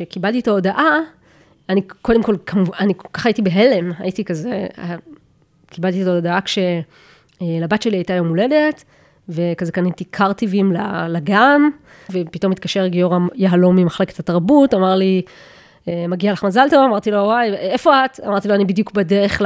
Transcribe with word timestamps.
כשקיבלתי 0.00 0.40
את 0.40 0.48
ההודעה, 0.48 0.98
אני 1.68 1.80
קודם 2.02 2.22
כל, 2.22 2.36
כמובן, 2.46 2.72
אני 2.80 2.92
כל 2.96 3.08
כך 3.12 3.26
הייתי 3.26 3.42
בהלם, 3.42 3.92
הייתי 3.98 4.24
כזה, 4.24 4.66
קיבלתי 5.70 6.02
את 6.02 6.06
ההודעה 6.06 6.40
כשלבת 6.40 7.82
שלי 7.82 7.96
הייתה 7.96 8.12
יום 8.12 8.28
הולדת, 8.28 8.84
וכזה 9.28 9.72
קניתי 9.72 10.04
קרטיבים 10.04 10.72
לגן, 11.08 11.62
ופתאום 12.10 12.52
התקשר 12.52 12.86
גיורא 12.86 13.18
יהלום 13.34 13.76
ממחלקת 13.76 14.18
התרבות, 14.18 14.74
אמר 14.74 14.94
לי, 14.94 15.22
אה, 15.88 16.04
מגיע 16.08 16.32
לך 16.32 16.44
מזל 16.44 16.66
טוב, 16.70 16.84
אמרתי 16.88 17.10
לו, 17.10 17.18
וואי, 17.18 17.54
איפה 17.54 18.04
את? 18.04 18.20
אמרתי 18.26 18.48
לו, 18.48 18.54
אני 18.54 18.64
בדיוק 18.64 18.92
בדרך 18.92 19.42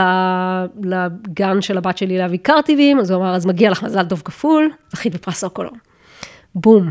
לגן 0.83 1.61
של 1.61 1.79
הבת 1.79 1.99
שלי 1.99 2.19
להביא 2.19 2.39
קרטיבים, 2.43 3.01
אז 3.01 3.11
הוא 3.11 3.21
אמר, 3.21 3.35
אז 3.35 3.47
מגיע 3.47 3.71
לך 3.71 3.83
מזל 3.83 4.05
טוב 4.05 4.23
כפול, 4.25 4.71
זכית 4.91 5.15
בפרס 5.15 5.41
סוקולו. 5.41 5.71
בום. 6.55 6.91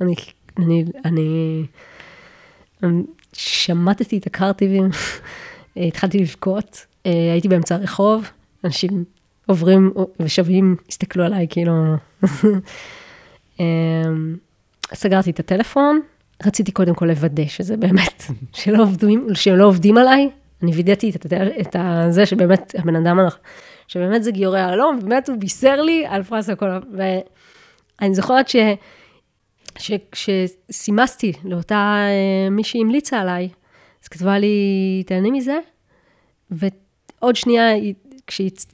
אני, 0.00 0.14
אני, 0.58 0.84
אני 1.04 1.64
שמטתי 3.32 4.18
את 4.18 4.26
הקרטיבים, 4.26 4.88
התחלתי 5.76 6.18
לבכות, 6.18 6.86
אה, 7.06 7.32
הייתי 7.32 7.48
באמצע 7.48 7.74
הרחוב, 7.74 8.30
אנשים 8.64 9.04
עוברים 9.46 9.92
ושווים, 10.20 10.76
הסתכלו 10.88 11.24
עליי, 11.24 11.46
כאילו... 11.50 11.72
אה, 13.60 13.64
סגרתי 14.94 15.30
את 15.30 15.40
הטלפון, 15.40 16.00
רציתי 16.46 16.72
קודם 16.72 16.94
כל 16.94 17.06
לוודא 17.06 17.46
שזה 17.46 17.76
באמת, 17.76 18.24
שלא 18.52 18.82
עובדים, 18.82 19.26
שהם 19.34 19.56
לא 19.56 19.64
עובדים 19.64 19.98
עליי. 19.98 20.30
אני 20.62 20.72
וידאתי 20.72 21.10
את, 21.10 21.26
את 21.60 21.76
זה 22.10 22.26
שבאמת, 22.26 22.74
הבן 22.78 22.96
אדם, 22.96 23.18
שבאמת 23.88 24.24
זה 24.24 24.30
גיורי 24.30 24.60
יהלום, 24.60 24.98
באמת 25.02 25.28
הוא 25.28 25.36
בישר 25.36 25.80
לי 25.80 26.06
על 26.08 26.22
פרס 26.22 26.48
הכל. 26.48 26.66
ואני 26.96 28.14
זוכרת 28.14 28.48
ש... 28.48 28.56
כשסימסתי 30.12 31.32
לאותה 31.44 31.96
אה, 32.08 32.50
מי 32.50 32.64
שהמליצה 32.64 33.20
עליי, 33.20 33.48
אז 34.02 34.08
כתבה 34.08 34.38
לי, 34.38 35.02
תהני 35.06 35.30
מזה, 35.30 35.58
ועוד 36.50 37.36
שנייה, 37.36 37.64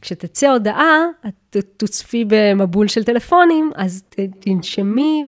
כשתצא 0.01 0.49
הודעה, 0.49 1.05
את 1.27 1.57
תוצפי 1.77 2.25
במבול 2.29 2.89
של 2.89 3.05
טלפונים, 3.05 3.71
אז 3.77 4.03
תנשמי. 4.41 5.25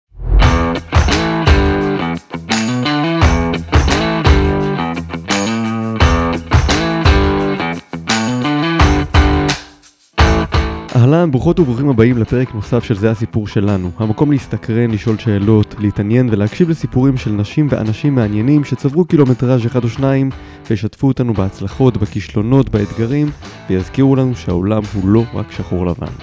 אהלן, 10.95 11.31
ברוכות 11.31 11.59
וברוכים 11.59 11.89
הבאים 11.89 12.17
לפרק 12.17 12.53
נוסף 12.53 12.83
של 12.83 12.95
זה 12.95 13.11
הסיפור 13.11 13.47
שלנו. 13.47 13.91
המקום 13.97 14.31
להסתקרן, 14.31 14.91
לשאול 14.91 15.17
שאלות, 15.17 15.75
להתעניין 15.79 16.29
ולהקשיב 16.31 16.69
לסיפורים 16.69 17.17
של 17.17 17.31
נשים 17.31 17.67
ואנשים 17.69 18.15
מעניינים 18.15 18.63
שצברו 18.63 19.05
קילומטראז' 19.05 19.65
אחד 19.65 19.83
או 19.83 19.89
שניים 19.89 20.29
וישתפו 20.69 21.07
אותנו 21.07 21.33
בהצלחות, 21.33 21.97
בכישלונות, 21.97 22.69
באתגרים 22.69 23.31
ויזכירו 23.69 24.15
לנו 24.15 24.35
שהעולם 24.35 24.81
הוא 24.93 25.09
לא 25.09 25.23
רק 25.33 25.51
שחור 25.51 25.85
לבן. 25.85 26.13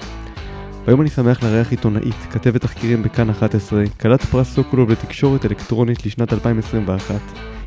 היום 0.87 1.01
אני 1.01 1.09
שמח 1.09 1.43
לארח 1.43 1.71
עיתונאית, 1.71 2.15
כתבת 2.31 2.61
תחקירים 2.61 3.03
בכאן 3.03 3.29
11, 3.29 3.83
כלת 4.01 4.21
פרס 4.21 4.53
סוקולוב 4.53 4.91
לתקשורת 4.91 5.45
אלקטרונית 5.45 6.05
לשנת 6.05 6.33
2021, 6.33 7.15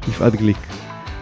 יפעת 0.08 0.36
גליק. 0.36 0.58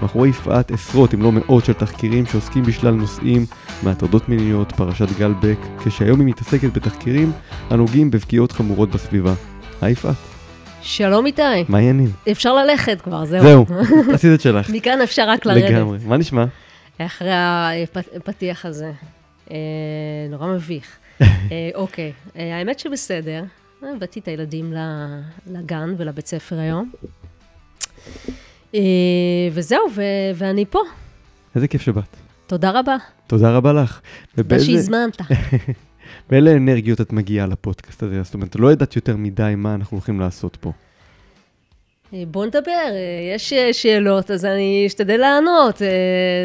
מאחורי 0.03 0.29
יפעת 0.29 0.71
עשרות 0.71 1.15
אם 1.15 1.23
לא 1.23 1.33
מאות 1.33 1.65
של 1.65 1.73
תחקירים 1.73 2.27
שעוסקים 2.27 2.63
בשלל 2.63 2.95
נושאים 2.95 3.47
מהטרדות 3.83 4.29
מיניות, 4.29 4.73
פרשת 4.73 5.19
גל 5.19 5.33
בק, 5.41 5.59
כשהיום 5.85 6.21
היא 6.21 6.29
מתעסקת 6.29 6.73
בתחקירים 6.73 7.33
הנוגעים 7.71 8.11
בפגיעות 8.11 8.53
חמורות 8.53 8.91
בסביבה. 8.91 9.35
היי 9.83 9.93
יפעת. 9.93 10.15
שלום 10.83 11.27
איתי. 11.27 11.43
מה 11.69 11.79
העניינים? 11.79 12.11
אפשר 12.31 12.55
ללכת 12.55 13.01
כבר, 13.01 13.25
זהו. 13.25 13.43
זהו, 13.43 13.67
עשית 14.15 14.35
את 14.35 14.41
שלך. 14.41 14.71
מכאן 14.71 15.01
אפשר 15.01 15.29
רק 15.29 15.47
לרדת. 15.47 15.71
לגמרי. 15.71 15.99
מה 16.07 16.17
נשמע? 16.17 16.45
אחרי 16.99 17.31
הפתיח 18.17 18.67
הזה. 18.67 18.93
אה, 19.51 19.57
נורא 20.31 20.47
מביך. 20.47 20.97
אה, 21.21 21.27
אוקיי, 21.75 22.13
אה, 22.37 22.59
האמת 22.59 22.79
שבסדר. 22.79 23.45
הבאתי 23.97 24.21
את 24.21 24.29
הילדים 24.29 24.73
לגן 25.47 25.95
ולבית 25.99 26.27
ספר 26.27 26.59
היום. 26.59 26.91
וזהו, 29.53 29.81
ואני 30.35 30.65
פה. 30.71 30.79
איזה 31.55 31.69
כיף 31.69 31.83
שבאת. 31.83 32.17
תודה 32.47 32.71
רבה. 32.71 32.97
תודה 33.27 33.57
רבה 33.57 33.73
לך. 33.73 34.01
תודה 34.37 34.61
שהזמנת. 34.61 35.17
באיזה 36.31 36.57
אנרגיות 36.57 37.01
את 37.01 37.13
מגיעה 37.13 37.47
לפודקאסט 37.47 38.03
הזה? 38.03 38.23
זאת 38.23 38.35
אומרת, 38.35 38.57
לא 38.57 38.73
ידעת 38.73 38.97
יותר 38.97 39.17
מדי 39.17 39.53
מה 39.57 39.75
אנחנו 39.75 39.97
הולכים 39.97 40.21
לעשות 40.21 40.57
פה. 40.61 40.73
אה, 42.15 42.23
בוא 42.31 42.47
נדבר, 42.47 42.71
אה, 42.71 43.35
יש 43.35 43.53
אה, 43.53 43.73
שאלות, 43.73 44.31
אז 44.31 44.45
אני 44.45 44.85
אשתדל 44.87 45.17
לענות. 45.17 45.83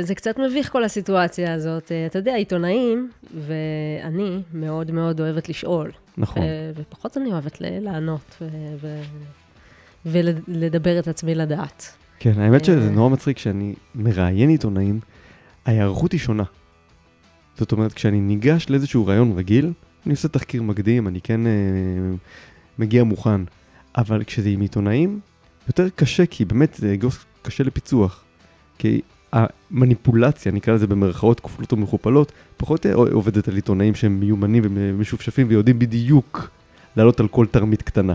זה 0.01 0.15
קצת 0.15 0.39
מביך 0.39 0.71
כל 0.71 0.83
הסיטואציה 0.83 1.53
הזאת. 1.53 1.91
אתה 2.05 2.19
יודע, 2.19 2.35
עיתונאים, 2.35 3.11
ואני 3.33 4.41
מאוד 4.53 4.91
מאוד 4.91 5.21
אוהבת 5.21 5.49
לשאול. 5.49 5.91
נכון. 6.17 6.43
ופחות 6.75 7.17
אני 7.17 7.31
אוהבת 7.31 7.57
לענות 7.61 8.41
ולדבר 10.05 10.99
את 10.99 11.07
עצמי 11.07 11.35
לדעת. 11.35 11.91
כן, 12.19 12.39
האמת 12.39 12.65
שזה 12.65 12.91
נורא 12.91 13.09
מצחיק 13.09 13.37
שאני 13.37 13.73
מראיין 13.95 14.49
עיתונאים. 14.49 14.99
ההיערכות 15.65 16.11
היא 16.11 16.19
שונה. 16.19 16.43
זאת 17.57 17.71
אומרת, 17.71 17.93
כשאני 17.93 18.21
ניגש 18.21 18.69
לאיזשהו 18.69 19.07
רעיון 19.07 19.37
רגיל, 19.37 19.73
אני 20.05 20.13
עושה 20.13 20.27
תחקיר 20.27 20.63
מקדים, 20.63 21.07
אני 21.07 21.21
כן 21.21 21.47
אה, 21.47 21.51
מגיע 22.79 23.03
מוכן. 23.03 23.41
אבל 23.97 24.23
כשזה 24.23 24.49
עם 24.49 24.61
עיתונאים, 24.61 25.19
יותר 25.67 25.89
קשה, 25.89 26.25
כי 26.25 26.45
באמת 26.45 26.73
זה 26.73 26.93
אגוס 26.93 27.25
קשה 27.41 27.63
לפיצוח. 27.63 28.23
כי 28.77 29.01
המניפולציה, 29.33 30.51
נקרא 30.51 30.73
לזה 30.73 30.87
במרכאות 30.87 31.39
כפולות 31.39 31.73
ומכופלות, 31.73 32.31
פחות 32.57 32.85
עובדת 32.85 33.47
על 33.47 33.55
עיתונאים 33.55 33.95
שהם 33.95 34.19
מיומנים 34.19 34.63
ומשופשפים 34.65 35.47
ויודעים 35.49 35.79
בדיוק 35.79 36.49
לעלות 36.95 37.19
על 37.19 37.27
כל 37.27 37.45
תרמית 37.45 37.81
קטנה. 37.81 38.13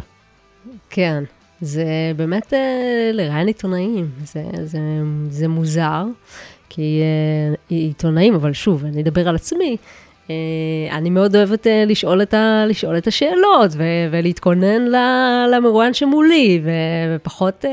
כן, 0.91 1.25
זה 1.61 1.85
באמת 2.17 2.55
אה, 2.55 3.11
לראיין 3.13 3.47
עיתונאים, 3.47 4.11
זה, 4.25 4.43
זה, 4.65 4.79
זה 5.31 5.49
מוזר. 5.49 6.05
כי 6.75 7.01
uh, 7.03 7.61
עיתונאים, 7.69 8.35
אבל 8.35 8.53
שוב, 8.53 8.85
אני 8.85 9.03
אדבר 9.03 9.29
על 9.29 9.35
עצמי, 9.35 9.77
uh, 10.27 10.31
אני 10.93 11.11
מאוד 11.11 11.37
אוהבת 11.37 11.67
לשאול, 11.87 12.23
את 12.23 12.35
ה, 12.35 12.65
לשאול 12.69 12.99
את 12.99 13.07
השאלות 13.07 13.71
ו, 13.75 13.83
ולהתכונן 14.11 14.83
למרואיין 15.53 15.95
שמולי, 15.95 16.61
ו, 16.65 16.71
ופחות, 17.17 17.65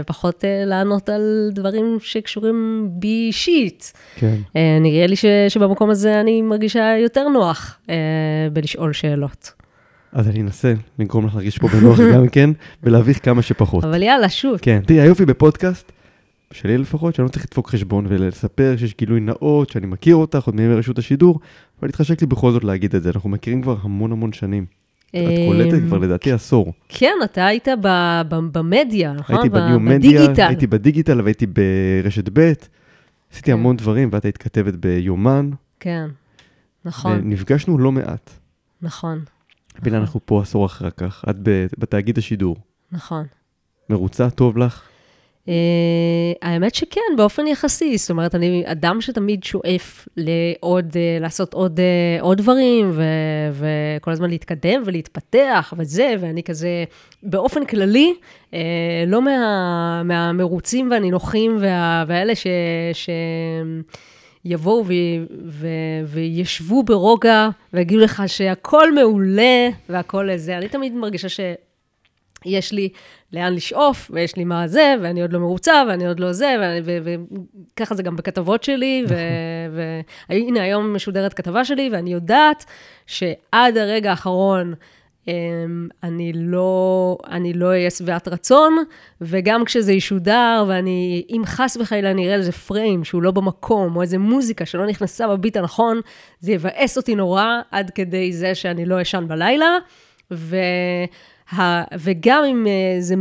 ופחות 0.00 0.44
לענות 0.66 1.08
על 1.08 1.50
דברים 1.52 1.98
שקשורים 2.00 2.88
בי 2.90 3.26
אישית. 3.26 3.92
כן. 4.16 4.36
נראה 4.80 5.06
לי 5.06 5.16
ש, 5.16 5.24
שבמקום 5.48 5.90
הזה 5.90 6.20
אני 6.20 6.42
מרגישה 6.42 6.96
יותר 6.98 7.28
נוח 7.28 7.78
בלשאול 8.52 8.92
שאלות. 8.92 9.61
אז 10.12 10.28
אני 10.28 10.42
אנסה 10.42 10.74
לגרום 10.98 11.26
לך 11.26 11.34
להרגיש 11.34 11.58
פה 11.58 11.68
בנוח 11.68 11.98
גם 12.14 12.28
כן, 12.28 12.50
ולהביך 12.82 13.24
כמה 13.24 13.42
שפחות. 13.42 13.84
אבל 13.84 14.02
יאללה, 14.02 14.28
שוט. 14.28 14.60
כן, 14.62 14.80
תראי, 14.86 15.00
היופי 15.00 15.26
בפודקאסט, 15.26 15.92
שלי 16.52 16.78
לפחות, 16.78 17.14
שאני 17.14 17.24
לא 17.24 17.30
צריך 17.30 17.44
לדפוק 17.44 17.68
חשבון 17.68 18.06
ולספר 18.08 18.74
שיש 18.76 18.94
גילוי 18.98 19.20
נאות, 19.20 19.70
שאני 19.70 19.86
מכיר 19.86 20.16
אותך 20.16 20.46
עוד 20.46 20.56
מימי 20.56 20.74
רשות 20.74 20.98
השידור, 20.98 21.40
אבל 21.80 21.88
התחשק 21.88 22.20
לי 22.20 22.26
בכל 22.26 22.52
זאת 22.52 22.64
להגיד 22.64 22.94
את 22.94 23.02
זה, 23.02 23.10
אנחנו 23.14 23.30
מכירים 23.30 23.62
כבר 23.62 23.76
המון 23.82 24.12
המון 24.12 24.32
שנים. 24.32 24.66
את 25.10 25.16
קולטת 25.48 25.78
כבר 25.86 25.98
לדעתי 25.98 26.32
עשור. 26.32 26.72
כן, 26.88 27.14
אתה 27.24 27.46
היית 27.46 27.68
במדיה, 28.52 29.12
נכון? 29.12 29.36
הייתי 29.36 29.48
בניו 29.48 29.80
מדיה, 29.80 30.48
הייתי 30.48 30.66
בדיגיטל 30.66 31.20
והייתי 31.20 31.46
ברשת 31.46 32.28
ב', 32.32 32.52
עשיתי 33.32 33.46
כן. 33.46 33.52
המון 33.52 33.76
דברים, 33.76 34.08
ואת 34.12 34.24
היית 34.24 34.38
כתבת 34.38 34.74
ביומן. 34.74 35.50
כן, 35.80 36.06
נכון. 36.84 37.12
ונפגשנו 37.12 37.78
לא 37.78 37.92
מעט. 37.92 38.30
נכון. 38.82 39.20
והנה 39.82 39.96
אנחנו 39.96 40.20
פה 40.24 40.42
עשור 40.42 40.66
אחר 40.66 40.90
כך, 40.90 41.24
את 41.30 41.36
בתאגיד 41.78 42.18
השידור. 42.18 42.56
נכון. 42.92 43.24
מרוצה, 43.90 44.30
טוב 44.30 44.58
לך? 44.58 44.82
Uh, 45.46 45.50
האמת 46.42 46.74
שכן, 46.74 47.00
באופן 47.16 47.46
יחסי. 47.46 47.98
זאת 47.98 48.10
אומרת, 48.10 48.34
אני 48.34 48.62
אדם 48.66 49.00
שתמיד 49.00 49.44
שואף 49.44 50.08
לעוד, 50.16 50.92
uh, 50.92 51.22
לעשות 51.22 51.54
עוד, 51.54 51.80
uh, 51.80 52.22
עוד 52.22 52.38
דברים, 52.38 52.90
ו, 52.92 53.02
וכל 53.52 54.10
הזמן 54.10 54.30
להתקדם 54.30 54.82
ולהתפתח 54.84 55.74
וזה, 55.78 56.14
ואני 56.20 56.42
כזה, 56.42 56.84
באופן 57.22 57.64
כללי, 57.64 58.14
uh, 58.50 58.54
לא 59.06 59.22
מה, 59.22 60.02
מהמרוצים 60.04 60.90
והנינוחים 60.90 61.56
וה, 61.60 62.04
והאלה 62.08 62.34
ש... 62.34 62.46
ש 62.92 63.10
יבואו 64.44 64.84
ו, 64.86 64.92
ו, 65.46 65.68
וישבו 66.06 66.82
ברוגע 66.82 67.48
ויגידו 67.72 68.00
לך 68.00 68.22
שהכל 68.26 68.94
מעולה 68.94 69.68
והכל 69.88 70.36
זה. 70.36 70.58
אני 70.58 70.68
תמיד 70.68 70.94
מרגישה 70.94 71.28
ש... 71.28 71.40
יש 72.44 72.72
לי 72.72 72.88
לאן 73.32 73.54
לשאוף, 73.54 74.10
ויש 74.14 74.36
לי 74.36 74.44
מה 74.44 74.68
זה, 74.68 74.94
ואני 75.02 75.22
עוד 75.22 75.32
לא 75.32 75.38
מרוצה, 75.38 75.82
ואני 75.88 76.06
עוד 76.06 76.20
לא 76.20 76.32
זה, 76.32 76.56
וככה 76.84 77.94
זה 77.94 78.02
גם 78.02 78.16
בכתבות 78.16 78.64
שלי, 78.64 79.04
והנה 80.28 80.62
היום 80.62 80.94
משודרת 80.94 81.34
כתבה 81.34 81.64
שלי, 81.64 81.90
ואני 81.92 82.12
יודעת 82.12 82.64
שעד 83.06 83.76
הרגע 83.76 84.10
האחרון 84.10 84.74
אני 86.02 86.32
לא, 86.34 87.18
אני 87.30 87.52
לא 87.52 87.66
אהיה 87.66 87.90
שבעת 87.90 88.28
רצון, 88.28 88.76
וגם 89.20 89.64
כשזה 89.64 89.92
ישודר, 89.92 90.64
ואני, 90.68 91.24
אם 91.30 91.42
חס 91.46 91.76
וחלילה 91.76 92.10
אני 92.10 92.26
אראה 92.26 92.34
איזה 92.34 92.52
פריים 92.52 93.04
שהוא 93.04 93.22
לא 93.22 93.30
במקום, 93.30 93.96
או 93.96 94.02
איזה 94.02 94.18
מוזיקה 94.18 94.66
שלא 94.66 94.86
נכנסה 94.86 95.28
בביט 95.28 95.56
הנכון, 95.56 96.00
זה 96.40 96.52
יבאס 96.52 96.96
אותי 96.96 97.14
נורא 97.14 97.60
עד 97.70 97.90
כדי 97.90 98.32
זה 98.32 98.54
שאני 98.54 98.86
לא 98.86 99.02
אשן 99.02 99.24
בלילה. 99.28 99.78
ו... 100.30 100.56
וגם 101.98 102.44
אם 102.44 102.66
אה, 102.66 103.00
זה 103.00 103.14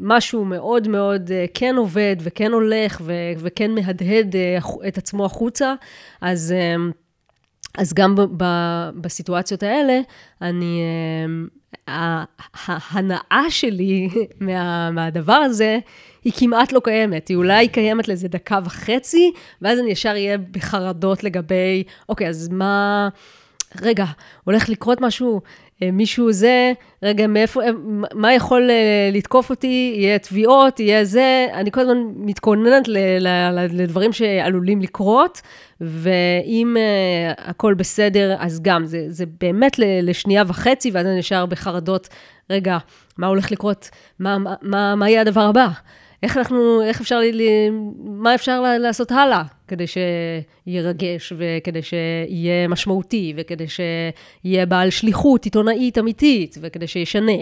משהו 0.00 0.44
מאוד 0.44 0.88
מאוד 0.88 1.30
אה, 1.32 1.44
כן 1.54 1.74
עובד 1.76 2.16
וכן 2.20 2.52
הולך 2.52 3.00
ו- 3.04 3.32
וכן 3.38 3.70
מהדהד 3.70 4.36
אה, 4.36 4.58
את 4.88 4.98
עצמו 4.98 5.24
החוצה, 5.24 5.74
אז, 6.20 6.54
אז 7.78 7.94
גם 7.94 8.14
ב- 8.36 8.90
בסיטואציות 9.00 9.62
האלה, 9.62 10.00
אני, 10.42 10.82
ההנאה 12.66 13.44
שלי 13.48 14.08
מה, 14.40 14.90
מהדבר 14.90 15.32
הזה, 15.32 15.78
היא 16.24 16.32
כמעט 16.36 16.72
לא 16.72 16.80
קיימת. 16.84 17.28
היא 17.28 17.36
אולי 17.36 17.68
קיימת 17.68 18.08
לאיזה 18.08 18.28
דקה 18.28 18.58
וחצי, 18.64 19.32
ואז 19.62 19.78
אני 19.78 19.90
ישר 19.90 20.08
אהיה 20.08 20.38
בחרדות 20.38 21.24
לגבי, 21.24 21.84
אוקיי, 22.08 22.28
אז 22.28 22.48
מה... 22.48 23.08
רגע, 23.82 24.04
הולך 24.44 24.68
לקרות 24.68 25.00
משהו, 25.00 25.40
אה, 25.40 25.40
מישהו 25.82 26.32
זה, 26.32 26.72
רגע, 27.02 27.26
מאיפה, 27.26 27.62
אה, 27.62 27.68
מה 28.14 28.34
יכול 28.34 28.70
אה, 28.70 29.10
לתקוף 29.12 29.50
אותי, 29.50 29.94
יהיה 29.96 30.18
תביעות, 30.18 30.80
יהיה 30.80 31.04
זה, 31.04 31.46
אני 31.52 31.70
כל 31.70 31.80
הזמן 31.80 31.98
מתכוננת 32.16 32.88
לדברים 33.72 34.12
שעלולים 34.12 34.82
לקרות, 34.82 35.40
ואם 35.80 36.76
הכל 37.38 37.74
בסדר, 37.74 38.36
אז 38.38 38.60
גם, 38.62 38.86
זה, 38.86 39.04
זה 39.08 39.24
באמת 39.40 39.76
לשנייה 39.78 40.42
וחצי, 40.46 40.90
ואז 40.90 41.06
אני 41.06 41.18
נשאר 41.18 41.46
בחרדות, 41.46 42.08
רגע, 42.50 42.78
מה 43.18 43.26
הולך 43.26 43.52
לקרות, 43.52 43.90
מה, 44.18 44.36
מה, 44.62 44.94
מה 44.94 45.10
יהיה 45.10 45.20
הדבר 45.20 45.40
הבא? 45.40 45.68
איך 46.22 46.36
אנחנו, 46.36 46.82
איך 46.82 47.00
אפשר, 47.00 47.18
לי, 47.18 47.70
מה 48.04 48.34
אפשר 48.34 48.62
לעשות 48.80 49.12
הלאה, 49.12 49.42
כדי 49.68 49.84
שירגש, 49.86 51.32
וכדי 51.36 51.82
שיהיה 51.82 52.68
משמעותי, 52.68 53.34
וכדי 53.36 53.66
שיהיה 53.68 54.66
בעל 54.66 54.90
שליחות 54.90 55.44
עיתונאית 55.44 55.98
אמיתית, 55.98 56.58
וכדי 56.60 56.86
שישנה. 56.86 57.32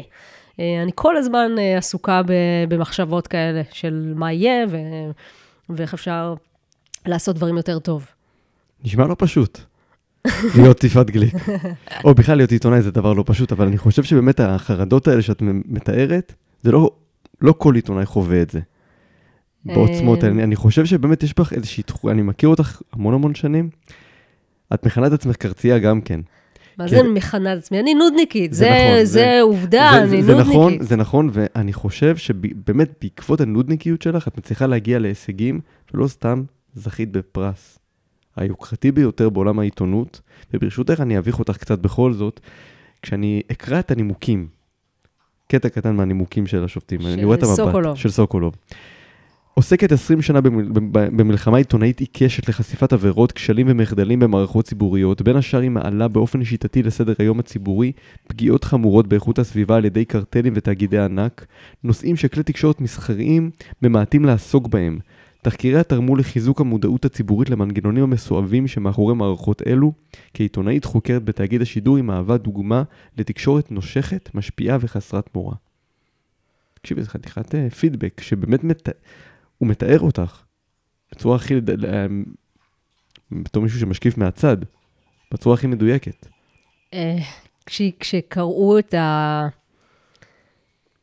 אה, 0.61 0.83
אני 0.83 0.91
כל 0.95 1.17
הזמן 1.17 1.53
אה, 1.59 1.79
עסוקה 1.79 2.23
במחשבות 2.69 3.27
כאלה 3.27 3.63
של 3.73 4.13
מה 4.17 4.33
יהיה, 4.33 4.67
ו, 4.69 4.77
ואיך 5.71 5.95
אפשר 5.95 6.35
לעשות 7.07 7.37
דברים 7.37 7.57
יותר 7.57 7.79
טוב. 7.79 8.07
נשמע 8.85 9.07
לא 9.07 9.17
פשוט. 9.19 9.59
להיות 10.57 10.85
יפעת 10.85 11.11
גליק. 11.11 11.35
או 12.05 12.15
בכלל 12.15 12.37
להיות 12.37 12.51
עיתונאי 12.53 12.83
זה 12.83 12.91
דבר 12.91 13.13
לא 13.13 13.25
פשוט, 13.27 13.53
אבל 13.53 13.67
אני 13.67 13.79
חושב 13.79 14.03
שבאמת 14.03 14.41
החרדות 14.41 15.09
האלה 15.09 15.23
שאת 15.23 15.43
מתארת, 15.43 16.35
זה 16.63 16.73
לא 16.73 16.91
לא 17.41 17.55
כל 17.59 17.75
עיתונאי 17.75 18.07
חווה 18.07 18.43
את 18.43 18.51
זה. 18.51 18.61
בעוצמות 19.65 20.23
האלה. 20.23 20.45
אני 20.45 20.57
חושב 20.57 20.85
שבאמת 20.87 21.23
יש 21.23 21.35
בך 21.39 21.53
איזושהי 21.53 21.83
תחושה, 21.83 22.13
אני 22.13 22.23
מכיר 22.23 22.49
אותך 22.49 22.83
המון 22.93 23.15
המון 23.15 23.35
שנים. 23.35 23.71
את 24.75 24.87
מכנה 24.87 25.07
את 25.07 25.13
עצמך 25.13 25.37
קרצייה 25.37 25.79
גם 25.79 26.01
כן. 26.01 26.21
מה 26.79 26.89
זה 26.89 27.03
מכנה 27.03 27.53
את 27.53 27.59
עצמי? 27.59 27.81
אני 27.81 27.95
נודניקית, 27.95 28.53
זה, 28.53 28.71
נכון, 28.71 29.05
זה, 29.05 29.05
זה 29.05 29.39
עובדה, 29.43 29.91
זה, 29.93 30.03
אני 30.03 30.23
זה, 30.23 30.33
נודניקית. 30.33 30.53
זה 30.53 30.59
נכון, 30.59 30.83
זה 30.83 30.97
נכון, 30.97 31.31
ואני 31.33 31.73
חושב 31.73 32.17
שבאמת 32.17 32.91
בעקבות 33.03 33.41
הנודניקיות 33.41 34.03
שלך, 34.03 34.29
את 34.29 34.39
מצליחה 34.39 34.67
להגיע 34.67 34.99
להישגים 34.99 35.61
שלא 35.91 36.07
סתם 36.07 36.43
זכית 36.75 37.13
בפרס 37.13 37.79
היוקרתי 38.37 38.93
ביותר 38.93 39.31
בעולם 39.31 39.59
העיתונות, 39.59 40.21
וברשותך 40.55 41.01
אני 41.01 41.19
אביך 41.19 41.39
אותך 41.39 41.57
קצת 41.57 41.79
בכל 41.79 42.13
זאת, 42.13 42.41
כשאני 43.03 43.43
אקרא 43.53 43.79
את 43.79 43.91
הנימוקים 43.91 44.49
קטע 45.49 45.69
קטן 45.69 45.97
מהנימוקים 45.97 46.47
של 46.47 46.65
השופטים. 46.65 47.01
של 47.01 47.09
אני 47.09 47.25
רואה 47.25 47.37
את 47.37 47.43
המבט. 47.43 47.57
סוקולוב. 47.57 47.97
של 47.97 48.11
סוקולוב. 48.11 48.55
עוסקת 49.55 49.93
20 49.93 50.23
שנה 50.23 50.41
במלחמה 50.93 51.59
עיתונאית 51.59 52.01
עיקשת 52.01 52.49
לחשיפת 52.49 52.93
עבירות, 52.93 53.33
כשלים 53.33 53.67
ומחדלים 53.71 54.21
במערכות 54.21 54.65
ציבוריות, 54.65 55.23
בין 55.23 55.37
השאר 55.37 55.61
היא 55.61 55.71
מעלה 55.71 56.09
באופן 56.09 56.45
שיטתי 56.45 56.83
לסדר 56.83 57.15
היום 57.19 57.39
הציבורי 57.39 57.93
פגיעות 58.29 58.65
חמורות 58.65 59.07
באיכות 59.07 59.39
הסביבה 59.39 59.77
על 59.77 59.85
ידי 59.85 60.05
קרטלים 60.05 60.53
ותאגידי 60.57 60.99
ענק, 60.99 61.47
נושאים 61.85 62.17
שכלי 62.17 62.43
תקשורת 62.43 62.81
מסחריים 62.81 63.51
ממעטים 63.83 64.25
לעסוק 64.25 64.69
בהם, 64.69 64.99
תחקיריה 65.47 65.83
תרמו 65.83 66.17
לחיזוק 66.17 66.61
המודעות 66.61 67.05
הציבורית 67.05 67.51
למנגנונים 67.51 68.03
המסואבים 68.03 68.67
שמאחורי 68.67 69.15
מערכות 69.15 69.63
אלו. 69.67 69.93
כעיתונאית 70.35 70.85
חוקרת 70.85 71.25
בתאגיד 71.25 71.63
השידור 71.63 71.97
היא 71.97 72.05
מהווה 72.05 72.39
דוגמה 72.39 72.83
לתקשורת 73.19 73.71
נושכת, 73.71 74.31
משפיעה 74.35 74.79
וחסרת 74.81 75.35
מורא. 75.35 75.55
תקשיבי, 76.75 77.03
זו 77.03 77.11
חתיכת 77.11 77.55
פידבק 77.79 78.21
שבאמת 78.21 78.65
מת... 78.65 78.89
הוא 79.59 79.69
מתאר 79.69 80.01
אותך 80.01 80.43
בצורה 81.13 81.37
הכי, 81.37 81.55
אה, 81.55 82.07
בתור 83.31 83.63
מישהו 83.63 83.81
שמשקיף 83.81 84.19
מהצד, 84.19 84.57
בצורה 85.33 85.55
הכי 85.55 85.67
מדויקת. 85.67 86.27
אה, 86.95 87.17
כשקראו 87.67 88.79
את 88.79 88.95
ה... 88.95 89.49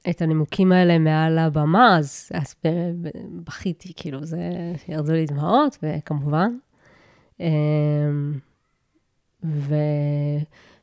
את 0.10 0.22
הנימוקים 0.22 0.72
האלה 0.72 1.00
מעל 1.00 1.38
הבמה, 1.38 1.98
אז, 1.98 2.30
אז 2.34 2.56
בכיתי, 3.46 3.94
כאילו, 3.96 4.26
זה, 4.26 4.40
ירדו 4.88 5.12
לי 5.12 5.26
דמעות, 5.26 5.78
וכמובן. 5.84 6.50
אמ, 7.40 8.34
ו, 9.44 9.76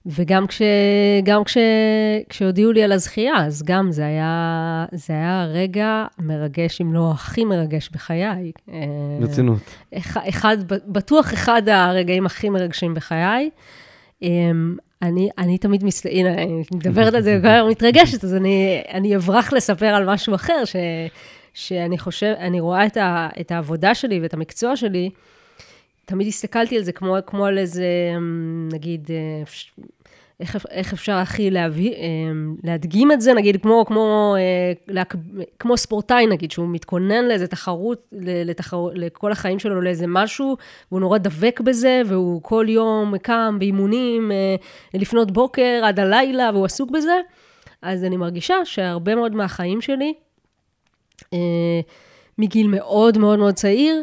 וגם 0.07 0.47
כש, 0.47 0.63
גם 1.25 1.45
כש, 1.45 1.57
כשהודיעו 2.29 2.73
לי 2.73 2.83
על 2.83 2.93
הזכייה, 2.93 3.47
אז 3.47 3.63
גם 3.63 3.93
זה 3.93 4.07
היה, 4.07 4.87
זה 4.93 5.13
היה 5.13 5.45
רגע 5.45 6.05
מרגש, 6.19 6.81
אם 6.81 6.95
לא 6.95 7.11
הכי 7.11 7.45
מרגש 7.45 7.89
בחיי. 7.89 8.53
ברצינות. 9.21 9.61
אחד, 10.29 10.57
בטוח 10.69 11.35
אחד 11.35 11.69
הרגעים 11.69 12.27
הכי 12.27 12.49
מרגשים 12.49 12.95
בחיי. 12.95 13.51
אמ, 15.03 15.09
אני, 15.09 15.29
אני 15.39 15.59
תמיד 15.59 15.85
מסת... 15.85 16.07
הנה, 16.07 16.33
אני 16.33 16.63
מדברת 16.75 17.15
על 17.15 17.23
זה 17.23 17.37
וכבר 17.39 17.67
מתרגשת, 17.71 18.25
אז 18.25 18.35
אני, 18.35 18.83
אני 18.91 19.17
אברח 19.17 19.53
לספר 19.53 19.87
על 19.87 20.07
משהו 20.07 20.35
אחר, 20.35 20.65
ש, 20.65 20.77
שאני 21.55 21.99
חושב, 21.99 22.35
אני 22.39 22.61
רואה 22.61 22.87
את, 22.87 22.97
ה, 22.97 23.29
את 23.41 23.51
העבודה 23.51 23.95
שלי 23.95 24.21
ואת 24.21 24.35
המקצוע 24.35 24.77
שלי, 24.77 25.11
תמיד 26.05 26.27
הסתכלתי 26.27 26.77
על 26.77 26.83
זה 26.83 26.93
כמו, 26.93 27.17
כמו 27.27 27.47
על 27.47 27.59
איזה, 27.59 27.87
נגיד, 28.73 29.11
אה, 29.11 29.43
איך, 30.41 30.67
איך 30.71 30.93
אפשר 30.93 31.13
הכי 31.13 31.51
אמ, 31.51 32.57
להדגים 32.65 33.13
את 33.13 33.21
זה, 33.21 33.35
נגיד, 33.35 33.63
כמו, 33.63 33.85
כמו, 33.87 34.37
אה, 34.39 35.03
כמו 35.59 35.77
ספורטאי, 35.77 36.27
נגיד, 36.27 36.51
שהוא 36.51 36.69
מתכונן 36.69 37.25
לאיזה 37.25 37.47
תחרות, 37.47 38.09
לתחר, 38.23 38.87
לכל 38.95 39.33
החיים 39.33 39.59
שלו, 39.59 39.81
לאיזה 39.81 40.07
משהו, 40.09 40.57
והוא 40.91 41.01
נורא 41.01 41.19
דבק 41.19 41.61
בזה, 41.61 42.03
והוא 42.07 42.43
כל 42.43 42.67
יום 42.69 43.19
קם 43.19 43.57
באימונים 43.59 44.33
אה, 44.33 44.57
לפנות 44.95 45.31
בוקר 45.31 45.81
עד 45.85 46.01
הלילה, 46.01 46.51
והוא 46.53 46.65
עסוק 46.65 46.91
בזה. 46.91 47.17
אז 47.83 48.05
אני 48.05 48.17
מרגישה 48.17 48.65
שהרבה 48.65 49.15
מאוד 49.15 49.35
מהחיים 49.35 49.81
שלי, 49.81 50.15
אה, 51.33 51.81
מגיל 52.39 52.67
מאוד 52.69 53.19
מאוד 53.19 53.39
מאוד 53.39 53.55
צעיר, 53.55 54.03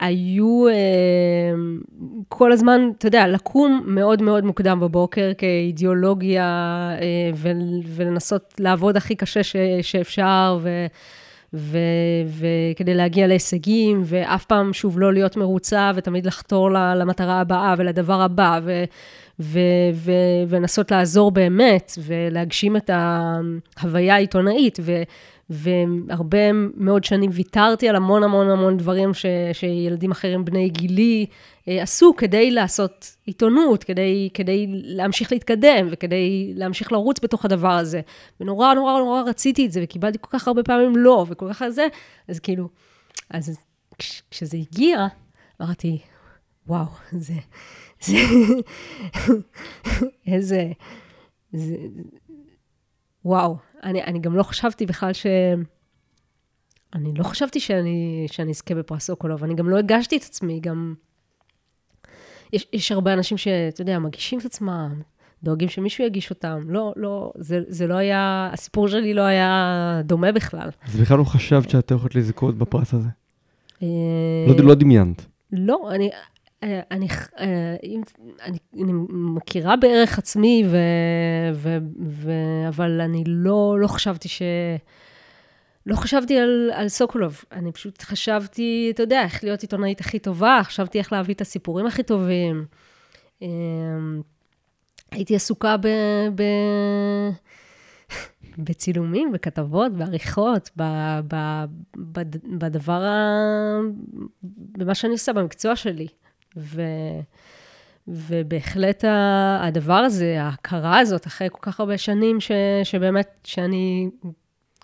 היו 0.00 0.64
הם, 0.68 1.80
כל 2.28 2.52
הזמן, 2.52 2.90
אתה 2.98 3.06
יודע, 3.06 3.26
לקום 3.26 3.82
מאוד 3.86 4.22
מאוד 4.22 4.44
מוקדם 4.44 4.80
בבוקר 4.80 5.30
כאידיאולוגיה 5.38 6.44
אה, 7.00 7.30
ולנסות 7.86 8.54
לעבוד 8.58 8.96
הכי 8.96 9.14
קשה 9.14 9.42
ש, 9.42 9.56
שאפשר, 9.82 10.58
ו, 10.62 10.86
ו, 11.54 11.78
וכדי 12.26 12.94
להגיע 12.94 13.26
להישגים, 13.26 14.02
ואף 14.04 14.44
פעם 14.44 14.72
שוב 14.72 15.00
לא 15.00 15.12
להיות 15.12 15.36
מרוצה, 15.36 15.90
ותמיד 15.94 16.26
לחתור 16.26 16.70
למטרה 16.70 17.40
הבאה 17.40 17.74
ולדבר 17.78 18.20
הבא, 18.22 18.60
ו, 18.62 18.84
ו, 19.40 19.58
ו, 19.94 20.12
ולנסות 20.48 20.90
לעזור 20.90 21.30
באמת, 21.30 21.92
ולהגשים 22.06 22.76
את 22.76 22.90
ההוויה 22.92 24.14
העיתונאית. 24.14 24.78
והרבה 25.50 26.52
מאוד 26.74 27.04
שנים 27.04 27.30
ויתרתי 27.32 27.88
על 27.88 27.96
המון 27.96 28.22
המון 28.22 28.50
המון 28.50 28.76
דברים 28.76 29.14
ש, 29.14 29.26
שילדים 29.52 30.10
אחרים 30.10 30.44
בני 30.44 30.68
גילי 30.68 31.26
אה, 31.68 31.82
עשו 31.82 32.14
כדי 32.16 32.50
לעשות 32.50 33.16
עיתונות, 33.26 33.84
כדי, 33.84 34.28
כדי 34.34 34.66
להמשיך 34.68 35.32
להתקדם 35.32 35.88
וכדי 35.90 36.52
להמשיך 36.54 36.92
לרוץ 36.92 37.20
בתוך 37.22 37.44
הדבר 37.44 37.72
הזה. 37.72 38.00
ונורא 38.40 38.74
נורא 38.74 38.98
נורא 38.98 39.22
רציתי 39.22 39.66
את 39.66 39.72
זה, 39.72 39.80
וקיבלתי 39.82 40.18
כל 40.20 40.38
כך 40.38 40.48
הרבה 40.48 40.62
פעמים 40.62 40.96
לא, 40.96 41.26
וכל 41.28 41.52
כך 41.52 41.68
זה, 41.68 41.86
אז 42.28 42.40
כאילו, 42.40 42.68
אז 43.30 43.58
כש, 43.98 44.22
כשזה 44.30 44.56
הגיע, 44.56 45.06
אמרתי, 45.62 45.98
וואו, 46.66 46.86
זה, 47.12 47.34
זה, 48.00 48.16
איזה, 50.26 50.72
זה, 51.52 51.76
וואו, 53.24 53.56
אני, 53.82 54.02
אני 54.04 54.18
גם 54.18 54.36
לא 54.36 54.42
חשבתי 54.42 54.86
בכלל 54.86 55.12
ש... 55.12 55.26
אני 56.94 57.14
לא 57.14 57.24
חשבתי 57.24 57.60
שאני, 57.60 58.26
שאני 58.30 58.50
אזכה 58.50 58.74
בפרס 58.74 59.06
סוקולוב, 59.06 59.44
אני 59.44 59.54
גם 59.54 59.68
לא 59.68 59.78
הגשתי 59.78 60.16
את 60.16 60.22
עצמי, 60.22 60.60
גם... 60.60 60.94
יש, 62.52 62.66
יש 62.72 62.92
הרבה 62.92 63.12
אנשים 63.12 63.38
שאתה 63.38 63.82
יודע, 63.82 63.98
מגישים 63.98 64.38
את 64.38 64.44
עצמם, 64.44 65.00
דואגים 65.42 65.68
שמישהו 65.68 66.04
יגיש 66.04 66.30
אותם. 66.30 66.64
לא, 66.68 66.92
לא, 66.96 67.32
זה, 67.36 67.60
זה 67.68 67.86
לא 67.86 67.94
היה, 67.94 68.50
הסיפור 68.52 68.88
שלי 68.88 69.14
לא 69.14 69.22
היה 69.22 70.00
דומה 70.04 70.32
בכלל. 70.32 70.68
אז 70.84 70.96
בכלל 70.96 71.18
לא 71.18 71.24
חשבת 71.24 71.70
שאת 71.70 71.92
הולכת 71.92 72.14
לזכות 72.14 72.58
בפרס 72.58 72.94
הזה? 72.94 73.08
אה, 73.82 73.88
לא, 74.48 74.64
לא 74.64 74.74
דמיינת. 74.74 75.26
לא, 75.52 75.90
אני, 75.94 76.10
אני, 76.62 77.08
אה, 77.38 77.76
אני, 78.42 78.58
אני 78.74 78.92
מכירה 79.08 79.76
בערך 79.76 80.18
עצמי, 80.18 80.64
ו, 80.70 80.76
ו, 81.54 81.78
ו, 82.06 82.32
אבל 82.68 83.00
אני 83.00 83.24
לא, 83.26 83.76
לא 83.80 83.86
חשבתי 83.86 84.28
ש... 84.28 84.42
לא 85.86 85.96
חשבתי 85.96 86.38
על, 86.38 86.70
על 86.74 86.88
סוקולוב, 86.88 87.44
אני 87.52 87.72
פשוט 87.72 88.02
חשבתי, 88.02 88.90
אתה 88.94 89.02
יודע, 89.02 89.22
איך 89.22 89.44
להיות 89.44 89.62
עיתונאית 89.62 90.00
הכי 90.00 90.18
טובה, 90.18 90.60
חשבתי 90.62 90.98
איך 90.98 91.12
להביא 91.12 91.34
את 91.34 91.40
הסיפורים 91.40 91.86
הכי 91.86 92.02
טובים. 92.02 92.64
אמ, 93.42 94.22
הייתי 95.10 95.36
עסוקה 95.36 95.76
ב, 95.76 95.86
ב, 96.34 96.42
בצילומים, 98.58 99.32
בכתבות, 99.32 99.92
בעריכות, 99.92 100.70
ב, 100.76 100.82
ב, 101.28 101.64
ב, 102.12 102.20
בדבר, 102.58 103.02
ה, 103.04 103.16
במה 104.42 104.94
שאני 104.94 105.12
עושה, 105.12 105.32
במקצוע 105.32 105.76
שלי. 105.76 106.06
ו, 106.56 106.82
ובהחלט 108.08 109.04
הדבר 109.60 109.94
הזה, 109.94 110.42
ההכרה 110.42 110.98
הזאת, 110.98 111.26
אחרי 111.26 111.48
כל 111.52 111.58
כך 111.62 111.80
הרבה 111.80 111.98
שנים, 111.98 112.40
ש, 112.40 112.50
שבאמת, 112.84 113.28
שאני 113.44 114.10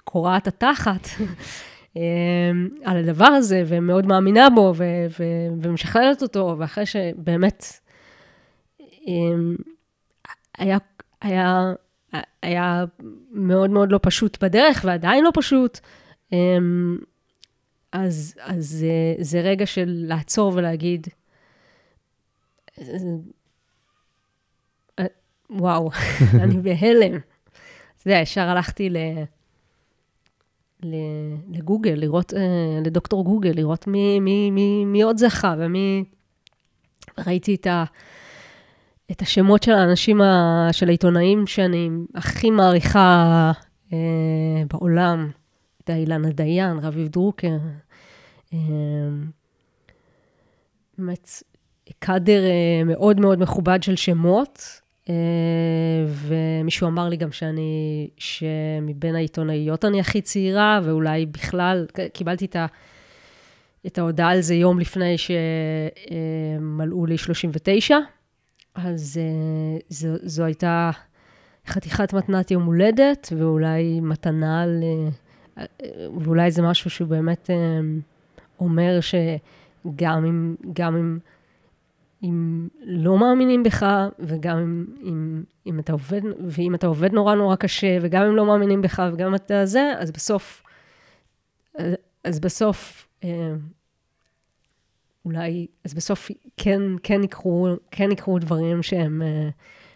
קורעת 0.04 0.46
התחת 0.46 1.08
אמ, 1.96 2.68
על 2.84 2.96
הדבר 2.96 3.24
הזה, 3.26 3.62
ומאוד 3.66 4.06
מאמינה 4.06 4.50
בו, 4.50 4.72
ו, 4.76 4.84
ו, 5.18 5.24
ומשכללת 5.62 6.22
אותו, 6.22 6.56
ואחרי 6.58 6.86
שבאמת 6.86 7.64
אמ, 9.06 9.56
היה, 10.58 10.78
היה, 11.22 11.72
היה 12.42 12.84
מאוד 13.30 13.70
מאוד 13.70 13.92
לא 13.92 13.98
פשוט 14.02 14.44
בדרך, 14.44 14.84
ועדיין 14.84 15.24
לא 15.24 15.30
פשוט. 15.34 15.78
אמ, 16.32 16.98
אז, 17.92 18.34
אז 18.40 18.64
זה, 18.66 19.14
זה 19.20 19.40
רגע 19.40 19.66
של 19.66 20.04
לעצור 20.08 20.52
ולהגיד, 20.56 21.06
אה, 21.06 21.25
וואו, 25.50 25.90
אני 26.42 26.56
בהלם. 26.60 27.18
אתה 27.96 28.08
יודע, 28.08 28.18
ישר 28.20 28.48
הלכתי 28.48 28.90
ל... 28.90 28.96
לגוגל, 31.50 31.94
לראות, 31.96 32.34
אה, 32.34 32.80
לדוקטור 32.84 33.24
גוגל, 33.24 33.52
לראות 33.54 33.86
מי, 33.86 34.20
מי, 34.20 34.50
מי, 34.50 34.84
מי 34.84 35.02
עוד 35.02 35.18
זכה 35.18 35.54
ומי... 35.58 36.04
ראיתי 37.26 37.54
את, 37.54 37.66
ה, 37.66 37.84
את 39.10 39.22
השמות 39.22 39.62
של 39.62 39.72
האנשים, 39.72 40.20
ה, 40.20 40.68
של 40.72 40.88
העיתונאים 40.88 41.46
שאני 41.46 41.90
הכי 42.14 42.50
מעריכה 42.50 43.52
אה, 43.92 44.62
בעולם. 44.72 45.30
את 45.84 45.90
אילנה 45.90 46.30
דיין, 46.30 46.78
רביב 46.78 47.08
דרוקר. 47.08 47.56
אה, 48.52 48.58
באמת, 50.98 51.42
קאדר 51.98 52.44
אה, 52.44 52.84
מאוד 52.84 53.20
מאוד 53.20 53.40
מכובד 53.40 53.82
של 53.82 53.96
שמות. 53.96 54.80
אה, 55.08 55.14
ומישהו 56.06 56.88
אמר 56.88 57.08
לי 57.08 57.16
גם 57.16 57.32
שאני, 57.32 58.08
שמבין 58.16 59.14
העיתונאיות 59.14 59.84
אני 59.84 60.00
הכי 60.00 60.20
צעירה, 60.20 60.80
ואולי 60.84 61.26
בכלל, 61.26 61.86
קיבלתי 62.12 62.44
את, 62.44 62.56
ה, 62.56 62.66
את 63.86 63.98
ההודעה 63.98 64.30
על 64.30 64.40
זה 64.40 64.54
יום 64.54 64.78
לפני 64.80 65.14
שמלאו 66.58 67.06
לי 67.06 67.18
39, 67.18 67.96
אז 68.74 69.20
אה, 69.22 69.78
זו, 69.88 70.08
זו 70.22 70.44
הייתה 70.44 70.90
חתיכת 71.66 72.12
מתנת 72.12 72.50
יום 72.50 72.62
הולדת, 72.62 73.32
ואולי 73.36 74.00
מתנה 74.00 74.66
ל... 74.66 74.82
ואולי 76.20 76.50
זה 76.50 76.62
משהו 76.62 76.90
שהוא 76.90 77.08
באמת 77.08 77.50
אה, 77.50 77.80
אומר 78.60 78.98
שגם 79.00 80.24
אם, 80.24 80.54
גם 80.72 80.96
אם 80.96 81.18
אם 82.22 82.68
לא 82.80 83.18
מאמינים 83.18 83.62
בך, 83.62 83.86
וגם 84.18 84.58
אם, 84.58 84.86
אם, 85.02 85.42
אם 85.66 85.78
אתה 85.78 85.92
עובד, 85.92 86.20
ואם 86.48 86.74
אתה 86.74 86.86
עובד 86.86 87.12
נורא 87.12 87.34
נורא 87.34 87.56
קשה, 87.56 87.98
וגם 88.00 88.26
אם 88.26 88.36
לא 88.36 88.46
מאמינים 88.46 88.82
בך, 88.82 89.02
וגם 89.12 89.34
אתה 89.34 89.66
זה, 89.66 89.92
אז 89.98 90.10
בסוף, 90.10 90.62
אז 92.24 92.40
בסוף, 92.40 93.08
אה, 93.24 93.54
אולי, 95.24 95.66
אז 95.84 95.94
בסוף 95.94 96.30
כן, 96.56 96.82
כן 97.02 97.24
יקרו, 97.24 97.68
כן 97.90 98.12
יקרו 98.12 98.38
דברים 98.38 98.82
שהם, 98.82 99.22
אה, 99.22 99.48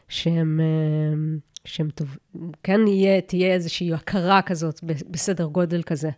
שהם, 0.08 0.60
אה, 0.60 1.18
שהם 1.64 1.90
טוב, 1.90 2.16
כן 2.62 2.86
יהיה, 2.86 3.20
תהיה 3.20 3.54
איזושהי 3.54 3.94
הכרה 3.94 4.42
כזאת 4.42 4.80
בסדר 4.84 5.44
גודל 5.44 5.82
כזה. 5.82 6.10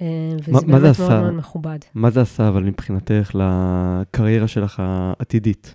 וזה 0.00 0.52
מה- 0.52 0.60
מה 0.66 0.80
זה 0.80 0.86
באמת 0.86 0.98
מאוד? 1.00 1.20
מאוד 1.22 1.34
מכובד. 1.34 1.78
מה 1.94 2.10
זה 2.10 2.20
עשה 2.20 2.48
אבל 2.48 2.62
מבחינתך 2.62 3.30
לקריירה 3.34 4.48
שלך 4.48 4.82
העתידית? 4.86 5.74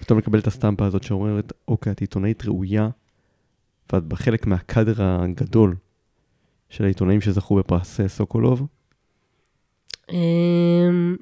פתאום 0.00 0.18
לקבל 0.18 0.38
את 0.38 0.46
הסטמפה 0.46 0.86
הזאת 0.86 1.02
שאומרת, 1.02 1.52
אוקיי, 1.68 1.92
את 1.92 2.00
עיתונאית 2.00 2.44
ראויה, 2.46 2.88
ואת 3.92 4.04
בחלק 4.04 4.46
מהקאדר 4.46 4.94
הגדול 5.02 5.76
של 6.70 6.84
העיתונאים 6.84 7.20
שזכו 7.20 7.56
בפרס 7.56 8.00
אה, 8.00 8.08
סוקולוב. 8.08 8.66
אמ, 10.10 11.16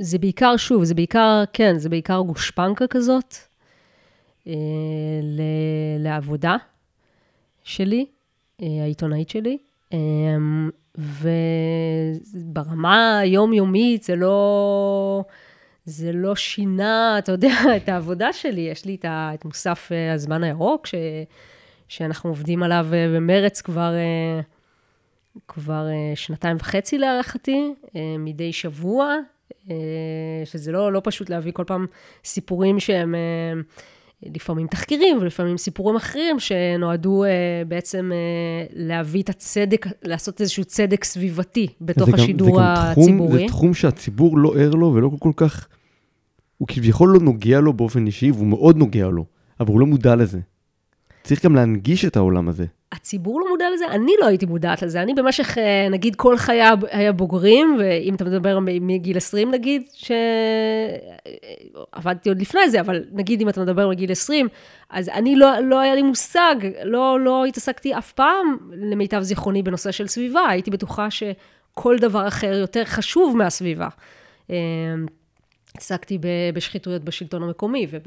זה 0.00 0.18
בעיקר, 0.18 0.56
שוב, 0.56 0.84
זה 0.84 0.94
בעיקר, 0.94 1.42
כן, 1.52 1.78
זה 1.78 1.88
בעיקר 1.88 2.20
גושפנקה 2.20 2.86
כזאת 2.86 3.34
אה, 4.46 4.52
ל- 5.22 5.42
לעבודה 6.02 6.56
שלי, 7.64 8.06
אה, 8.62 8.66
העיתונאית 8.82 9.28
שלי. 9.28 9.58
וברמה 10.98 13.18
היומיומית 13.18 14.02
זה 14.02 14.16
לא, 14.16 15.24
זה 15.84 16.12
לא 16.12 16.36
שינה, 16.36 17.18
אתה 17.18 17.32
יודע, 17.32 17.54
את 17.76 17.88
העבודה 17.88 18.32
שלי. 18.32 18.60
יש 18.60 18.84
לי 18.84 18.94
את, 18.94 19.04
ה, 19.04 19.30
את 19.34 19.44
מוסף 19.44 19.88
אה, 19.92 20.12
הזמן 20.12 20.44
הירוק, 20.44 20.86
ש, 20.86 20.94
שאנחנו 21.88 22.30
עובדים 22.30 22.62
עליו 22.62 22.86
אה, 22.92 23.06
במרץ 23.14 23.60
כבר, 23.60 23.94
אה, 23.94 24.40
כבר 25.48 25.86
שנתיים 26.14 26.56
וחצי 26.60 26.98
להערכתי, 26.98 27.74
מדי 28.18 28.52
שבוע, 28.52 29.14
שזה 30.44 30.72
לא, 30.72 30.92
לא 30.92 31.00
פשוט 31.04 31.30
להביא 31.30 31.52
כל 31.52 31.64
פעם 31.66 31.86
סיפורים 32.24 32.80
שהם... 32.80 33.14
אה, 34.24 34.30
לפעמים 34.34 34.66
תחקירים 34.66 35.18
ולפעמים 35.20 35.56
סיפורים 35.56 35.96
אחרים 35.96 36.36
שנועדו 36.40 37.24
uh, 37.24 37.28
בעצם 37.68 38.10
uh, 38.12 38.72
להביא 38.76 39.22
את 39.22 39.28
הצדק, 39.28 39.86
לעשות 40.02 40.40
איזשהו 40.40 40.64
צדק 40.64 41.04
סביבתי 41.04 41.66
בתוך 41.80 42.06
זה 42.06 42.12
גם- 42.12 42.18
השידור 42.18 42.56
זה 42.56 42.62
גם 42.62 42.92
תחום, 42.92 43.04
הציבורי. 43.04 43.38
זה 43.38 43.44
תחום 43.48 43.74
שהציבור 43.74 44.38
לא 44.38 44.54
ער 44.58 44.70
לו 44.70 44.94
ולא 44.94 45.10
כל 45.18 45.32
כך... 45.36 45.68
הוא 46.58 46.68
כביכול 46.68 47.08
לא 47.08 47.20
נוגע 47.20 47.60
לו 47.60 47.72
באופן 47.72 48.06
אישי, 48.06 48.30
והוא 48.30 48.46
מאוד 48.46 48.76
נוגע 48.76 49.08
לו, 49.08 49.24
אבל 49.60 49.68
הוא 49.72 49.80
לא 49.80 49.86
מודע 49.86 50.16
לזה. 50.16 50.40
צריך 51.22 51.44
גם 51.44 51.54
להנגיש 51.54 52.04
את 52.04 52.16
העולם 52.16 52.48
הזה. 52.48 52.66
הציבור 52.92 53.40
לא 53.40 53.48
מודע 53.48 53.64
לזה, 53.74 53.86
אני 53.86 54.12
לא 54.20 54.26
הייתי 54.26 54.46
מודעת 54.46 54.82
לזה. 54.82 55.02
אני 55.02 55.14
במשך, 55.14 55.58
אה, 55.58 55.88
נגיד, 55.90 56.16
כל 56.16 56.36
חיי 56.36 56.62
היה 56.90 57.12
בוגרים, 57.12 57.76
ואם 57.80 58.14
אתה 58.14 58.24
מדבר 58.24 58.58
מגיל 58.60 59.16
20 59.16 59.50
נגיד, 59.50 59.82
שעבדתי 61.92 62.28
עוד 62.28 62.40
לפני 62.40 62.70
זה, 62.70 62.80
אבל 62.80 63.04
נגיד 63.12 63.40
אם 63.40 63.48
אתה 63.48 63.60
מדבר 63.60 63.88
מגיל 63.88 64.12
20, 64.12 64.48
אז 64.90 65.08
אני 65.08 65.36
לא, 65.36 65.60
לא 65.60 65.80
היה 65.80 65.94
לי 65.94 66.02
מושג, 66.02 66.54
לא, 66.84 67.20
לא 67.20 67.44
התעסקתי 67.44 67.98
אף 67.98 68.12
פעם, 68.12 68.56
למיטב 68.72 69.20
זיכרוני, 69.20 69.62
בנושא 69.62 69.90
של 69.90 70.06
סביבה. 70.06 70.48
הייתי 70.48 70.70
בטוחה 70.70 71.08
שכל 71.10 71.98
דבר 71.98 72.28
אחר 72.28 72.52
יותר 72.52 72.84
חשוב 72.84 73.36
מהסביבה. 73.36 73.88
התעסקתי 75.78 76.18
ב- 76.18 76.26
בשחיתויות 76.54 77.04
בשלטון 77.04 77.42
המקומי, 77.42 77.86
וב- 77.90 78.02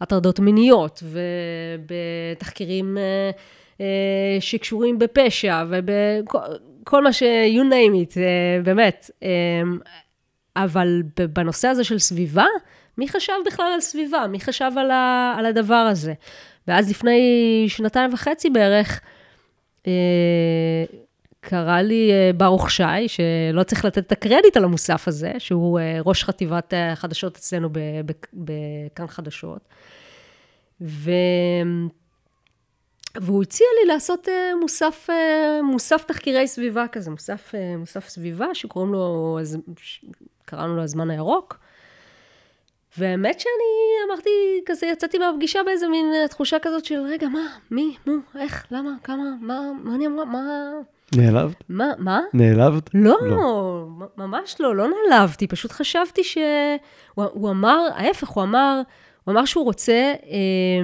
ובהטרדות 0.00 0.40
מיניות, 0.40 1.02
ובתחקירים 1.02 2.98
אה, 2.98 3.30
אה, 3.80 3.86
שקשורים 4.40 4.98
בפשע, 4.98 5.64
ובכל 5.68 7.04
מה 7.04 7.12
ש... 7.12 7.22
you 7.22 7.62
name 7.72 8.14
it, 8.14 8.18
אה, 8.18 8.62
באמת. 8.64 9.10
אבל 10.56 11.02
בנושא 11.32 11.68
הזה 11.68 11.84
של 11.84 11.98
סביבה, 11.98 12.46
מי 12.98 13.08
חשב 13.08 13.32
בכלל 13.46 13.70
על 13.74 13.80
סביבה? 13.80 14.26
מי 14.26 14.40
חשב 14.40 14.70
על, 14.76 14.90
ה- 14.90 15.34
על 15.38 15.46
הדבר 15.46 15.74
הזה? 15.74 16.12
ואז 16.68 16.90
לפני 16.90 17.20
שנתיים 17.68 18.14
וחצי 18.14 18.50
בערך, 18.50 19.00
קרא 21.44 21.80
לי 21.80 22.10
אה, 22.12 22.30
ברוך 22.36 22.70
שי, 22.70 23.08
שלא 23.08 23.62
צריך 23.62 23.84
לתת 23.84 23.98
את 23.98 24.12
הקרדיט 24.12 24.56
על 24.56 24.64
המוסף 24.64 25.08
הזה, 25.08 25.32
שהוא 25.38 25.78
אה, 25.80 25.98
ראש 26.04 26.24
חטיבת 26.24 26.74
החדשות 26.76 27.36
אצלנו 27.36 27.68
ב- 27.72 27.78
ב- 28.06 28.12
בכאן 28.34 29.06
חדשות. 29.06 29.60
ו... 30.80 31.10
והוא 33.20 33.42
הציע 33.42 33.66
לי 33.80 33.92
לעשות 33.92 34.28
אה, 34.28 34.52
מוסף, 34.60 35.06
אה, 35.10 35.62
מוסף 35.62 36.04
תחקירי 36.04 36.48
סביבה 36.48 36.88
כזה, 36.92 37.10
מוסף, 37.10 37.54
אה, 37.54 37.76
מוסף 37.76 38.08
סביבה, 38.08 38.54
שקוראים 38.54 38.92
לו, 38.92 39.38
קראנו 40.44 40.76
לו 40.76 40.82
הזמן 40.82 41.10
הירוק. 41.10 41.58
והאמת 42.98 43.40
שאני 43.40 44.06
אמרתי, 44.06 44.30
כזה 44.66 44.86
יצאתי 44.86 45.18
מהפגישה 45.18 45.60
באיזה 45.62 45.88
מין 45.88 46.12
אה, 46.14 46.28
תחושה 46.28 46.56
כזאת 46.62 46.84
של, 46.84 47.00
רגע, 47.00 47.28
מה, 47.28 47.56
מי, 47.70 47.96
מו, 48.06 48.14
איך, 48.38 48.66
למה, 48.70 48.90
כמה, 49.04 49.24
מה, 49.40 49.60
מה 49.82 49.94
אני 49.94 50.06
אמרה, 50.06 50.24
מה... 50.24 50.70
נעלבת? 51.16 51.64
מה, 51.68 51.92
מה? 51.98 52.20
נעלבת? 52.32 52.90
לא, 52.94 53.16
לא, 53.22 53.86
ממש 54.16 54.56
לא, 54.60 54.76
לא 54.76 54.86
נעלבתי, 54.88 55.46
פשוט 55.46 55.72
חשבתי 55.72 56.24
ש... 56.24 56.38
הוא, 57.14 57.24
הוא 57.32 57.50
אמר, 57.50 57.88
ההפך, 57.94 58.28
הוא 58.28 58.44
אמר, 58.44 58.80
הוא 59.24 59.32
אמר 59.32 59.44
שהוא 59.44 59.64
רוצה 59.64 60.12
אה, 60.24 60.82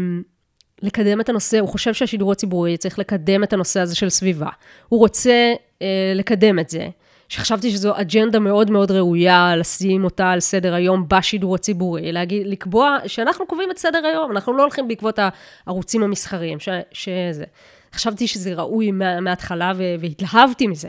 לקדם 0.82 1.20
את 1.20 1.28
הנושא, 1.28 1.58
הוא 1.58 1.68
חושב 1.68 1.94
שהשידור 1.94 2.32
הציבורי 2.32 2.76
צריך 2.76 2.98
לקדם 2.98 3.44
את 3.44 3.52
הנושא 3.52 3.80
הזה 3.80 3.96
של 3.96 4.08
סביבה. 4.08 4.48
הוא 4.88 5.00
רוצה 5.00 5.54
אה, 5.82 6.12
לקדם 6.14 6.58
את 6.58 6.68
זה. 6.68 6.88
שחשבתי 7.28 7.70
שזו 7.70 7.92
אג'נדה 8.00 8.38
מאוד 8.38 8.70
מאוד 8.70 8.90
ראויה 8.90 9.56
לשים 9.56 10.04
אותה 10.04 10.30
על 10.30 10.40
סדר 10.40 10.74
היום 10.74 11.04
בשידור 11.08 11.54
הציבורי, 11.54 12.12
להגיד, 12.12 12.46
לקבוע 12.46 12.96
שאנחנו 13.06 13.46
קובעים 13.46 13.70
את 13.70 13.78
סדר 13.78 14.06
היום, 14.06 14.30
אנחנו 14.32 14.52
לא 14.52 14.62
הולכים 14.62 14.88
בעקבות 14.88 15.18
הערוצים 15.66 16.02
המסחריים, 16.02 16.60
ש, 16.60 16.68
שזה. 16.92 17.44
חשבתי 17.92 18.26
שזה 18.26 18.54
ראוי 18.54 18.90
מה, 18.90 19.20
מההתחלה 19.20 19.72
והתלהבתי 20.00 20.66
מזה. 20.66 20.88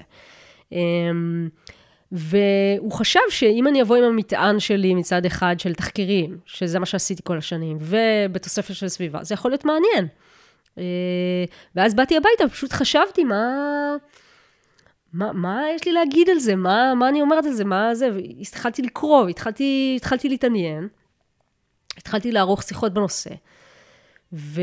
אמ, 0.71 1.49
והוא 2.11 2.91
חשב 2.91 3.19
שאם 3.29 3.67
אני 3.67 3.81
אבוא 3.81 3.95
עם 3.95 4.03
המטען 4.03 4.59
שלי 4.59 4.93
מצד 4.93 5.25
אחד 5.25 5.55
של 5.59 5.73
תחקירים, 5.73 6.37
שזה 6.45 6.79
מה 6.79 6.85
שעשיתי 6.85 7.21
כל 7.25 7.37
השנים, 7.37 7.77
ובתוספת 7.81 8.75
של 8.75 8.87
סביבה, 8.87 9.23
זה 9.23 9.33
יכול 9.33 9.51
להיות 9.51 9.65
מעניין. 9.65 10.07
אה, 10.77 10.83
ואז 11.75 11.93
באתי 11.93 12.17
הביתה, 12.17 12.49
פשוט 12.53 12.73
חשבתי 12.73 13.23
מה... 13.23 13.43
מה, 15.13 15.33
מה 15.33 15.61
יש 15.75 15.85
לי 15.85 15.91
להגיד 15.91 16.29
על 16.29 16.39
זה? 16.39 16.55
מה, 16.55 16.93
מה 16.95 17.09
אני 17.09 17.21
אומרת 17.21 17.45
על 17.45 17.51
זה? 17.53 17.65
מה 17.65 17.95
זה? 17.95 18.09
התחלתי 18.41 18.81
לקרוא, 18.81 19.29
התחלתי, 19.29 19.93
התחלתי 19.95 20.29
להתעניין, 20.29 20.87
התחלתי 21.97 22.31
לערוך 22.31 22.63
שיחות 22.63 22.93
בנושא. 22.93 23.29
ו, 24.33 24.61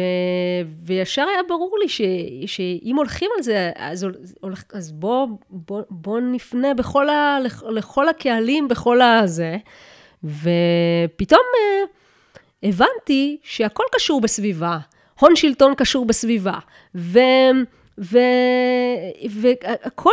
וישר 0.84 1.22
היה 1.22 1.42
ברור 1.48 1.76
לי 1.80 1.88
ש, 1.88 2.00
שאם 2.46 2.96
הולכים 2.96 3.30
על 3.36 3.42
זה, 3.42 3.70
אז, 3.76 4.06
אז 4.72 4.92
בואו 4.92 5.26
בוא, 5.50 5.82
בוא 5.90 6.20
נפנה 6.20 6.74
בכל 6.74 7.08
ה, 7.08 7.38
לכל 7.70 8.08
הקהלים, 8.08 8.68
בכל 8.68 9.02
הזה. 9.02 9.56
ופתאום 10.24 11.40
uh, 11.40 11.88
הבנתי 12.62 13.36
שהכל 13.42 13.84
קשור 13.92 14.20
בסביבה. 14.20 14.78
הון 15.20 15.36
שלטון 15.36 15.74
קשור 15.74 16.06
בסביבה. 16.06 16.58
ו... 16.94 17.18
וכל 19.40 20.12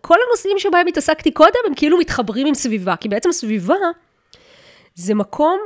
כל 0.00 0.16
הנושאים 0.26 0.58
שבהם 0.58 0.86
התעסקתי 0.86 1.30
קודם, 1.30 1.60
הם 1.66 1.74
כאילו 1.74 1.98
מתחברים 1.98 2.46
עם 2.46 2.54
סביבה, 2.54 2.96
כי 2.96 3.08
בעצם 3.08 3.32
סביבה 3.32 3.74
זה 4.94 5.14
מקום 5.14 5.60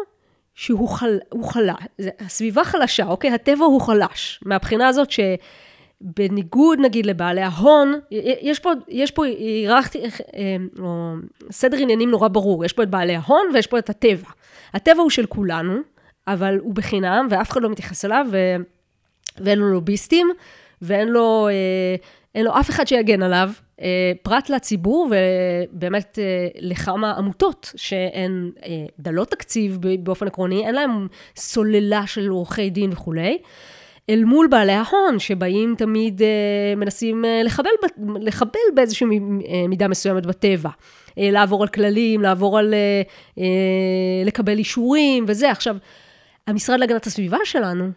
שהוא 0.57 0.89
חל, 0.89 1.19
חלש, 1.43 1.75
הסביבה 2.21 2.65
חלשה, 2.65 3.07
אוקיי? 3.07 3.31
הטבע 3.31 3.65
הוא 3.65 3.81
חלש, 3.81 4.41
מהבחינה 4.45 4.89
הזאת 4.89 5.09
שבניגוד 5.11 6.79
נגיד 6.81 7.07
לבעלי 7.07 7.41
ההון, 7.41 8.01
יש 8.41 8.59
פה, 8.59 8.71
יש 8.89 9.11
פה 9.11 9.27
היררכתי, 9.27 9.99
אה, 10.03 10.57
או 10.79 11.15
סדר 11.51 11.79
עניינים 11.79 12.11
נורא 12.11 12.29
ברור, 12.29 12.65
יש 12.65 12.73
פה 12.73 12.83
את 12.83 12.91
בעלי 12.91 13.17
ההון 13.17 13.47
ויש 13.55 13.67
פה 13.67 13.79
את 13.79 13.91
הטבע. 13.91 14.29
הטבע 14.75 15.03
הוא 15.03 15.11
של 15.11 15.27
כולנו, 15.27 15.77
אבל 16.27 16.59
הוא 16.59 16.75
בחינם 16.75 17.27
ואף 17.31 17.51
אחד 17.51 17.63
לא 17.63 17.69
מתייחס 17.69 18.05
אליו. 18.05 18.27
ואין 19.39 19.59
לו 19.59 19.73
לוביסטים. 19.73 20.33
ואין 20.83 21.09
לו, 21.09 21.49
אה, 21.49 21.97
אין 22.35 22.45
לו 22.45 22.61
אף 22.61 22.71
אחד 22.71 22.87
שיגן 22.87 23.23
עליו, 23.23 23.51
אה, 23.51 23.66
פרט 24.23 24.51
לציבור 24.51 25.11
ובאמת 25.11 26.19
אה, 26.23 26.49
לכמה 26.61 27.13
עמותות 27.13 27.73
שהן 27.77 28.51
דלות 28.99 29.31
תקציב 29.31 29.79
באופן 30.01 30.27
עקרוני, 30.27 30.67
אין 30.67 30.75
להן 30.75 31.07
סוללה 31.37 32.07
של 32.07 32.29
עורכי 32.29 32.71
דין 32.71 32.93
וכולי. 32.93 33.39
אל 34.11 34.25
מול 34.25 34.47
בעלי 34.47 34.73
ההון, 34.73 35.19
שבאים 35.19 35.75
תמיד, 35.79 36.23
מנסים 36.77 37.25
לחבל, 37.45 37.71
לחבל 38.21 38.59
באיזושהי 38.75 39.07
מידה 39.69 39.89
מסוימת 39.89 40.27
בטבע. 40.27 40.71
לעבור 41.17 41.63
על 41.63 41.69
כללים, 41.69 42.23
לעבור 42.23 42.59
על... 42.59 42.75
לקבל 44.25 44.59
אישורים 44.59 45.25
וזה. 45.29 45.51
עכשיו, 45.51 45.77
המשרד 46.47 46.81
להגנת 46.81 47.07
הסביבה 47.07 47.39
שלנו 47.45 47.91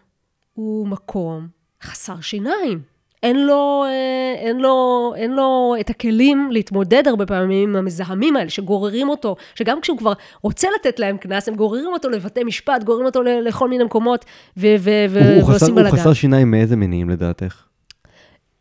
הוא 0.54 0.88
מקום 0.88 1.48
חסר 1.82 2.20
שיניים. 2.20 2.89
אין 3.22 3.46
לו, 3.46 3.84
אה, 3.86 4.34
אין, 4.38 4.58
לו, 4.58 5.12
אין 5.16 5.32
לו 5.32 5.74
את 5.80 5.90
הכלים 5.90 6.48
להתמודד 6.52 7.08
הרבה 7.08 7.26
פעמים 7.26 7.68
עם 7.68 7.76
המזהמים 7.76 8.36
האלה, 8.36 8.50
שגוררים 8.50 9.08
אותו, 9.08 9.36
שגם 9.54 9.80
כשהוא 9.80 9.98
כבר 9.98 10.12
רוצה 10.42 10.68
לתת 10.80 10.98
להם 10.98 11.16
קנס, 11.16 11.48
הם 11.48 11.54
גוררים 11.54 11.86
אותו 11.92 12.10
לבתי 12.10 12.44
משפט, 12.44 12.84
גוררים 12.84 13.06
אותו 13.06 13.22
לכל 13.22 13.68
מיני 13.68 13.84
מקומות, 13.84 14.24
ו- 14.56 14.66
ו- 14.78 15.04
ו- 15.08 15.38
ועושים 15.46 15.74
בלאגן. 15.74 15.90
הוא 15.90 15.98
חסר 15.98 16.12
שיניים 16.12 16.50
מאיזה 16.50 16.76
מניעים 16.76 17.10
לדעתך? 17.10 17.62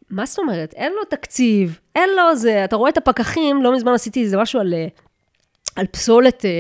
מה 0.10 0.26
זאת 0.26 0.40
אומרת? 0.40 0.74
אין 0.74 0.94
לו 0.94 1.04
תקציב, 1.10 1.80
אין 1.96 2.10
לו 2.18 2.36
זה, 2.36 2.64
אתה 2.66 2.76
רואה 2.76 2.90
את 2.90 2.98
הפקחים, 2.98 3.64
לא 3.64 3.76
מזמן 3.76 3.94
עשיתי 3.94 4.24
איזה 4.24 4.38
משהו 4.38 4.60
על, 4.60 4.74
אה, 4.74 4.88
על 5.76 5.86
פסולת, 5.88 6.46
אה, 6.46 6.52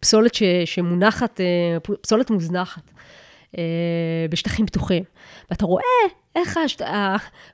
פסולת 0.00 0.34
ש, 0.34 0.42
שמונחת, 0.64 1.40
פסולת 2.02 2.30
מוזנחת. 2.30 2.91
בשטחים 4.30 4.66
פתוחים. 4.66 5.02
ואתה 5.50 5.64
רואה 5.64 5.82
איך 6.36 6.56
השת... 6.56 6.82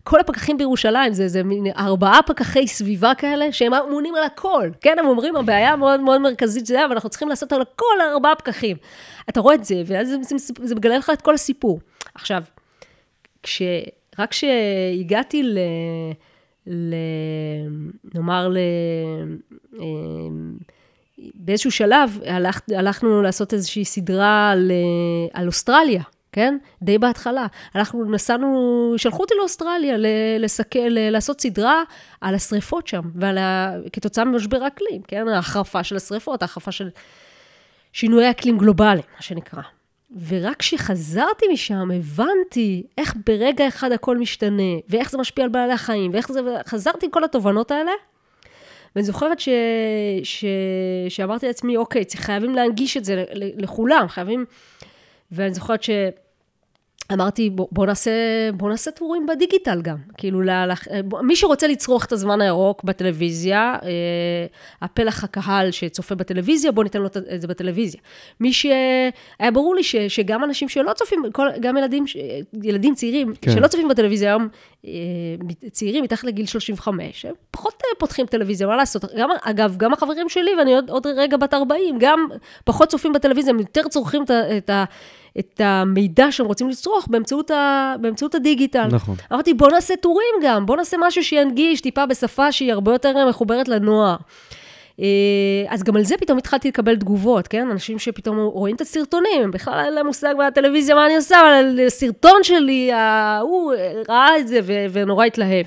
כל 0.05 0.21
הפקחים 0.21 0.59
בירושלים, 0.59 1.13
זה, 1.13 1.29
זה 1.29 1.43
מין 1.43 1.67
ארבעה 1.77 2.23
פקחי 2.27 2.67
סביבה 2.67 3.15
כאלה, 3.15 3.53
שהם 3.53 3.75
אמונים 3.75 4.15
על 4.15 4.25
הכל, 4.25 4.71
כן? 4.81 4.97
הם 4.99 5.07
אומרים, 5.07 5.37
הבעיה 5.37 5.77
מאוד 5.77 6.01
מאוד 6.01 6.21
מרכזית 6.21 6.67
זה, 6.67 6.85
אבל 6.85 6.93
אנחנו 6.93 7.09
צריכים 7.09 7.29
לעשות 7.29 7.53
על 7.53 7.63
הכל 7.63 8.01
ארבעה 8.13 8.35
פקחים. 8.35 8.77
אתה 9.29 9.41
רואה 9.41 9.55
את 9.55 9.65
זה, 9.65 9.83
ואז 9.87 10.09
זה, 10.09 10.37
זה, 10.39 10.53
זה 10.63 10.75
מגלה 10.75 10.99
לך 10.99 11.11
את 11.11 11.23
כל 11.23 11.35
הסיפור. 11.35 11.81
עכשיו, 12.15 12.43
כש... 13.43 13.63
רק 14.19 14.31
כשהגעתי 14.31 15.43
ל... 15.43 15.59
ל... 16.67 16.95
נאמר, 18.15 18.49
ל... 18.49 18.59
באיזשהו 21.35 21.71
שלב 21.71 22.19
הלכ... 22.27 22.61
הלכנו 22.77 23.23
לעשות 23.23 23.55
איזושהי 23.55 23.85
סדרה 23.85 24.51
על, 24.51 24.73
על 25.33 25.47
אוסטרליה. 25.47 26.03
כן? 26.33 26.59
די 26.83 26.99
בהתחלה. 26.99 27.47
אנחנו 27.75 28.05
נסענו, 28.05 28.95
שלחו 28.97 29.23
אותי 29.23 29.35
לאוסטרליה 29.39 29.97
לסקל, 30.39 31.11
לעשות 31.11 31.41
סדרה 31.41 31.83
על 32.21 32.35
השריפות 32.35 32.87
שם, 32.87 33.03
ועל 33.15 33.39
ה... 33.39 33.75
כתוצאה 33.93 34.25
ממשבר 34.25 34.63
האקלים, 34.63 35.03
כן? 35.03 35.29
ההחרפה 35.29 35.85
של 35.85 35.97
השריפות, 35.97 36.43
ההחרפה 36.43 36.73
של 36.73 36.89
שינויי 37.93 38.31
אקלים 38.31 38.59
גלובליים, 38.59 39.03
מה 39.17 39.23
שנקרא. 39.23 39.63
ורק 40.29 40.57
כשחזרתי 40.57 41.47
משם, 41.53 41.91
הבנתי 41.91 42.83
איך 42.99 43.15
ברגע 43.27 43.69
אחד 43.69 43.93
הכל 43.93 44.19
משתנה, 44.19 44.73
ואיך 44.89 45.11
זה 45.11 45.19
משפיע 45.19 45.45
על 45.45 45.51
בעלי 45.51 45.73
החיים, 45.73 46.11
ואיך 46.15 46.33
זה... 46.33 46.41
חזרתי 46.67 47.07
עם 47.07 47.13
כל 47.13 47.25
התובנות 47.25 47.71
האלה, 47.71 47.93
ואני 48.99 49.07
זוכרת 49.07 49.41
ש... 49.41 49.49
ש... 50.23 50.45
שאמרתי 51.09 51.47
לעצמי, 51.47 51.77
אוקיי, 51.77 52.05
חייבים 52.17 52.55
להנגיש 52.55 52.97
את 52.97 53.05
זה 53.05 53.25
לכולם, 53.35 54.09
חייבים... 54.09 54.45
ואני 55.33 55.55
זוכרת 55.55 55.83
ש... 55.83 55.91
אמרתי, 57.13 57.51
בוא, 57.51 57.67
בוא, 57.73 57.87
נעשה, 57.87 58.11
בוא 58.55 58.71
נעשה 58.71 58.91
טורים 58.91 59.27
בדיגיטל 59.27 59.83
גם. 59.83 59.97
כאילו, 60.19 60.43
להלך, 60.43 60.89
מי 61.23 61.37
שרוצה 61.37 61.67
לצרוך 61.67 62.05
את 62.05 62.13
הזמן 62.13 62.41
הירוק 62.41 62.85
בטלוויזיה, 62.85 63.77
אה, 63.83 63.89
הפלח 64.83 65.25
הקהל 65.25 65.71
שצופה 65.71 66.15
בטלוויזיה, 66.15 66.73
בוא 66.73 66.85
ניתן 66.85 67.01
לו 67.01 67.07
את 67.07 67.41
זה 67.41 67.47
בטלוויזיה. 67.47 68.01
מי 68.41 68.53
ש... 68.53 68.67
היה 69.39 69.51
ברור 69.51 69.75
לי 69.75 69.83
ש, 69.83 69.97
שגם 69.97 70.45
אנשים 70.45 70.69
שלא 70.69 70.93
צופים, 70.93 71.23
כל, 71.33 71.49
גם 71.61 71.77
ילדים, 71.77 72.05
ילדים 72.63 72.95
צעירים, 72.95 73.33
כן. 73.41 73.51
שלא 73.51 73.67
צופים 73.67 73.89
בטלוויזיה 73.89 74.29
היום, 74.29 74.49
אה, 74.87 74.91
צעירים 75.71 76.05
מתחת 76.05 76.25
לגיל 76.25 76.47
35, 76.47 77.25
הם 77.25 77.35
פחות 77.51 77.75
אה, 77.75 77.99
פותחים 77.99 78.27
טלוויזיה, 78.27 78.67
מה 78.67 78.77
לעשות? 78.77 79.05
גם, 79.17 79.29
אגב, 79.43 79.77
גם 79.77 79.93
החברים 79.93 80.29
שלי, 80.29 80.51
ואני 80.59 80.75
עוד, 80.75 80.91
עוד 80.91 81.07
רגע 81.07 81.37
בת 81.37 81.55
40, 81.55 81.97
גם 81.99 82.27
פחות 82.65 82.89
צופים 82.89 83.13
בטלוויזיה, 83.13 83.53
הם 83.53 83.59
יותר 83.59 83.89
צורכים 83.89 84.23
את 84.23 84.31
ה... 84.31 84.57
את 84.57 84.71
ה 84.71 84.85
את 85.39 85.61
המידע 85.65 86.33
שהם 86.33 86.47
רוצים 86.47 86.69
לצרוך 86.69 87.09
באמצעות, 87.11 87.51
ה, 87.51 87.95
באמצעות 88.01 88.35
הדיגיטל. 88.35 88.87
נכון. 88.91 89.17
אמרתי, 89.33 89.55
בוא 89.55 89.71
נעשה 89.71 89.97
טורים 89.97 90.35
גם, 90.43 90.67
בוא 90.67 90.77
נעשה 90.77 90.97
משהו 91.01 91.25
שינגיש 91.25 91.81
טיפה 91.81 92.07
בשפה 92.07 92.53
שהיא 92.53 92.73
הרבה 92.73 92.93
יותר 92.93 93.29
מחוברת 93.29 93.69
לנוער. 93.69 94.17
אה, 95.01 95.07
אז 95.69 95.83
גם 95.83 95.97
על 95.97 96.05
זה 96.05 96.17
פתאום 96.17 96.39
התחלתי 96.39 96.69
לקבל 96.69 96.97
תגובות, 96.97 97.49
כן? 97.49 97.71
אנשים 97.71 97.99
שפתאום 97.99 98.39
רואים 98.39 98.77
את 98.77 98.81
הסרטונים, 98.81 99.43
הם 99.43 99.51
בכלל 99.51 99.83
אין 99.85 99.95
להם 99.95 100.07
מושג 100.07 100.35
בטלוויזיה 100.47 100.95
מה 100.95 101.07
אני 101.07 101.17
עושה, 101.17 101.41
אבל 101.41 101.81
הסרטון 101.87 102.43
שלי, 102.43 102.91
הוא 103.41 103.73
ראה 104.09 104.39
את 104.39 104.49
זה 104.49 104.61
ונורא 104.93 105.25
התלהב. 105.25 105.67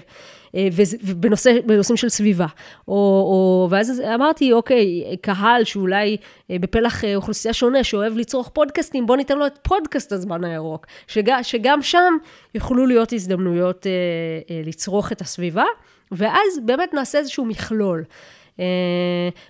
אה, 0.56 0.68
ובנושאים 1.04 1.98
של 1.98 2.10
סביבה. 2.10 2.46
או, 2.88 2.94
או, 2.94 3.68
ואז 3.72 4.02
אמרתי, 4.16 4.54
אוקיי, 4.54 5.18
קהל 5.22 5.64
שאולי 5.64 6.18
אה, 6.52 6.60
בפלח 6.60 7.04
אה, 7.04 7.16
אוכלוסייה 7.16 7.54
שונה, 7.54 7.84
שאוהב 7.84 8.18
לצרוך 8.18 8.50
פודקאסטים, 8.54 9.06
בוא 9.06 9.18
ניתן 9.18 9.38
לו 9.38 9.46
את 9.46 9.60
פודקאסט 9.62 10.12
הזמן 10.12 10.44
הירוק. 10.44 10.86
שג, 11.08 11.42
שגם 11.42 11.82
שם 11.82 12.14
יוכלו 12.56 12.86
להיות 12.86 13.14
הזדמנויות 13.14 13.86
לצרוך 14.66 15.12
את 15.12 15.22
הסביבה, 15.22 15.66
ואז 16.12 16.60
באמת 16.66 16.94
נעשה 16.94 17.18
איזשהו 17.18 17.46
מכלול. 17.46 18.04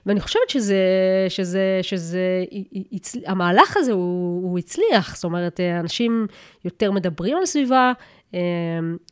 ואני 0.05 0.19
חושבת 0.19 0.49
שזה, 0.49 0.75
שזה, 1.29 1.79
שזה, 1.81 2.43
המהלך 3.25 3.77
הזה 3.77 3.91
הוא, 3.91 4.49
הוא 4.49 4.59
הצליח, 4.59 5.15
זאת 5.15 5.23
אומרת, 5.23 5.59
אנשים 5.59 6.27
יותר 6.65 6.91
מדברים 6.91 7.37
על 7.37 7.45
סביבה, 7.45 7.91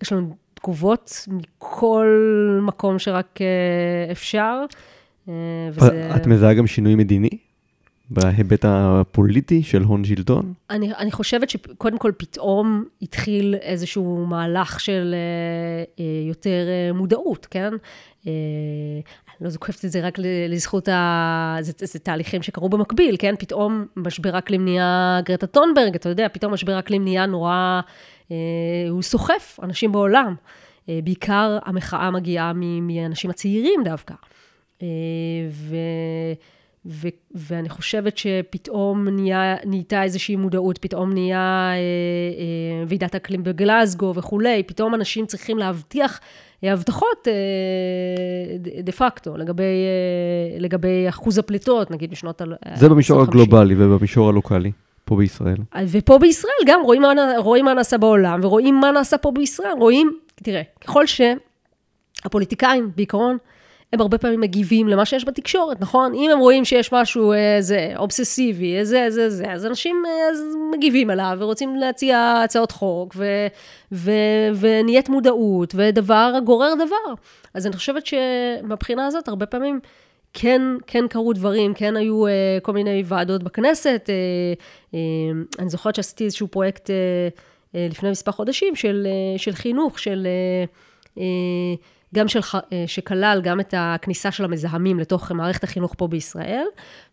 יש 0.02 0.12
לנו 0.12 0.36
תגובות 0.62 1.28
מכל 1.28 2.60
מקום 2.62 3.00
שרק 3.00 3.40
אפשר. 4.12 4.64
וזה... 5.72 6.12
את 6.16 6.28
מזהה 6.28 6.54
גם 6.54 6.68
שינוי 6.68 6.96
מדיני? 6.96 7.30
בהיבט 8.10 8.66
הפוליטי 8.68 9.64
של 9.64 9.82
הון 9.82 10.04
שלטון? 10.04 10.54
אני, 10.70 10.94
אני 10.94 11.12
חושבת 11.12 11.50
שקודם 11.50 11.98
כל 11.98 12.12
פתאום 12.18 12.86
התחיל 13.02 13.56
איזשהו 13.62 14.26
מהלך 14.26 14.80
של 14.80 15.16
אה, 15.16 16.04
אה 16.04 16.28
יותר 16.28 16.68
אה, 16.68 16.94
מודעות, 16.94 17.46
כן? 17.46 17.74
אה, 18.28 18.32
אני 19.28 19.46
לא 19.46 19.50
זוקפת 19.50 19.86
את 19.86 19.92
זה 19.92 20.02
רק 20.02 20.18
לזכות 20.50 20.88
ה... 20.88 21.58
זה, 21.62 21.72
זה 21.80 22.00
תהליכים 22.00 22.42
שקרו 22.42 22.70
במקביל, 22.70 23.16
כן? 23.20 23.36
פתאום 23.40 23.86
משבר 23.96 24.38
אקלים 24.38 24.66
נהיה 24.66 25.20
גרטה 25.26 25.48
טונברג, 25.48 25.96
אתה 25.96 26.10
יודע, 26.10 26.28
פתאום 26.34 26.54
משבר 26.54 26.80
אקלים 26.80 27.04
נהיה 27.04 27.26
נורא... 27.26 27.82
אה, 28.32 28.36
הוא 28.90 29.02
סוחף 29.02 29.60
אנשים 29.64 29.92
בעולם. 29.92 30.36
אה, 30.90 31.00
בעיקר 31.04 31.58
המחאה 31.66 32.12
מגיעה 32.12 32.54
מאנשים 32.82 33.30
הצעירים 33.30 33.84
דווקא. 33.84 34.14
אה, 34.82 34.88
ו... 35.52 35.76
ו- 36.86 37.08
ואני 37.36 37.70
חושבת 37.70 38.18
שפתאום 38.18 39.08
נהיה, 39.08 39.56
נהייתה 39.66 40.04
איזושהי 40.04 40.36
מודעות, 40.36 40.78
פתאום 40.78 41.14
נהיה 41.14 41.72
אה, 41.72 41.76
אה, 41.76 42.84
ועידת 42.88 43.16
אקלים 43.16 43.44
בגלזגו 43.44 44.14
וכולי, 44.16 44.64
פתאום 44.64 44.96
אנשים 44.96 45.26
צריכים 45.26 45.58
להבטיח 45.58 46.20
הבטחות 46.64 47.28
אה, 47.28 48.84
דה 48.84 48.92
פקטו 48.92 49.38
לגבי, 49.38 49.64
אה, 49.64 50.60
לגבי 50.60 51.10
אחוז 51.10 51.38
הפליטות, 51.38 51.92
נגיד 51.92 52.12
בשנות 52.12 52.42
ה... 52.42 52.46
זה 52.76 52.90
במישור 52.90 53.22
הגלובלי 53.22 53.76
ובמישור 53.78 54.30
הלוקאלי. 54.30 54.72
פה 55.10 55.16
בישראל. 55.16 55.58
ופה 55.88 56.18
בישראל 56.18 56.62
גם 56.66 56.82
רואים 56.84 57.02
מה, 57.02 57.14
רואים 57.38 57.66
מה 57.66 57.74
נעשה 57.74 57.98
בעולם, 57.98 58.40
ורואים 58.44 58.76
מה 58.76 58.92
נעשה 58.92 59.18
פה 59.18 59.32
בישראל, 59.32 59.72
רואים, 59.80 60.20
תראה, 60.44 60.62
ככל 60.82 61.04
שהפוליטיקאים 62.26 62.92
בעיקרון, 62.96 63.38
הם 63.94 64.02
הרבה 64.02 64.18
פעמים 64.18 64.42
מגיבים 64.42 64.88
למה 64.88 65.06
שיש 65.06 65.26
בתקשורת, 65.26 65.82
נכון? 65.82 66.14
אם 66.14 66.32
הם 66.32 66.40
רואים 66.40 66.66
שיש 66.66 66.94
משהו 66.94 67.34
איזה 67.34 67.78
אה, 67.78 67.98
אובססיבי, 67.98 68.78
איזה, 68.78 69.04
איזה, 69.04 69.30
זה, 69.30 69.52
אז 69.52 69.66
אנשים 69.66 70.04
אה, 70.08 70.30
אז 70.32 70.40
מגיבים 70.74 71.10
עליו 71.10 71.38
ורוצים 71.40 71.76
להציע 71.76 72.42
הצעות 72.44 72.72
חוק, 72.72 73.14
ו, 73.18 73.26
ו, 73.92 74.12
ונהיית 74.60 75.10
מודעות, 75.10 75.74
ודבר 75.78 76.34
גורר 76.44 76.74
דבר. 76.76 77.14
אז 77.54 77.66
אני 77.66 77.76
חושבת 77.76 78.04
שמבחינה 78.06 79.08
הזאת, 79.08 79.28
הרבה 79.28 79.46
פעמים 79.46 79.80
כן, 80.34 80.62
כן 80.88 81.08
קרו 81.08 81.34
דברים, 81.34 81.74
כן 81.74 81.98
היו 81.98 82.28
uh, 82.28 82.30
כל 82.62 82.74
מיני 82.74 83.04
ועדות 83.06 83.44
בכנסת. 83.44 84.10
Uh, 84.10 84.92
uh, 84.92 84.96
אני 85.60 85.70
זוכרת 85.70 85.96
שעשיתי 85.96 86.26
איזשהו 86.26 86.48
פרויקט 86.48 86.90
uh, 86.90 86.92
uh, 87.74 87.78
לפני 87.92 88.12
מספר 88.12 88.32
חודשים 88.32 88.76
של, 88.76 89.08
uh, 89.36 89.42
של 89.42 89.52
חינוך, 89.52 90.00
של... 90.00 90.28
Uh, 91.16 91.18
uh, 91.18 91.20
גם 92.16 92.28
של, 92.28 92.40
אה, 92.74 92.84
שכלל 92.88 93.42
גם 93.44 93.60
את 93.60 93.74
הכניסה 93.78 94.32
של 94.32 94.46
המזהמים 94.46 95.00
לתוך 95.00 95.32
מערכת 95.32 95.64
החינוך 95.64 95.96
פה 95.98 96.08
בישראל, 96.08 96.66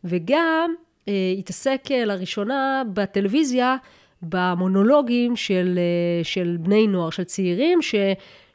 וגם 0.05 0.75
אה, 1.09 1.35
התעסק 1.39 1.83
אה, 1.91 2.05
לראשונה 2.05 2.83
בטלוויזיה 2.93 3.77
במונולוגים 4.23 5.37
של, 5.37 5.79
של 6.23 6.57
בני 6.61 6.87
נוער, 6.87 7.11
של 7.11 7.25
צעירים, 7.25 7.79
ש, 7.83 7.95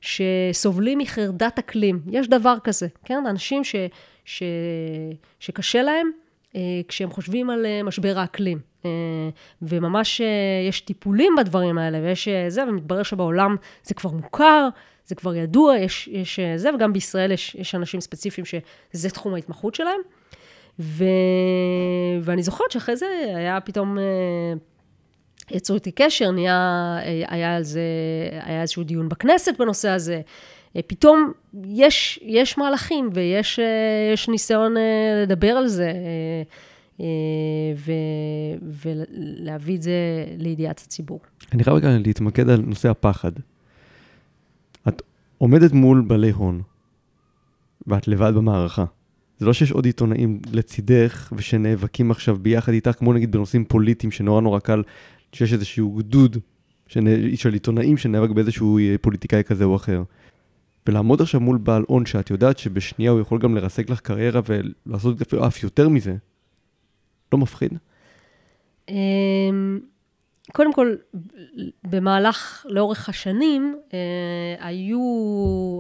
שסובלים 0.02 0.97
מחרדת 0.97 1.60
אקלים. 1.60 2.02
יש 2.12 2.28
דבר 2.28 2.56
כזה, 2.63 2.88
כן? 3.06 3.24
אנשים 3.30 3.63
ש, 3.63 3.76
ש, 4.25 4.43
שקשה 5.39 5.81
להם 5.84 6.12
כשהם 6.88 7.12
חושבים 7.12 7.49
על 7.49 7.65
משבר 7.84 8.19
האקלים. 8.19 8.60
וממש 9.62 10.21
יש 10.69 10.81
טיפולים 10.81 11.34
בדברים 11.38 11.77
האלה, 11.77 11.99
ויש 12.03 12.27
זה, 12.47 12.63
ומתברר 12.63 13.03
שבעולם 13.03 13.55
זה 13.84 13.93
כבר 13.93 14.10
מוכר, 14.10 14.69
זה 15.12 15.15
כבר 15.15 15.36
ידוע, 15.36 15.77
יש, 15.77 16.10
יש 16.12 16.39
אה, 16.39 16.57
זה, 16.57 16.75
וגם 16.75 16.93
בישראל 16.93 17.31
יש, 17.31 17.55
יש 17.55 17.75
אנשים 17.75 18.01
ספציפיים 18.01 18.45
שזה 18.45 19.10
תחום 19.10 19.34
ההתמחות 19.34 19.75
שלהם. 19.75 19.99
ו... 20.79 21.03
ואני 22.21 22.43
זוכרת 22.43 22.71
שאחרי 22.71 22.95
זה 22.95 23.05
היה 23.36 23.62
פתאום, 23.62 23.99
אה, 23.99 24.03
יצרו 25.51 25.75
איתי 25.75 25.91
קשר, 25.91 26.31
נהיה, 26.31 26.53
אה, 27.03 27.23
היה 27.27 27.55
על 27.55 27.63
זה, 27.63 27.81
היה 28.41 28.62
איזשהו 28.62 28.84
דיון 28.84 29.10
בכנסת 29.10 29.53
בנושא 29.60 29.89
הזה. 29.89 30.21
פתאום 30.88 31.31
יש, 31.65 32.19
יש 32.23 32.57
מהלכים 32.57 33.10
ויש 33.13 33.60
יש 34.13 34.29
ניסיון 34.29 34.75
לדבר 35.23 35.51
על 35.51 35.67
זה 35.67 35.93
ו, 37.75 37.91
ולהביא 38.62 39.75
את 39.75 39.81
זה 39.81 40.25
לידיעת 40.38 40.79
הציבור. 40.79 41.19
אני 41.53 41.63
חייב 41.63 41.77
רגע 41.77 41.89
להתמקד 42.05 42.49
על 42.49 42.62
נושא 42.62 42.89
הפחד. 42.89 43.31
את 44.88 45.01
עומדת 45.38 45.71
מול 45.71 46.01
בעלי 46.01 46.31
הון, 46.31 46.62
ואת 47.88 48.07
לבד 48.07 48.31
במערכה. 48.36 48.86
זה 49.38 49.45
לא 49.45 49.53
שיש 49.53 49.71
עוד 49.71 49.86
עיתונאים 49.86 50.39
לצידך 50.51 51.34
ושנאבקים 51.36 52.12
עכשיו 52.12 52.38
ביחד 52.41 52.71
איתך, 52.71 52.91
כמו 52.91 53.13
נגיד 53.13 53.31
בנושאים 53.31 53.65
פוליטיים, 53.65 54.12
שנורא 54.12 54.41
נורא 54.41 54.60
קל, 54.60 54.84
שיש 55.34 55.53
איזשהו 55.53 55.91
גדוד 55.91 56.38
של 57.36 57.53
עיתונאים 57.53 57.97
שנאבק 57.97 58.29
באיזשהו 58.29 58.77
אה, 58.77 58.95
פוליטיקאי 59.01 59.43
כזה 59.43 59.63
או 59.63 59.75
אחר. 59.75 60.03
ולעמוד 60.87 61.21
עכשיו 61.21 61.39
מול 61.39 61.57
בעל 61.57 61.83
הון 61.87 62.05
שאת 62.05 62.29
יודעת 62.29 62.57
שבשנייה 62.57 63.11
הוא 63.11 63.21
יכול 63.21 63.39
גם 63.39 63.55
לרסק 63.55 63.89
לך 63.89 63.99
קריירה 63.99 64.41
ולעשות 64.45 65.21
אפילו 65.21 65.47
אף 65.47 65.63
יותר 65.63 65.89
מזה, 65.89 66.15
לא 67.33 67.37
מפחיד? 67.37 67.71
אמ, 68.89 69.79
קודם 70.51 70.73
כל, 70.73 70.95
במהלך, 71.83 72.65
לאורך 72.69 73.09
השנים, 73.09 73.75
אה, 73.93 74.67
היו, 74.67 74.99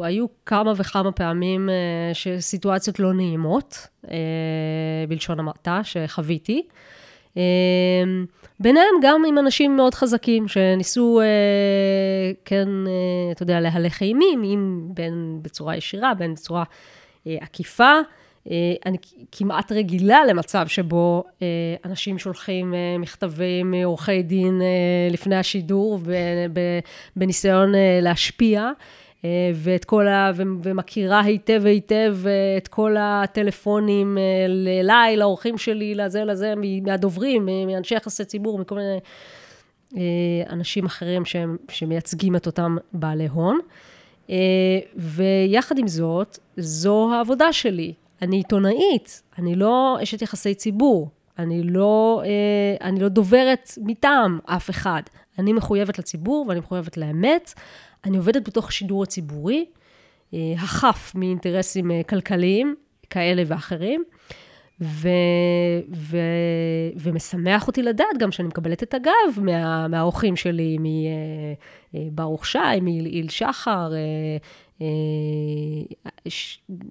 היו 0.03 0.25
כמה 0.45 0.73
וכמה 0.77 1.11
פעמים 1.11 1.69
אה, 1.69 2.13
שסיטואציות 2.13 2.99
לא 2.99 3.13
נעימות, 3.13 3.87
אה, 4.11 5.05
בלשון 5.09 5.39
המעטה, 5.39 5.81
שחוויתי. 5.83 6.67
ביניהם 8.61 8.95
גם 9.01 9.25
עם 9.27 9.37
אנשים 9.37 9.75
מאוד 9.75 9.93
חזקים, 9.93 10.47
שניסו, 10.47 11.21
אה, 11.21 11.25
כן, 12.45 12.67
אה, 12.87 13.31
אתה 13.31 13.43
יודע, 13.43 13.59
להלך 13.59 14.01
אימים, 14.01 14.43
אם 14.43 14.81
בין 14.93 15.39
בצורה 15.41 15.75
ישירה, 15.75 16.13
בין 16.13 16.33
בצורה 16.33 16.63
אה, 17.27 17.37
עקיפה. 17.41 17.93
אני 18.85 18.97
כמעט 19.31 19.71
רגילה 19.71 20.25
למצב 20.25 20.67
שבו 20.67 21.23
אנשים 21.85 22.17
שולחים 22.17 22.73
מכתבים 22.99 23.71
מעורכי 23.71 24.23
דין 24.23 24.61
לפני 25.11 25.35
השידור 25.35 25.99
בניסיון 27.15 27.71
להשפיע. 28.01 28.71
ואת 29.55 29.85
כל 29.85 30.07
ה... 30.07 30.31
ומכירה 30.35 31.21
היטב 31.21 31.61
היטב 31.65 32.17
את 32.57 32.67
כל 32.67 32.95
הטלפונים 32.99 34.17
אליי, 34.79 35.17
לאורחים 35.17 35.57
שלי, 35.57 35.95
לזה, 35.95 36.23
לזה, 36.23 36.53
מהדוברים, 36.83 37.45
מאנשי 37.45 37.95
יחסי 37.95 38.25
ציבור, 38.25 38.59
מכל 38.59 38.75
מיני 38.75 38.99
אנשים 40.49 40.85
אחרים 40.85 41.25
שהם, 41.25 41.57
שמייצגים 41.69 42.35
את 42.35 42.45
אותם 42.45 42.77
בעלי 42.93 43.27
הון. 43.27 43.59
ויחד 44.95 45.77
עם 45.77 45.87
זאת, 45.87 46.37
זו 46.57 47.13
העבודה 47.13 47.53
שלי. 47.53 47.93
אני 48.21 48.35
עיתונאית, 48.35 49.21
אני 49.37 49.55
לא 49.55 49.97
אשת 50.03 50.21
יחסי 50.21 50.53
ציבור, 50.53 51.09
אני 51.39 51.63
לא, 51.63 52.21
אה, 52.25 52.87
אני 52.87 52.99
לא 52.99 53.09
דוברת 53.09 53.71
מטעם 53.77 54.39
אף 54.45 54.69
אחד. 54.69 55.01
אני 55.39 55.53
מחויבת 55.53 55.99
לציבור 55.99 56.45
ואני 56.47 56.59
מחויבת 56.59 56.97
לאמת. 56.97 57.53
אני 58.05 58.17
עובדת 58.17 58.47
בתוך 58.47 58.67
השידור 58.67 59.03
הציבורי, 59.03 59.65
אה, 60.33 60.53
החף 60.57 61.11
מאינטרסים 61.15 61.91
אה, 61.91 62.01
כלכליים 62.03 62.75
כאלה 63.09 63.43
ואחרים. 63.47 64.03
ו, 64.83 65.09
ו, 65.95 66.17
ומשמח 66.95 67.67
אותי 67.67 67.83
לדעת 67.83 68.17
גם 68.19 68.31
שאני 68.31 68.47
מקבלת 68.47 68.83
את 68.83 68.93
הגב 68.93 69.41
מה, 69.41 69.87
מהאורחים 69.87 70.35
שלי, 70.35 70.77
מברוך 71.93 72.45
שי, 72.45 72.79
מהיל 72.81 73.29
שחר, 73.29 73.91
אה, 74.81 74.87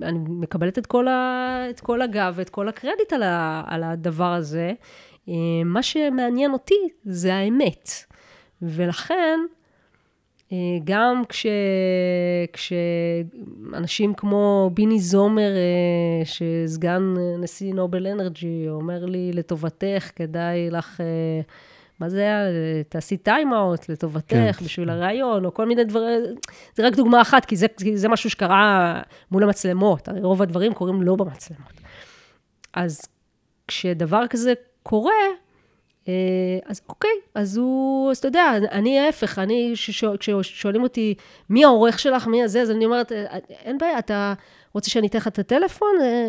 אני 0.02 0.18
מקבלת 0.28 0.78
את 0.78 0.86
כל, 0.86 1.08
ה, 1.08 1.66
את 1.70 1.80
כל 1.80 2.02
הגב 2.02 2.32
ואת 2.36 2.50
כל 2.50 2.68
הקרדיט 2.68 3.12
על, 3.12 3.22
ה, 3.22 3.62
על 3.66 3.82
הדבר 3.82 4.32
הזה. 4.32 4.72
אה, 5.28 5.34
מה 5.64 5.82
שמעניין 5.82 6.52
אותי 6.52 6.88
זה 7.04 7.34
האמת. 7.34 7.90
ולכן, 8.62 9.38
אה, 9.40 9.59
גם 10.84 11.22
כש, 11.28 11.46
כשאנשים 12.52 14.14
כמו 14.14 14.70
ביני 14.74 15.00
זומר, 15.00 15.50
שסגן 16.24 17.14
נשיא 17.38 17.74
נובל 17.74 18.06
אנרג'י, 18.06 18.68
אומר 18.68 19.04
לי, 19.04 19.30
לטובתך, 19.32 20.10
כדאי 20.16 20.70
לך 20.70 21.00
מה 22.00 22.08
זה 22.08 22.20
היה? 22.20 22.44
תעשי 22.88 23.16
טיים-אאוט 23.16 23.88
לטובתך, 23.88 24.56
כן. 24.58 24.64
בשביל 24.64 24.90
הרעיון, 24.90 25.44
או 25.44 25.54
כל 25.54 25.66
מיני 25.66 25.84
דברים, 25.84 26.20
זה 26.74 26.86
רק 26.86 26.94
דוגמה 26.94 27.22
אחת, 27.22 27.44
כי 27.44 27.56
זה, 27.56 27.66
כי 27.76 27.96
זה 27.96 28.08
משהו 28.08 28.30
שקרה 28.30 29.00
מול 29.30 29.42
המצלמות, 29.42 30.08
הרי 30.08 30.20
רוב 30.20 30.42
הדברים 30.42 30.74
קורים 30.74 31.02
לא 31.02 31.16
במצלמות. 31.16 31.72
אז 32.72 33.00
כשדבר 33.68 34.26
כזה 34.30 34.52
קורה, 34.82 35.12
אה, 35.12 35.49
אז 36.66 36.80
אוקיי, 36.88 37.10
אז 37.34 37.56
הוא, 37.56 38.10
אז 38.10 38.18
אתה 38.18 38.28
יודע, 38.28 38.52
אני 38.72 38.98
ההפך, 39.00 39.38
אני, 39.38 39.70
כששואל- 39.74 40.16
כששואלים 40.16 40.82
אותי, 40.82 41.14
מי 41.50 41.64
העורך 41.64 41.98
שלך, 41.98 42.26
מי 42.26 42.42
הזה, 42.42 42.62
אז 42.62 42.70
אני 42.70 42.84
אומרת, 42.84 43.12
"אה, 43.12 43.38
אין 43.64 43.78
בעיה, 43.78 43.98
אתה 43.98 44.34
רוצה 44.74 44.90
שאני 44.90 45.06
אתן 45.06 45.18
לך 45.18 45.28
את 45.28 45.38
הטלפון? 45.38 45.88
אה, 46.00 46.26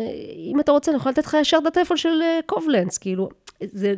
אם 0.52 0.60
אתה 0.60 0.72
רוצה, 0.72 0.90
אני 0.90 0.96
יכולה 0.96 1.12
לתת 1.12 1.24
לך 1.26 1.36
ישר 1.40 1.58
את 1.62 1.66
הטלפון 1.66 1.96
של 1.96 2.22
אה, 2.22 2.40
קובלנץ, 2.46 2.98
כאילו, 2.98 3.28
זה, 3.60 3.94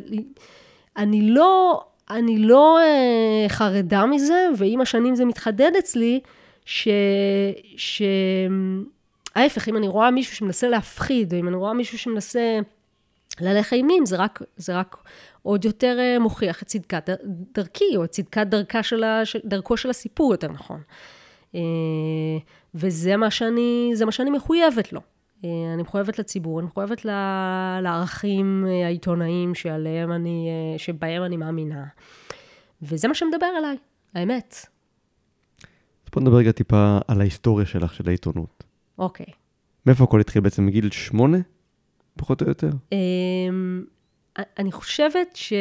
אני 0.97 1.21
לא, 1.29 1.83
אני 2.09 2.37
לא 2.37 2.79
אה, 2.79 3.49
חרדה 3.49 4.05
מזה, 4.05 4.47
ועם 4.57 4.81
השנים 4.81 5.15
זה 5.15 5.25
מתחדד 5.25 5.71
אצלי, 5.79 6.19
ש... 6.65 6.87
ש... 7.77 8.01
ההפך, 9.35 9.69
אם 9.69 9.77
אני 9.77 9.87
רואה 9.87 10.11
מישהו 10.11 10.35
שמנסה 10.35 10.67
להפחיד, 10.69 11.33
או 11.33 11.39
אם 11.39 11.47
אני 11.47 11.55
רואה 11.55 11.73
מישהו 11.73 11.97
שמנסה 11.97 12.59
להלך 13.41 13.73
אימים, 13.73 14.05
זה 14.05 14.15
רק, 14.17 14.41
זה 14.57 14.77
רק 14.79 14.97
עוד 15.45 15.65
יותר 15.65 15.97
אה, 15.99 16.19
מוכיח 16.19 16.63
את 16.63 16.67
צדקת 16.67 17.09
דר- 17.09 17.15
דרכי, 17.55 17.97
או 17.97 18.03
את 18.03 18.09
צדקת 18.09 18.47
דרכה 18.47 18.83
של 18.83 19.03
ה, 19.03 19.21
דרכו 19.45 19.77
של 19.77 19.89
הסיפור, 19.89 20.33
יותר 20.33 20.51
נכון. 20.51 20.81
אה, 21.55 21.61
וזה 22.75 23.17
מה 23.17 23.31
שאני, 23.31 23.91
מה 24.05 24.11
שאני 24.11 24.29
מחויבת 24.29 24.93
לו. 24.93 25.01
אה, 25.45 25.49
אני 25.73 25.81
מחויבת 25.81 26.19
לציבור, 26.19 26.59
אני 26.59 26.67
מחויבת 26.67 27.05
לערכים 27.81 28.65
העיתונאיים 28.85 29.55
שעליהם 29.55 30.11
אני, 30.11 30.49
שבהם 30.77 31.23
אני 31.23 31.37
מאמינה. 31.37 31.85
וזה 32.81 33.07
מה 33.07 33.13
שמדבר 33.13 33.49
אליי, 33.57 33.77
האמת. 34.13 34.55
אז 36.05 36.09
בוא 36.13 36.21
נדבר 36.21 36.37
רגע 36.37 36.51
טיפה 36.51 36.97
על 37.07 37.21
ההיסטוריה 37.21 37.65
שלך, 37.65 37.93
של 37.93 38.07
העיתונות. 38.07 38.63
אוקיי. 38.97 39.25
מאיפה 39.85 40.03
הכל 40.03 40.19
התחיל 40.19 40.41
בעצם? 40.41 40.65
מגיל 40.65 40.91
שמונה? 40.91 41.37
פחות 42.17 42.41
או 42.41 42.47
יותר? 42.47 42.69
אני 44.59 44.71
חושבת 44.71 45.35
ש... 45.35 45.53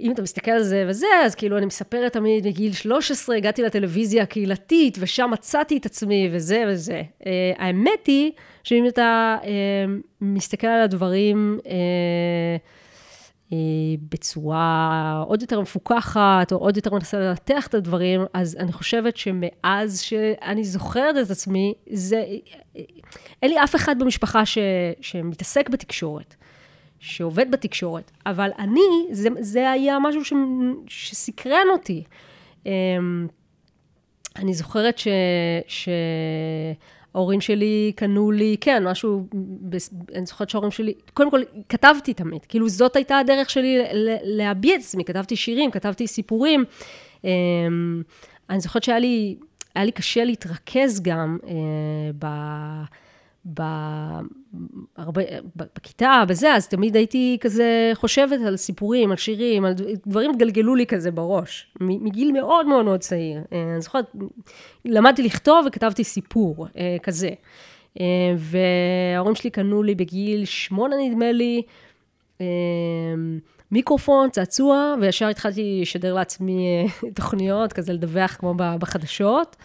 אם 0.00 0.12
אתה 0.12 0.22
מסתכל 0.22 0.50
על 0.50 0.62
זה 0.62 0.84
וזה, 0.88 1.06
אז 1.24 1.34
כאילו 1.34 1.58
אני 1.58 1.66
מספרת 1.66 2.12
תמיד 2.12 2.46
מגיל 2.46 2.72
13, 2.72 3.36
הגעתי 3.36 3.62
לטלוויזיה 3.62 4.22
הקהילתית, 4.22 4.96
ושם 5.00 5.30
מצאתי 5.32 5.76
את 5.76 5.86
עצמי, 5.86 6.28
וזה 6.32 6.64
וזה. 6.68 7.02
Uh, 7.20 7.24
האמת 7.58 8.06
היא, 8.06 8.32
שאם 8.64 8.86
אתה 8.88 9.36
uh, 9.42 9.46
מסתכל 10.20 10.66
על 10.66 10.80
הדברים 10.80 11.58
uh, 11.62 11.66
uh, 13.50 13.54
בצורה 14.10 15.24
עוד 15.26 15.42
יותר 15.42 15.60
מפוקחת, 15.60 16.52
או 16.52 16.56
עוד 16.56 16.76
יותר 16.76 16.94
מנסה 16.94 17.18
לנתח 17.18 17.66
את 17.66 17.74
הדברים, 17.74 18.24
אז 18.32 18.56
אני 18.60 18.72
חושבת 18.72 19.16
שמאז 19.16 20.00
שאני 20.00 20.64
זוכרת 20.64 21.16
את 21.26 21.30
עצמי, 21.30 21.74
זה... 21.90 22.24
אין 23.42 23.50
לי 23.50 23.64
אף 23.64 23.74
אחד 23.74 23.98
במשפחה 23.98 24.46
ש, 24.46 24.58
שמתעסק 25.00 25.68
בתקשורת. 25.68 26.34
שעובד 27.04 27.50
בתקשורת, 27.50 28.10
אבל 28.26 28.50
אני, 28.58 28.80
זה, 29.10 29.28
זה 29.40 29.70
היה 29.70 29.98
משהו 29.98 30.24
ש, 30.24 30.32
שסקרן 30.86 31.66
אותי. 31.72 32.04
אמ, 32.66 33.26
אני 34.36 34.54
זוכרת 34.54 34.98
ש, 34.98 35.08
שההורים 37.12 37.40
שלי 37.40 37.92
קנו 37.96 38.30
לי, 38.30 38.56
כן, 38.60 38.88
משהו, 38.88 39.26
אני 40.14 40.26
זוכרת 40.26 40.50
שההורים 40.50 40.70
שלי, 40.70 40.94
קודם 41.14 41.30
כל, 41.30 41.40
כתבתי 41.68 42.14
תמיד, 42.14 42.44
כאילו 42.44 42.68
זאת 42.68 42.96
הייתה 42.96 43.18
הדרך 43.18 43.50
שלי 43.50 43.78
להביע 44.22 44.74
את 44.74 44.80
עצמי, 44.80 45.04
כתבתי 45.04 45.36
שירים, 45.36 45.70
כתבתי 45.70 46.06
סיפורים. 46.06 46.64
אמ, 47.24 48.02
אני 48.50 48.60
זוכרת 48.60 48.82
שהיה 48.82 48.98
לי, 48.98 49.36
היה 49.74 49.84
לי 49.84 49.92
קשה 49.92 50.24
להתרכז 50.24 51.00
גם 51.02 51.38
אה, 51.46 51.52
ב... 52.18 52.26
ב... 53.54 53.62
הרבה, 54.96 55.22
בכיתה, 55.56 56.22
בזה, 56.28 56.54
אז 56.54 56.68
תמיד 56.68 56.96
הייתי 56.96 57.38
כזה 57.40 57.90
חושבת 57.94 58.40
על 58.46 58.56
סיפורים, 58.56 59.10
על 59.10 59.16
שירים, 59.16 59.64
על 59.64 59.74
דברים 60.06 60.30
התגלגלו 60.30 60.74
לי 60.74 60.86
כזה 60.86 61.10
בראש, 61.10 61.72
מגיל 61.80 62.32
מאוד 62.32 62.66
מאוד 62.66 62.84
מאוד 62.84 63.00
צעיר. 63.00 63.40
אני 63.52 63.80
זוכרת, 63.80 64.12
למדתי 64.84 65.22
לכתוב 65.22 65.66
וכתבתי 65.66 66.04
סיפור 66.04 66.66
כזה. 67.02 67.30
וההורים 68.36 69.34
שלי 69.34 69.50
קנו 69.50 69.82
לי 69.82 69.94
בגיל 69.94 70.44
שמונה, 70.44 70.96
נדמה 70.96 71.32
לי, 71.32 71.62
מיקרופון, 73.70 74.30
צעצוע, 74.30 74.94
וישר 75.00 75.28
התחלתי 75.28 75.78
לשדר 75.82 76.14
לעצמי 76.14 76.86
תוכניות, 77.16 77.72
כזה 77.72 77.92
לדווח 77.92 78.36
כמו 78.38 78.54
בחדשות. 78.54 79.56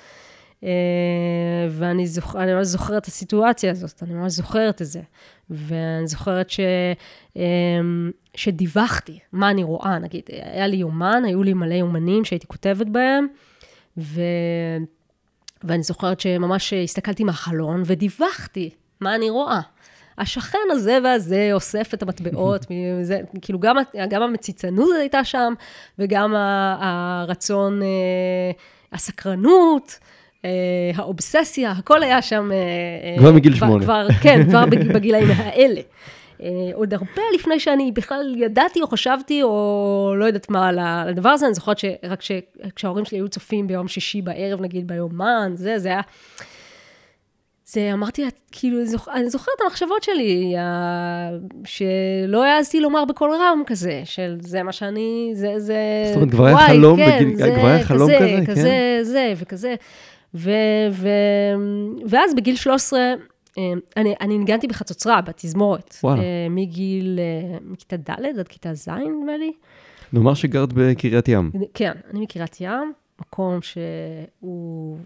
ואני 1.70 2.08
זוכ... 2.08 2.36
אני 2.36 2.54
ממש 2.54 2.68
זוכרת 2.68 3.02
את 3.02 3.08
הסיטואציה 3.08 3.72
הזאת, 3.72 4.04
אני 4.04 4.14
ממש 4.14 4.32
זוכרת 4.32 4.82
את 4.82 4.88
זה. 4.88 5.02
ואני 5.50 6.08
זוכרת 6.08 6.50
ש... 6.50 6.60
שדיווחתי 8.36 9.20
מה 9.34 9.50
אני 9.50 9.64
רואה, 9.64 10.00
נגיד, 10.00 10.24
היה 10.30 10.68
לי 10.68 10.78
יומן, 10.78 11.24
היו 11.26 11.44
לי 11.44 11.54
מלא 11.54 11.74
יומנים 11.74 12.26
שהייתי 12.26 12.48
כותבת 12.48 12.88
בהם, 12.88 13.28
ו... 13.98 14.22
ואני 15.64 15.84
זוכרת 15.84 16.20
שממש 16.20 16.74
הסתכלתי 16.74 17.24
מהחלון 17.24 17.84
ודיווחתי 17.86 18.70
מה 19.02 19.16
אני 19.16 19.30
רואה. 19.30 19.62
השכן 20.18 20.58
הזה 20.72 20.98
והזה 21.04 21.50
אוסף 21.54 21.94
את 21.94 22.04
המטבעות, 22.04 22.66
זה, 23.02 23.20
כאילו 23.42 23.60
גם, 23.60 23.76
גם 24.10 24.22
המציצנות 24.22 24.96
הייתה 25.00 25.24
שם, 25.24 25.54
וגם 26.00 26.36
הרצון, 26.80 27.82
הסקרנות. 28.94 30.00
האובססיה, 30.96 31.72
הכל 31.72 32.04
היה 32.04 32.22
שם... 32.22 32.50
כבר 33.18 33.32
מגיל 33.32 33.56
שמונה. 33.56 33.84
כבר, 33.84 34.08
כן, 34.22 34.50
כבר 34.50 34.66
בגילאים 34.96 35.28
האלה. 35.36 35.82
עוד 36.74 36.94
הרבה 36.94 37.22
לפני 37.36 37.60
שאני 37.60 37.92
בכלל 37.92 38.36
ידעתי 38.38 38.82
או 38.82 38.88
חשבתי 38.88 39.44
או 39.44 40.14
לא 40.18 40.26
יודעת 40.26 40.50
מה 40.50 40.68
על 40.70 40.80
הדבר 40.82 41.30
הזה, 41.30 41.46
אני 41.46 41.54
זוכרת 41.54 41.80
שרק 41.80 42.22
כשההורים 42.76 43.06
שלי 43.06 43.18
היו 43.18 43.30
צופים 43.30 43.68
ביום 43.68 43.88
שישי 43.88 44.22
בערב, 44.22 44.62
נגיד 44.62 44.88
ביומן, 44.88 45.52
זה, 45.56 45.80
זה 45.80 45.90
היה... 45.90 46.02
זה 47.66 47.90
אמרתי, 47.94 48.26
כאילו, 48.52 48.78
אני 49.14 49.30
זוכרת 49.30 49.48
את 49.58 49.62
המחשבות 49.66 50.04
שלי, 50.04 50.56
שלא 51.66 52.46
העזתי 52.46 52.80
לומר 52.80 53.06
בקול 53.06 53.32
רם 53.32 53.64
כזה, 53.66 54.02
של 54.06 54.38
זה 54.42 54.64
מה 54.64 54.72
שאני, 54.72 55.32
זה, 55.34 55.54
זה... 55.60 55.78
זאת 56.08 56.16
אומרת, 56.16 56.32
כבר 56.32 56.46
היה 56.46 56.68
חלום, 56.68 56.98
כן, 56.98 57.32
בגיל, 57.34 57.56
כבר 57.56 57.68
היה 57.68 57.84
חלום 57.84 58.10
כזה, 58.10 58.40
כזה, 58.48 58.52
כזה, 58.52 59.00
זה 59.02 59.34
וכזה. 59.38 59.76
ו, 60.36 60.52
ו, 60.92 61.10
ואז 62.10 62.36
בגיל 62.36 62.56
13, 62.56 63.00
אני, 63.98 64.16
אני 64.22 64.38
ניגנתי 64.38 64.68
בחצוצרה, 64.68 65.22
בתזמורת. 65.22 65.96
וואלה. 66.04 66.22
מגיל, 66.50 67.20
מכיתה 67.62 67.98
ד' 67.98 68.40
עד 68.40 68.48
כיתה 68.48 68.74
ז', 68.74 68.90
נדמה 68.90 69.38
לי. 69.38 69.54
נאמר 70.14 70.34
שגרת 70.34 70.74
בקריית 70.74 71.28
ים. 71.28 71.52
כן, 71.74 71.92
אני 72.12 72.20
מקריית 72.20 72.62
ים, 72.62 72.94
מקום 73.22 73.60
שהוא, 73.62 74.98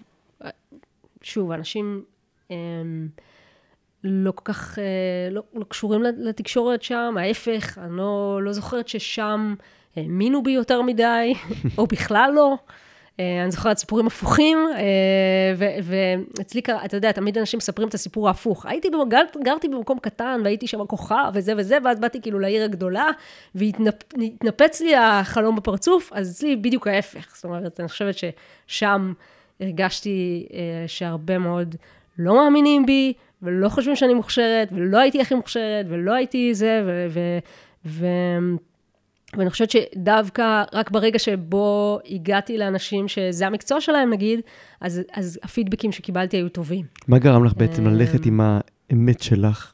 שוב, 1.21 1.51
אנשים 1.51 2.03
הם, 2.49 3.07
לא 4.03 4.31
כל 4.31 4.53
כך, 4.53 4.77
לא, 5.31 5.43
לא 5.53 5.63
קשורים 5.63 6.03
לתקשורת 6.03 6.83
שם, 6.83 7.15
ההפך, 7.19 7.77
אני 7.77 7.97
לא, 7.97 8.39
לא 8.43 8.51
זוכרת 8.51 8.87
ששם 8.87 9.55
האמינו 9.95 10.43
בי 10.43 10.51
יותר 10.51 10.81
מדי, 10.81 11.33
או 11.77 11.87
בכלל 11.87 12.31
לא. 12.35 12.55
אני 13.19 13.51
זוכרת 13.51 13.77
סיפורים 13.77 14.07
הפוכים, 14.07 14.57
ואצלי, 15.83 16.61
אתה 16.85 16.97
יודע, 16.97 17.11
תמיד 17.11 17.37
אנשים 17.37 17.57
מספרים 17.57 17.87
את 17.87 17.93
הסיפור 17.93 18.27
ההפוך. 18.27 18.65
הייתי, 18.65 18.89
גרתי 19.43 19.67
במקום 19.67 19.99
קטן, 19.99 20.41
והייתי 20.43 20.67
שם 20.67 20.85
כוכב, 20.85 21.31
וזה 21.33 21.53
וזה, 21.57 21.77
ואז 21.83 21.99
באתי 21.99 22.21
כאילו 22.21 22.39
לעיר 22.39 22.63
הגדולה, 22.63 23.05
והתנפץ 23.55 24.81
לי 24.81 24.95
החלום 24.95 25.55
בפרצוף, 25.55 26.11
אז 26.13 26.31
אצלי 26.31 26.55
בדיוק 26.55 26.87
ההפך. 26.87 27.35
זאת 27.35 27.43
אומרת, 27.45 27.79
אני 27.79 27.87
חושבת 27.87 28.15
ששם 28.67 29.13
הרגשתי 29.59 30.47
שהרבה 30.87 31.37
מאוד 31.37 31.75
לא 32.17 32.35
מאמינים 32.35 32.85
בי, 32.85 33.13
ולא 33.41 33.69
חושבים 33.69 33.95
שאני 33.95 34.13
מוכשרת, 34.13 34.69
ולא 34.71 34.97
הייתי 34.97 35.21
הכי 35.21 35.35
מוכשרת, 35.35 35.85
ולא 35.89 36.13
הייתי 36.13 36.53
זה, 36.53 36.81
ו... 36.85 37.07
ו, 37.09 37.19
ו 37.85 38.05
ואני 39.37 39.49
חושבת 39.49 39.69
שדווקא 39.69 40.63
רק 40.73 40.91
ברגע 40.91 41.19
שבו 41.19 41.99
הגעתי 42.09 42.57
לאנשים 42.57 43.07
שזה 43.07 43.47
המקצוע 43.47 43.81
שלהם, 43.81 44.09
נגיד, 44.09 44.39
אז, 44.81 45.01
אז 45.13 45.39
הפידבקים 45.43 45.91
שקיבלתי 45.91 46.37
היו 46.37 46.49
טובים. 46.49 46.85
מה 47.07 47.19
גרם 47.19 47.45
לך 47.45 47.53
בעצם 47.57 47.87
ללכת 47.87 48.25
עם 48.25 48.41
האמת 48.41 49.21
שלך? 49.21 49.73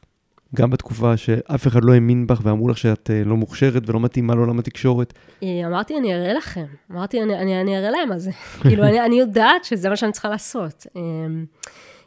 גם 0.56 0.70
בתקופה 0.70 1.16
שאף 1.16 1.66
אחד 1.66 1.84
לא 1.84 1.92
האמין 1.92 2.26
בך 2.26 2.40
ואמרו 2.42 2.68
לך 2.68 2.78
שאת 2.78 3.10
לא 3.24 3.36
מוכשרת 3.36 3.88
ולא 3.88 4.00
מתאימה 4.00 4.34
לעולם 4.34 4.58
התקשורת? 4.58 5.12
אמרתי, 5.42 5.96
אני 5.96 6.14
אראה 6.14 6.32
לכם. 6.32 6.64
אמרתי, 6.92 7.22
אני, 7.22 7.38
אני, 7.38 7.60
אני 7.60 7.78
אראה 7.78 7.90
להם 7.90 8.08
מה 8.08 8.18
זה. 8.18 8.30
כאילו, 8.62 8.84
אני, 8.84 9.04
אני 9.04 9.18
יודעת 9.20 9.64
שזה 9.64 9.88
מה 9.88 9.96
שאני 9.96 10.12
צריכה 10.12 10.28
לעשות. 10.28 10.86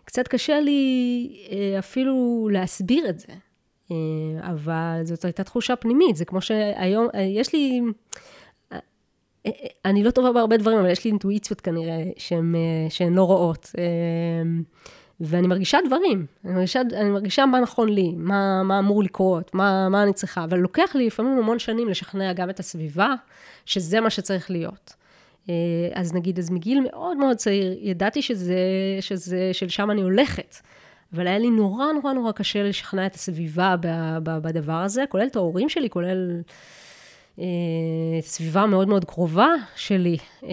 קצת 0.06 0.28
קשה 0.28 0.60
לי 0.60 1.30
אפילו 1.80 2.50
להסביר 2.52 3.10
את 3.10 3.20
זה. 3.20 3.28
אבל 4.42 5.02
זאת 5.04 5.26
הייתה 5.26 5.44
תחושה 5.44 5.76
פנימית, 5.76 6.16
זה 6.16 6.26
כמו 6.26 6.42
שהיום, 6.42 7.08
יש 7.14 7.54
לי, 7.54 7.82
אני 9.86 10.04
לא 10.04 10.12
טובה 10.12 10.32
בהרבה 10.32 10.58
דברים, 10.58 10.80
אבל 10.80 10.90
יש 10.90 11.06
לי 11.06 11.12
אינטואיציות 11.12 11.62
כנראה 11.62 12.04
שהן 12.90 13.14
לא 13.14 13.24
רואות. 13.24 13.72
ואני 15.20 15.48
מרגישה 15.48 15.78
דברים, 15.88 16.26
אני 16.46 16.54
מרגישה, 16.54 16.82
אני 16.94 17.10
מרגישה 17.10 17.46
מה 17.46 17.60
נכון 17.60 17.90
לי, 17.90 18.14
מה, 18.18 18.64
מה 18.64 18.80
אמור 18.80 19.04
לקרות, 19.04 19.56
מה, 19.56 19.90
מה 19.90 20.04
אני 20.04 20.14
צריכה, 20.14 20.44
אבל 20.44 20.60
לוקח 20.60 20.96
לי 20.96 21.08
לפעמים 21.08 21.38
המון 21.38 21.60
שנים 21.60 21.90
לשכנע 21.90 22.34
גם 22.34 22.50
את 22.50 22.60
הסביבה, 22.60 23.14
שזה 23.66 24.02
מה 24.02 24.10
שצריך 24.10 24.52
להיות. 24.52 24.94
אה, 25.50 25.56
אז 25.94 26.14
נגיד, 26.14 26.40
אז 26.40 26.52
מגיל 26.52 26.80
מאוד 26.92 27.18
מאוד 27.18 27.38
צעיר, 27.38 27.78
ידעתי 27.80 28.22
שזה, 28.22 28.58
שזה, 29.02 29.50
שלשם 29.54 29.92
אני 29.92 30.02
הולכת. 30.02 30.56
אבל 31.14 31.28
היה 31.28 31.40
לי 31.40 31.50
נורא 31.50 31.86
נורא 31.92 32.14
נורא 32.14 32.32
קשה 32.32 32.64
לשכנע 32.64 33.06
את 33.06 33.16
הסביבה 33.16 33.76
בדבר 34.24 34.74
הזה, 34.74 35.04
כולל 35.10 35.28
את 35.28 35.36
ההורים 35.36 35.70
שלי, 35.70 35.90
כולל 35.90 36.42
אה, 37.40 37.46
סביבה 38.22 38.66
מאוד 38.66 38.88
מאוד 38.88 39.06
קרובה 39.06 39.50
שלי. 39.76 40.18
אה, 40.44 40.50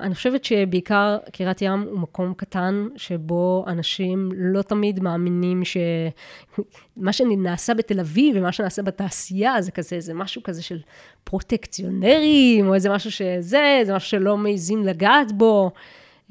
אני 0.00 0.14
חושבת 0.14 0.44
שבעיקר 0.44 1.18
קריית 1.32 1.62
ים 1.62 1.80
הוא 1.90 1.98
מקום 1.98 2.34
קטן, 2.34 2.88
שבו 2.96 3.64
אנשים 3.66 4.28
לא 4.34 4.62
תמיד 4.62 5.00
מאמינים 5.00 5.62
שמה 5.64 7.12
שנעשה 7.12 7.74
בתל 7.74 8.00
אביב 8.00 8.36
ומה 8.38 8.52
שנעשה 8.52 8.82
בתעשייה 8.82 9.62
זה 9.62 9.70
כזה, 9.70 10.00
זה 10.00 10.14
משהו 10.14 10.42
כזה 10.42 10.62
של 10.62 10.80
פרוטקציונרים, 11.24 12.68
או 12.68 12.74
איזה 12.74 12.90
משהו 12.90 13.10
שזה, 13.10 13.80
זה 13.84 13.94
משהו 13.94 14.08
שלא 14.10 14.36
מעיזים 14.36 14.84
לגעת 14.84 15.32
בו. 15.32 15.70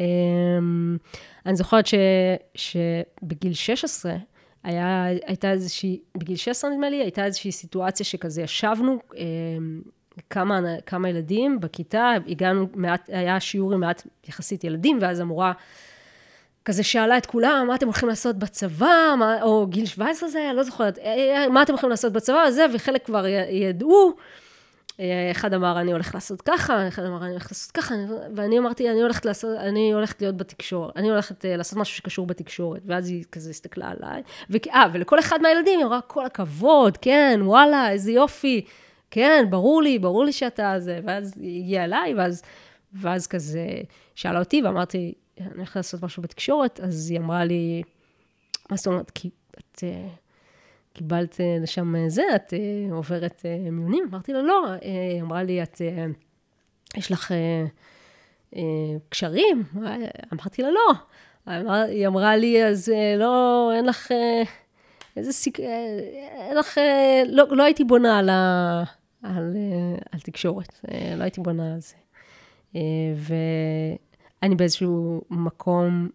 אה, 0.02 0.06
אני 1.46 1.56
זוכרת 1.56 1.88
ש, 1.88 1.94
שבגיל 2.56 3.54
16, 3.54 4.16
היה, 4.64 5.06
הייתה 5.06 5.52
איזושהי, 5.52 6.00
בגיל 6.18 6.36
16 6.36 6.72
נדמה 6.72 6.90
לי, 6.90 7.02
הייתה 7.02 7.26
איזושהי 7.26 7.52
סיטואציה 7.52 8.06
שכזה 8.06 8.42
ישבנו 8.42 9.00
אה, 9.18 9.24
כמה, 10.30 10.60
כמה 10.86 11.10
ילדים 11.10 11.60
בכיתה, 11.60 12.12
הגענו 12.28 12.68
מעט, 12.76 13.10
היה 13.14 13.40
שיעור 13.40 13.74
עם 13.74 13.80
מעט 13.80 14.08
יחסית 14.28 14.64
ילדים, 14.64 14.98
ואז 15.02 15.20
המורה 15.20 15.54
כזה 16.66 16.84
שאלה 16.84 17.18
את 17.18 17.26
כולם, 17.26 17.66
מה 17.68 17.76
אתם 17.76 17.86
הולכים 17.86 18.10
לעשות 18.10 18.40
בצבא, 18.40 19.16
מה, 19.20 19.42
או 19.42 19.68
גיל 19.68 19.86
17 19.86 20.30
זה 20.30 20.40
היה, 20.40 20.54
לא 20.54 20.64
זוכרת, 20.64 21.00
אה, 21.00 21.04
אה, 21.44 21.50
מה 21.50 21.62
אתם 21.62 21.74
הולכים 21.74 21.90
לעשות 21.90 22.14
בצבא, 22.14 22.46
וזה, 22.48 22.66
וחלק 22.74 23.06
כבר 23.06 23.26
ידעו. 23.50 24.16
אחד 25.32 25.54
אמר, 25.54 25.80
אני 25.82 25.92
הולך 25.92 26.16
לעשות 26.16 26.42
ככה, 26.42 26.88
אחד 26.88 27.04
אמר, 27.04 27.24
אני 27.24 27.32
הולך 27.32 27.48
לעשות 27.52 27.72
ככה, 27.72 27.96
ואני 28.36 28.60
אמרתי, 28.60 28.92
אני 28.92 29.02
הולכת 29.02 29.26
לעשות, 29.26 29.58
אני 29.58 29.94
הולכת 29.94 30.22
להיות 30.22 30.38
בתקשורת, 30.38 30.98
אני 30.98 31.10
הולכת 31.10 31.46
uh, 31.46 31.48
לעשות 31.48 31.80
משהו 31.80 31.98
שקשור 31.98 32.28
בתקשורת, 32.28 32.82
ואז 32.86 33.10
היא 33.10 33.24
כזה 33.32 33.50
הסתכלה 33.50 33.92
עליי, 33.92 34.24
אה, 34.74 34.84
ולכל 34.94 35.20
אחד 35.20 35.42
מהילדים 35.42 35.80
היא 35.80 35.86
אמרה, 35.86 36.02
כל 36.02 36.26
הכבוד, 36.26 36.98
כן, 36.98 37.40
וואלה, 37.44 37.92
איזה 37.92 38.12
יופי, 38.12 38.66
כן, 39.12 39.46
ברור 39.50 39.82
לי, 39.82 40.00
ברור 40.00 40.26
לי 40.26 40.32
שאתה 40.32 40.76
זה, 40.80 41.00
ואז 41.04 41.34
היא 41.38 41.64
הגיעה 41.64 41.84
אליי, 41.84 42.14
ואז, 42.14 42.42
ואז 42.94 43.28
כזה 43.28 43.68
שאלה 44.16 44.40
אותי, 44.40 44.62
ואמרתי, 44.62 45.14
אני 45.40 45.50
הולכת 45.56 45.76
לעשות 45.76 46.04
משהו 46.04 46.24
בתקשורת, 46.24 46.80
אז 46.80 47.10
היא 47.10 47.20
אמרה 47.20 47.46
לי, 47.46 47.84
מה 48.70 48.78
זאת 48.78 48.88
אומרת, 48.88 49.12
כי 49.12 49.30
את... 49.60 49.84
קיבלת 50.96 51.42
אה, 51.42 51.58
לשם 51.62 51.96
אה, 51.96 52.10
זה, 52.10 52.24
את 52.36 52.54
אה, 52.54 52.96
עוברת 52.96 53.46
מיונים? 53.72 54.08
אמרתי 54.10 54.34
לה, 54.34 54.42
לא. 54.42 54.66
היא 54.82 55.22
אמרה 55.22 55.44
לי, 55.44 55.64
את, 55.64 55.82
יש 56.98 57.12
לך 57.12 57.32
קשרים? 59.10 59.64
אמרתי 60.34 60.62
לה, 60.62 60.70
לא. 60.72 60.94
היא 61.84 62.08
אמרה 62.08 62.36
לי, 62.36 62.66
אז 62.66 62.92
לא, 63.18 63.72
אין 63.76 63.86
לך, 63.86 64.12
איזה 65.18 65.34
סיק... 65.34 65.60
אין 66.50 66.58
לך, 66.58 66.78
לא, 67.28 67.44
לא 67.52 67.64
הייתי 67.64 67.84
בונה 67.84 68.20
על, 68.20 68.30
ה, 68.30 68.84
על, 69.24 69.56
על 70.12 70.20
תקשורת, 70.20 70.80
לא 71.18 71.24
הייתי 71.24 71.42
בונה 71.42 71.74
על 71.74 71.80
זה. 71.80 71.96
ואני 73.16 74.56
באיזשהו 74.56 75.22
מקום 75.30 76.10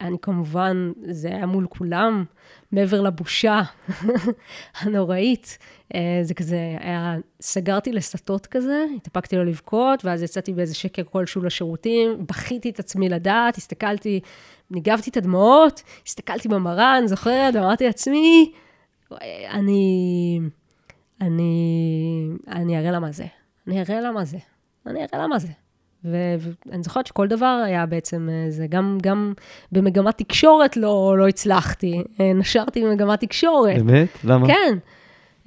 אני 0.00 0.16
כמובן, 0.22 0.92
זה 1.02 1.28
היה 1.28 1.46
מול 1.46 1.66
כולם, 1.70 2.24
מעבר 2.72 3.00
לבושה 3.00 3.60
הנוראית. 4.80 5.58
אה, 5.94 6.18
זה 6.22 6.34
כזה, 6.34 6.76
היה, 6.80 7.16
סגרתי 7.40 7.92
לסטות 7.92 8.46
כזה, 8.46 8.84
התאפקתי 8.96 9.36
לו 9.36 9.44
לבכות, 9.44 10.04
ואז 10.04 10.22
יצאתי 10.22 10.52
באיזה 10.52 10.74
שקר 10.74 11.02
כלשהו 11.04 11.42
לשירותים, 11.42 12.26
בכיתי 12.28 12.70
את 12.70 12.78
עצמי 12.78 13.08
לדעת, 13.08 13.56
הסתכלתי, 13.56 14.20
ניגבתי 14.70 15.10
את 15.10 15.16
הדמעות, 15.16 15.82
הסתכלתי 16.06 16.48
במראה, 16.48 16.98
אני 16.98 17.08
זוכרת, 17.08 17.54
ואמרתי 17.54 17.86
לעצמי, 17.86 18.52
אני, 19.50 20.40
אני, 21.20 22.28
אני 22.48 22.78
אראה 22.78 22.90
לה 22.90 23.00
מה 23.00 23.12
זה. 23.12 23.26
אני 23.66 23.80
אראה 23.80 24.00
לה 24.00 24.10
מה 24.10 24.24
זה. 24.24 24.38
אני 24.86 25.00
אראה 25.00 25.18
לה 25.18 25.26
מה 25.26 25.38
זה. 25.38 25.48
ואני 26.04 26.82
זוכרת 26.82 27.06
שכל 27.06 27.28
דבר 27.28 27.62
היה 27.66 27.86
בעצם, 27.86 28.28
אה, 28.32 28.50
זה 28.50 28.66
גם, 28.66 28.98
גם 29.02 29.32
במגמת 29.72 30.18
תקשורת 30.18 30.76
לא, 30.76 31.14
לא 31.18 31.28
הצלחתי. 31.28 32.02
אה, 32.20 32.32
נשרתי 32.34 32.84
במגמת 32.84 33.20
תקשורת. 33.20 33.82
באמת? 33.82 34.08
למה? 34.24 34.46
כן. 34.46 34.78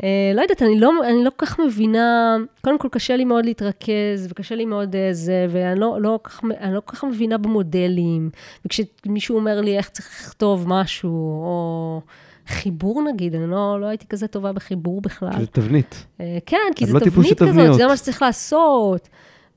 אה, 0.04 0.32
לא 0.36 0.42
יודעת, 0.42 0.62
אני 0.62 0.80
לא, 0.80 0.92
אני 1.10 1.24
לא 1.24 1.30
כל 1.36 1.46
כך 1.46 1.60
מבינה, 1.60 2.38
קודם 2.62 2.78
כל 2.78 2.88
קשה 2.92 3.16
לי 3.16 3.26
מאוד 3.26 3.46
להתרכז, 3.46 4.28
וקשה 4.30 4.56
לי 4.56 4.66
מאוד 4.66 4.96
זה, 5.12 5.46
ואני 5.50 5.80
לא, 5.80 6.02
לא, 6.02 6.20
כך, 6.24 6.44
לא 6.72 6.82
כל 6.86 6.96
כך 6.96 7.04
מבינה 7.04 7.38
במודלים. 7.38 8.30
וכשמישהו 8.66 9.36
אומר 9.36 9.62
לי 9.62 9.78
איך 9.78 9.90
צריך 9.90 10.10
לכתוב 10.22 10.66
משהו, 10.68 11.12
או... 11.44 12.02
חיבור 12.48 13.04
נגיד, 13.14 13.36
אני 13.36 13.52
לא, 13.52 13.82
לא 13.82 13.86
הייתי 13.86 14.06
כזה 14.08 14.28
טובה 14.28 14.52
בחיבור 14.52 15.02
בכלל. 15.02 15.40
זה 15.40 15.48
תבנית. 15.48 16.06
כן, 16.46 16.58
כי 16.76 16.86
זה 16.86 16.94
לא 16.94 17.00
תבנית 17.00 17.40
כזאת, 17.40 17.74
זה 17.74 17.88
מה 17.88 17.98
שצריך 17.98 18.22
לעשות. 18.22 19.10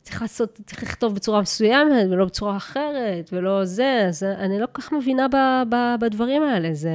צריך 0.09 0.23
לעשות, 0.23 0.61
צריך 0.66 0.83
לכתוב 0.83 1.14
בצורה 1.14 1.40
מסוימת, 1.40 2.07
ולא 2.11 2.25
בצורה 2.25 2.57
אחרת, 2.57 3.31
ולא 3.33 3.64
זה, 3.64 4.05
אז 4.09 4.23
אני 4.23 4.59
לא 4.59 4.66
כל 4.73 4.83
כך 4.83 4.92
מבינה 4.92 5.29
ב, 5.29 5.37
ב, 5.68 5.77
בדברים 6.01 6.42
האלה, 6.42 6.68
זה 6.73 6.90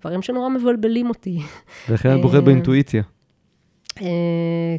דברים 0.00 0.22
שנורא 0.22 0.48
מבלבלים 0.48 1.08
אותי. 1.08 1.38
ולכן 1.88 2.16
את 2.16 2.20
בוחרת 2.20 2.44
באינטואיציה. 2.44 3.02
אה, 4.00 4.06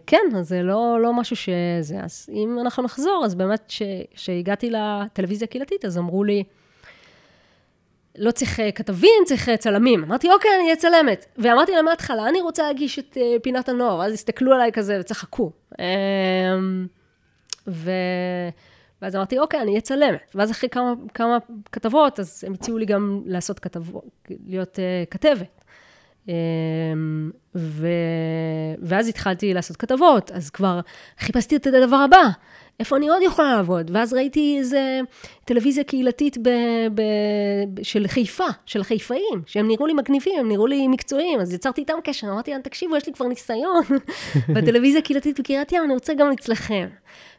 כן, 0.08 0.26
אז 0.38 0.48
זה 0.48 0.62
לא, 0.62 0.98
לא 1.02 1.13
משהו 1.13 1.36
שזה, 1.36 2.00
אז 2.04 2.30
אם 2.34 2.58
אנחנו 2.62 2.84
נחזור, 2.84 3.21
אז 3.26 3.36
באמת, 3.36 3.74
כשהגעתי 4.15 4.69
לטלוויזיה 4.69 5.45
הקהילתית, 5.45 5.86
אז 5.86 5.98
אמרו 5.98 6.24
לי, 6.24 6.43
לא 8.17 8.32
צריך 8.32 8.60
אה, 8.60 8.71
כתבים, 8.71 9.24
צריך 9.26 9.50
אה, 9.50 9.58
צלמים. 9.58 10.04
אמרתי, 10.04 10.32
אוקיי, 10.32 10.52
אני 10.56 10.63
אהיה 10.63 10.76
צלמת. 10.76 11.26
ואמרתי 11.38 11.71
להם 11.71 11.86
מההתחלה, 11.86 12.30
אני 12.30 12.41
רוצה 12.41 12.63
להגיש 12.63 13.00
את 13.00 13.17
פינת 13.43 13.69
הנוער, 13.69 13.98
ואז 13.98 14.13
הסתכלו 14.13 14.54
עליי 14.54 14.71
כזה 14.71 14.98
וצחקו. 15.00 15.52
ו... 17.67 17.91
ואז 19.01 19.15
אמרתי, 19.15 19.39
אוקיי, 19.39 19.62
אני 19.62 19.78
אצלם. 19.78 20.13
ואז 20.36 20.51
אחרי 20.51 20.69
כמה, 20.69 20.93
כמה 21.13 21.38
כתבות, 21.71 22.19
אז 22.19 22.43
הם 22.47 22.54
הציעו 22.54 22.78
לי 22.78 22.86
גם 22.86 23.21
לעשות 23.25 23.60
כתבות, 23.60 24.06
להיות 24.47 24.75
uh, 24.75 25.10
כתבת. 25.12 25.62
Um, 26.25 26.30
ו... 27.56 27.88
ואז 28.82 29.08
התחלתי 29.08 29.54
לעשות 29.54 29.78
כתבות, 29.78 30.32
אז 30.32 30.49
כבר 30.49 30.80
חיפשתי 31.19 31.56
את 31.56 31.67
הדבר 31.67 31.95
הבא, 31.95 32.23
איפה 32.80 32.97
אני 32.97 33.10
עוד 33.10 33.21
יכולה 33.21 33.56
לעבוד? 33.56 33.91
ואז 33.93 34.13
ראיתי 34.13 34.56
איזה 34.60 34.99
טלוויזיה 35.45 35.84
קהילתית 35.84 36.38
ב... 36.38 36.49
ב... 36.95 37.01
של 37.84 38.08
חיפה, 38.08 38.47
של 38.65 38.84
חיפאים, 38.84 39.41
שהם 39.45 39.67
נראו 39.67 39.88
לי 39.88 39.93
מגניבים, 39.93 40.39
הם 40.39 40.49
נראו 40.49 40.67
לי 40.67 40.88
מקצועיים, 40.88 41.39
אז 41.39 41.54
יצרתי 41.54 41.82
איתם 41.82 41.93
קשר, 42.04 42.28
אמרתי 42.28 42.51
להם, 42.51 42.62
תקשיבו, 42.62 42.97
יש 42.97 43.08
לי 43.08 43.13
כבר 43.13 43.28
ניסיון 43.28 43.84
בטלוויזיה 44.56 44.99
הקהילתית 44.99 45.39
בקריית 45.39 45.71
ים, 45.71 45.84
אני 45.84 45.93
רוצה 45.93 46.13
גם 46.13 46.32
אצלכם. 46.32 46.88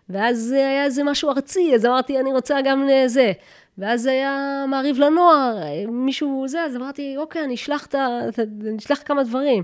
ואז 0.09 0.53
היה 0.53 0.85
איזה 0.85 1.05
משהו 1.05 1.31
ארצי, 1.31 1.75
אז 1.75 1.87
אמרתי, 1.87 2.21
אני 2.21 2.33
רוצה 2.33 2.59
גם 2.65 2.89
לזה. 2.89 3.33
ואז 3.79 4.07
היה 4.07 4.65
מעריב 4.69 4.99
לנוער, 4.99 5.57
מישהו 5.89 6.45
זה, 6.49 6.63
אז 6.63 6.77
אמרתי, 6.77 7.17
אוקיי, 7.17 7.45
אני 7.45 7.55
אשלח, 7.55 7.89
אני 7.95 8.77
אשלח 8.79 9.03
כמה 9.05 9.25
דברים. 9.25 9.63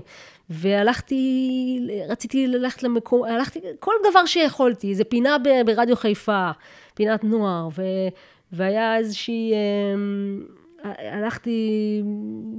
והלכתי, 0.49 1.79
רציתי 2.09 2.47
ללכת 2.47 2.83
למקום, 2.83 3.23
הלכתי, 3.23 3.59
כל 3.79 3.93
דבר 4.09 4.25
שיכולתי, 4.25 4.89
איזה 4.89 5.03
פינה 5.03 5.37
ברדיו 5.65 5.95
חיפה, 5.95 6.49
פינת 6.93 7.23
נוער, 7.23 7.67
ו, 7.77 7.81
והיה 8.51 8.97
איזושהי... 8.97 9.53
הלכתי 10.83 12.01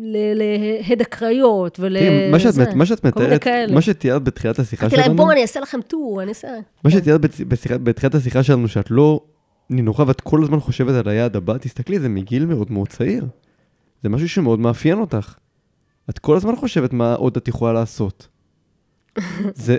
להד 0.02 1.00
הקריות 1.00 1.80
ול... 1.80 1.96
מה 2.30 2.38
שאת, 2.38 2.74
מה 2.74 2.86
שאת 2.86 3.04
מתארת, 3.04 3.46
מה 3.72 3.82
שתיארת 3.82 4.24
בתחילת 4.24 4.58
השיחה 4.58 4.90
שלנו... 4.90 4.96
אמרתי 4.96 5.08
להם, 5.08 5.16
בואו 5.16 5.32
אני 5.32 5.42
אעשה 5.42 5.60
לכם 5.60 5.80
טור, 5.80 6.22
אני 6.22 6.28
אעשה... 6.28 6.48
מה 6.84 6.90
שתיארת 6.90 7.20
בתחילת 7.82 8.14
השיחה 8.14 8.42
שלנו, 8.42 8.68
שאת 8.68 8.90
לא 8.90 9.20
נינוחה 9.70 10.04
ואת 10.06 10.20
כל 10.20 10.42
הזמן 10.42 10.60
חושבת 10.60 10.94
על 10.94 11.08
היעד 11.08 11.36
הבא, 11.36 11.58
תסתכלי, 11.58 12.00
זה 12.00 12.08
מגיל 12.08 12.46
מאוד 12.46 12.72
מאוד 12.72 12.88
צעיר. 12.88 13.26
זה 14.02 14.08
משהו 14.08 14.28
שמאוד 14.28 14.60
מאפיין 14.60 14.98
אותך. 14.98 15.34
את 16.10 16.18
כל 16.18 16.36
הזמן 16.36 16.56
חושבת 16.56 16.92
מה 16.92 17.14
עוד 17.14 17.36
את 17.36 17.48
יכולה 17.48 17.72
לעשות. 17.72 18.28
זה... 19.54 19.76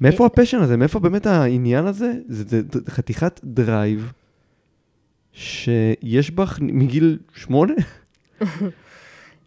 מאיפה 0.00 0.26
ה 0.26 0.30
passion 0.30 0.58
הזה? 0.58 0.76
מאיפה 0.76 0.98
באמת 0.98 1.26
העניין 1.26 1.86
הזה? 1.86 2.12
זה, 2.28 2.44
זה, 2.48 2.62
זה 2.72 2.80
חתיכת 2.90 3.40
drive 3.44 4.12
שיש 5.36 6.30
בך 6.30 6.58
מגיל 6.60 7.18
שמונה? 7.34 7.74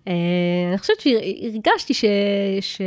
אה, 0.07 0.13
אני 0.69 0.77
חושבת 0.77 0.99
שהרגשתי 0.99 1.93
ש... 1.93 2.05
ש... 2.61 2.81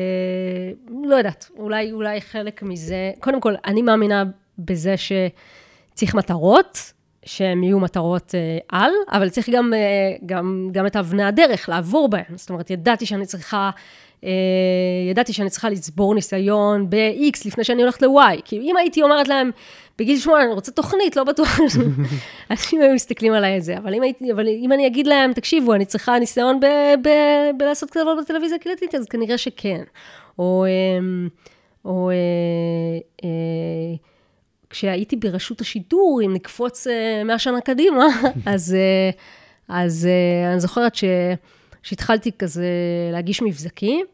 לא 1.04 1.14
יודעת, 1.14 1.50
אולי, 1.58 1.92
אולי 1.92 2.20
חלק 2.20 2.62
מזה, 2.62 3.10
קודם 3.20 3.40
כל, 3.40 3.54
אני 3.64 3.82
מאמינה 3.82 4.24
בזה 4.58 4.94
שצריך 4.96 6.14
מטרות, 6.14 6.92
שהן 7.24 7.62
יהיו 7.62 7.80
מטרות 7.80 8.34
אה, 8.34 8.58
על, 8.68 8.90
אבל 9.12 9.28
צריך 9.28 9.50
גם, 9.50 9.74
אה, 9.74 10.16
גם, 10.26 10.68
גם 10.72 10.86
את 10.86 10.96
אבני 10.96 11.22
הדרך, 11.22 11.68
לעבור 11.68 12.08
בהן. 12.08 12.36
זאת 12.36 12.50
אומרת, 12.50 12.70
ידעתי 12.70 13.06
שאני 13.06 13.26
צריכה, 13.26 13.70
ידעתי 15.10 15.32
שאני 15.32 15.50
צריכה 15.50 15.70
לצבור 15.70 16.14
ניסיון 16.14 16.90
ב-X 16.90 17.42
לפני 17.44 17.64
שאני 17.64 17.82
הולכת 17.82 18.02
ל-Y. 18.02 18.42
כי 18.44 18.58
אם 18.60 18.76
הייתי 18.76 19.02
אומרת 19.02 19.28
להם, 19.28 19.50
בגיל 19.98 20.18
שמונה, 20.18 20.44
אני 20.44 20.52
רוצה 20.52 20.72
תוכנית, 20.72 21.16
לא 21.16 21.24
בטוח, 21.24 21.58
אנשים 22.50 22.80
היו 22.80 22.94
מסתכלים 22.94 23.32
עליי 23.32 23.56
את 23.56 23.62
זה. 23.62 23.78
אבל 23.78 23.94
אם, 23.94 24.02
הייתי, 24.02 24.32
אבל 24.32 24.48
אם 24.48 24.72
אני 24.72 24.86
אגיד 24.86 25.06
להם, 25.06 25.32
תקשיבו, 25.32 25.74
אני 25.74 25.84
צריכה 25.84 26.18
ניסיון 26.18 26.60
בלעשות 27.56 27.90
כתבות 27.90 28.18
בטלוויזיה 28.24 28.56
הקלטית, 28.56 28.94
אז 28.94 29.06
כנראה 29.06 29.38
שכן. 29.38 29.82
או... 30.38 30.66
או 31.84 32.10
כשהייתי 34.70 35.16
ברשות 35.16 35.60
השידור, 35.60 36.20
אם 36.24 36.34
נקפוץ 36.34 36.86
100 37.24 37.38
שנה 37.38 37.60
קדימה, 37.60 38.06
אז, 38.46 38.76
אז 39.68 40.08
אני 40.52 40.60
זוכרת 40.60 40.94
ש, 40.94 41.04
שהתחלתי 41.82 42.32
כזה 42.38 42.66
להגיש 43.12 43.42
מבזקים, 43.42 44.06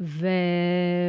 ו... 0.00 0.26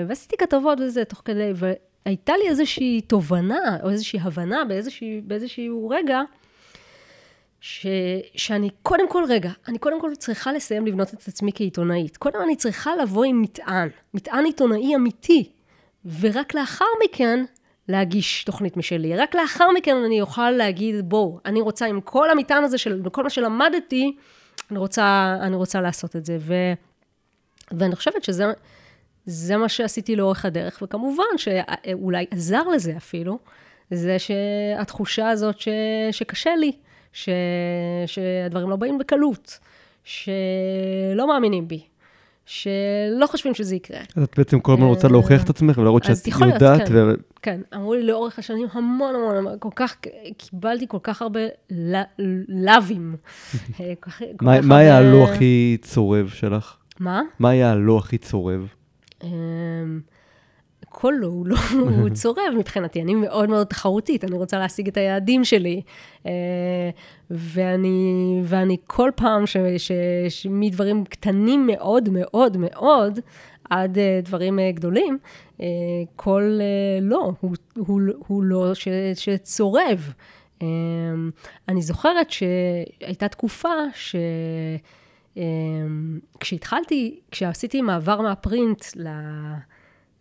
ועשיתי 0.07 0.37
כתבות 0.37 0.79
וזה 0.79 1.05
תוך 1.05 1.21
כדי, 1.25 1.51
והייתה 1.55 2.33
לי 2.37 2.49
איזושהי 2.49 3.01
תובנה, 3.01 3.77
או 3.83 3.89
איזושהי 3.89 4.19
הבנה 4.23 4.65
באיזשהו, 4.65 5.07
באיזשהו 5.23 5.89
רגע, 5.89 6.21
ש, 7.61 7.87
שאני 8.35 8.69
קודם 8.83 9.09
כל, 9.09 9.23
רגע, 9.29 9.51
אני 9.67 9.77
קודם 9.77 10.01
כל 10.01 10.15
צריכה 10.15 10.53
לסיים 10.53 10.87
לבנות 10.87 11.13
את 11.13 11.27
עצמי 11.27 11.51
כעיתונאית. 11.55 12.17
קודם 12.17 12.41
אני 12.43 12.55
צריכה 12.55 12.95
לבוא 12.95 13.23
עם 13.23 13.41
מטען, 13.41 13.89
מטען 14.13 14.45
עיתונאי 14.45 14.95
אמיתי, 14.95 15.51
ורק 16.19 16.53
לאחר 16.53 16.85
מכן 17.05 17.43
להגיש 17.87 18.43
תוכנית 18.43 18.77
משלי. 18.77 19.17
רק 19.17 19.35
לאחר 19.35 19.67
מכן 19.77 19.95
אני 19.95 20.21
אוכל 20.21 20.51
להגיד, 20.51 21.09
בואו, 21.09 21.39
אני 21.45 21.61
רוצה 21.61 21.85
עם 21.85 22.01
כל 22.01 22.29
המטען 22.29 22.63
הזה 22.63 22.77
של, 22.77 23.01
כל 23.11 23.23
מה 23.23 23.29
שלמדתי, 23.29 24.15
אני 24.71 24.79
רוצה, 24.79 25.37
אני 25.41 25.55
רוצה 25.55 25.81
לעשות 25.81 26.15
את 26.15 26.25
זה. 26.25 26.37
ו, 26.39 26.53
ואני 27.71 27.95
חושבת 27.95 28.23
שזה 28.23 28.45
זה 29.25 29.57
מה 29.57 29.69
שעשיתי 29.69 30.15
לאורך 30.15 30.45
הדרך, 30.45 30.79
וכמובן 30.81 31.37
שאולי 31.37 32.25
עזר 32.31 32.63
לזה 32.67 32.93
אפילו, 32.97 33.39
זה 33.91 34.17
שהתחושה 34.19 35.29
הזאת 35.29 35.59
ש, 35.59 35.67
שקשה 36.11 36.55
לי, 36.55 36.71
ש, 37.13 37.29
שהדברים 38.05 38.69
לא 38.69 38.75
באים 38.75 38.97
בקלות, 38.97 39.59
שלא 40.03 41.27
מאמינים 41.27 41.67
בי, 41.67 41.83
שלא 42.45 43.27
חושבים 43.27 43.53
שזה 43.53 43.75
יקרה. 43.75 43.99
אז 44.15 44.23
את 44.23 44.37
בעצם 44.37 44.59
כל 44.59 44.73
הזמן 44.73 44.85
רוצה 44.85 45.07
להוכיח 45.07 45.43
את 45.43 45.49
עצמך 45.49 45.77
ולהראות 45.77 46.03
שאת 46.03 46.27
יודעת. 46.27 46.87
כן, 46.87 46.95
ו... 46.95 47.13
כן, 47.41 47.61
אמרו 47.75 47.93
לי 47.93 48.03
לאורך 48.03 48.39
השנים 48.39 48.67
המון 48.71 49.15
המון, 49.15 49.59
כל 49.59 49.69
כך, 49.75 49.95
קיבלתי 50.37 50.85
כל 50.87 50.97
כך 51.03 51.21
הרבה 51.21 51.39
לאווים. 52.47 53.15
מה 54.41 54.77
היה 54.77 54.97
הלא 54.97 55.23
הכי 55.23 55.77
צורב 55.81 56.27
שלך? 56.27 56.75
מה? 56.99 57.21
מה 57.39 57.49
היה 57.49 57.71
הלא 57.71 57.97
הכי 57.97 58.17
צורב? 58.17 58.67
אמ, 61.01 61.07
כל 61.07 61.13
לא, 61.19 61.27
הוא 61.27 61.47
לא, 61.47 61.57
הוא 62.01 62.09
צורב 62.21 62.53
מבחינתי, 62.57 63.01
אני 63.01 63.15
מאוד 63.15 63.49
מאוד 63.49 63.67
תחרותית, 63.67 64.23
אני 64.23 64.35
רוצה 64.35 64.59
להשיג 64.59 64.87
את 64.87 64.97
היעדים 64.97 65.43
שלי. 65.43 65.81
אה, 66.25 66.89
ואני, 67.29 68.41
ואני 68.45 68.77
כל 68.87 69.11
פעם, 69.15 69.43
שמדברים 70.29 71.03
קטנים 71.05 71.67
מאוד 71.67 72.09
מאוד 72.09 72.57
מאוד, 72.59 73.19
עד 73.69 73.97
אה, 73.97 74.19
דברים 74.23 74.59
אה, 74.59 74.71
גדולים, 74.71 75.17
כל 76.15 76.59
לא, 77.01 77.31
הוא, 77.41 77.55
הוא, 77.77 78.01
הוא 78.27 78.43
לא 78.43 78.73
ש, 78.73 78.87
שצורב. 79.15 80.13
אני 81.69 81.81
זוכרת 81.81 82.31
שהייתה 82.31 83.27
תקופה 83.27 83.69
ש... 83.93 84.15
כשהתחלתי, 86.39 87.19
כשעשיתי 87.31 87.81
מעבר 87.81 88.21
מהפרינט 88.21 88.85
ל... 88.95 89.07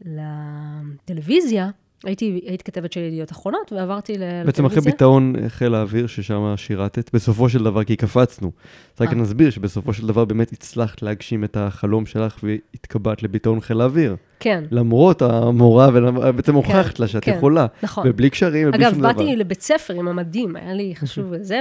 לטלוויזיה, 0.04 1.70
הייתי, 2.04 2.40
הייתי 2.46 2.64
כתבת 2.64 2.92
של 2.92 3.00
ידיעות 3.00 3.32
אחרונות 3.32 3.72
ועברתי 3.72 4.12
לטלוויזיה. 4.12 4.44
בעצם 4.44 4.64
אחרי 4.64 4.80
ביטאון 4.80 5.34
חיל 5.48 5.74
האוויר, 5.74 6.06
ששם 6.06 6.54
שירתת, 6.56 7.14
בסופו 7.14 7.48
של 7.48 7.64
דבר, 7.64 7.84
כי 7.84 7.96
קפצנו. 7.96 8.50
אז 8.96 9.02
רק 9.02 9.08
אה. 9.08 9.14
נסביר 9.14 9.50
שבסופו 9.50 9.92
של 9.92 10.06
דבר 10.06 10.24
באמת 10.24 10.52
הצלחת 10.52 11.02
להגשים 11.02 11.44
את 11.44 11.56
החלום 11.56 12.06
שלך 12.06 12.38
והתקבעת 12.42 13.22
לביטאון 13.22 13.60
חיל 13.60 13.80
האוויר. 13.80 14.16
כן. 14.40 14.64
למרות 14.70 15.22
המורה, 15.22 15.88
ובעצם 15.88 16.52
כן, 16.52 16.56
הוכחת 16.56 16.98
לה 16.98 17.08
שאת 17.08 17.24
כן, 17.24 17.34
יכולה. 17.36 17.66
נכון. 17.82 18.04
ובלי 18.08 18.30
קשרים 18.30 18.68
ובלי 18.68 18.84
שום 18.84 18.98
דבר. 18.98 19.10
אגב, 19.10 19.18
באתי 19.18 19.36
לבית 19.36 19.62
ספר 19.62 19.94
עם 19.94 20.08
המדים, 20.08 20.56
היה 20.56 20.72
לי 20.72 20.92
חשוב 20.96 21.32
זה, 21.40 21.60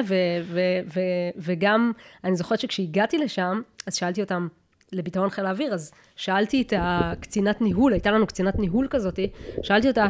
וגם, 1.38 1.92
אני 2.24 2.36
זוכרת 2.36 2.60
שכשהגעתי 2.60 3.18
לשם, 3.18 3.62
אז 3.88 3.96
שאלתי 3.96 4.22
אותם, 4.22 4.48
לביטאון 4.92 5.30
חיל 5.30 5.46
האוויר, 5.46 5.74
אז 5.74 5.92
שאלתי 6.16 6.62
את 6.62 6.74
הקצינת 6.78 7.62
ניהול, 7.62 7.94
הייתה 7.94 8.12
לנו 8.12 8.28
קצינת 8.28 8.60
ניהול 8.60 8.88
כזאת, 8.90 9.20
שאלתי 9.64 9.88
אותה, 9.88 10.08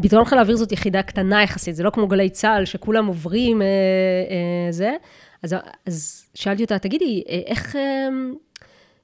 ביטאון 0.00 0.24
חיל 0.24 0.38
האוויר 0.38 0.56
זאת 0.56 0.72
יחידה 0.72 1.02
קטנה 1.02 1.42
יחסית, 1.42 1.76
זה 1.76 1.82
לא 1.82 1.90
כמו 1.90 2.08
גלי 2.08 2.30
צה"ל, 2.30 2.64
שכולם 2.64 3.06
עוברים 3.06 3.62
אה, 3.62 3.66
אה, 3.66 4.72
זה, 4.72 4.96
אז, 5.42 5.56
אז 5.86 6.26
שאלתי 6.34 6.62
אותה, 6.62 6.78
תגידי, 6.78 7.22
איך, 7.46 7.76
אה, 7.76 8.08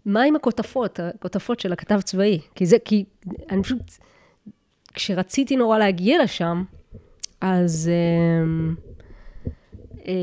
מה 0.07 0.22
עם 0.22 0.37
הכותפות, 0.37 1.01
הכותפות 1.01 1.61
של 1.61 1.72
הכתב 1.72 2.01
צבאי? 2.01 2.41
כי 2.55 2.66
זה, 2.66 2.76
כי 2.85 3.05
אני 3.51 3.62
פשוט, 3.62 3.82
כשרציתי 4.95 5.57
נורא 5.57 5.78
להגיע 5.78 6.22
לשם, 6.22 6.64
אז... 7.41 7.91
אה, 7.93 8.93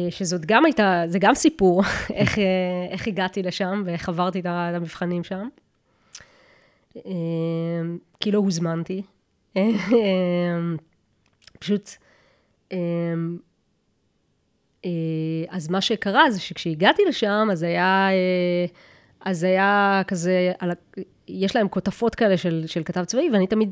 שזאת 0.10 0.46
גם 0.46 0.66
הייתה, 0.66 1.04
זה 1.08 1.20
גם 1.20 1.36
סיפור, 1.36 1.82
איך, 2.14 2.40
אה, 2.40 2.44
איך 2.90 3.08
הגעתי 3.08 3.44
לשם 3.44 3.84
ואיך 3.86 4.10
עברתי 4.10 4.40
את 4.40 4.46
המבחנים 4.46 5.24
שם. 5.24 5.48
אה, 6.96 7.02
כי 8.20 8.32
לא 8.32 8.40
הוזמנתי. 8.40 9.02
פשוט, 11.60 11.90
אז 15.50 15.70
מה 15.70 15.82
שקרה 15.82 16.32
זה 16.32 16.40
שכשהגעתי 16.40 17.02
לשם, 17.08 17.48
אז 17.52 17.64
היה, 17.64 18.10
אז 19.20 19.44
היה 19.44 20.02
כזה, 20.08 20.52
יש 21.28 21.56
להם 21.56 21.68
כותפות 21.68 22.16
כאלה 22.16 22.38
של, 22.38 22.64
של 22.68 22.84
כתב 22.84 23.04
צבאי, 23.04 23.30
ואני 23.34 23.48
תמיד, 23.48 23.72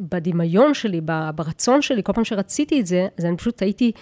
בדמיון 0.00 0.74
שלי, 0.74 1.00
ברצון 1.34 1.82
שלי, 1.82 2.02
כל 2.02 2.12
פעם 2.12 2.24
שרציתי 2.24 2.80
את 2.80 2.86
זה, 2.86 3.08
אז 3.18 3.24
אני 3.24 3.36
פשוט 3.36 3.62
הייתי... 3.62 3.92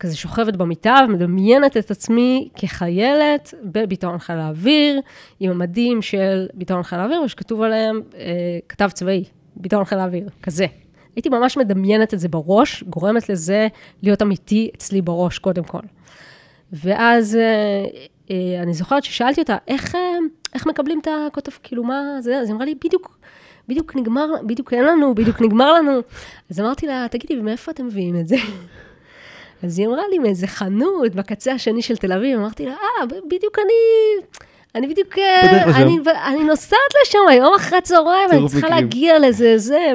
כזה 0.00 0.16
שוכבת 0.16 0.56
במיטה 0.56 0.96
ומדמיינת 1.08 1.76
את 1.76 1.90
עצמי 1.90 2.48
כחיילת 2.56 3.54
בביטאון 3.62 4.18
חיל 4.18 4.36
האוויר, 4.36 5.00
עם 5.40 5.50
המדים 5.50 6.02
של 6.02 6.46
ביטאון 6.54 6.82
חיל 6.82 6.98
האוויר, 6.98 7.20
ושכתוב 7.22 7.62
עליהם 7.62 8.00
אה, 8.14 8.58
כתב 8.68 8.88
צבאי, 8.92 9.24
ביטאון 9.56 9.84
חיל 9.84 9.98
האוויר, 9.98 10.28
כזה. 10.42 10.66
הייתי 11.16 11.28
ממש 11.28 11.56
מדמיינת 11.56 12.14
את 12.14 12.20
זה 12.20 12.28
בראש, 12.28 12.82
גורמת 12.82 13.28
לזה 13.28 13.68
להיות 14.02 14.22
אמיתי 14.22 14.70
אצלי 14.74 15.02
בראש, 15.02 15.38
קודם 15.38 15.64
כל. 15.64 15.80
ואז 16.72 17.36
אה, 17.36 17.84
אה, 18.30 18.62
אני 18.62 18.74
זוכרת 18.74 19.04
ששאלתי 19.04 19.40
אותה, 19.40 19.56
איך, 19.68 19.94
אה, 19.94 20.00
איך 20.54 20.66
מקבלים 20.66 20.98
את 20.98 21.08
הכותב, 21.28 21.52
כאילו, 21.62 21.84
מה 21.84 22.02
זה? 22.20 22.38
אז 22.38 22.48
היא 22.48 22.54
אמרה 22.54 22.64
לי, 22.64 22.74
בדיוק, 22.84 23.18
בדיוק 23.68 23.96
נגמר, 23.96 24.26
בדיוק 24.46 24.72
אין 24.72 24.84
לנו, 24.84 25.14
בדיוק 25.14 25.40
נגמר 25.40 25.72
לנו. 25.72 26.00
אז 26.50 26.60
אמרתי 26.60 26.86
לה, 26.86 27.06
תגידי, 27.10 27.36
מאיפה 27.36 27.72
אתם 27.72 27.86
מביאים 27.86 28.20
את 28.20 28.28
זה? 28.28 28.36
אז 29.62 29.78
היא 29.78 29.86
אמרה 29.86 30.02
לי 30.10 30.18
מאיזה 30.18 30.46
חנות 30.46 31.14
בקצה 31.14 31.52
השני 31.52 31.82
של 31.82 31.96
תל 31.96 32.12
אביב, 32.12 32.38
אמרתי 32.38 32.66
לה, 32.66 32.72
אה, 32.72 33.06
בדיוק 33.26 33.58
אני... 33.58 34.26
אני 34.74 34.86
בדיוק, 34.86 35.18
אה, 35.18 35.64
אני, 35.64 35.98
אני 36.26 36.44
נוסעת 36.44 36.78
לשם 37.02 37.18
היום 37.28 37.54
אחרי 37.54 37.78
הצהריים, 37.78 38.30
אני 38.32 38.48
צריכה 38.48 38.68
להגיע 38.68 39.18
לזה, 39.18 39.58
זה, 39.58 39.92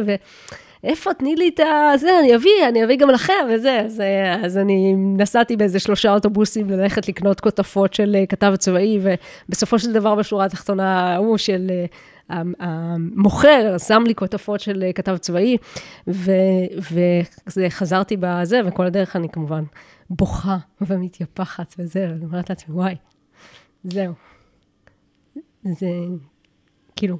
ואיפה, 0.84 1.14
תני 1.14 1.36
לי 1.36 1.50
את 1.56 1.60
ה... 1.60 1.92
זה, 1.96 2.20
אני 2.20 2.36
אביא, 2.36 2.68
אני 2.68 2.84
אביא 2.84 2.98
גם 2.98 3.10
לכם, 3.10 3.34
וזה. 3.50 3.80
אז, 3.80 4.02
אה, 4.02 4.46
אז 4.46 4.58
אני 4.58 4.94
נסעתי 4.96 5.56
באיזה 5.56 5.80
שלושה 5.80 6.14
אוטובוסים 6.14 6.70
ללכת 6.70 7.08
לקנות 7.08 7.40
כותפות 7.40 7.94
של 7.94 8.16
אה, 8.16 8.26
כתב 8.26 8.54
צבאי, 8.58 9.00
ובסופו 9.02 9.80
של 9.80 9.94
דבר, 9.94 10.16
בשורה 10.16 10.46
התחתונה, 10.46 11.16
הוא 11.18 11.38
של 11.38 11.72
המוכר 12.60 13.78
שם 13.78 14.04
לי 14.08 14.16
כותפות 14.16 14.60
של 14.60 14.84
כתב 14.96 15.18
צבאי, 15.18 15.58
וחזרתי 17.58 18.18
בזה, 18.20 18.62
וכל 18.66 18.86
הדרך 18.86 19.16
אני 19.16 19.30
כמובן 19.30 19.64
בוכה 20.10 20.58
ומתייפחת 20.82 21.76
וזה, 21.80 22.08
ואני 22.10 22.26
אומרת 22.26 22.50
לעצמי, 22.50 22.76
וואי, 22.76 22.96
זהו. 23.84 24.14
זה 25.64 25.88
כאילו, 26.96 27.18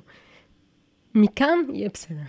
מכאן 1.16 1.58
יהיה 1.74 1.90
בסדר. 1.94 2.22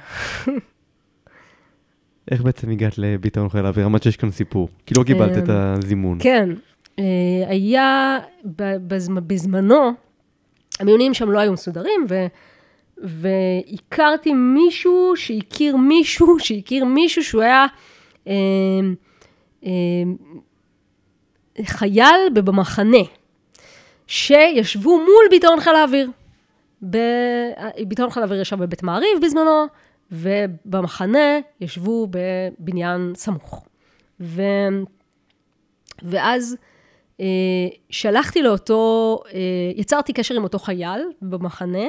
איך 2.30 2.42
בעצם 2.42 2.70
הגעת 2.70 2.98
לביטאון 2.98 3.48
חיל 3.48 3.66
האוויר? 3.66 3.86
אמרת 3.86 4.02
שיש 4.02 4.16
כאן 4.16 4.30
סיפור, 4.30 4.68
כי 4.86 4.94
לא 4.98 5.04
קיבלת 5.04 5.38
את 5.38 5.48
אמ, 5.48 5.54
הזימון. 5.54 6.18
כן, 6.20 6.48
אה, 6.98 7.04
היה 7.46 8.18
בזמנו, 9.26 9.90
המיונים 10.80 11.14
שם 11.14 11.30
לא 11.30 11.38
היו 11.38 11.52
מסודרים, 11.52 12.06
ו... 12.08 12.26
והכרתי 13.02 14.32
מישהו 14.32 15.12
שהכיר 15.16 15.76
מישהו 15.76 16.38
שהכיר 16.44 16.84
מישהו 16.84 17.24
שהוא 17.24 17.42
היה 17.42 17.66
אה, 18.26 18.32
אה, 19.66 19.72
חייל 21.64 22.30
במחנה, 22.34 23.02
שישבו 24.06 24.98
מול 24.98 25.26
ביטאון 25.30 25.60
חיל 25.60 25.74
האוויר. 25.74 26.10
ביטאון 27.88 28.10
חיל 28.10 28.22
האוויר 28.22 28.40
ישב 28.40 28.56
בבית 28.56 28.82
מעריב 28.82 29.18
בזמנו, 29.22 29.66
ובמחנה 30.12 31.38
ישבו 31.60 32.08
בבניין 32.10 33.12
סמוך. 33.14 33.64
ו... 34.20 34.42
ואז 36.02 36.56
אה, 37.20 37.26
שלחתי 37.90 38.42
לאותו, 38.42 39.18
אה, 39.34 39.40
יצרתי 39.76 40.12
קשר 40.12 40.34
עם 40.34 40.42
אותו 40.42 40.58
חייל 40.58 41.00
במחנה, 41.22 41.84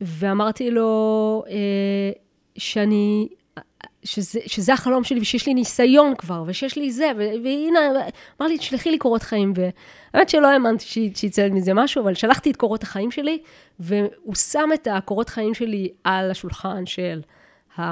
ואמרתי 0.00 0.70
לו 0.70 1.44
אה, 1.48 2.10
שאני, 2.56 3.28
שזה, 4.04 4.40
שזה 4.46 4.72
החלום 4.72 5.04
שלי 5.04 5.20
ושיש 5.20 5.46
לי 5.46 5.54
ניסיון 5.54 6.14
כבר, 6.18 6.44
ושיש 6.46 6.76
לי 6.78 6.92
זה, 6.92 7.10
והנה, 7.16 7.80
אמר 8.40 8.48
לי, 8.48 8.58
תשלחי 8.58 8.90
לי 8.90 8.98
קורות 8.98 9.22
חיים, 9.22 9.52
והאמת 9.56 10.28
שלא 10.28 10.46
האמנתי 10.46 10.84
שיצא 11.14 11.48
מזה 11.48 11.74
משהו, 11.74 12.02
אבל 12.02 12.14
שלחתי 12.14 12.50
את 12.50 12.56
קורות 12.56 12.82
החיים 12.82 13.10
שלי, 13.10 13.38
והוא 13.80 14.34
שם 14.34 14.68
את 14.74 14.88
הקורות 14.90 15.28
חיים 15.28 15.54
שלי 15.54 15.88
על 16.04 16.30
השולחן 16.30 16.86
של 16.86 17.20
ה... 17.78 17.82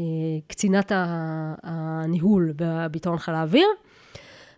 אה, 0.00 0.38
קצינת 0.46 0.92
הניהול 1.62 2.52
בביטאון 2.56 3.18
חיל 3.18 3.34
האוויר, 3.34 3.68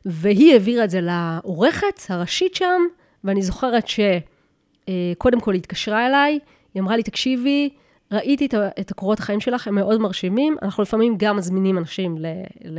והיא 0.04 0.52
העבירה 0.52 0.84
את 0.84 0.90
זה 0.90 1.00
לעורכת 1.00 2.00
הראשית 2.08 2.54
שם, 2.54 2.82
ואני 3.24 3.42
זוכרת 3.42 3.84
שקודם 3.88 5.40
כל 5.40 5.52
היא 5.52 5.60
התקשרה 5.60 6.06
אליי, 6.06 6.38
היא 6.74 6.82
אמרה 6.82 6.96
לי, 6.96 7.02
תקשיבי, 7.02 7.70
ראיתי 8.12 8.48
את 8.80 8.90
הקורות 8.90 9.18
החיים 9.18 9.40
שלך, 9.40 9.68
הם 9.68 9.74
מאוד 9.74 10.00
מרשימים, 10.00 10.56
אנחנו 10.62 10.82
לפעמים 10.82 11.14
גם 11.18 11.36
מזמינים 11.36 11.78
אנשים 11.78 12.18
ל, 12.18 12.26
ל, 12.64 12.78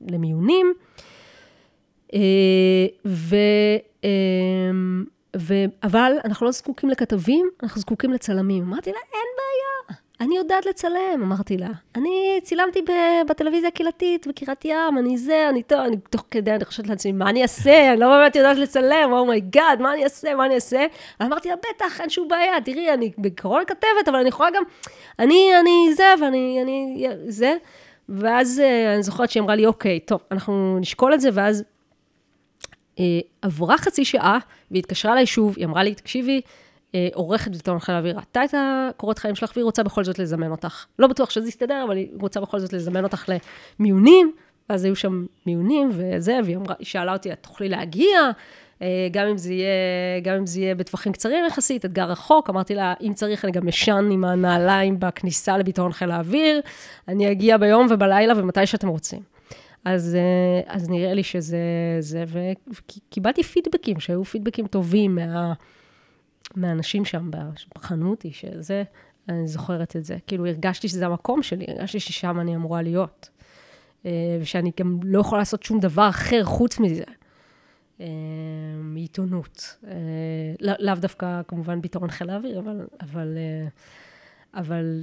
למיונים, 0.00 0.74
אה, 2.14 2.86
ו, 3.06 3.36
אה, 4.04 4.10
ו, 5.36 5.54
אבל 5.82 6.12
אנחנו 6.24 6.46
לא 6.46 6.52
זקוקים 6.52 6.90
לכתבים, 6.90 7.50
אנחנו 7.62 7.80
זקוקים 7.80 8.12
לצלמים. 8.12 8.62
אמרתי 8.62 8.90
לה, 8.90 8.98
אין 9.12 9.28
בעיה, 9.36 9.79
אני 10.20 10.36
יודעת 10.36 10.66
לצלם, 10.66 11.22
אמרתי 11.22 11.56
לה. 11.56 11.68
אני 11.96 12.40
צילמתי 12.42 12.80
בטלוויזיה 13.28 13.68
הקהילתית, 13.68 14.26
בקריית 14.26 14.64
ים, 14.64 14.98
אני 14.98 15.18
זה, 15.18 15.48
אני 15.48 15.62
טוב, 15.62 15.78
אני 15.78 15.96
תוך 16.10 16.24
כדי, 16.30 16.52
אני 16.54 16.64
חושבת 16.64 16.88
לעצמי, 16.88 17.12
מה 17.12 17.30
אני 17.30 17.42
אעשה? 17.42 17.92
אני 17.92 18.00
לא 18.00 18.08
באמת 18.08 18.36
יודעת 18.36 18.56
לצלם, 18.56 19.12
oh 19.12 19.28
my 19.28 19.45
God, 19.45 19.78
oh 19.78 19.82
מה 19.82 19.92
אני 19.92 20.04
אעשה, 20.04 20.34
מה 20.34 20.46
אני 20.46 20.54
אעשה? 20.54 20.86
אמרתי 21.22 21.48
לה, 21.48 21.54
בטח, 21.56 22.00
אין 22.00 22.10
שום 22.10 22.28
בעיה, 22.28 22.60
תראי, 22.64 22.94
אני 22.94 23.10
בעיקרון 23.18 23.62
כתבת, 23.66 24.08
אבל 24.08 24.18
אני 24.18 24.28
יכולה 24.28 24.50
גם, 24.50 24.62
אני, 25.18 25.50
אני 25.60 25.94
זה, 25.94 26.04
ואני, 26.22 26.58
אני, 26.62 27.06
זה. 27.28 27.56
ואז 28.08 28.60
אה, 28.64 28.94
אני 28.94 29.02
זוכרת 29.02 29.30
שהיא 29.30 29.42
אמרה 29.42 29.54
לי, 29.54 29.66
אוקיי, 29.66 30.00
טוב, 30.00 30.20
אנחנו 30.30 30.78
נשקול 30.80 31.14
את 31.14 31.20
זה, 31.20 31.28
ואז 31.32 31.64
אה, 32.98 33.04
עברה 33.42 33.78
חצי 33.78 34.04
שעה, 34.04 34.38
והיא 34.70 34.80
התקשרה 34.80 35.12
אליי 35.12 35.26
שוב, 35.26 35.54
היא 35.56 35.66
אמרה 35.66 35.82
לי, 35.82 35.94
תקשיבי, 35.94 36.40
עורכת 37.14 37.50
בעיתון 37.50 37.78
חיל 37.78 37.94
האוויר 37.94 38.16
ראתה 38.16 38.44
את 38.44 38.54
הקורות 38.54 39.18
חיים 39.18 39.34
שלך, 39.34 39.52
והיא 39.56 39.64
רוצה 39.64 39.82
בכל 39.82 40.04
זאת 40.04 40.18
לזמן 40.18 40.50
אותך. 40.50 40.86
לא 40.98 41.06
בטוח 41.06 41.30
שזה 41.30 41.48
יסתדר, 41.48 41.84
אבל 41.86 41.96
היא 41.96 42.08
רוצה 42.20 42.40
בכל 42.40 42.58
זאת 42.58 42.72
לזמן 42.72 43.04
אותך 43.04 43.28
למיונים, 43.78 44.32
ואז 44.70 44.84
היו 44.84 44.96
שם 44.96 45.26
מיונים 45.46 45.90
וזה, 45.92 46.38
והיא 46.44 46.56
אמרה, 46.56 46.74
שאלה 46.82 47.12
אותי, 47.12 47.32
את 47.32 47.38
תוכלי 47.40 47.68
להגיע? 47.68 48.30
אה, 48.82 49.08
גם 49.10 49.26
אם 49.26 49.38
זה 49.38 49.52
יהיה, 49.52 50.20
גם 50.22 50.36
אם 50.36 50.46
זה 50.46 50.60
יהיה 50.60 50.74
בטווחים 50.74 51.12
קצרים 51.12 51.44
יחסית, 51.46 51.84
אתגר 51.84 52.10
רחוק, 52.10 52.50
אמרתי 52.50 52.74
לה, 52.74 52.94
אם 53.00 53.14
צריך, 53.14 53.44
אני 53.44 53.52
גם 53.52 53.68
ישן 53.68 54.08
עם 54.12 54.24
הנעליים 54.24 54.96
בכניסה 55.00 55.58
לביטאון 55.58 55.92
חיל 55.92 56.10
האוויר, 56.10 56.60
אני 57.08 57.32
אגיע 57.32 57.56
ביום 57.56 57.86
ובלילה 57.90 58.34
ומתי 58.36 58.66
שאתם 58.66 58.88
רוצים. 58.88 59.20
אז, 59.84 60.16
אה, 60.16 60.74
אז 60.74 60.90
נראה 60.90 61.14
לי 61.14 61.22
שזה, 61.22 61.58
זה, 62.00 62.24
וקיבלתי 62.28 63.42
פידבקים, 63.42 64.00
שהיו 64.00 64.24
פידבקים 64.24 64.66
טובים 64.66 65.14
מה... 65.14 65.52
מהאנשים 66.56 67.04
שם, 67.04 67.30
בחנו 67.74 68.10
אותי, 68.10 68.32
שזה, 68.32 68.82
אני 69.28 69.48
זוכרת 69.48 69.96
את 69.96 70.04
זה. 70.04 70.16
כאילו, 70.26 70.46
הרגשתי 70.46 70.88
שזה 70.88 71.06
המקום 71.06 71.42
שלי, 71.42 71.64
הרגשתי 71.68 72.00
ששם 72.00 72.40
אני 72.40 72.56
אמורה 72.56 72.82
להיות. 72.82 73.30
אה, 74.06 74.38
ושאני 74.40 74.70
גם 74.80 75.00
לא 75.04 75.20
יכולה 75.20 75.38
לעשות 75.38 75.62
שום 75.62 75.80
דבר 75.80 76.08
אחר 76.08 76.44
חוץ 76.44 76.78
מזה. 76.78 77.04
אה, 78.00 78.06
מעיתונות. 78.76 79.76
אה, 79.86 79.92
לא, 80.60 80.72
לאו 80.78 80.94
דווקא, 80.94 81.40
כמובן, 81.48 81.80
ביטרון 81.80 82.10
חיל 82.10 82.30
האוויר, 82.30 82.58
אבל, 82.58 82.86
אבל, 83.00 83.38
אבל 84.54 85.02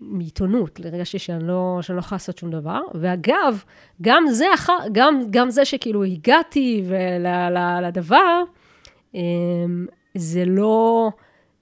מעיתונות, 0.00 0.80
הרגשתי 0.84 1.18
שאני 1.18 1.46
לא, 1.46 1.78
שאני 1.82 1.96
לא 1.96 2.00
יכולה 2.00 2.16
לעשות 2.16 2.38
שום 2.38 2.50
דבר. 2.50 2.80
ואגב, 2.94 3.64
גם 4.02 4.24
זה, 4.30 4.44
גם, 4.92 5.20
גם 5.30 5.50
זה 5.50 5.64
שכאילו 5.64 6.04
הגעתי 6.04 6.84
לדבר, 7.82 8.42
זה 10.14 10.44
לא, 10.46 11.10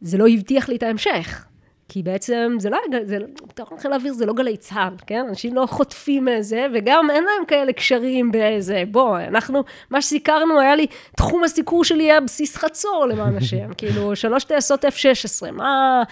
זה 0.00 0.18
לא 0.18 0.28
הבטיח 0.28 0.68
לי 0.68 0.76
את 0.76 0.82
ההמשך. 0.82 1.44
כי 1.92 2.02
בעצם 2.02 2.56
זה 2.58 2.70
לא, 2.70 2.78
זה, 3.04 3.18
בתוך 3.48 3.72
חיל 3.78 3.92
האוויר 3.92 4.12
זה 4.12 4.26
לא 4.26 4.32
גלי 4.32 4.56
צה"ל, 4.56 4.94
כן? 5.06 5.24
אנשים 5.28 5.54
לא 5.54 5.66
חוטפים 5.66 6.24
מזה, 6.24 6.66
וגם 6.74 7.10
אין 7.10 7.24
להם 7.24 7.44
כאלה 7.48 7.72
קשרים 7.72 8.32
באיזה, 8.32 8.82
בוא, 8.90 9.18
אנחנו, 9.18 9.64
מה 9.90 10.02
שסיקרנו 10.02 10.60
היה 10.60 10.76
לי, 10.76 10.86
תחום 11.16 11.44
הסיקור 11.44 11.84
שלי 11.84 12.04
היה 12.04 12.20
בסיס 12.20 12.56
חצור 12.56 13.06
למען 13.10 13.36
השם, 13.36 13.72
כאילו, 13.78 14.16
שלוש 14.16 14.44
טייסות 14.44 14.84
F-16, 14.84 15.50
מה, 15.50 16.02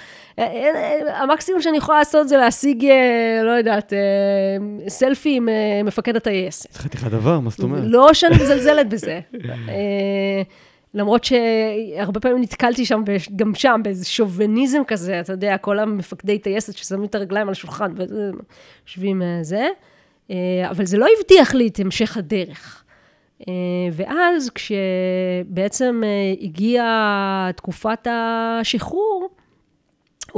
המקסימום 1.09 1.63
שאני 1.63 1.77
יכולה 1.77 1.99
לעשות 1.99 2.29
זה 2.29 2.37
להשיג, 2.37 2.85
אה, 2.85 3.41
לא 3.43 3.51
יודעת, 3.51 3.93
אה, 3.93 3.99
סלפי 4.89 5.37
עם 5.37 5.49
אה, 5.49 5.83
מפקד 5.85 6.17
הטייסת. 6.17 6.73
זה 6.73 6.79
חתיכת 6.79 7.11
דבר, 7.11 7.41
מה 7.41 7.51
זאת 7.51 7.61
אומרת? 7.61 7.83
לא 7.85 8.15
שאני 8.15 8.37
מזלזלת 8.37 8.89
בזה. 8.89 9.21
למרות 10.95 11.25
שהרבה 11.25 12.21
פעמים 12.21 12.43
נתקלתי 12.43 12.85
שם, 12.85 13.03
גם 13.37 13.55
שם, 13.55 13.81
באיזה 13.85 14.05
שוביניזם 14.05 14.83
כזה, 14.87 15.21
אתה 15.21 15.33
יודע, 15.33 15.57
כל 15.59 15.79
המפקדי 15.79 16.39
טייסת 16.39 16.77
ששמים 16.77 17.05
את 17.05 17.15
הרגליים 17.15 17.47
על 17.47 17.53
השולחן, 17.53 17.93
ויושבים 17.97 19.23
אה, 19.23 19.39
זה, 19.43 19.69
אה, 20.31 20.71
אבל 20.71 20.85
זה 20.85 20.99
לא 20.99 21.07
הבטיח 21.19 21.55
לי 21.55 21.69
את 21.69 21.81
המשך 21.81 22.17
הדרך. 22.17 22.85
אה, 23.49 23.55
ואז 23.93 24.51
כשבעצם 24.51 26.03
הגיעה 26.41 27.51
תקופת 27.57 28.07
השחרור, 28.11 29.29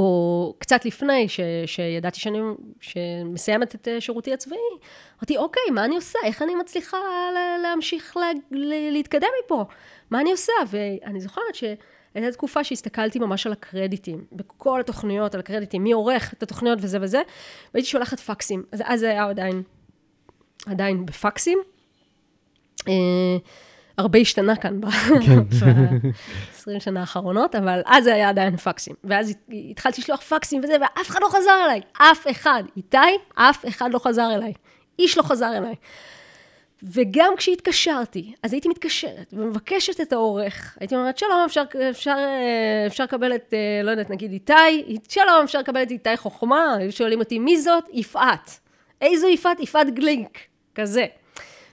או 0.01 0.55
קצת 0.59 0.84
לפני, 0.84 1.28
ש, 1.28 1.40
שידעתי 1.66 2.20
שאני 2.20 2.38
מסיימת 3.24 3.74
את 3.74 3.88
שירותי 4.01 4.32
הצבאי, 4.32 4.59
אמרתי, 5.18 5.36
אוקיי, 5.36 5.62
מה 5.72 5.84
אני 5.84 5.96
עושה? 5.96 6.18
איך 6.24 6.42
אני 6.42 6.55
מצליחה 6.55 6.98
להמשיך 7.62 8.16
לה, 8.16 8.26
להתקדם 8.90 9.28
מפה? 9.44 9.64
מה 10.11 10.20
אני 10.20 10.30
עושה? 10.30 10.53
ואני 10.70 11.20
זוכרת 11.20 11.55
שהייתה 11.55 12.32
תקופה 12.32 12.64
שהסתכלתי 12.64 13.18
ממש 13.18 13.46
על 13.46 13.53
הקרדיטים, 13.53 14.24
בכל 14.32 14.80
התוכניות, 14.80 15.34
על 15.34 15.40
הקרדיטים, 15.40 15.84
מי 15.84 15.92
עורך 15.92 16.32
את 16.32 16.42
התוכניות 16.42 16.78
וזה 16.82 16.98
וזה, 17.01 17.22
והייתי 17.74 17.88
שולחת 17.90 18.20
פקסים. 18.20 18.64
אז 18.72 18.82
אז 18.84 19.01
זה 19.01 19.11
היה 19.11 19.24
עדיין, 19.28 19.62
עדיין 20.66 21.07
בפקסים. 21.07 21.59
אה, 24.01 24.03
הרבה 24.03 24.18
השתנה 24.18 24.57
כאן 24.57 24.80
ב-20 24.80 24.90
כן. 26.64 26.80
שנה 26.84 27.01
האחרונות, 27.01 27.55
אבל 27.55 27.80
אז 27.86 28.05
זה 28.05 28.14
היה 28.14 28.28
עדיין 28.28 28.57
פקסים. 28.57 28.94
ואז 29.05 29.34
התחלתי 29.70 30.01
לשלוח 30.01 30.20
פקסים 30.20 30.61
וזה, 30.64 30.76
ואף 30.80 31.11
אחד 31.11 31.20
לא 31.22 31.28
חזר 31.28 31.64
אליי. 31.64 31.80
אף 31.92 32.26
אחד. 32.30 32.62
איתי, 32.76 32.98
אף 33.34 33.68
אחד 33.68 33.92
לא 33.92 33.98
חזר 33.98 34.34
אליי. 34.34 34.53
איש 34.98 35.18
לא 35.18 35.22
חזר 35.22 35.57
אליי. 35.57 35.74
וגם 36.82 37.32
כשהתקשרתי, 37.36 38.34
אז 38.42 38.53
הייתי 38.53 38.68
מתקשרת 38.68 39.32
ומבקשת 39.32 40.01
את 40.01 40.12
העורך. 40.12 40.76
הייתי 40.80 40.94
אומרת, 40.96 41.18
שלום, 41.18 41.42
אפשר, 41.46 41.62
אפשר, 41.90 42.16
אפשר 42.86 43.05
לקבל 43.05 43.34
את, 43.34 43.55
לא 43.84 43.90
יודעת, 43.90 44.11
נגיד 44.11 44.32
איתי, 44.32 44.98
שלום, 45.09 45.44
אפשר 45.44 45.59
לקבל 45.59 45.82
את 45.82 45.90
איתי 45.90 46.16
חוכמה, 46.16 46.74
היו 46.78 46.92
שואלים 46.92 47.18
אותי, 47.18 47.38
מי 47.38 47.61
זאת? 47.61 47.84
יפעת. 47.92 48.61
איזו 49.01 49.28
יפעת? 49.28 49.61
יפעת 49.61 49.94
גלינק, 49.94 50.38
כזה. 50.74 51.07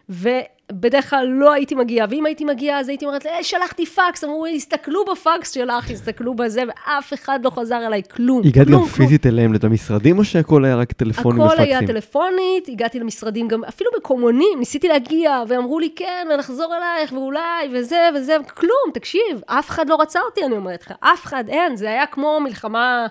ו... 0.10 0.30
בדרך 0.72 1.10
כלל 1.10 1.28
לא 1.28 1.54
הייתי 1.54 1.76
מגיעה, 1.76 2.08
ואם 2.10 2.26
הייתי 2.26 2.46
מגיעה 2.46 2.80
אז 2.80 2.90
הייתי 2.90 3.06
אומרת, 3.06 3.26
אה, 3.26 3.44
שלחתי 3.44 3.86
פקס, 3.86 4.24
אמרו 4.24 4.46
לי, 4.46 4.56
הסתכלו 4.56 5.06
בפקס 5.06 5.52
שלך, 5.52 5.92
הסתכלו 5.92 6.36
בזה, 6.36 6.64
ואף 6.68 7.14
אחד 7.14 7.40
לא 7.44 7.50
חזר 7.50 7.88
אליי, 7.88 8.02
כלום. 8.12 8.42
הגעת 8.46 8.68
גם 8.68 8.86
פיזית 8.86 9.26
אליהם 9.26 9.54
למשרדים, 9.64 10.20
או 10.20 10.24
שהכל 10.24 10.66
היה 10.66 10.76
רק 10.76 10.92
טלפונים 10.92 11.40
ופקסים? 11.40 11.62
הכל 11.62 11.70
היה 11.70 11.88
טלפונית, 11.88 12.70
הגעתי 12.70 13.00
למשרדים 13.00 13.48
גם, 13.48 13.64
אפילו 13.64 13.90
בקומונים, 13.98 14.60
ניסיתי 14.60 14.88
להגיע, 14.88 15.44
ואמרו 15.48 15.80
לי, 15.80 15.90
כן, 15.96 16.28
ונחזור 16.34 16.74
אלייך, 16.76 17.14
ואולי, 17.14 17.68
וזה 17.74 18.10
וזה, 18.16 18.36
כלום, 18.54 18.92
תקשיב, 18.94 19.42
אף 19.46 19.70
אחד 19.70 19.90
לא 19.90 19.98
רצה 20.02 20.20
אותי, 20.20 20.46
אני 20.46 20.56
אומרת 20.56 20.82
לך, 20.82 20.94
אף 21.00 21.26
אחד, 21.26 21.44
אין, 21.48 21.76
זה 21.76 21.90
היה 21.90 22.06
כמו 22.06 22.40
מלחמה, 22.40 23.08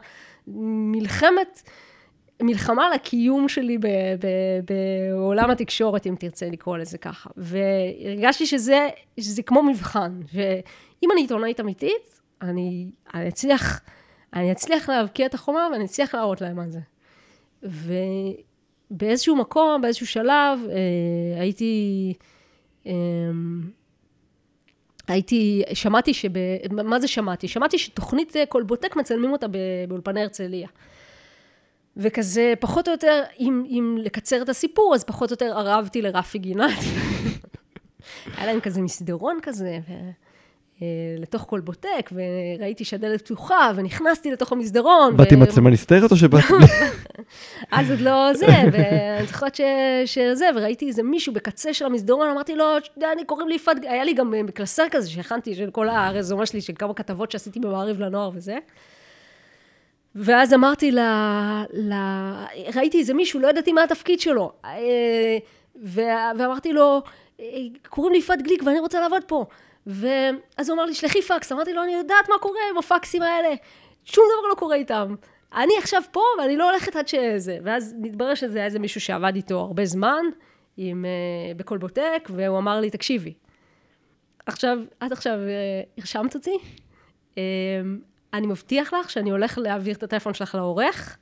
מלחמת... 0.46 1.62
מלחמה 2.42 2.86
על 2.86 2.92
הקיום 2.92 3.48
שלי 3.48 3.78
ב, 3.78 3.86
ב, 4.20 4.26
בעולם 4.64 5.50
התקשורת, 5.50 6.06
אם 6.06 6.14
תרצה 6.18 6.46
לקרוא 6.46 6.78
לזה 6.78 6.98
ככה. 6.98 7.30
והרגשתי 7.36 8.46
שזה, 8.46 8.88
שזה 9.20 9.42
כמו 9.42 9.62
מבחן, 9.62 10.20
שאם 10.32 11.08
אני 11.12 11.20
עיתונאית 11.20 11.60
אמיתית, 11.60 12.20
אני, 12.42 12.90
אני 13.14 13.28
אצליח, 13.28 13.80
אני 14.34 14.52
אצליח 14.52 14.88
להבקיע 14.88 15.26
את 15.26 15.34
החומה 15.34 15.68
ואני 15.72 15.84
אצליח 15.84 16.14
להראות 16.14 16.40
להם 16.40 16.56
מה 16.56 16.64
זה. 16.68 16.80
ובאיזשהו 18.90 19.36
מקום, 19.36 19.82
באיזשהו 19.82 20.06
שלב, 20.06 20.60
אה, 20.68 21.40
הייתי... 21.40 22.14
אה, 22.86 22.92
הייתי, 25.08 25.62
שמעתי 25.74 26.14
שב... 26.14 26.28
מה 26.70 27.00
זה 27.00 27.08
שמעתי? 27.08 27.48
שמעתי 27.48 27.78
שתוכנית 27.78 28.36
קולבוטק 28.48 28.96
מצלמים 28.96 29.32
אותה 29.32 29.46
באולפני 29.88 30.22
הרצליה. 30.22 30.68
וכזה, 31.96 32.54
פחות 32.60 32.88
או 32.88 32.92
יותר, 32.92 33.22
אם, 33.40 33.64
אם 33.68 33.98
לקצר 34.00 34.42
את 34.42 34.48
הסיפור, 34.48 34.94
אז 34.94 35.04
פחות 35.04 35.30
או 35.30 35.32
יותר 35.32 35.58
ערבתי 35.58 36.02
לרפי 36.02 36.38
גינת. 36.38 36.78
היה 38.36 38.46
להם 38.46 38.60
כזה 38.60 38.80
מסדרון 38.80 39.38
כזה, 39.42 39.78
ו... 39.88 39.92
אה, 40.82 40.86
לתוך 41.18 41.44
קולבוטק, 41.44 42.10
וראיתי 42.12 42.84
שהדלת 42.84 43.22
פתוחה, 43.22 43.72
ונכנסתי 43.76 44.30
לתוך 44.30 44.52
המסדרון. 44.52 45.16
באתי 45.16 45.34
ו... 45.34 45.38
מצלמה 45.38 45.70
נסתרת 45.70 46.10
או 46.10 46.16
שבאתי... 46.16 46.52
אז 47.72 47.90
עוד 47.90 48.00
לא 48.00 48.34
זה, 48.34 48.46
ואני 48.72 49.26
זוכרת 49.26 49.54
ש... 49.54 49.60
שזה, 50.04 50.46
וראיתי 50.56 50.88
איזה 50.88 51.02
מישהו 51.02 51.32
בקצה 51.32 51.74
של 51.74 51.86
המסדרון, 51.86 52.28
אמרתי 52.28 52.54
לו, 52.54 52.64
אני 53.12 53.24
קוראים 53.24 53.48
לי 53.48 53.54
יפעת, 53.54 53.76
היה 53.82 54.04
לי 54.04 54.14
גם 54.14 54.34
קלסר 54.54 54.84
כזה 54.90 55.10
שהכנתי 55.10 55.54
של 55.54 55.70
כל 55.70 55.88
הרזומה 55.88 56.46
שלי, 56.46 56.60
של 56.60 56.72
כמה 56.78 56.94
כתבות 56.94 57.30
שעשיתי 57.30 57.60
במעריב 57.60 58.00
לנוער 58.00 58.30
וזה. 58.34 58.58
ואז 60.16 60.54
אמרתי 60.54 60.90
ל... 60.90 60.98
ל... 61.72 61.92
ראיתי 62.74 62.98
איזה 62.98 63.14
מישהו, 63.14 63.40
לא 63.40 63.48
ידעתי 63.48 63.72
מה 63.72 63.82
התפקיד 63.82 64.20
שלו. 64.20 64.52
אה, 64.64 65.38
ו... 65.82 66.00
ואמרתי 66.38 66.72
לו, 66.72 67.02
אה, 67.40 67.46
קוראים 67.88 68.12
לי 68.12 68.18
יפעת 68.18 68.42
גליק 68.42 68.62
ואני 68.62 68.78
רוצה 68.78 69.00
לעבוד 69.00 69.24
פה. 69.24 69.44
ואז 69.86 70.68
הוא 70.68 70.74
אמר 70.74 70.84
לי, 70.84 70.94
שלחי 70.94 71.22
פקס. 71.22 71.52
אמרתי 71.52 71.72
לו, 71.72 71.82
אני 71.82 71.94
יודעת 71.94 72.28
מה 72.28 72.34
קורה 72.40 72.60
עם 72.70 72.78
הפקסים 72.78 73.22
האלה. 73.22 73.48
שום 74.04 74.24
דבר 74.38 74.48
לא 74.48 74.54
קורה 74.54 74.76
איתם. 74.76 75.14
אני 75.54 75.72
עכשיו 75.78 76.02
פה 76.12 76.20
ואני 76.38 76.56
לא 76.56 76.70
הולכת 76.70 76.96
עד 76.96 77.08
שזה. 77.08 77.58
ואז 77.62 77.94
נתברר 77.98 78.34
שזה 78.34 78.58
היה 78.58 78.66
איזה 78.66 78.78
מישהו 78.78 79.00
שעבד 79.00 79.32
איתו 79.36 79.60
הרבה 79.60 79.84
זמן, 79.84 80.24
עם, 80.76 81.04
uh, 81.04 81.58
בקולבוטק, 81.58 82.28
והוא 82.30 82.58
אמר 82.58 82.80
לי, 82.80 82.90
תקשיבי, 82.90 83.34
עכשיו, 84.46 84.78
את 85.06 85.12
עכשיו 85.12 85.38
הרשמת 85.98 86.34
אותי, 86.34 86.58
אני 88.36 88.46
מבטיח 88.46 88.94
לך 88.94 89.10
שאני 89.10 89.30
הולך 89.30 89.58
להעביר 89.58 89.94
את 89.94 90.02
הטלפון 90.02 90.34
שלך 90.34 90.54
לעורך, 90.54 91.16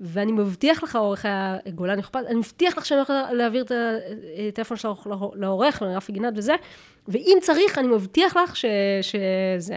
ואני 0.00 0.32
מבטיח 0.32 0.82
לך, 0.82 0.96
עורך 0.96 1.26
הגולן 1.28 1.98
אכפת, 1.98 2.20
אני 2.26 2.34
מבטיח 2.34 2.78
לך 2.78 2.86
שאני 2.86 2.98
הולך 2.98 3.12
להעביר 3.32 3.64
את 3.64 3.72
הטלפון 4.48 4.76
שלך 4.76 5.08
לעורך, 5.34 5.82
לרפי 5.82 6.12
גינת 6.12 6.32
וזה, 6.36 6.54
ואם 7.08 7.38
צריך, 7.42 7.78
אני 7.78 7.88
מבטיח 7.88 8.36
לך 8.36 8.56
ש, 8.56 8.64
שזה. 9.02 9.76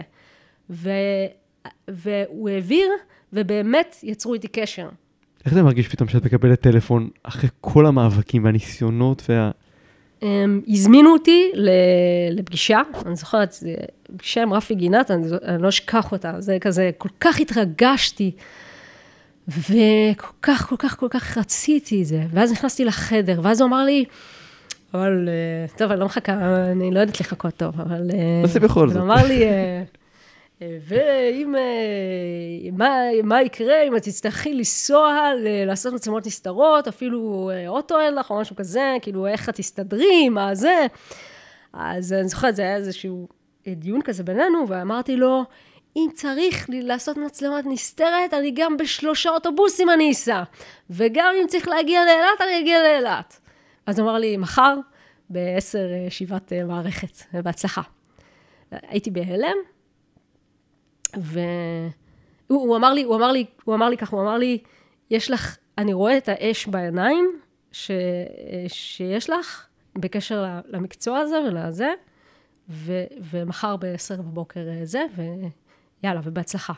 ו, 0.70 0.90
והוא 1.88 2.48
העביר, 2.48 2.90
ובאמת 3.32 3.96
יצרו 4.02 4.34
איתי 4.34 4.48
קשר. 4.48 4.88
איך 5.44 5.54
זה 5.54 5.62
מרגיש 5.62 5.88
פתאום 5.88 6.08
שאת 6.08 6.24
מקבלת 6.24 6.60
טלפון 6.60 7.08
אחרי 7.22 7.50
כל 7.60 7.86
המאבקים 7.86 8.44
והניסיונות 8.44 9.22
וה... 9.28 9.50
הם 10.22 10.60
הזמינו 10.68 11.12
אותי 11.12 11.50
לפגישה, 12.30 12.80
אני 13.06 13.16
זוכרת, 13.16 13.54
פגישה 14.16 14.42
עם 14.42 14.52
רפי 14.52 14.74
גינת, 14.74 15.10
אני, 15.10 15.26
אני 15.44 15.62
לא 15.62 15.68
אשכח 15.68 16.12
אותה, 16.12 16.32
זה 16.38 16.58
כזה, 16.60 16.90
כל 16.98 17.08
כך 17.20 17.40
התרגשתי, 17.40 18.30
וכל 19.48 20.26
כך, 20.42 20.68
כל 20.68 20.76
כך, 20.78 20.96
כל 20.98 21.08
כך 21.10 21.38
רציתי 21.38 22.02
את 22.02 22.06
זה. 22.06 22.22
ואז 22.30 22.52
נכנסתי 22.52 22.84
לחדר, 22.84 23.40
ואז 23.42 23.60
הוא 23.60 23.68
אמר 23.68 23.84
לי, 23.84 24.04
אבל, 24.94 25.28
אה, 25.28 25.78
טוב, 25.78 25.90
אני 25.90 26.00
לא 26.00 26.06
מחכה, 26.06 26.32
אני 26.72 26.90
לא 26.90 27.00
יודעת 27.00 27.20
לחכות 27.20 27.56
טוב, 27.56 27.80
אבל... 27.80 28.10
אה, 28.14 28.60
בכל 28.60 28.88
זאת. 28.88 28.96
הוא 28.96 29.04
אמר 29.04 29.26
לי, 29.26 29.44
ואם, 30.60 31.54
מה, 32.72 32.98
מה 33.24 33.42
יקרה 33.42 33.82
אם 33.82 33.96
את 33.96 34.02
תצטרכי 34.02 34.54
לנסוע, 34.54 35.32
לעשות 35.66 35.94
מצלמות 35.94 36.26
נסתרות, 36.26 36.88
אפילו 36.88 37.50
אוטו 37.68 38.00
אין 38.00 38.14
לך 38.14 38.30
או 38.30 38.40
משהו 38.40 38.56
כזה, 38.56 38.96
כאילו, 39.02 39.26
איך 39.26 39.48
את 39.48 39.54
תסתדרי, 39.54 40.28
מה 40.28 40.54
זה? 40.54 40.86
אז 41.72 42.12
אני 42.12 42.28
זוכרת, 42.28 42.56
זה 42.56 42.62
היה 42.62 42.76
איזשהו 42.76 43.28
דיון 43.68 44.02
כזה 44.02 44.22
בינינו, 44.22 44.68
ואמרתי 44.68 45.16
לו, 45.16 45.44
אם 45.96 46.08
צריך 46.14 46.68
לי 46.68 46.82
לעשות 46.82 47.16
מצלמת 47.16 47.64
נסתרת, 47.66 48.34
אני 48.34 48.50
גם 48.50 48.76
בשלושה 48.76 49.30
אוטובוסים 49.30 49.90
אני 49.90 50.10
אסע. 50.12 50.42
וגם 50.90 51.34
אם 51.42 51.46
צריך 51.46 51.68
להגיע 51.68 52.04
לאילת, 52.04 52.40
אני 52.40 52.58
אגיע 52.60 52.82
לאילת. 52.82 53.40
אז 53.86 53.98
הוא 53.98 54.08
אמר 54.08 54.18
לי, 54.18 54.36
מחר, 54.36 54.76
בעשר 55.30 55.88
ישיבת 56.06 56.52
מערכת, 56.52 57.22
בהצלחה. 57.32 57.82
הייתי 58.70 59.10
בהלם, 59.10 59.56
והוא 61.16 62.76
אמר 62.76 62.92
לי, 62.92 63.02
הוא 63.02 63.16
אמר 63.16 63.32
לי, 63.32 63.44
הוא 63.64 63.74
אמר 63.74 63.88
לי 63.88 63.96
ככה, 63.96 64.16
הוא 64.16 64.22
אמר 64.22 64.38
לי, 64.38 64.58
יש 65.10 65.30
לך, 65.30 65.56
אני 65.78 65.92
רואה 65.92 66.16
את 66.16 66.28
האש 66.28 66.66
בעיניים 66.66 67.40
ש, 67.72 67.90
שיש 68.68 69.30
לך 69.30 69.66
בקשר 69.98 70.60
למקצוע 70.68 71.18
הזה 71.18 71.40
ולזה, 71.48 71.92
ו, 72.68 73.04
ומחר 73.30 73.76
בעשר 73.76 74.16
בבוקר 74.16 74.60
זה, 74.82 75.04
ויאללה, 76.02 76.20
ובהצלחה. 76.24 76.72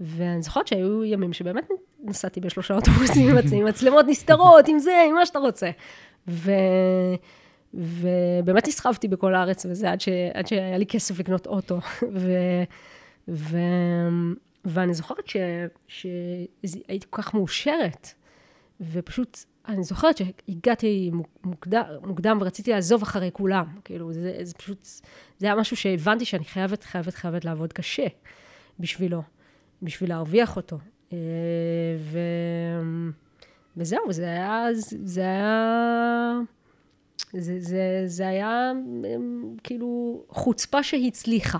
ואני 0.00 0.42
זוכרת 0.42 0.66
שהיו 0.66 1.04
ימים 1.04 1.32
שבאמת 1.32 1.68
נסעתי 2.04 2.40
בשלושה 2.40 2.74
אוטובוסים 2.74 3.38
עם 3.52 3.64
מצלמות 3.64 4.06
נסתרות, 4.08 4.68
עם 4.68 4.78
זה, 4.78 5.04
עם 5.08 5.14
מה 5.14 5.26
שאתה 5.26 5.38
רוצה. 5.38 5.70
ו... 6.28 6.52
ובאמת 7.74 8.68
נסחבתי 8.68 9.08
בכל 9.08 9.34
הארץ 9.34 9.66
וזה, 9.66 9.92
עד, 9.92 10.00
ש... 10.00 10.08
עד 10.34 10.46
שהיה 10.46 10.78
לי 10.78 10.86
כסף 10.86 11.18
לקנות 11.18 11.46
אוטו. 11.46 11.78
ו... 12.12 12.30
ו... 13.28 13.56
ואני 14.64 14.94
זוכרת 14.94 15.26
ש... 15.26 15.36
שהייתי 15.86 17.06
כל 17.10 17.22
כך 17.22 17.34
מאושרת, 17.34 18.08
ופשוט, 18.80 19.38
אני 19.68 19.84
זוכרת 19.84 20.16
שהגעתי 20.16 21.10
מוקדם, 21.44 21.82
מוקדם 22.02 22.38
ורציתי 22.40 22.70
לעזוב 22.70 23.02
אחרי 23.02 23.30
כולם. 23.32 23.66
כאילו, 23.84 24.12
זה, 24.12 24.38
זה 24.42 24.54
פשוט, 24.54 24.88
זה 25.38 25.46
היה 25.46 25.54
משהו 25.54 25.76
שהבנתי 25.76 26.24
שאני 26.24 26.44
חייבת, 26.44 26.84
חייבת, 26.84 27.14
חייבת 27.14 27.44
לעבוד 27.44 27.72
קשה 27.72 28.06
בשבילו, 28.80 29.22
בשביל 29.82 30.10
להרוויח 30.10 30.56
אותו. 30.56 30.78
אה, 31.12 31.18
ו... 31.98 32.18
וזהו, 33.76 34.12
זה 34.12 34.24
היה, 34.24 34.66
זה 35.04 35.20
היה, 35.20 36.38
זה, 37.32 37.56
זה, 37.60 38.02
זה 38.06 38.28
היה 38.28 38.72
כאילו 39.62 40.22
חוצפה 40.28 40.82
שהצליחה. 40.82 41.58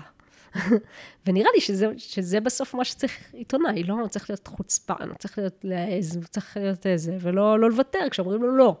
ונראה 1.27 1.49
לי 1.55 1.61
שזה, 1.61 1.87
שזה 1.97 2.39
בסוף 2.39 2.73
מה 2.73 2.85
שצריך 2.85 3.33
עיתונאי, 3.33 3.83
לא 3.83 3.95
צריך 4.09 4.29
להיות 4.29 4.47
חוצפן, 4.47 5.13
צריך 5.19 5.37
להיות 5.37 5.59
להעז, 5.63 6.19
צריך 6.29 6.57
להיות 6.57 6.87
איזה, 6.87 7.17
ולא 7.21 7.59
לא 7.59 7.69
לוותר 7.69 7.99
כשאומרים 8.11 8.41
לו 8.41 8.57
לא. 8.57 8.75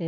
אמ, 0.00 0.06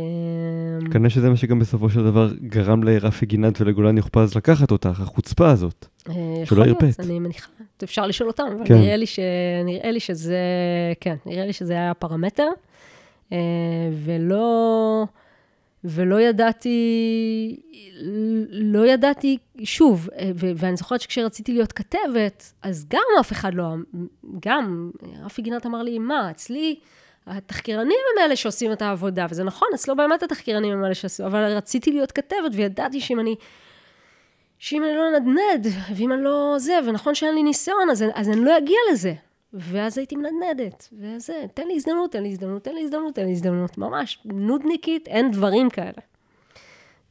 כנראה 0.91 1.09
שזה 1.09 1.29
מה 1.29 1.35
שגם 1.35 1.59
בסופו 1.59 1.89
של 1.89 2.03
דבר 2.03 2.29
גרם 2.41 2.83
לרפי 2.83 3.25
גינת 3.25 3.61
ולגולן 3.61 3.97
יוכפז 3.97 4.35
לקחת 4.35 4.71
אותך, 4.71 4.99
החוצפה 4.99 5.51
הזאת, 5.51 5.85
אה, 6.09 6.13
שלא 6.45 6.65
ירפט. 6.65 6.99
אני 6.99 7.19
מניחה, 7.19 7.47
אפשר 7.83 8.07
לשאול 8.07 8.29
אותם, 8.29 8.43
אבל 8.57 8.67
כן. 8.67 8.73
נראה, 8.73 8.95
לי 8.95 9.05
ש... 9.05 9.19
נראה 9.65 9.91
לי 9.91 9.99
שזה, 9.99 10.37
כן, 10.99 11.15
נראה 11.25 11.45
לי 11.45 11.53
שזה 11.53 11.73
היה 11.73 11.91
הפרמטר, 11.91 12.47
אה, 13.31 13.37
ולא, 14.05 15.05
ולא 15.85 16.21
ידעתי, 16.21 17.59
לא 18.49 18.85
ידעתי, 18.85 19.37
שוב, 19.63 20.09
ואני 20.35 20.77
זוכרת 20.77 21.01
שכשרציתי 21.01 21.53
להיות 21.53 21.71
כתבת, 21.71 22.53
אז 22.61 22.85
גם 22.89 23.03
אף 23.19 23.31
אחד 23.31 23.53
לא, 23.53 23.65
גם 24.39 24.91
רפי 25.23 25.41
גינת 25.41 25.65
אמר 25.65 25.83
לי, 25.83 25.99
מה, 25.99 26.31
אצלי... 26.31 26.75
התחקירנים 27.27 27.97
הם 28.11 28.25
אלה 28.25 28.35
שעושים 28.35 28.71
את 28.71 28.81
העבודה, 28.81 29.25
וזה 29.29 29.43
נכון, 29.43 29.67
אצלו 29.75 29.95
באמת 29.95 30.23
התחקירנים 30.23 30.73
הם 30.73 30.85
אלה 30.85 30.95
שעושים, 30.95 31.25
אבל 31.25 31.55
רציתי 31.57 31.91
להיות 31.91 32.11
כתבת, 32.11 32.51
וידעתי 32.53 33.01
שאם 33.01 33.19
אני, 33.19 33.35
שאם 34.59 34.83
אני 34.83 34.95
לא 34.95 35.19
נדנד, 35.19 35.67
ואם 35.95 36.13
אני 36.13 36.23
לא 36.23 36.55
זה, 36.57 36.79
ונכון 36.87 37.15
שאין 37.15 37.35
לי 37.35 37.43
ניסיון, 37.43 37.89
אז, 37.91 38.05
אז 38.13 38.29
אני 38.29 38.45
לא 38.45 38.57
אגיע 38.57 38.77
לזה. 38.91 39.13
ואז 39.53 39.97
הייתי 39.97 40.15
מנדנדת, 40.15 40.89
וזה, 40.99 41.45
תן 41.53 41.67
לי 41.67 41.75
הזדמנות, 41.75 42.11
תן 42.11 42.23
לי 42.23 42.29
הזדמנות, 42.29 42.63
תן 42.63 42.75
לי 42.75 42.81
הזדמנות, 42.81 43.15
תן 43.15 43.25
לי 43.25 43.31
הזדמנות, 43.31 43.77
ממש, 43.77 44.19
נודניקית, 44.25 45.07
אין 45.07 45.31
דברים 45.31 45.69
כאלה. 45.69 46.01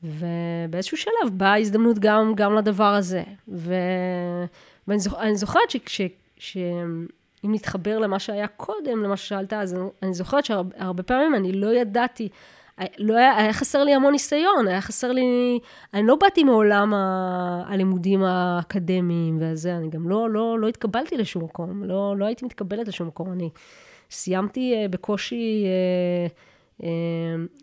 ובאיזשהו 0.03 0.97
שלב 0.97 1.31
באה 1.33 1.59
הזדמנות 1.59 1.99
גם, 1.99 2.33
גם 2.37 2.55
לדבר 2.55 2.95
הזה. 2.95 3.23
ו... 3.49 3.75
ואני 4.89 5.01
זוכ... 5.01 5.15
זוכרת 5.35 5.71
שכש... 5.71 6.01
ש... 6.39 6.57
אם 7.45 7.55
נתחבר 7.55 7.99
למה 7.99 8.19
שהיה 8.19 8.47
קודם, 8.47 9.03
למה 9.03 9.17
ששאלת, 9.17 9.53
אז 9.53 9.77
אני 10.03 10.15
זוכרת 10.15 10.45
שהרבה 10.45 11.03
פעמים 11.03 11.35
אני 11.35 11.53
לא 11.53 11.75
ידעתי, 11.75 12.29
לא 12.99 13.17
היה, 13.17 13.37
היה 13.37 13.53
חסר 13.53 13.85
לי 13.85 13.95
המון 13.95 14.13
ניסיון, 14.13 14.69
היה 14.69 14.81
חסר 14.81 15.13
לי, 15.13 15.59
אני 15.95 16.07
לא 16.07 16.17
באתי 16.17 16.45
מעולם 16.45 16.95
ה, 16.95 17.65
הלימודים 17.67 18.23
האקדמיים 18.23 19.39
וזה, 19.41 19.77
אני 19.77 19.91
גם 19.91 20.09
לא, 20.09 20.31
לא, 20.31 20.59
לא 20.59 20.69
התקבלתי 20.69 21.17
לשום 21.17 21.45
מקום, 21.45 21.85
לא, 21.85 22.15
לא 22.19 22.25
הייתי 22.25 22.45
מתקבלת 22.45 22.89
לשום 22.89 23.07
מקום, 23.07 23.33
אני 23.33 23.51
סיימתי 24.11 24.75
אה, 24.75 24.89
בקושי, 24.89 25.65
אה, 25.65 26.27
אה, 26.83 26.89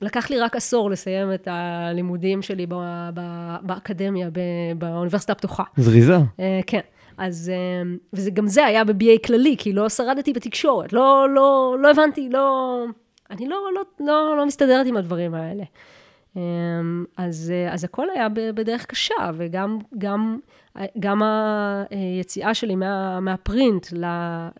לקח 0.02 0.30
לי 0.30 0.40
רק 0.40 0.56
עשור 0.56 0.90
לסיים 0.90 1.34
את 1.34 1.48
הלימודים 1.52 2.42
שלי 2.42 2.66
ב, 2.70 2.76
ב, 3.14 3.22
באקדמיה, 3.62 4.30
ב, 4.30 4.40
באוניברסיטה 4.78 5.32
הפתוחה. 5.32 5.64
זריזה. 5.78 6.18
אה, 6.40 6.60
כן. 6.68 6.80
אז, 7.18 7.52
אה, 7.54 7.92
וגם 8.14 8.48
זה 8.48 8.66
היה 8.66 8.84
ב-BA 8.84 9.28
כללי, 9.28 9.56
כי 9.58 9.74
לא 9.74 9.90
שרדתי 9.90 10.34
בתקשורת, 10.34 10.94
לא, 10.94 11.28
לא, 11.36 11.76
לא 11.80 11.92
הבנתי, 11.92 12.30
לא, 12.32 12.86
אני 13.30 13.48
לא, 13.48 13.58
לא, 13.76 13.82
לא, 14.00 14.38
לא 14.38 14.46
מסתדרת 14.46 14.86
עם 14.86 14.98
הדברים 14.98 15.34
האלה. 15.34 15.64
אה, 16.38 16.42
אז, 17.18 17.54
אה, 17.56 17.74
אז 17.74 17.84
הכל 17.84 18.08
היה 18.16 18.30
בדרך 18.30 18.86
קשה, 18.86 19.32
וגם 19.34 19.80
גם, 19.98 20.40
גם 21.00 21.22
היציאה 21.90 22.54
שלי 22.54 22.76
מה, 22.76 23.20
מהפרינט 23.20 23.88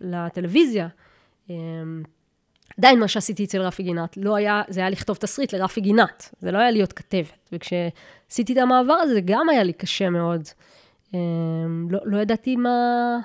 לטלוויזיה, 0.00 0.88
עדיין 2.78 3.00
מה 3.00 3.08
שעשיתי 3.08 3.44
אצל 3.44 3.60
רפי 3.62 3.82
גינת, 3.82 4.16
לא 4.16 4.36
היה, 4.36 4.62
זה 4.68 4.80
היה 4.80 4.90
לכתוב 4.90 5.16
תסריט 5.16 5.52
לרפי 5.52 5.80
גינת, 5.80 6.34
זה 6.40 6.50
לא 6.50 6.58
היה 6.58 6.70
להיות 6.70 6.92
כתבת. 6.92 7.48
וכשעשיתי 7.52 8.52
את 8.52 8.58
המעבר 8.58 8.92
הזה, 8.92 9.20
גם 9.24 9.48
היה 9.48 9.62
לי 9.62 9.72
קשה 9.72 10.10
מאוד. 10.10 10.42
לא, 11.90 11.98
לא 12.04 12.18
ידעתי 12.18 12.56
מה, 12.56 13.18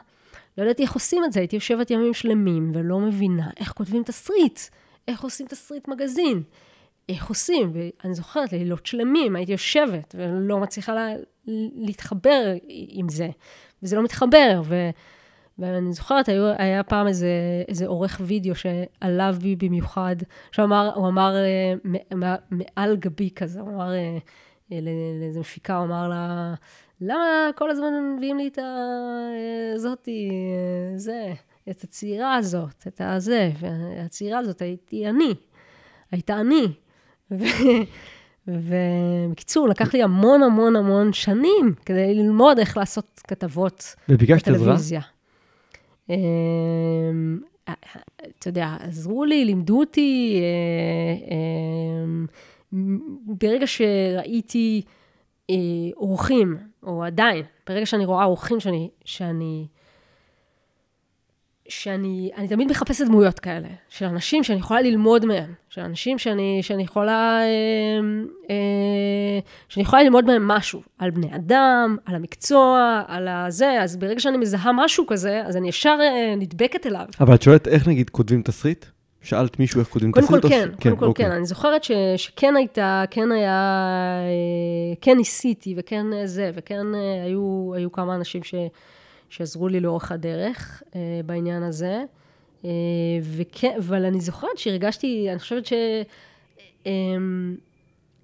לא 0.58 0.64
ידעתי 0.64 0.84
איך 0.84 0.94
עושים 0.94 1.24
את 1.24 1.32
זה, 1.32 1.40
הייתי 1.40 1.56
יושבת 1.56 1.92
ימים 1.92 2.14
שלמים 2.14 2.72
ולא 2.74 3.00
מבינה 3.00 3.50
איך 3.60 3.72
כותבים 3.72 4.04
תסריט, 4.04 4.60
איך 5.08 5.24
עושים 5.24 5.48
תסריט 5.48 5.88
מגזין, 5.88 6.44
איך 7.10 7.28
עושים, 7.28 7.72
ואני 7.74 8.14
זוכרת 8.14 8.52
לילות 8.52 8.86
שלמים, 8.86 9.36
הייתי 9.36 9.52
יושבת 9.52 10.16
ולא 10.18 10.60
מצליחה 10.60 10.94
לה, 10.94 11.08
להתחבר 11.76 12.54
עם 12.68 13.10
זה, 13.10 13.30
וזה 13.84 13.96
לא 13.96 14.04
מתחבר, 14.04 14.62
ו... 14.66 14.90
ואני 15.60 15.94
זוכרת, 15.94 16.30
היה, 16.30 16.56
היה 16.58 16.84
פעם 16.84 17.08
איזה, 17.08 17.30
איזה 17.68 17.88
עורך 17.88 18.22
וידאו 18.24 18.56
שעליו 18.56 19.36
בי 19.42 19.56
במיוחד, 19.56 20.16
שהוא 20.52 20.66
אמר, 20.66 20.92
הוא 20.96 21.08
אמר 21.08 21.36
אה, 21.36 21.96
מעל 22.52 22.96
גבי 22.96 23.30
כזה, 23.36 23.62
הוא 23.62 23.70
אמר 23.70 23.94
אה, 23.94 24.18
לאיזה 25.22 25.40
מפיקה, 25.40 25.78
הוא 25.78 25.86
אמר 25.86 26.08
לה, 26.08 26.54
למה 27.02 27.50
כל 27.56 27.70
הזמן 27.70 28.16
מביאים 28.18 28.38
לי 28.38 28.48
את 28.48 28.60
הזאתי, 29.76 30.30
אה, 30.30 30.98
זה, 30.98 31.34
את 31.70 31.84
הצעירה 31.84 32.36
הזאת, 32.36 32.88
את 32.88 33.02
הזה, 33.04 33.52
והצעירה 33.60 34.40
הזאת 34.40 34.62
הייתי 34.62 35.10
אני, 35.10 35.34
הייתה 36.12 36.40
אני. 36.40 36.68
ובקיצור, 38.48 39.70
לקח 39.70 39.94
לי 39.94 40.04
המון 40.04 40.44
המון 40.44 40.76
המון 40.76 41.14
שנים 41.14 41.74
כדי 41.86 42.14
ללמוד 42.16 42.60
איך 42.60 42.78
לעשות 42.78 43.22
כתבות 43.28 43.96
בטלוויזיה. 44.08 45.02
אמ, 46.10 47.40
אתה 48.40 48.48
יודע, 48.48 48.78
עזרו 48.80 49.26
לי, 49.26 49.46
לימדו 49.46 49.80
אותי. 49.80 50.40
אה, 50.42 51.36
אמ, 51.36 52.26
ברגע 53.26 53.68
שראיתי 53.68 54.82
אה, 55.50 55.56
אורחים, 55.98 56.58
או 56.84 57.04
עדיין, 57.04 57.44
ברגע 57.68 57.86
שאני 57.86 58.06
רואה 58.06 58.26
אורחים 58.26 58.60
שאני, 58.60 58.90
שאני, 59.06 59.68
שאני 61.68 62.32
אני 62.38 62.48
תמיד 62.48 62.72
מחפשת 62.72 63.06
דמויות 63.06 63.40
כאלה, 63.40 63.68
של 63.90 64.06
אנשים 64.06 64.44
שאני 64.44 64.60
יכולה 64.60 64.82
ללמוד 64.82 65.26
מהם, 65.26 65.54
של 65.70 65.82
אנשים 65.82 66.18
שאני, 66.18 66.60
שאני 66.62 66.84
יכולה, 66.84 67.40
אה, 67.42 68.00
אה, 68.50 69.40
שאני 69.70 69.84
יכולה 69.84 70.04
ללמוד 70.04 70.26
מהם 70.26 70.48
משהו, 70.48 70.82
על 71.00 71.10
בני 71.10 71.36
אדם, 71.36 71.98
על 72.06 72.16
המקצוע, 72.16 73.04
על 73.08 73.28
הזה, 73.28 73.82
אז 73.82 73.98
ברגע 73.98 74.20
שאני 74.20 74.38
מזהה 74.38 74.72
משהו 74.74 75.06
כזה, 75.08 75.42
אז 75.46 75.58
אני 75.58 75.70
ישר 75.70 75.98
אה, 76.02 76.36
נדבקת 76.38 76.86
אליו. 76.86 77.06
אבל 77.20 77.36
את 77.36 77.42
שואלת 77.42 77.68
איך 77.68 77.88
נגיד 77.88 78.10
כותבים 78.10 78.42
תסריט? 78.42 78.86
שאלת 79.22 79.60
מישהו 79.60 79.80
איך 79.80 79.90
כותבים 79.90 80.12
תסריט? 80.12 80.30
קודם 80.30 80.42
כל 80.42 80.50
כן, 80.50 80.70
קודם 80.82 80.96
כל 80.96 81.06
אוקיי. 81.06 81.26
כן. 81.26 81.32
אני 81.32 81.46
זוכרת 81.46 81.84
ש, 81.84 81.92
שכן 82.18 82.56
הייתה, 82.56 83.04
כן 83.12 83.32
היה, 83.32 83.82
אה, 84.24 84.96
כן 85.02 85.18
ניסיתי, 85.18 85.74
וכן 85.78 86.06
זה, 86.26 86.52
וכן 86.56 86.96
אה, 86.96 87.24
היו, 87.24 87.72
היו 87.76 87.92
כמה 87.92 88.16
אנשים 88.16 88.44
ש, 88.44 88.56
שעזרו 89.30 89.68
לי 89.68 89.80
לאורך 89.80 90.12
הדרך 90.12 90.84
בעניין 91.26 91.64
הזה. 91.64 92.04
וכן, 93.22 93.76
אבל 93.78 94.06
אני 94.06 94.22
זוכרת 94.22 94.58
שהרגשתי, 94.58 95.28
אני 95.32 95.40
חושבת 95.40 95.66
ש... 95.66 95.74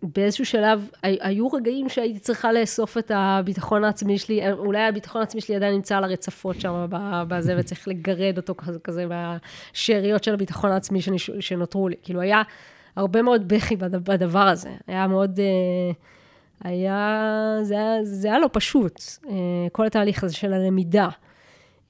באיזשהו 0.04 0.46
שלב, 0.46 0.90
היו 1.04 1.48
רגעים 1.48 1.90
שהייתי 1.90 2.20
צריכה 2.20 2.52
לאסוף 2.52 2.98
את 2.98 3.12
הביטחון 3.16 3.84
העצמי 3.84 4.18
שלי, 4.18 4.52
אולי 4.52 4.80
הביטחון 4.80 5.22
העצמי 5.22 5.42
שלי 5.42 5.56
עדיין 5.56 5.74
נמצא 5.74 5.98
על 5.98 6.04
הרצפות 6.04 6.62
שם 6.62 6.86
בזה, 7.28 7.56
וצריך 7.58 7.88
לגרד 7.88 8.38
אותו 8.38 8.56
כזה, 8.56 8.80
כזה 8.80 9.06
מהשאריות 9.06 10.24
של 10.24 10.34
הביטחון 10.34 10.72
העצמי 10.72 11.00
שנותרו 11.40 11.88
לי. 11.88 11.96
כאילו, 12.04 12.22
היה 12.22 12.42
הרבה 12.96 13.22
מאוד 13.22 13.48
בכי 13.48 13.76
בדבר 13.76 14.40
הזה. 14.40 14.70
היה 14.88 15.08
מאוד... 15.08 15.40
אה, 15.40 15.92
היה... 16.64 17.58
זה 17.62 17.74
היה, 17.74 18.04
זה 18.04 18.28
היה 18.28 18.40
לא 18.40 18.50
פשוט, 18.54 19.02
אה, 19.30 19.68
כל 19.72 19.86
התהליך 19.86 20.24
הזה 20.24 20.36
של 20.36 20.54
הלמידה. 20.54 21.10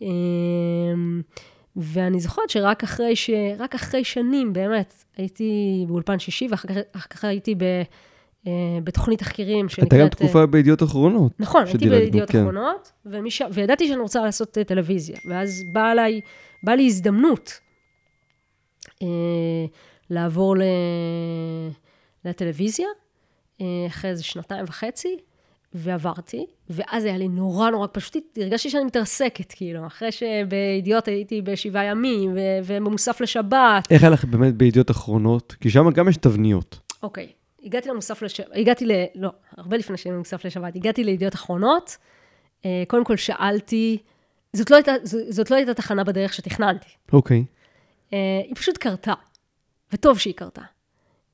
אה, 0.02 0.08
ואני 1.76 2.20
זוכרת 2.20 2.50
שרק 2.50 2.84
אחרי, 2.84 3.16
ש... 3.16 3.30
רק 3.60 3.76
אחרי 3.76 4.04
שנים, 4.04 4.54
באמת, 4.54 4.94
הייתי 5.18 5.86
באולפן 5.88 6.20
שישי, 6.20 6.48
ואחר 6.52 7.10
כך 7.10 7.26
הייתי 7.26 7.56
ב... 7.56 7.64
אה, 8.48 8.80
בתוכנית 8.84 9.20
תחקירים 9.20 9.70
שנקראת... 9.70 9.94
הייתה 9.94 10.06
גם 10.06 10.10
תקופה 10.10 10.46
בידיעות 10.46 10.84
אחרונות. 10.84 11.40
נכון, 11.40 11.64
הייתי 11.66 11.90
בידיעות 11.90 12.30
כן. 12.30 12.40
אחרונות, 12.40 12.92
ומש... 13.06 13.42
וידעתי 13.52 13.88
שאני 13.88 14.00
רוצה 14.00 14.22
לעשות 14.22 14.58
טלוויזיה. 14.68 15.18
ואז 15.30 15.64
באה 15.74 15.96
לי, 15.96 16.22
בא 16.64 16.72
לי 16.72 16.86
הזדמנות 16.86 17.60
אה, 19.02 19.08
לעבור 20.10 20.58
ל... 20.58 20.62
לטלוויזיה, 22.26 22.88
אחרי 23.88 24.10
איזה 24.10 24.24
שנתיים 24.24 24.66
וחצי, 24.68 25.18
ועברתי, 25.74 26.46
ואז 26.70 27.06
היה 27.06 27.18
לי 27.18 27.28
נורא 27.28 27.70
נורא, 27.70 27.88
פשוט 27.92 28.38
הרגשתי 28.38 28.70
שאני 28.70 28.84
מתרסקת, 28.84 29.54
כאילו, 29.56 29.88
אחרי 29.88 30.10
שבידיעות 30.12 31.08
הייתי 31.08 31.42
בשבעה 31.42 31.86
ימים, 31.86 32.34
ו- 32.36 32.60
ובמוסף 32.64 33.22
לשבת. 33.22 33.92
איך 33.92 34.04
היה 34.04 34.10
לך 34.10 34.26
באמת 34.26 34.56
בידיעות 34.56 34.92
אחרונות? 34.92 35.56
כי 35.60 35.70
שם 35.70 35.90
גם 35.90 36.10
יש 36.10 36.18
תבניות. 36.18 36.80
אוקיי, 37.04 37.28
הגעתי 37.64 37.90
למוסף 37.90 38.22
לשבת, 38.22 38.48
הגעתי 38.56 38.86
ל... 38.86 38.92
לא, 39.16 39.30
הרבה 39.58 39.78
לפני 39.78 39.98
שהיינו 39.98 40.18
במוסף 40.18 40.46
לשבת, 40.46 40.76
הגעתי 40.76 41.04
לידיעות 41.04 41.34
אחרונות, 41.36 41.98
אה, 42.66 42.84
קודם 42.88 43.06
כל 43.06 43.18
שאלתי, 43.18 43.98
זאת 44.54 44.72
לא 44.72 44.76
הייתה, 44.76 44.92
זאת 45.30 45.52
לא 45.52 45.56
הייתה 45.56 45.74
תחנה 45.74 46.04
בדרך 46.04 46.34
שתכננתי. 46.34 46.90
אוקיי. 47.14 47.46
אה, 48.14 48.42
היא 48.48 48.56
פשוט 48.56 48.78
קרתה, 48.78 49.14
וטוב 49.94 50.20
שהיא 50.20 50.34
קרתה. 50.34 50.62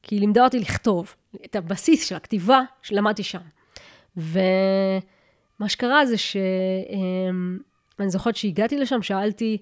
כי 0.04 0.16
היא 0.16 0.20
לימדה 0.20 0.44
אותי 0.44 0.60
לכתוב, 0.60 1.16
את 1.46 1.56
הבסיס 1.56 2.08
של 2.08 2.16
הכתיבה 2.16 2.62
שלמדתי 2.82 3.24
שם. 3.24 3.40
ומה 4.18 5.70
שקרה 5.70 6.06
זה 6.06 6.18
שאני 6.18 6.44
אמ, 8.00 8.10
זוכרת 8.10 8.36
שהגעתי 8.36 8.78
לשם, 8.78 9.02
שאלתי, 9.02 9.58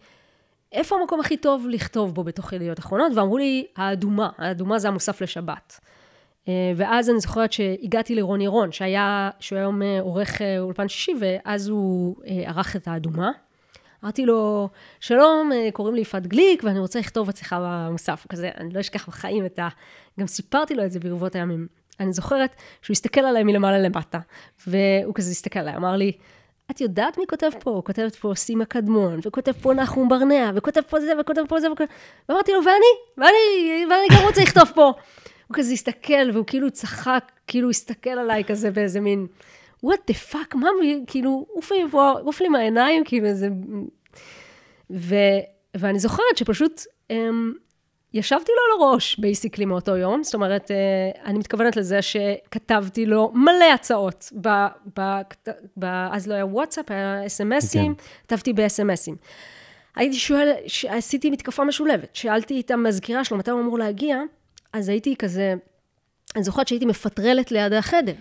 איפה 0.72 0.96
המקום 1.02 1.20
הכי 1.20 1.38
טוב 1.38 1.68
לכתוב 1.70 2.16
בו 2.16 2.24
בתוך 2.24 2.54
ידיעות 2.54 2.80
אחרונות? 2.80 3.12
ואמרו 3.16 3.38
לי, 3.38 3.66
האדומה, 3.76 4.30
האדומה 4.38 4.80
זה 4.80 4.88
המוסף 4.88 5.22
לשבת. 5.22 5.80
אה, 6.48 6.72
ואז 6.76 7.10
אני 7.10 7.20
זוכרת 7.20 7.52
שהגעתי 7.52 8.16
לרוני 8.16 8.48
רון, 8.48 8.72
שהיה, 8.72 9.30
שהוא 9.40 9.60
היום 9.60 9.82
אה, 9.82 10.02
עורך 10.02 10.42
אה, 10.42 10.60
אולפן 10.60 10.88
שישי, 10.88 11.14
ואז 11.20 11.68
הוא 11.68 12.16
ערך 12.26 12.76
את 12.76 12.88
האדומה. 12.88 13.32
אמרתי 14.06 14.26
לו, 14.26 14.70
שלום, 15.00 15.52
קוראים 15.74 15.96
לי 15.96 16.02
יפעת 16.02 16.28
גליק, 16.28 16.64
ואני 16.64 16.80
רוצה 16.80 17.00
לכתוב 17.00 17.30
אצלך 17.30 17.56
במוסף. 17.60 18.26
כזה, 18.30 18.50
אני 18.58 18.74
לא 18.74 18.80
אשכח 18.80 19.08
בחיים 19.08 19.46
את 19.46 19.60
ה... 19.60 19.68
גם 20.20 20.28
סיפרתי 20.28 20.76
לו 20.76 20.86
את 20.86 20.92
זה 20.92 21.00
ברבות 21.00 21.36
הימים. 21.36 21.68
אני 22.00 22.14
זוכרת 22.14 22.56
שהוא 22.82 22.94
הסתכל 22.94 23.22
עליי 23.22 23.44
מלמעלה 23.44 23.80
למטה, 23.80 24.20
והוא 24.68 25.14
כזה 25.16 25.32
הסתכל 25.32 25.60
עליי, 25.60 25.76
אמר 25.76 25.96
לי, 25.96 26.12
את 26.72 26.82
יודעת 26.82 27.18
מי 27.18 27.24
כותב 27.30 27.50
פה? 27.60 27.82
כותבת 27.86 28.16
פה 28.16 28.32
סימה 28.36 28.66
קדמון, 28.66 29.20
וכותב 29.24 29.52
פה 29.52 29.74
נחום 29.74 30.10
ברנע, 30.10 30.52
וכותב 30.56 30.82
פה 30.90 31.00
זה, 31.00 31.14
וכותב 31.20 31.42
פה 31.50 31.60
זה, 31.60 31.72
וכותב... 31.72 31.86
ואמרתי 32.30 32.52
לו, 32.52 32.60
ואני? 32.60 33.16
ואני, 33.18 33.86
ואני 33.86 34.18
גם 34.18 34.28
רוצה 34.28 34.42
לכתוב 34.42 34.72
פה. 34.76 34.92
הוא 35.48 35.56
כזה 35.56 35.74
הסתכל, 35.74 36.32
והוא 36.34 36.46
כאילו 36.46 36.72
צחק, 36.72 37.32
כאילו 37.48 37.70
הסתכל 37.70 38.10
עליי 38.10 38.44
כזה 38.44 38.72
באיזה 38.72 39.02
מין, 39.02 39.28
what 39.86 40.12
the 40.12 40.34
fuck, 40.34 40.58
מה, 40.58 40.68
כאילו, 41.08 41.46
עוף 41.50 41.72
לי 41.72 41.84
פה, 41.92 42.12
עוף 42.12 42.42
לי 42.42 42.50
מהעיניים, 42.50 43.04
כאילו 43.06 43.26
איזה... 43.26 43.50
ו, 44.92 45.16
ואני 45.78 46.00
זוכרת 46.00 46.38
שפשוט, 46.38 46.82
אמ, 47.10 47.54
ישבתי 48.14 48.52
לו 48.52 48.84
על 48.86 48.90
הראש, 48.90 49.20
basically, 49.20 49.66
מאותו 49.66 49.98
יום. 49.98 50.24
זאת 50.24 50.34
אומרת, 50.34 50.72
אה, 50.72 50.76
אני 51.26 51.40
מתכוונת 51.40 51.76
לזה 51.76 52.02
שכתבתי 52.02 53.06
לו 53.06 53.32
מלא 53.34 53.74
הצעות. 53.74 54.32
ב, 54.42 54.50
ב, 55.00 55.22
ב, 55.78 55.86
אז 56.12 56.28
לא 56.28 56.34
היה 56.34 56.46
וואטסאפ, 56.46 56.92
היה 56.92 57.26
אס.אם.אסים, 57.26 57.96
כן. 57.96 58.04
כתבתי 58.24 58.54
באס.אם.אסים. 58.54 59.16
הייתי 59.96 60.16
שואל, 60.16 60.54
עשיתי 60.88 61.30
מתקפה 61.30 61.64
משולבת. 61.64 62.16
שאלתי 62.16 62.62
את 62.62 62.72
המזכירה 62.72 63.24
שלו 63.24 63.38
מתי 63.38 63.52
הוא 63.52 63.62
אמור 63.62 63.80
להגיע, 63.80 64.22
אז 64.74 64.90
הייתי 64.90 65.16
כזה, 65.16 65.54
אני 66.36 66.44
זוכרת 66.44 66.68
שהייתי 66.68 66.86
מפטרלת 66.86 67.52
ליד 67.52 67.74
החדר, 67.74 68.14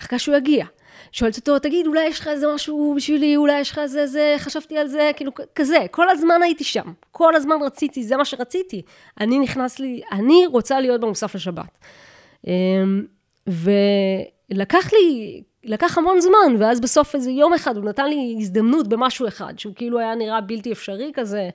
מחכה 0.00 0.18
שהוא 0.18 0.36
יגיע. 0.36 0.66
שואלת 1.12 1.36
אותו, 1.36 1.58
תגיד, 1.58 1.86
אולי 1.86 2.04
יש 2.04 2.20
לך 2.20 2.28
איזה 2.28 2.46
משהו 2.54 2.94
בשבילי, 2.96 3.36
אולי 3.36 3.60
יש 3.60 3.70
לך 3.70 3.78
איזה, 3.78 4.06
זה, 4.06 4.34
חשבתי 4.38 4.78
על 4.78 4.88
זה, 4.88 5.10
כאילו, 5.16 5.32
כזה. 5.54 5.78
כל 5.90 6.08
הזמן 6.08 6.42
הייתי 6.42 6.64
שם. 6.64 6.92
כל 7.10 7.34
הזמן 7.34 7.56
רציתי, 7.62 8.02
זה 8.02 8.16
מה 8.16 8.24
שרציתי. 8.24 8.82
אני 9.20 9.38
נכנס 9.38 9.78
לי, 9.78 10.00
אני 10.12 10.46
רוצה 10.46 10.80
להיות 10.80 11.00
במוסף 11.00 11.34
לשבת. 11.34 11.78
אמ, 12.46 13.04
ולקח 13.46 14.92
לי, 14.92 15.42
לקח 15.64 15.98
המון 15.98 16.20
זמן, 16.20 16.56
ואז 16.58 16.80
בסוף 16.80 17.14
איזה 17.14 17.30
יום 17.30 17.54
אחד 17.54 17.76
הוא 17.76 17.84
נתן 17.84 18.08
לי 18.08 18.36
הזדמנות 18.40 18.88
במשהו 18.88 19.28
אחד, 19.28 19.58
שהוא 19.58 19.74
כאילו 19.74 19.98
היה 19.98 20.14
נראה 20.14 20.40
בלתי 20.40 20.72
אפשרי 20.72 21.10
כזה. 21.14 21.48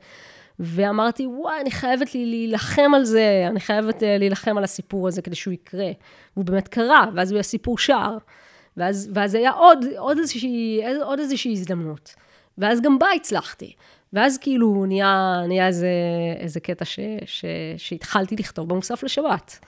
ואמרתי, 0.60 1.26
וואי, 1.28 1.62
אני 1.62 1.72
חייבת 1.72 2.16
לי 2.16 2.26
להילחם 2.26 2.92
על 2.96 3.04
זה, 3.04 3.48
אני 3.50 3.60
חייבת 3.60 4.04
אה, 4.04 4.18
להילחם 4.18 4.58
על 4.58 4.64
הסיפור 4.64 5.08
הזה 5.08 5.22
כדי 5.22 5.36
שהוא 5.36 5.54
יקרה. 5.54 5.92
והוא 6.36 6.46
באמת 6.46 6.68
קרה, 6.68 7.06
ואז 7.16 7.32
הוא 7.32 7.36
היה 7.38 7.44
סיפור 7.44 7.78
שער. 7.78 8.18
ואז, 8.78 9.10
ואז 9.14 9.36
היה 9.36 9.52
עוד, 9.52 9.86
עוד, 9.98 10.18
איזושהי, 10.18 10.82
עוד 11.04 11.20
איזושהי 11.20 11.52
הזדמנות. 11.52 12.16
ואז 12.58 12.82
גם 12.82 13.00
בה 13.00 13.08
הצלחתי. 13.16 13.74
ואז 14.14 14.38
כאילו 14.38 14.86
נהיה, 14.88 15.42
נהיה 15.48 15.68
איזה, 15.68 15.90
איזה 16.40 16.60
קטע 16.60 16.86
ש, 16.86 17.00
ש, 17.26 17.46
שהתחלתי 17.78 18.36
לכתוב 18.36 18.70
במוסף 18.70 19.04
לשבת. 19.04 19.60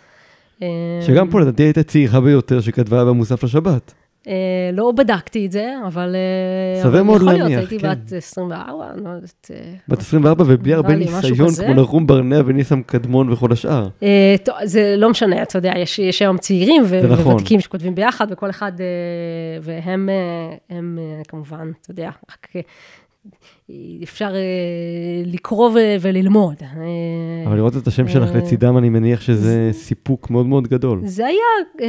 שגם 1.02 1.30
פה 1.32 1.42
לדעתי 1.42 1.64
הייתה 1.64 1.84
צעירה 1.84 2.22
ביותר 2.22 2.62
שכתבה 2.62 3.06
במוסף 3.06 3.44
לשבת. 3.44 3.94
אה, 4.28 4.70
לא 4.74 4.92
בדקתי 4.92 5.46
את 5.46 5.52
זה, 5.52 5.74
אבל... 5.88 6.16
אה, 6.16 6.84
סביר 6.84 7.04
מאוד 7.04 7.22
להניח, 7.22 7.48
כן. 7.48 7.52
יכול 7.52 7.60
להיות, 7.60 7.72
הייתי 7.72 8.12
בת 8.12 8.18
24, 8.18 8.90
אני 8.94 9.04
לא 9.04 9.10
יודעת... 9.10 9.52
אה, 9.54 9.74
בת 9.88 10.00
24 10.00 10.44
ובלי 10.48 10.74
הרבה 10.74 10.96
ניסיון, 10.96 11.50
כמו 11.66 11.74
נחום 11.74 12.08
ברנע 12.08 12.42
וניסם 12.46 12.82
קדמון 12.84 13.30
וכל 13.30 13.52
השאר. 13.52 13.88
טוב, 14.44 14.56
זה 14.64 14.96
לא 14.98 15.10
משנה, 15.10 15.42
אתה 15.42 15.58
יודע, 15.58 15.74
יש 15.78 16.22
היום 16.22 16.38
צעירים 16.38 16.84
נכון. 17.10 17.34
וותיקים 17.34 17.60
שכותבים 17.60 17.96
ביחד, 17.96 18.28
וכל 18.30 18.50
אחד, 18.50 18.72
והם 19.62 20.10
כמובן, 21.28 21.72
אתה 21.82 21.92
יודע, 21.92 22.10
רק 22.32 22.48
אפשר 24.04 24.36
אה, 24.36 24.42
לקרוא 25.26 25.72
וללמוד. 26.02 26.56
אה, 26.62 27.48
אבל 27.48 27.56
לראות 27.56 27.78
את 27.78 27.88
השם 27.88 28.08
שלך 28.08 28.30
אה, 28.32 28.38
לצידם, 28.38 28.78
אני 28.78 28.90
מניח 28.90 29.22
שזה 29.22 29.70
סיפוק 29.72 30.30
מאוד 30.30 30.46
מאוד 30.46 30.68
גדול. 30.68 31.02
זה 31.06 31.26
היה 31.26 31.86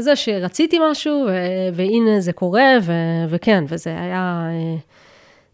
זה 0.00 0.16
שרציתי 0.16 0.78
משהו, 0.90 1.26
והנה 1.74 2.20
זה 2.20 2.32
קורה, 2.32 2.72
וכן, 3.28 3.64
וזה 3.68 3.90
היה... 4.00 4.48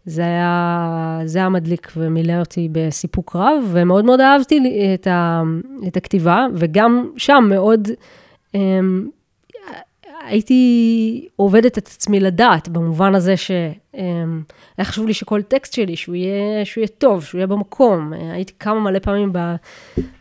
זה 0.07 0.21
היה, 0.21 1.19
זה 1.25 1.39
היה 1.39 1.49
מדליק 1.49 1.91
ומילא 1.97 2.33
אותי 2.39 2.69
בסיפוק 2.71 3.35
רב, 3.35 3.63
ומאוד 3.71 4.05
מאוד 4.05 4.21
אהבתי 4.21 4.59
את, 4.93 5.07
ה, 5.07 5.41
את 5.87 5.97
הכתיבה, 5.97 6.45
וגם 6.53 7.09
שם 7.17 7.45
מאוד 7.49 7.87
הייתי 10.25 11.27
עובדת 11.35 11.77
את 11.77 11.87
עצמי 11.87 12.19
לדעת, 12.19 12.69
במובן 12.69 13.15
הזה 13.15 13.33
שהיה 14.75 14.85
חשוב 14.85 15.07
לי 15.07 15.13
שכל 15.13 15.41
טקסט 15.41 15.73
שלי, 15.73 15.95
שהוא 15.95 16.15
יהיה, 16.15 16.65
שהוא 16.65 16.81
יהיה 16.81 16.87
טוב, 16.87 17.23
שהוא 17.23 17.39
יהיה 17.39 17.47
במקום. 17.47 18.13
הייתי 18.13 18.53
כמה 18.59 18.79
מלא 18.79 18.99
פעמים 18.99 19.33
ב, 19.33 19.39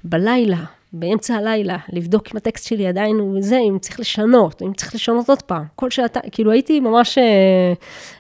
בלילה, 0.05 0.65
באמצע 0.93 1.35
הלילה, 1.35 1.77
לבדוק 1.93 2.29
אם 2.33 2.37
הטקסט 2.37 2.67
שלי 2.67 2.87
עדיין 2.87 3.17
הוא 3.17 3.43
זה, 3.43 3.59
אם 3.59 3.79
צריך 3.79 4.01
לשנות, 4.01 4.63
אם 4.63 4.73
צריך 4.73 4.95
לשנות 4.95 5.29
עוד 5.29 5.43
פעם. 5.43 5.65
כל 5.75 5.91
שעתה, 5.91 6.21
כאילו 6.33 6.51
הייתי 6.51 6.81
ממש 6.81 7.19
אה, 7.19 7.73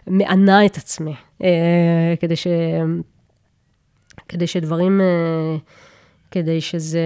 מענה 0.06 0.66
את 0.66 0.76
עצמי, 0.76 1.14
אה, 1.44 2.14
כדי, 2.20 2.36
ש, 2.36 2.46
כדי 4.28 4.46
שדברים... 4.46 5.00
אה, 5.00 5.56
כדי 6.30 6.60
שזה, 6.60 7.00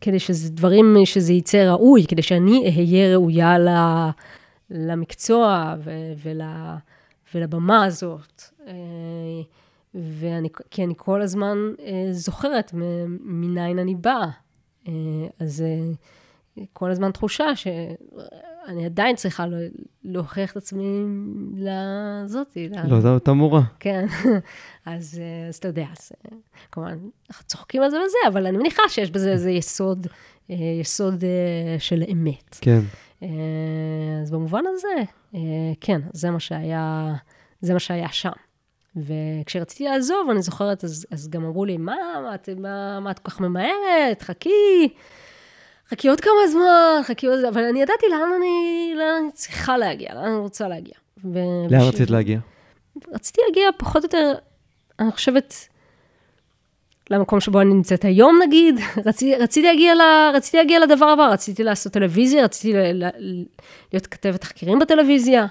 כדי 0.00 0.18
שזה 0.18 0.50
דברים, 0.50 0.96
שזה 1.04 1.32
יצא 1.32 1.58
ראוי, 1.58 2.06
כדי 2.06 2.22
שאני 2.22 2.72
אהיה 2.76 3.14
ראויה 3.14 3.56
למקצוע 4.70 5.74
ו, 5.84 5.90
ול, 6.22 6.40
ולבמה 7.34 7.84
הזאת. 7.84 8.42
אה, 8.66 8.72
ואני, 9.94 10.48
כי 10.70 10.84
אני 10.84 10.94
כל 10.96 11.22
הזמן 11.22 11.58
אה, 11.80 12.08
זוכרת 12.10 12.70
מניין 13.20 13.78
אני 13.78 13.94
באה. 13.94 14.30
אה, 14.88 14.92
אז 15.40 15.64
כל 16.72 16.90
הזמן 16.90 17.10
תחושה 17.10 17.56
שאני 17.56 18.86
עדיין 18.86 19.16
צריכה 19.16 19.46
להוכיח 20.04 20.52
את 20.52 20.56
עצמי 20.56 21.04
לזאתי. 21.56 22.68
לא, 22.88 23.00
זו 23.00 23.14
אותה 23.14 23.32
מורה. 23.32 23.62
כן, 23.80 24.06
אז, 24.86 25.20
אז 25.48 25.56
אתה 25.56 25.68
יודע, 25.68 25.86
אז 25.98 26.12
כמובן, 26.72 26.98
אנחנו 27.30 27.46
צוחקים 27.46 27.82
על 27.82 27.90
זה 27.90 27.96
וזה, 27.96 28.18
אבל 28.28 28.46
אני 28.46 28.56
מניחה 28.56 28.82
שיש 28.88 29.10
בזה 29.10 29.32
איזה 29.32 29.50
יסוד, 29.50 30.06
יסוד 30.80 31.24
של 31.78 32.02
אמת. 32.12 32.58
כן. 32.60 32.80
אז 34.22 34.30
במובן 34.30 34.64
הזה, 34.66 35.02
כן, 35.80 36.00
זה 36.12 36.30
מה 36.30 36.40
שהיה, 36.40 37.14
זה 37.60 37.72
מה 37.72 37.80
שהיה 37.80 38.08
שם. 38.08 38.32
וכשרציתי 38.96 39.84
לעזוב, 39.84 40.30
אני 40.30 40.42
זוכרת, 40.42 40.84
אז, 40.84 41.06
אז 41.10 41.28
גם 41.28 41.44
אמרו 41.44 41.64
לי, 41.64 41.76
מה, 41.76 41.96
מה, 42.22 42.36
מה, 42.58 43.00
מה 43.00 43.10
את 43.10 43.18
כל 43.18 43.30
כך 43.30 43.40
ממהרת? 43.40 44.22
חכי. 44.22 44.88
חכי 45.88 46.08
עוד 46.08 46.20
כמה 46.20 46.46
זמן, 46.50 47.00
חכי 47.04 47.26
עוד... 47.26 47.44
אבל 47.44 47.64
אני 47.64 47.82
ידעתי 47.82 48.06
לאן 48.10 48.30
אני, 48.36 48.92
לאן 48.96 49.22
אני 49.22 49.32
צריכה 49.32 49.76
להגיע, 49.76 50.14
לאן 50.14 50.24
אני 50.24 50.36
רוצה 50.36 50.68
להגיע. 50.68 50.94
ו... 51.24 51.38
לאן. 51.70 51.80
רצית 51.80 52.10
להגיע? 52.10 52.38
רציתי 53.12 53.40
להגיע 53.48 53.68
פחות 53.78 54.02
או 54.02 54.06
יותר, 54.06 54.34
אני 54.98 55.12
חושבת, 55.12 55.68
למקום 57.12 57.40
שבו 57.40 57.60
אני 57.60 57.74
נמצאת 57.74 58.04
היום 58.04 58.38
נגיד, 58.46 58.80
רציתי, 59.06 59.36
רציתי, 59.36 59.66
להגיע, 59.66 59.94
ל, 59.94 60.00
רציתי 60.34 60.56
להגיע 60.56 60.80
לדבר 60.80 61.06
הבא, 61.06 61.28
רציתי 61.28 61.64
לעשות 61.64 61.92
טלוויזיה, 61.92 62.44
רציתי 62.44 62.72
ל, 62.72 63.04
ל, 63.04 63.44
להיות 63.92 64.06
כתבת 64.06 64.40
תחקירים 64.40 64.78
בטלוויזיה. 64.78 65.46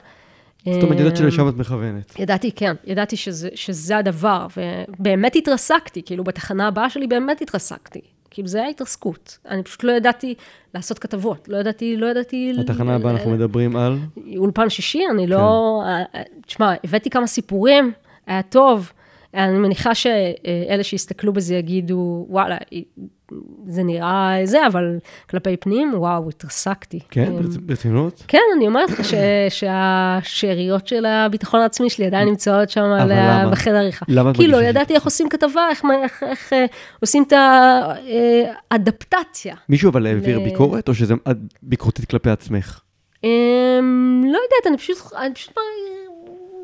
זאת 0.65 0.83
אומרת, 0.83 0.99
ידעת 0.99 1.17
שלשם 1.17 1.49
את 1.49 1.57
מכוונת. 1.57 2.19
ידעתי, 2.19 2.51
כן, 2.51 2.73
ידעתי 2.85 3.17
שזה, 3.17 3.49
שזה 3.55 3.97
הדבר, 3.97 4.47
ובאמת 4.57 5.35
התרסקתי, 5.35 6.01
כאילו 6.05 6.23
בתחנה 6.23 6.67
הבאה 6.67 6.89
שלי 6.89 7.07
באמת 7.07 7.41
התרסקתי. 7.41 8.01
כאילו, 8.31 8.47
זה 8.47 8.59
היה 8.59 8.69
התרסקות. 8.69 9.37
אני 9.49 9.63
פשוט 9.63 9.83
לא 9.83 9.91
ידעתי 9.91 10.35
לעשות 10.73 10.99
כתבות, 10.99 11.47
לא 11.47 11.57
ידעתי, 11.57 11.97
לא 11.97 12.05
ידעתי... 12.05 12.53
התחנה 12.59 12.95
הבאה 12.95 13.11
אנחנו 13.11 13.31
מדברים 13.31 13.75
על? 13.75 13.97
אולפן 14.37 14.69
שישי, 14.69 15.03
אני 15.11 15.27
לא... 15.27 15.81
כן. 16.13 16.21
תשמע, 16.47 16.73
הבאתי 16.83 17.09
כמה 17.09 17.27
סיפורים, 17.27 17.91
היה 18.27 18.41
טוב. 18.41 18.91
אני 19.33 19.57
מניחה 19.57 19.95
שאלה 19.95 20.83
שיסתכלו 20.83 21.33
בזה 21.33 21.55
יגידו, 21.55 22.25
וואלה, 22.29 22.57
זה 23.67 23.83
נראה 23.83 24.37
זה, 24.43 24.67
אבל 24.67 24.97
כלפי 25.29 25.57
פנים, 25.57 25.93
וואו, 25.95 26.29
התרסקתי. 26.29 26.99
כן, 27.09 27.33
ברצינות? 27.65 28.23
כן, 28.27 28.41
אני 28.57 28.67
אומרת 28.67 28.89
לך 28.89 29.01
שהשאריות 29.49 30.87
של 30.87 31.05
הביטחון 31.05 31.61
העצמי 31.61 31.89
שלי 31.89 32.05
עדיין 32.05 32.27
נמצאות 32.27 32.69
שם 32.69 32.83
בחדר 33.51 33.75
עריכה. 33.75 34.05
למה? 34.09 34.33
כי 34.33 34.47
לא 34.47 34.63
ידעתי 34.63 34.93
איך 34.95 35.05
עושים 35.05 35.29
כתבה, 35.29 35.69
איך 36.23 36.53
אה, 36.53 36.65
עושים 36.99 37.23
את 37.27 37.33
האדפטציה. 38.71 39.55
מישהו 39.69 39.89
אבל 39.89 40.07
העביר 40.07 40.39
ביקורת, 40.39 40.89
או 40.89 40.95
שזה 40.95 41.13
ביקורתית 41.63 42.05
כלפי 42.05 42.29
עצמך? 42.29 42.79
אמ, 43.23 44.21
לא 44.25 44.37
יודעת, 44.37 44.67
אני 44.67 44.77
פשוט, 44.77 44.97
אני 45.17 45.33
פשוט, 45.33 45.53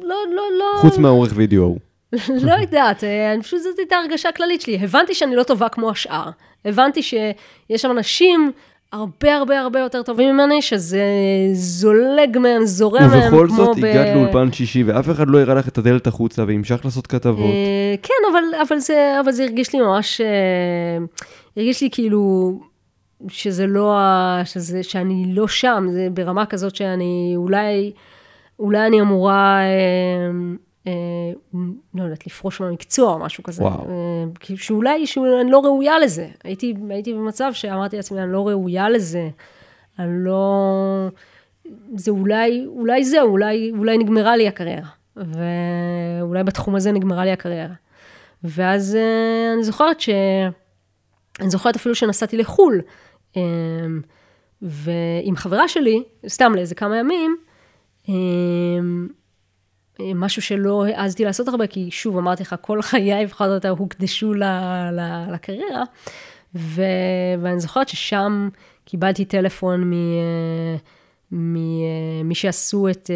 לא, 0.01 0.15
לא, 0.36 0.43
לא... 0.59 0.82
חוץ 0.82 0.97
מהעורך 0.97 1.32
וידאו. 1.36 1.86
לא 2.47 2.51
יודעת, 2.51 3.03
אה, 3.03 3.34
אני 3.34 3.43
פשוט 3.43 3.62
זאת 3.62 3.80
הייתה 3.80 3.95
הרגשה 3.95 4.32
כללית 4.32 4.62
שלי. 4.62 4.80
הבנתי 4.82 5.14
שאני 5.14 5.36
לא 5.36 5.43
טובה 5.43 5.70
כמו 5.70 5.89
השאר. 5.89 6.30
הבנתי 6.66 7.01
שיש 7.01 7.82
שם 7.82 7.91
אנשים 7.91 8.51
הרבה 8.91 9.36
הרבה 9.36 9.60
הרבה 9.60 9.80
יותר 9.80 10.03
טובים 10.03 10.34
ממני, 10.34 10.62
שזה 10.62 11.03
זולג 11.53 12.38
מהם, 12.38 12.66
זורם 12.66 13.01
מהם, 13.01 13.30
כמו 13.30 13.38
ב... 13.38 13.41
ובכל 13.41 13.49
זאת 13.49 13.78
הגעת 13.78 14.16
לאולפן 14.16 14.51
שישי, 14.51 14.84
ואף 14.84 15.10
אחד 15.10 15.28
לא 15.28 15.39
הראה 15.39 15.55
לך 15.55 15.68
את 15.68 15.78
הדלת 15.78 16.08
החוצה, 16.08 16.43
והמשכת 16.47 16.86
לעשות 16.86 17.08
כתבות. 17.08 17.39
אה, 17.39 17.95
כן, 18.03 18.14
אבל, 18.32 18.62
אבל, 18.68 18.80
זה, 18.80 19.18
אבל 19.24 19.32
זה 19.32 19.43
הרגיש 19.43 19.74
לי 19.74 19.80
ממש... 19.80 20.22
אה, 20.22 21.05
הרגיש 21.58 21.82
לי 21.82 21.89
כאילו... 21.91 22.51
שזה 23.30 23.68
לא, 23.68 23.99
שזה, 24.45 24.84
שאני 24.84 25.26
לא 25.28 25.47
שם, 25.47 25.88
זה 25.91 26.08
ברמה 26.14 26.45
כזאת 26.45 26.76
שאני 26.76 27.34
אולי, 27.36 27.91
אולי 28.60 28.88
אני 28.88 29.01
אמורה 29.01 29.60
אה, 29.60 30.30
לא 31.95 32.03
יודעת, 32.03 32.27
לפרוש 32.27 32.61
מהמקצוע 32.61 33.13
או 33.13 33.19
משהו 33.19 33.43
כזה. 33.43 33.63
וואו. 33.63 33.89
אה, 33.89 34.55
שאולי, 34.55 35.07
שאני 35.07 35.51
לא 35.51 35.59
ראויה 35.59 35.99
לזה. 35.99 36.27
הייתי, 36.43 36.73
הייתי 36.89 37.13
במצב 37.13 37.51
שאמרתי 37.53 37.95
לעצמי, 37.95 38.21
אני 38.21 38.31
לא 38.31 38.47
ראויה 38.47 38.89
לזה. 38.89 39.29
אני 39.99 40.11
לא... 40.11 41.07
זה 41.95 42.11
אולי, 42.11 42.65
אולי 42.67 43.03
זהו, 43.03 43.29
אולי, 43.29 43.71
אולי 43.77 43.97
נגמרה 43.97 44.38
לי 44.38 44.47
הקריירה. 44.47 44.89
ואולי 45.15 46.43
בתחום 46.43 46.75
הזה 46.75 46.91
נגמרה 46.91 47.25
לי 47.25 47.31
הקריירה. 47.31 47.73
ואז 48.43 48.95
אה, 48.95 49.53
אני 49.53 49.63
זוכרת 49.63 49.99
ש... 49.99 50.09
אני 51.39 51.49
זוכרת 51.49 51.75
אפילו 51.75 51.95
שנסעתי 51.95 52.38
לחו"ל, 52.38 52.81
ועם 54.61 55.35
חברה 55.35 55.67
שלי, 55.67 56.03
סתם 56.27 56.55
לאיזה 56.55 56.75
כמה 56.75 56.97
ימים, 56.97 57.38
משהו 60.15 60.41
שלא 60.41 60.85
העזתי 60.85 61.25
לעשות 61.25 61.47
הרבה, 61.47 61.67
כי 61.67 61.87
שוב, 61.91 62.17
אמרתי 62.17 62.43
לך, 62.43 62.55
כל 62.61 62.81
חיי 62.81 63.25
בכל 63.25 63.47
זאת 63.47 63.65
הוקדשו 63.65 64.33
לקריירה. 65.33 65.83
ו... 66.55 66.81
ואני 67.41 67.59
זוכרת 67.59 67.89
ששם 67.89 68.49
קיבלתי 68.85 69.25
טלפון 69.25 69.83
מ... 69.83 69.93
ממי 71.31 72.35
שעשו 72.35 72.89
את 72.89 73.09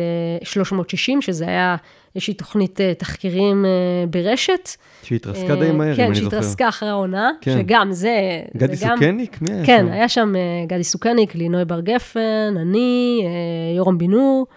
360, 0.43 1.21
שזה 1.21 1.47
היה 1.47 1.75
איזושהי 2.15 2.33
תוכנית 2.33 2.79
תחקירים 2.97 3.65
ברשת. 4.09 4.69
שהתרסקה 5.03 5.55
די 5.55 5.71
מהר, 5.71 5.95
כן, 5.95 6.03
אם 6.03 6.11
אני 6.11 6.15
זוכר. 6.15 6.29
כן, 6.29 6.41
שהתרסקה 6.41 6.69
אחרי 6.69 6.89
העונה, 6.89 7.31
כן. 7.41 7.57
שגם 7.59 7.91
זה... 7.91 8.15
גדי 8.57 8.75
זה 8.75 8.85
גם- 8.85 8.97
סוכניק? 8.97 9.41
מי 9.41 9.51
היה 9.51 9.65
כן, 9.65 9.85
שם? 9.87 9.93
היה 9.93 10.09
שם 10.09 10.33
אה, 10.35 10.41
גדי 10.67 10.83
סוכניק, 10.83 11.35
לינוי 11.35 11.65
בר 11.65 11.79
גפן, 11.81 12.53
אני, 12.61 13.21
אה, 13.25 13.77
יורם 13.77 13.97
בן 13.97 14.05
נור. 14.11 14.47
אה, 14.49 14.55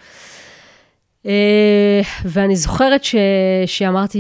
ואני 2.25 2.57
זוכרת 2.57 3.05
ש, 3.05 3.15
שאמרתי, 3.67 4.19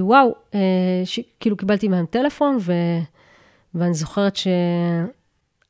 וואו, 0.00 0.34
אה, 0.54 0.60
שכאילו 1.04 1.56
קיבלתי 1.56 1.88
מהם 1.88 2.06
טלפון, 2.06 2.56
ו, 2.60 2.72
ואני 3.74 3.94
זוכרת 3.94 4.36
ש, 4.36 4.46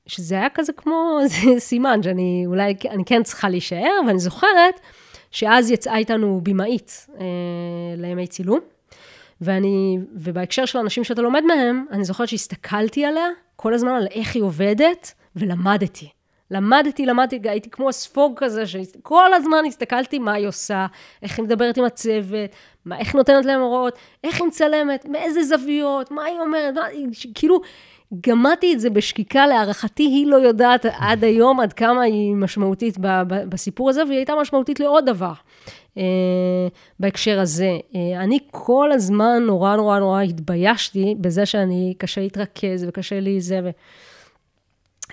שזה 0.07 0.35
היה 0.35 0.49
כזה 0.55 0.73
כמו 0.73 1.19
סימן, 1.59 2.03
שאני 2.03 2.45
אולי, 2.47 2.75
אני 2.91 3.05
כן 3.05 3.23
צריכה 3.23 3.49
להישאר, 3.49 4.01
ואני 4.07 4.19
זוכרת 4.19 4.81
שאז 5.31 5.71
יצאה 5.71 5.97
איתנו 5.97 6.41
במאית 6.43 7.07
אה, 7.21 7.25
לימי 7.97 8.27
צילום. 8.27 8.61
ואני, 9.41 9.99
ובהקשר 10.15 10.65
של 10.65 10.79
האנשים 10.79 11.05
שאתה 11.05 11.23
לומד 11.23 11.43
מהם, 11.47 11.87
אני 11.91 12.05
זוכרת 12.05 12.29
שהסתכלתי 12.29 13.05
עליה 13.05 13.27
כל 13.57 13.75
הזמן 13.75 13.91
על 13.91 14.07
איך 14.11 14.35
היא 14.35 14.43
עובדת, 14.43 15.15
ולמדתי. 15.37 16.09
למדתי, 16.51 17.07
למדתי, 17.07 17.41
הייתי 17.45 17.71
כמו 17.71 17.93
ספוג 17.93 18.33
כזה, 18.37 18.67
שכל 18.67 19.35
הזמן 19.35 19.59
הסתכלתי 19.67 20.19
מה 20.19 20.33
היא 20.33 20.47
עושה, 20.49 20.87
איך 21.23 21.39
היא 21.39 21.45
מדברת 21.45 21.77
עם 21.79 21.85
הצוות, 21.85 22.51
מה, 22.85 22.99
איך 22.99 23.15
נותנת 23.15 23.45
להם 23.45 23.61
הוראות, 23.61 23.95
איך 24.25 24.41
היא 24.41 24.47
מצלמת, 24.49 25.07
מאיזה 25.09 25.43
זוויות, 25.43 26.11
מה 26.11 26.25
היא 26.25 26.41
אומרת, 26.41 26.75
מה, 26.75 26.85
היא- 26.85 27.07
כאילו, 27.35 27.61
גמדתי 28.27 28.75
את 28.75 28.81
זה 28.81 28.91
בשקיקה, 28.91 29.47
להערכתי 29.47 30.03
היא 30.03 30.27
לא 30.27 30.37
יודעת 30.37 30.87
עד 30.99 31.25
היום 31.25 31.61
עד 31.61 31.73
כמה 31.73 32.03
היא 32.03 32.35
משמעותית 32.35 32.99
ב- 32.99 33.23
ב- 33.29 33.45
בסיפור 33.49 33.91
הזה, 33.91 34.05
והיא 34.05 34.17
הייתה 34.17 34.33
משמעותית 34.41 34.81
לעוד 34.81 35.07
דבר. 35.07 35.33
אה, 35.99 36.03
בהקשר 37.01 37.41
הזה. 37.41 37.71
אה, 37.95 38.21
אני 38.23 38.39
כל 38.51 38.93
הזמן 38.93 39.43
נורא 39.47 39.77
נורא 39.77 39.99
נורא 39.99 40.21
התביישתי 40.23 41.15
בזה 41.21 41.47
שאני, 41.47 41.95
קשה 41.99 42.21
להתרכז 42.21 42.85
וקשה 42.89 43.21
לי 43.21 43.41
זה. 43.41 43.61
ו... 43.65 43.71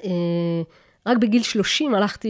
אה, 0.03 0.61
רק 1.07 1.17
בגיל 1.17 1.43
30 1.43 1.95
הלכתי, 1.95 2.29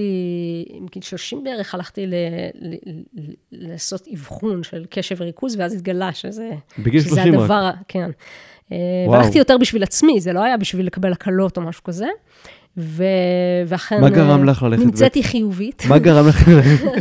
בגיל 0.86 1.04
30 1.04 1.44
בערך 1.44 1.76
הלכתי 1.76 2.08
ל, 2.08 2.14
ל, 2.62 2.74
ל, 2.92 3.32
לעשות 3.52 4.08
אבחון 4.14 4.64
של 4.64 4.86
קשב 4.90 5.16
וריכוז, 5.20 5.56
ואז 5.60 5.74
התגלה 5.74 6.14
שזה, 6.14 6.50
בגיל 6.80 7.02
שזה 7.02 7.10
30 7.10 7.34
רק. 7.34 7.40
הדבר, 7.42 7.54
ה- 7.54 7.72
כן. 7.88 8.10
אה, 8.72 8.78
וואו. 9.08 9.20
והלכתי 9.20 9.38
יותר 9.38 9.58
בשביל 9.58 9.84
עצמי, 9.84 10.20
זה 10.22 10.34
לא 10.34 10.44
היה 10.44 10.58
בשביל 10.58 10.86
לקבל 10.86 11.12
הקלות 11.12 11.58
או 11.58 11.62
משהו 11.62 11.84
כזה. 11.84 12.08
ו... 12.78 13.04
ואכן, 13.68 14.02
מה 14.02 14.10
גרם 14.10 14.40
אה, 14.40 14.46
לך 14.52 14.64
ללכת 14.64 14.84
נמצאתי 14.86 15.24
חיובית. 15.24 15.84
מה 15.90 16.00
גרם 16.00 16.28
לך 16.28 16.48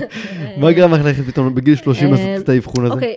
מה 0.60 0.72
גרם 0.72 0.94
לך 0.94 1.04
ללכת 1.04 1.24
פתאום 1.24 1.54
בגיל 1.54 1.76
30 1.76 2.10
לעשות 2.12 2.44
את 2.44 2.48
האבחון 2.48 2.84
הזה? 2.84 2.94
אוקיי, 2.94 3.16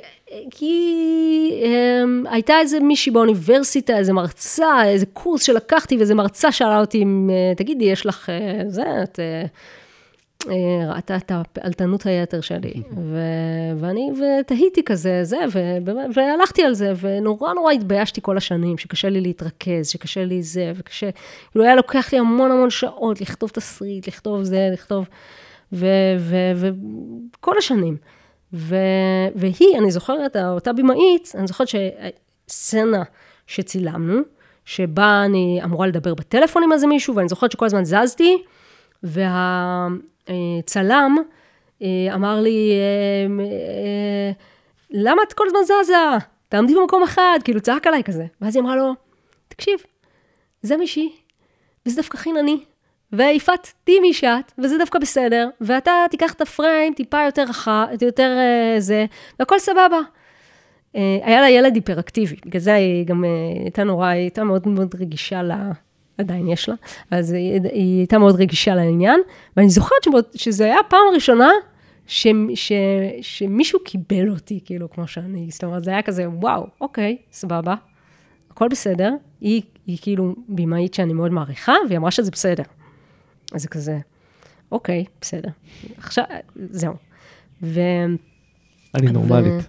כי 0.51 1.63
um, 1.63 2.29
הייתה 2.29 2.59
איזה 2.59 2.79
מישהי 2.79 3.11
באוניברסיטה, 3.11 3.97
איזה 3.97 4.13
מרצה, 4.13 4.85
איזה 4.85 5.05
קורס 5.05 5.43
שלקחתי, 5.43 5.97
ואיזה 5.97 6.15
מרצה 6.15 6.51
שאלה 6.51 6.79
אותי, 6.79 7.03
אה, 7.29 7.55
תגידי, 7.55 7.85
יש 7.85 8.05
לך 8.05 8.29
אה, 8.29 8.61
זה, 8.67 8.83
את 9.03 9.19
אה, 10.49 10.93
ראתה 10.95 11.15
את 11.15 11.31
הפעלתנות 11.31 12.05
היתר 12.05 12.41
שלי. 12.41 12.73
ו- 12.97 13.79
ואני, 13.79 14.11
ותהיתי 14.11 14.83
כזה, 14.83 15.23
זה, 15.23 15.37
ו- 15.53 15.77
והלכתי 16.13 16.63
על 16.63 16.73
זה, 16.73 16.93
ונורא 17.01 17.53
נורא 17.53 17.71
התביישתי 17.71 18.21
כל 18.21 18.37
השנים, 18.37 18.77
שקשה 18.77 19.09
לי 19.09 19.21
להתרכז, 19.21 19.89
שקשה 19.89 20.25
לי 20.25 20.43
זה, 20.43 20.71
וקשה, 20.75 21.09
כאילו 21.51 21.65
היה 21.65 21.75
לוקח 21.75 22.13
לי 22.13 22.19
המון 22.19 22.51
המון 22.51 22.69
שעות 22.69 23.21
לכתוב 23.21 23.49
תסריט, 23.49 24.07
לכתוב 24.07 24.43
זה, 24.43 24.69
לכתוב, 24.73 25.05
וכל 25.73 27.57
השנים. 27.57 27.97
ו, 28.53 28.75
והיא, 29.35 29.77
אני 29.77 29.91
זוכרת, 29.91 30.35
אותה 30.35 30.73
במאית, 30.73 31.31
אני 31.35 31.47
זוכרת 31.47 31.67
שסצנה 31.67 33.03
שצילמנו, 33.47 34.21
שבה 34.65 35.21
אני 35.25 35.61
אמורה 35.63 35.87
לדבר 35.87 36.13
בטלפון 36.13 36.63
עם 36.63 36.73
איזה 36.73 36.87
מישהו, 36.87 37.15
ואני 37.15 37.27
זוכרת 37.27 37.51
שכל 37.51 37.65
הזמן 37.65 37.85
זזתי, 37.85 38.43
והצלם 39.03 39.97
אמר 42.13 42.41
לי, 42.41 42.71
אה, 42.71 43.25
אה, 43.43 44.31
למה 44.91 45.21
את 45.27 45.33
כל 45.33 45.43
הזמן 45.47 45.59
זזה? 45.63 45.93
תעמדי 46.49 46.75
במקום 46.75 47.03
אחד, 47.03 47.39
כאילו 47.43 47.61
צעק 47.61 47.87
עליי 47.87 48.03
כזה. 48.03 48.25
ואז 48.41 48.55
היא 48.55 48.63
אמרה 48.63 48.75
לו, 48.75 48.93
תקשיב, 49.47 49.79
זה 50.61 50.77
מישהי, 50.77 51.11
וזה 51.85 51.95
דווקא 51.95 52.17
חינני, 52.17 52.63
ויפעת, 53.13 53.73
תהיי 53.83 53.99
מי 53.99 54.13
שאת, 54.13 54.51
וזה 54.57 54.77
דווקא 54.77 54.99
בסדר, 54.99 55.49
ואתה 55.61 55.91
תיקח 56.09 56.33
את 56.33 56.41
הפריים 56.41 56.93
טיפה 56.93 57.23
יותר 57.25 57.43
רחב, 57.49 57.85
יותר 58.01 58.37
uh, 58.37 58.79
זה, 58.79 59.05
והכל 59.39 59.59
סבבה. 59.59 59.99
Uh, 60.93 60.97
היה 61.23 61.41
לה 61.41 61.49
ילד 61.49 61.75
היפראקטיבי, 61.75 62.35
בגלל 62.45 62.61
זה 62.61 62.73
היא 62.73 63.05
גם 63.05 63.23
uh, 63.23 63.61
הייתה 63.63 63.83
נורא, 63.83 64.07
היא 64.07 64.21
הייתה 64.21 64.43
מאוד 64.43 64.67
מאוד 64.67 64.95
רגישה 64.99 65.43
ל... 65.43 65.51
עדיין 66.17 66.47
יש 66.47 66.69
לה, 66.69 66.75
אז 67.11 67.31
היא, 67.31 67.61
היא 67.71 67.97
הייתה 67.97 68.17
מאוד 68.17 68.35
רגישה 68.35 68.75
לעניין, 68.75 69.19
ואני 69.57 69.69
זוכרת 69.69 70.03
שבוד, 70.03 70.25
שזה 70.35 70.65
היה 70.65 70.79
הפעם 70.79 71.01
הראשונה 71.11 71.49
ש, 72.07 72.27
ש, 72.55 72.71
שמישהו 73.21 73.79
קיבל 73.83 74.29
אותי, 74.29 74.59
כאילו, 74.65 74.89
כמו 74.91 75.07
שאני, 75.07 75.47
זאת 75.51 75.63
אומרת, 75.63 75.83
זה 75.83 75.91
היה 75.91 76.01
כזה, 76.01 76.29
וואו, 76.29 76.67
אוקיי, 76.81 77.17
סבבה, 77.31 77.75
הכל 78.51 78.67
בסדר. 78.67 79.13
היא, 79.41 79.61
היא 79.87 79.97
כאילו 80.01 80.35
במאית 80.47 80.93
שאני 80.93 81.13
מאוד 81.13 81.31
מעריכה, 81.31 81.73
והיא 81.87 81.97
אמרה 81.97 82.11
שזה 82.11 82.31
בסדר. 82.31 82.63
אז 83.53 83.61
זה 83.61 83.67
כזה, 83.67 83.99
אוקיי, 84.71 85.05
בסדר. 85.21 85.49
עכשיו, 85.97 86.23
זהו. 86.55 86.93
ו... 87.63 87.79
אני 88.95 89.11
נורמלית. 89.11 89.67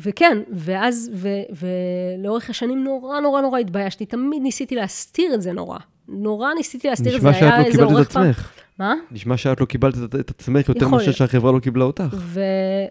וכן, 0.00 0.38
ואז, 0.52 1.10
ו, 1.14 1.28
ולאורך 1.50 2.50
השנים 2.50 2.84
נורא 2.84 3.20
נורא 3.20 3.40
נורא 3.40 3.58
התביישתי, 3.58 4.06
תמיד 4.06 4.42
ניסיתי 4.42 4.74
להסתיר 4.74 5.34
את 5.34 5.42
זה 5.42 5.52
נורא. 5.52 5.78
נורא 6.08 6.54
ניסיתי 6.54 6.88
להסתיר 6.88 7.16
את 7.16 7.20
זה, 7.20 7.28
נשמע 7.28 7.40
שאת 7.40 7.52
היה 7.52 7.58
לא 7.58 7.64
איזה 7.66 7.78
קיבלת 7.78 7.90
את 7.90 7.94
עורך 7.94 8.12
פעם. 8.12 8.22
עצמך. 8.22 8.52
מה? 8.78 8.94
נשמע 9.10 9.36
שאת 9.36 9.60
לא 9.60 9.66
קיבלת 9.66 9.94
את- 10.04 10.14
את 10.14 10.30
עצמך 10.30 10.68
יותר 10.68 10.88
מאשר. 10.88 11.12
שהחברה 11.12 11.52
לא 11.52 11.58
קיבלה 11.58 11.84
אותך. 11.84 12.04
ו, 12.14 12.40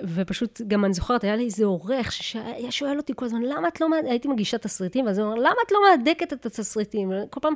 ופשוט, 0.04 0.62
גם 0.68 0.86
אני 0.86 0.94
זוכרת, 0.94 1.24
היה 1.24 1.36
לי 1.36 1.44
איזה 1.46 1.66
עורך 1.66 2.12
שהיה 2.12 2.72
שואל 2.72 2.98
אותי 2.98 3.14
כל 3.16 3.26
הזמן, 3.26 3.42
למה 3.42 3.68
את 3.68 3.82
לא, 3.82 3.90
מהד-" 3.90 4.06
הייתי 4.06 4.28
מגישה 4.28 4.58
תסריטים, 4.58 5.06
ואז 5.06 5.18
הוא 5.18 5.26
אומר, 5.28 5.40
למה 5.40 5.56
את 5.68 5.72
לא 5.72 5.80
מהדקת 5.90 6.34
את 6.34 6.46
התסריטים? 6.46 7.12
כל 7.30 7.40
פעם, 7.40 7.54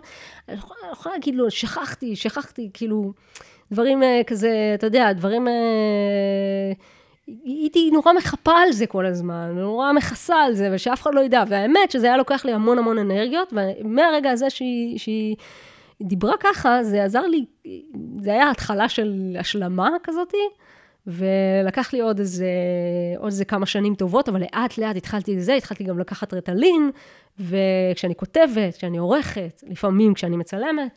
אני 0.50 0.58
יכולה- 0.58 0.80
אני 0.84 0.92
יכולה 0.92 1.16
להגיד 1.16 1.36
לו, 1.36 1.52
שכחתי, 1.52 2.16
שכחתי, 2.16 2.70
כאילו, 2.74 3.14
דברים 3.72 4.04
אה, 4.04 4.22
כזה, 4.28 4.52
אתה 4.76 4.88
יודע, 4.88 5.14
דברים... 5.14 5.48
אה, 5.48 5.54
הייתי 7.46 7.90
נורא 7.92 8.14
מחפה 8.14 8.52
על 8.58 8.72
זה 8.72 8.86
כל 8.88 9.06
הזמן, 9.06 9.52
נורא 9.56 9.92
מכסה 9.94 10.36
על 10.36 10.54
זה, 10.54 10.70
ושאף 10.74 11.02
אחד 11.02 11.12
לא 11.16 11.22
ידע. 11.22 11.44
והאמת 11.50 11.92
שזה 11.92 12.08
היה 12.08 12.18
לוקח 12.18 12.46
לי 12.46 12.52
המון 12.54 12.78
המון 12.78 12.98
אנרגיות, 12.98 13.54
ומהרגע 13.84 14.32
הזה 14.32 14.50
שהיא, 14.50 15.00
שהיא 15.00 15.36
דיברה 16.02 16.34
ככה, 16.40 16.84
זה 16.84 17.04
עזר 17.04 17.22
לי, 17.28 17.46
זה 18.22 18.32
היה 18.32 18.52
התחלה 18.52 18.90
של 18.90 19.38
השלמה 19.40 19.90
כזאתי, 20.04 20.38
ולקח 21.08 21.94
לי 21.94 22.02
עוד 22.02 22.20
איזה, 22.20 22.50
עוד 23.18 23.28
איזה 23.28 23.46
כמה 23.46 23.66
שנים 23.66 23.96
טובות, 23.96 24.30
אבל 24.30 24.42
לאט 24.42 24.78
לאט 24.78 24.96
התחלתי 24.96 25.36
לזה, 25.36 25.54
התחלתי 25.54 25.84
גם 25.84 26.00
לקחת 26.00 26.34
רטלין, 26.34 26.92
וכשאני 27.40 28.16
כותבת, 28.16 28.76
כשאני 28.78 28.98
עורכת, 28.98 29.64
לפעמים 29.68 30.14
כשאני 30.14 30.38
מצלמת, 30.38 30.92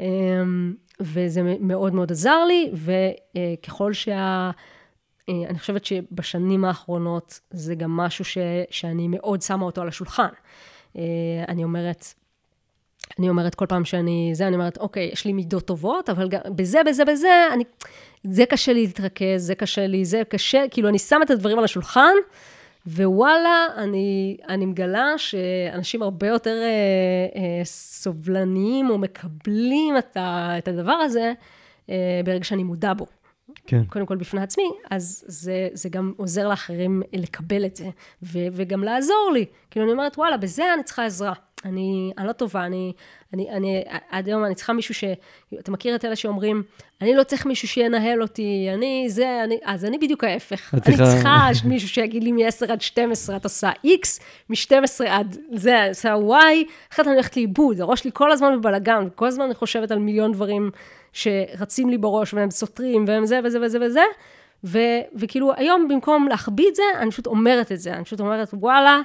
אמ, 0.00 0.74
וזה 1.00 1.42
מאוד 1.60 1.94
מאוד 1.94 2.12
עזר 2.12 2.44
לי, 2.44 2.70
וככל 2.74 3.92
שה... 3.92 4.50
אה, 5.28 5.48
אני 5.48 5.58
חושבת 5.58 5.84
שבשנים 5.84 6.64
האחרונות 6.64 7.40
זה 7.50 7.74
גם 7.74 7.96
משהו 7.96 8.24
ש, 8.24 8.38
שאני 8.70 9.08
מאוד 9.08 9.42
שמה 9.42 9.64
אותו 9.64 9.82
על 9.82 9.88
השולחן. 9.88 10.28
אה, 10.96 11.02
אני 11.48 11.64
אומרת, 11.64 12.14
אני 13.18 13.28
אומרת 13.28 13.54
כל 13.54 13.66
פעם 13.66 13.84
שאני, 13.84 14.30
זה, 14.34 14.46
אני 14.46 14.56
אומרת, 14.56 14.78
אוקיי, 14.78 15.10
יש 15.12 15.24
לי 15.24 15.32
מידות 15.32 15.66
טובות, 15.66 16.10
אבל 16.10 16.28
גם 16.28 16.40
בזה, 16.56 16.80
בזה, 16.86 17.04
בזה, 17.04 17.46
אני, 17.52 17.64
זה 18.24 18.46
קשה 18.46 18.72
לי 18.72 18.80
להתרכז, 18.80 19.46
זה 19.46 19.54
קשה 19.54 19.86
לי, 19.86 20.04
זה 20.04 20.22
קשה, 20.28 20.64
כאילו, 20.70 20.88
אני 20.88 20.98
שמה 20.98 21.24
את 21.24 21.30
הדברים 21.30 21.58
על 21.58 21.64
השולחן, 21.64 22.14
ווואלה, 22.86 23.66
אני, 23.76 24.36
אני 24.48 24.66
מגלה 24.66 25.06
שאנשים 25.16 26.02
הרבה 26.02 26.26
יותר 26.26 26.56
אה, 26.62 27.40
אה, 27.40 27.64
סובלניים 27.64 28.90
או 28.90 28.98
מקבלים 28.98 29.98
את, 29.98 30.16
ה, 30.16 30.58
את 30.58 30.68
הדבר 30.68 30.92
הזה 30.92 31.32
אה, 31.90 32.20
ברגע 32.24 32.44
שאני 32.44 32.62
מודע 32.62 32.92
בו. 32.94 33.06
כן. 33.66 33.84
קודם 33.84 34.06
כל 34.06 34.16
בפני 34.16 34.42
עצמי, 34.42 34.70
אז 34.90 35.24
זה, 35.26 35.68
זה 35.72 35.88
גם 35.88 36.12
עוזר 36.16 36.48
לאחרים 36.48 37.02
לקבל 37.12 37.66
את 37.66 37.76
זה, 37.76 37.88
ו, 38.22 38.38
וגם 38.52 38.84
לעזור 38.84 39.30
לי. 39.34 39.44
כאילו, 39.70 39.86
אני 39.86 39.92
אומרת, 39.92 40.18
וואלה, 40.18 40.36
בזה 40.36 40.74
אני 40.74 40.82
צריכה 40.82 41.06
עזרה. 41.06 41.32
אני, 41.64 42.12
אני 42.18 42.26
לא 42.26 42.32
טובה, 42.32 42.64
אני, 42.66 42.92
אני, 43.34 43.50
אני, 43.50 43.82
עד 44.10 44.26
היום 44.26 44.44
אני 44.44 44.54
צריכה 44.54 44.72
מישהו 44.72 44.94
ש... 44.94 45.04
אתה 45.58 45.70
מכיר 45.70 45.94
את 45.94 46.04
אלה 46.04 46.16
שאומרים, 46.16 46.62
אני 47.02 47.14
לא 47.14 47.22
צריך 47.22 47.46
מישהו 47.46 47.68
שינהל 47.68 48.22
אותי, 48.22 48.68
אני 48.74 49.04
זה, 49.08 49.40
אני... 49.44 49.58
אז 49.64 49.84
אני 49.84 49.98
בדיוק 49.98 50.24
ההפך. 50.24 50.70
אני 50.74 50.80
צריכה- 50.80 51.04
צריכה 51.04 51.68
מישהו 51.68 51.88
שיגיד 51.88 52.24
לי 52.24 52.32
מ-10 52.32 52.72
עד 52.72 52.80
12 52.80 53.36
את 53.36 53.44
עושה 53.44 53.70
X, 53.86 54.20
מ-12 54.50 54.74
עד 55.08 55.36
זה 55.52 55.88
עושה 55.88 56.14
Y, 56.14 56.32
אחרת 56.92 57.06
אני 57.06 57.14
הולכת 57.14 57.36
לאיבוד, 57.36 57.80
הראש 57.80 58.00
שלי 58.00 58.10
כל 58.14 58.32
הזמן 58.32 58.60
בבלאגן, 58.60 59.08
כל 59.14 59.26
הזמן 59.26 59.44
אני 59.44 59.54
חושבת 59.54 59.90
על 59.90 59.98
מיליון 59.98 60.32
דברים 60.32 60.70
שרצים 61.12 61.88
לי 61.90 61.98
בראש, 61.98 62.34
והם 62.34 62.50
סותרים, 62.50 63.04
והם 63.08 63.26
זה 63.26 63.40
וזה 63.44 63.58
וזה 63.62 63.78
וזה. 63.86 64.02
ו, 64.64 64.78
וכאילו 65.14 65.52
היום 65.56 65.88
במקום 65.88 66.28
להחביא 66.28 66.68
את 66.68 66.74
זה, 66.74 66.82
אני 66.98 67.10
פשוט 67.10 67.26
אומרת 67.26 67.72
את 67.72 67.78
זה, 67.80 67.92
אני 67.92 68.04
פשוט 68.04 68.20
אומרת, 68.20 68.48
וואלה, 68.52 69.00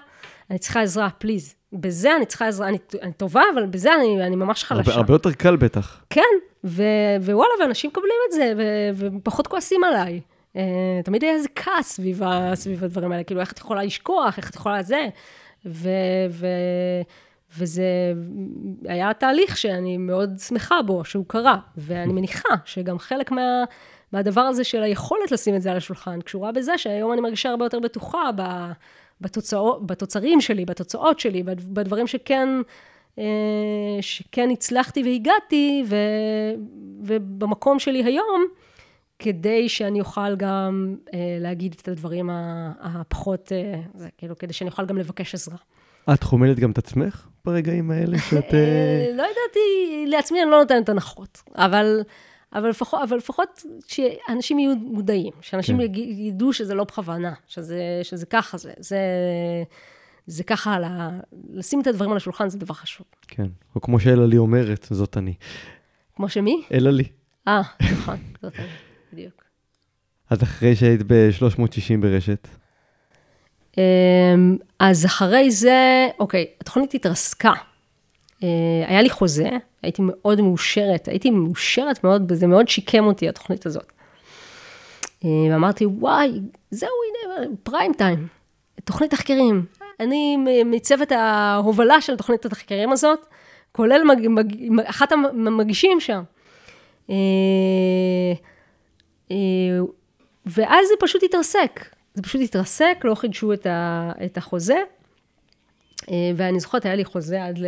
אני 0.49 0.59
צריכה 0.59 0.81
עזרה, 0.81 1.09
פליז. 1.09 1.55
בזה 1.73 2.15
אני 2.15 2.25
צריכה 2.25 2.47
עזרה, 2.47 2.67
אני, 2.67 2.77
אני 3.01 3.13
טובה, 3.13 3.41
אבל 3.53 3.65
בזה 3.65 3.95
אני, 3.95 4.27
אני 4.27 4.35
ממש 4.35 4.63
חלשה. 4.63 4.91
הרבה, 4.91 5.01
הרבה 5.01 5.13
יותר 5.13 5.31
קל 5.31 5.55
בטח. 5.55 6.03
כן, 6.09 6.21
ו, 6.63 6.83
ווואלה, 7.21 7.51
ואנשים 7.59 7.89
מקבלים 7.89 8.15
את 8.27 8.33
זה, 8.33 8.53
ו, 8.57 8.89
ופחות 9.17 9.47
כועסים 9.47 9.83
עליי. 9.83 10.21
Uh, 10.53 10.57
תמיד 11.03 11.23
היה 11.23 11.33
איזה 11.33 11.49
כעס 11.55 11.93
סביב, 11.93 12.21
סביב 12.53 12.83
הדברים 12.83 13.11
האלה, 13.11 13.23
כאילו, 13.23 13.41
איך 13.41 13.51
את 13.51 13.57
יכולה 13.57 13.83
לשכוח, 13.83 14.37
איך 14.37 14.49
את 14.49 14.55
יכולה 14.55 14.83
זה, 14.83 15.07
ו, 15.65 15.89
ו, 16.29 16.47
וזה 17.57 18.13
היה 18.85 19.13
תהליך 19.13 19.57
שאני 19.57 19.97
מאוד 19.97 20.39
שמחה 20.39 20.81
בו, 20.81 21.05
שהוא 21.05 21.25
קרה, 21.27 21.57
ואני 21.77 22.13
מניחה 22.13 22.49
שגם 22.65 22.99
חלק 22.99 23.31
מה, 23.31 23.63
מהדבר 24.11 24.41
הזה 24.41 24.63
של 24.63 24.83
היכולת 24.83 25.31
לשים 25.31 25.55
את 25.55 25.61
זה 25.61 25.71
על 25.71 25.77
השולחן, 25.77 26.21
קשורה 26.21 26.51
בזה 26.51 26.77
שהיום 26.77 27.13
אני 27.13 27.21
מרגישה 27.21 27.49
הרבה 27.49 27.65
יותר 27.65 27.79
בטוחה 27.79 28.29
ב, 28.35 28.41
בתוצאות, 29.21 29.87
בתוצרים 29.87 30.41
שלי, 30.41 30.65
בתוצאות 30.65 31.19
שלי, 31.19 31.43
בד- 31.43 31.73
בדברים 31.73 32.07
שכן... 32.07 32.49
אה, 33.19 33.97
שכן 34.01 34.49
הצלחתי 34.51 35.03
והגעתי, 35.03 35.83
ו, 35.87 35.95
ובמקום 37.03 37.79
שלי 37.79 38.03
היום, 38.03 38.45
כדי 39.19 39.69
שאני 39.69 39.99
אוכל 39.99 40.35
גם 40.35 40.95
אה, 41.13 41.37
להגיד 41.39 41.75
את 41.81 41.87
הדברים 41.87 42.29
הפחות, 42.81 43.51
אה, 43.51 43.79
זה 43.95 44.07
כאילו, 44.17 44.37
כדי 44.37 44.53
שאני 44.53 44.69
אוכל 44.69 44.85
גם 44.85 44.97
לבקש 44.97 45.35
עזרה. 45.35 45.57
את 46.13 46.23
חומלת 46.23 46.59
גם 46.59 46.71
את 46.71 46.77
עצמך 46.77 47.27
ברגעים 47.45 47.91
האלה 47.91 48.17
שאת... 48.19 48.53
לא 49.13 49.23
ידעתי, 49.23 50.05
לעצמי 50.07 50.43
אני 50.43 50.51
לא 50.51 50.59
נותנת 50.59 50.89
הנחות, 50.89 51.41
אבל, 51.55 52.01
אבל, 52.53 52.69
לפחות, 52.69 53.01
אבל 53.03 53.17
לפחות 53.17 53.65
שאנשים 53.87 54.59
יהיו 54.59 54.75
מודעים, 54.75 55.33
שאנשים 55.41 55.77
כן. 55.77 55.83
ידעו 55.95 56.53
שזה 56.53 56.73
לא 56.73 56.83
בכוונה, 56.83 57.33
שזה, 57.47 57.99
שזה 58.03 58.25
ככה 58.25 58.57
זה, 58.57 58.73
זה, 58.77 58.99
זה 60.27 60.43
ככה, 60.43 60.79
לה, 60.79 61.09
לשים 61.49 61.81
את 61.81 61.87
הדברים 61.87 62.11
על 62.11 62.17
השולחן 62.17 62.49
זה 62.49 62.59
דבר 62.59 62.73
חשוב. 62.73 63.05
כן, 63.27 63.47
או 63.75 63.81
כמו 63.81 63.99
שאלה 63.99 64.25
לי 64.25 64.37
אומרת, 64.37 64.87
זאת 64.91 65.17
אני. 65.17 65.33
כמו 66.15 66.29
שמי? 66.29 66.63
אלה 66.73 66.91
לי. 66.91 67.03
אה, 67.47 67.61
נכון, 67.93 68.17
זאת 68.41 68.53
אני, 68.59 68.67
בדיוק. 69.13 69.43
אז 70.29 70.43
אחרי 70.43 70.75
שהיית 70.75 71.01
ב-360 71.07 72.01
ברשת, 72.01 72.47
אמ, 73.77 74.57
אז 74.79 75.05
אחרי 75.05 75.51
זה, 75.51 76.07
אוקיי, 76.19 76.45
התוכנית 76.61 76.93
התרסקה. 76.93 77.53
אה, 78.43 78.85
היה 78.87 79.01
לי 79.01 79.09
חוזה, 79.09 79.49
הייתי 79.83 80.01
מאוד 80.05 80.41
מאושרת, 80.41 81.07
הייתי 81.07 81.29
מאושרת 81.29 82.03
מאוד, 82.03 82.33
זה 82.33 82.47
מאוד 82.47 82.67
שיקם 82.67 83.05
אותי, 83.05 83.29
התוכנית 83.29 83.65
הזאת. 83.65 83.91
אה, 85.25 85.29
ואמרתי, 85.51 85.85
וואי, 85.85 86.31
זהו, 86.71 86.89
הנה, 87.09 87.47
פריים 87.63 87.93
טיים, 87.93 88.27
תוכנית 88.83 89.11
תחקירים. 89.11 89.65
אני 89.99 90.37
מצוות 90.65 91.11
ההובלה 91.11 92.01
של 92.01 92.17
תוכנית 92.17 92.45
התחקירים 92.45 92.91
הזאת, 92.91 93.25
כולל 93.71 94.01
מג, 94.03 94.27
מג, 94.27 94.79
אחת 94.85 95.11
המגישים 95.11 95.99
שם. 95.99 96.23
אה, 97.09 97.15
ואז 100.45 100.87
זה 100.87 100.93
פשוט 100.99 101.23
התרסק. 101.23 101.85
זה 102.13 102.21
פשוט 102.21 102.41
התרסק, 102.41 102.97
לא 103.03 103.15
חידשו 103.15 103.53
את, 103.53 103.65
ה, 103.65 104.11
את 104.25 104.37
החוזה. 104.37 104.77
ואני 106.35 106.59
זוכרת, 106.59 106.85
היה 106.85 106.95
לי 106.95 107.05
חוזה 107.05 107.45
עד 107.45 107.59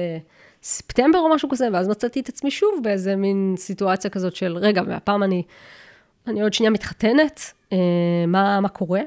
לספטמבר 0.65 1.19
או 1.19 1.29
משהו 1.29 1.49
כזה, 1.49 1.67
ואז 1.73 1.87
מצאתי 1.87 2.19
את 2.19 2.29
עצמי 2.29 2.51
שוב 2.51 2.79
באיזה 2.83 3.15
מין 3.15 3.55
סיטואציה 3.57 4.09
כזאת 4.09 4.35
של, 4.35 4.57
רגע, 4.57 4.81
והפעם 4.87 5.23
אני, 5.23 5.43
אני 6.27 6.41
עוד 6.41 6.53
שנייה 6.53 6.71
מתחתנת, 6.71 7.41
אה, 7.73 7.77
מה, 8.27 8.59
מה 8.59 8.69
קורה? 8.69 9.01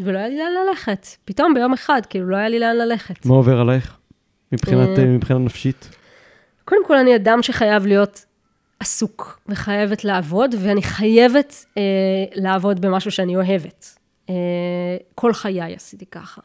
ולא 0.00 0.18
היה 0.18 0.28
לי 0.28 0.38
לאן 0.38 0.52
ללכת. 0.66 1.06
פתאום 1.24 1.54
ביום 1.54 1.72
אחד, 1.72 2.00
כאילו, 2.10 2.26
לא 2.28 2.36
היה 2.36 2.48
לי 2.48 2.58
לאן 2.58 2.76
ללכת. 2.76 3.26
מה 3.26 3.34
עובר 3.34 3.60
עלייך? 3.60 3.96
מבחינת, 4.52 4.98
אה, 4.98 5.04
אה, 5.04 5.08
מבחינה 5.08 5.38
נפשית? 5.38 5.88
קודם 6.64 6.86
כל, 6.86 6.96
אני 6.96 7.16
אדם 7.16 7.42
שחייב 7.42 7.86
להיות 7.86 8.24
עסוק, 8.80 9.40
וחייבת 9.48 10.04
לעבוד, 10.04 10.54
ואני 10.58 10.82
חייבת 10.82 11.64
אה, 11.78 11.82
לעבוד 12.34 12.80
במשהו 12.80 13.10
שאני 13.10 13.36
אוהבת. 13.36 13.98
אה, 14.30 14.34
כל 15.14 15.32
חיי 15.32 15.74
עשיתי 15.74 16.06
ככה. 16.06 16.40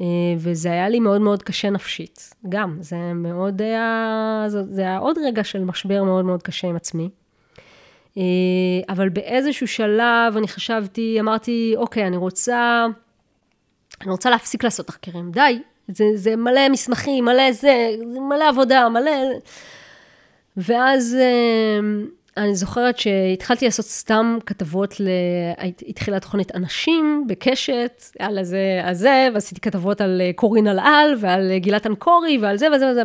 אה, 0.00 0.06
וזה 0.38 0.72
היה 0.72 0.88
לי 0.88 1.00
מאוד 1.00 1.20
מאוד 1.20 1.42
קשה 1.42 1.70
נפשית. 1.70 2.34
גם, 2.48 2.76
זה 2.80 2.96
מאוד 3.14 3.62
היה, 3.62 4.44
זה, 4.48 4.80
היה 4.80 4.98
עוד 4.98 5.18
רגע 5.26 5.44
של 5.44 5.64
משבר 5.64 6.02
מאוד 6.02 6.24
מאוד 6.24 6.42
קשה 6.42 6.68
עם 6.68 6.76
עצמי. 6.76 7.10
אה, 8.16 8.22
אבל 8.88 9.08
באיזשהו 9.08 9.68
שלב 9.68 10.36
אני 10.36 10.48
חשבתי, 10.48 11.16
אמרתי, 11.20 11.74
אוקיי, 11.76 12.06
אני 12.06 12.16
רוצה, 12.16 12.86
אני 14.02 14.10
רוצה 14.10 14.30
להפסיק 14.30 14.64
לעשות 14.64 14.86
תחקירים, 14.86 15.30
די, 15.30 15.58
זה, 15.88 16.04
זה 16.14 16.36
מלא 16.36 16.68
מסמכים, 16.68 17.24
מלא 17.24 17.52
זה, 17.52 17.90
זה 18.12 18.20
מלא 18.20 18.48
עבודה, 18.48 18.88
מלא... 18.88 19.10
ואז 20.56 21.16
אה, 21.20 21.80
אני 22.36 22.54
זוכרת 22.54 22.98
שהתחלתי 22.98 23.64
לעשות 23.64 23.86
סתם 23.86 24.38
כתבות, 24.46 25.00
ל... 25.00 25.08
התחילה 25.88 26.20
תוכנית 26.20 26.54
אנשים 26.54 27.24
בקשת, 27.28 28.02
על 28.18 28.38
הזה, 28.38 28.80
הזה, 28.84 29.28
ועשיתי 29.34 29.60
כתבות 29.60 30.00
על 30.00 30.20
אה, 30.20 30.30
קורין 30.34 30.68
אלעל, 30.68 31.14
ועל 31.20 31.50
אה, 31.50 31.58
גילת 31.58 31.86
אנקורי, 31.86 32.38
ועל 32.38 32.56
זה 32.56 32.66
וזה 32.74 32.90
וזה. 32.90 33.02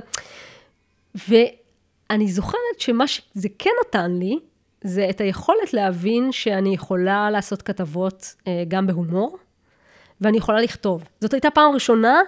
ואני 2.09 2.27
זוכרת 2.27 2.79
שמה 2.79 3.07
שזה 3.07 3.47
כן 3.59 3.69
נתן 3.87 4.11
לי, 4.11 4.39
זה 4.83 5.07
את 5.09 5.21
היכולת 5.21 5.73
להבין 5.73 6.31
שאני 6.31 6.73
יכולה 6.73 7.29
לעשות 7.29 7.61
כתבות 7.61 8.35
אה, 8.47 8.63
גם 8.67 8.87
בהומור, 8.87 9.37
ואני 10.21 10.37
יכולה 10.37 10.61
לכתוב. 10.61 11.03
זאת 11.21 11.33
הייתה 11.33 11.49
פעם 11.49 11.73
ראשונה 11.73 12.19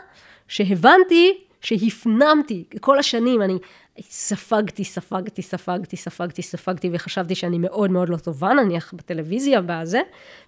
שהבנתי, 0.47 1.38
שהפנמתי, 1.62 2.64
כל 2.80 2.99
השנים 2.99 3.41
אני 3.41 3.58
ספגתי, 4.01 4.83
ספגתי, 4.83 5.41
ספגתי, 5.41 5.97
ספגתי, 5.97 6.41
ספגתי, 6.41 6.89
וחשבתי 6.93 7.35
שאני 7.35 7.57
מאוד 7.57 7.91
מאוד 7.91 8.09
לא 8.09 8.17
טובה, 8.17 8.53
נניח 8.53 8.93
בטלוויזיה, 8.93 9.61
בזה, 9.65 10.01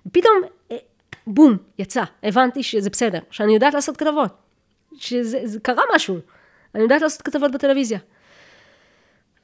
ופתאום, 0.05 0.33
אה, 0.71 0.77
בום, 1.27 1.57
יצא, 1.79 2.03
הבנתי 2.23 2.63
שזה 2.63 2.89
בסדר, 2.89 3.19
שאני 3.31 3.53
יודעת 3.53 3.73
לעשות 3.73 3.97
כתבות, 3.97 4.31
שזה 4.97 5.39
זה 5.43 5.59
קרה 5.59 5.83
משהו, 5.95 6.17
אני 6.75 6.83
יודעת 6.83 7.01
לעשות 7.01 7.21
כתבות 7.21 7.51
בטלוויזיה. 7.51 7.99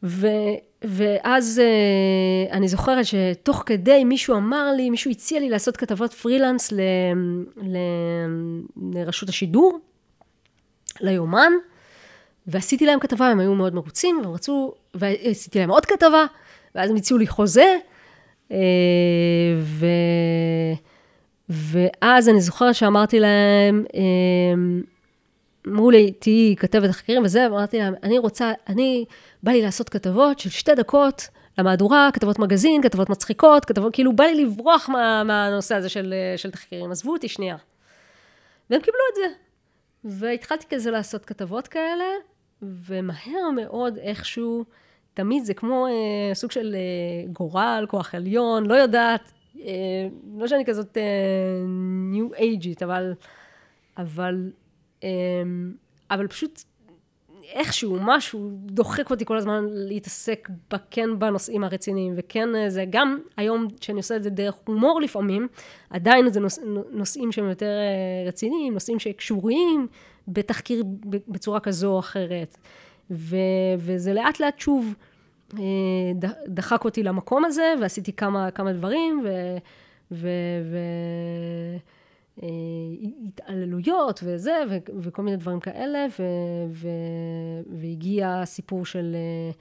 ו, 0.03 0.27
ואז 0.83 1.61
uh, 1.61 2.53
אני 2.53 2.67
זוכרת 2.67 3.05
שתוך 3.05 3.63
כדי 3.65 4.03
מישהו 4.03 4.35
אמר 4.35 4.71
לי, 4.71 4.89
מישהו 4.89 5.11
הציע 5.11 5.39
לי 5.39 5.49
לעשות 5.49 5.77
כתבות 5.77 6.13
פרילנס 6.13 6.71
ל, 6.71 6.79
ל, 7.57 7.77
לרשות 8.93 9.29
השידור, 9.29 9.79
ליומן, 11.01 11.51
ועשיתי 12.47 12.85
להם 12.85 12.99
כתבה, 12.99 13.27
הם 13.27 13.39
היו 13.39 13.53
מאוד 13.53 13.75
מרוצים, 13.75 14.19
והם 14.23 14.33
רצו, 14.33 14.73
ועשיתי 14.93 15.59
להם 15.59 15.69
עוד 15.69 15.85
כתבה, 15.85 16.25
ואז 16.75 16.89
הם 16.89 16.95
הציעו 16.95 17.19
לי 17.19 17.27
חוזה, 17.27 17.77
uh, 18.49 18.53
ו, 19.59 19.85
ואז 21.49 22.29
אני 22.29 22.41
זוכרת 22.41 22.75
שאמרתי 22.75 23.19
להם, 23.19 23.85
uh, 23.87 25.67
אמרו 25.67 25.91
לי, 25.91 26.11
תהיי 26.11 26.55
כתבת 26.55 26.89
תחקירים 26.89 27.23
וזה, 27.23 27.45
אמרתי 27.45 27.77
להם, 27.77 27.93
אני 28.03 28.17
רוצה, 28.17 28.51
אני, 28.69 29.05
בא 29.43 29.51
לי 29.51 29.61
לעשות 29.61 29.89
כתבות 29.89 30.39
של 30.39 30.49
שתי 30.49 30.75
דקות 30.75 31.27
למהדורה, 31.57 32.09
כתבות 32.13 32.39
מגזין, 32.39 32.81
כתבות 32.81 33.09
מצחיקות, 33.09 33.65
כתבות, 33.65 33.93
כאילו, 33.93 34.15
בא 34.15 34.23
לי 34.23 34.45
לברוח 34.45 34.89
מה, 34.89 35.23
מהנושא 35.23 35.75
הזה 35.75 35.89
של, 35.89 36.13
של 36.37 36.51
תחקירים, 36.51 36.91
עזבו 36.91 37.11
אותי 37.11 37.27
שנייה. 37.27 37.57
והם 38.69 38.81
קיבלו 38.81 38.99
את 39.11 39.15
זה. 39.15 39.35
והתחלתי 40.03 40.65
כזה 40.69 40.91
לעשות 40.91 41.25
כתבות 41.25 41.67
כאלה, 41.67 42.03
ומהר 42.61 43.49
מאוד 43.55 43.97
איכשהו, 43.97 44.65
תמיד 45.13 45.45
זה 45.45 45.53
כמו 45.53 45.87
אה, 45.87 46.35
סוג 46.35 46.51
של 46.51 46.75
אה, 46.75 47.31
גורל, 47.33 47.85
כוח 47.89 48.15
עליון, 48.15 48.65
לא 48.65 48.75
יודעת, 48.75 49.31
אה, 49.59 50.07
לא 50.37 50.47
שאני 50.47 50.65
כזאת 50.65 50.97
אה, 50.97 51.03
ניו 52.11 52.33
אייג'ית, 52.33 52.83
אבל, 52.83 53.13
אבל, 53.97 54.51
אה, 55.03 55.09
אבל 56.11 56.27
פשוט 56.27 56.63
איכשהו, 57.53 57.97
משהו 58.01 58.49
דוחק 58.53 59.09
אותי 59.09 59.25
כל 59.25 59.37
הזמן 59.37 59.65
להתעסק 59.69 60.49
כן 60.91 61.19
בנושאים 61.19 61.63
הרציניים, 61.63 62.13
וכן 62.17 62.69
זה, 62.69 62.85
גם 62.89 63.19
היום 63.37 63.67
שאני 63.81 63.97
עושה 63.97 64.15
את 64.15 64.23
זה 64.23 64.29
דרך 64.29 64.55
הומור 64.65 65.01
לפעמים, 65.01 65.47
עדיין 65.89 66.29
זה 66.29 66.39
נוש, 66.39 66.53
נושאים 66.91 67.31
שהם 67.31 67.49
יותר 67.49 67.71
רציניים, 68.27 68.73
נושאים 68.73 68.99
שקשורים 68.99 69.87
בתחקיר 70.27 70.83
בצורה 71.05 71.59
כזו 71.59 71.93
או 71.93 71.99
אחרת. 71.99 72.57
ו, 73.11 73.35
וזה 73.77 74.13
לאט 74.13 74.39
לאט 74.39 74.59
שוב 74.59 74.95
דחק 76.47 76.85
אותי 76.85 77.03
למקום 77.03 77.45
הזה, 77.45 77.73
ועשיתי 77.81 78.13
כמה, 78.13 78.51
כמה 78.51 78.73
דברים, 78.73 79.21
ו... 79.25 79.57
ו, 80.11 80.27
ו 80.71 80.77
אה, 82.43 82.47
התעללויות 83.27 84.19
וזה, 84.23 84.57
ו, 84.69 84.77
וכל 85.01 85.21
מיני 85.21 85.37
דברים 85.37 85.59
כאלה, 85.59 86.05
ו, 86.19 86.23
ו, 86.71 86.87
והגיע 87.79 88.41
הסיפור 88.41 88.85
של, 88.85 89.15
אה, 89.15 89.51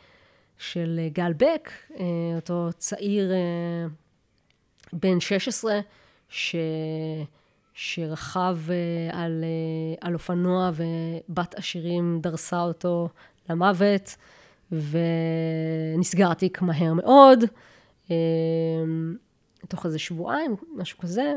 של 0.59 1.01
גל 1.13 1.33
בק, 1.33 1.71
אה, 1.99 2.05
אותו 2.37 2.69
צעיר 2.79 3.31
בן 4.93 5.21
16, 5.21 5.81
ש, 6.29 6.57
שרכב 7.83 8.59
על, 9.13 9.45
על 10.01 10.15
אופנוע 10.15 10.71
ובת 10.75 11.55
עשירים 11.55 12.19
דרסה 12.23 12.63
אותו 12.63 13.09
למוות, 13.51 14.17
ונסגר 14.73 16.31
התיק 16.31 16.63
מהר 16.63 16.93
מאוד, 16.95 17.45
תוך 19.69 19.87
איזה 19.87 19.99
שבועיים, 19.99 20.57
משהו 20.77 20.99
כזה. 20.99 21.35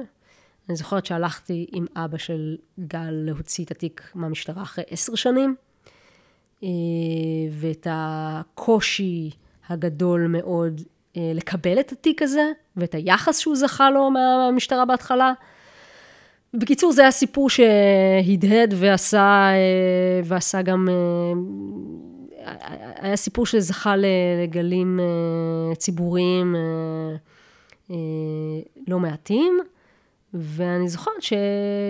אני 0.70 0.76
זוכרת 0.76 1.06
שהלכתי 1.06 1.68
עם 1.72 1.86
אבא 1.95 2.18
של 2.18 2.57
גל 2.80 3.11
להוציא 3.11 3.65
את 3.65 3.72
התיק 3.72 4.11
מהמשטרה 4.15 4.64
אחרי 4.64 4.84
עשר 4.90 5.15
שנים, 5.15 5.56
אה, 6.64 6.70
ואת 7.52 7.88
הקושי 7.90 9.32
הגדול 9.68 10.28
מאוד 10.28 10.82
אה, 11.18 11.32
לקבל 11.36 11.80
את 11.80 11.91
התיק 11.91 12.22
הזה, 12.22 12.52
ואת 12.78 12.95
היחס 12.95 13.40
שהוא 13.40 13.56
זכה 13.56 13.90
לו 13.90 14.11
מהמשטרה 14.11 14.86
בהתחלה. 14.86 15.34
בקיצור, 16.53 16.91
זה 16.91 17.01
היה 17.01 17.11
סיפור 17.11 17.49
שהדהד 17.49 18.73
ועשה, 18.77 19.49
אה, 19.51 20.21
ועשה 20.23 20.61
גם, 20.61 20.88
היה 22.95 23.15
סיפור 23.15 23.45
שזכה 23.45 23.95
לגלים 24.43 24.99
ציבוריים 25.77 26.55
לא 28.88 28.99
מעטים. 28.99 29.59
ואני 30.34 30.89
זוכרת 30.89 31.21
ש... 31.21 31.34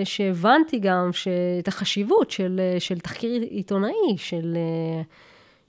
שהבנתי 0.03 0.79
גם 0.79 1.09
את 1.59 1.67
החשיבות 1.67 2.31
של, 2.31 2.61
של 2.79 2.99
תחקיר 2.99 3.41
עיתונאי, 3.41 4.17
של, 4.17 4.57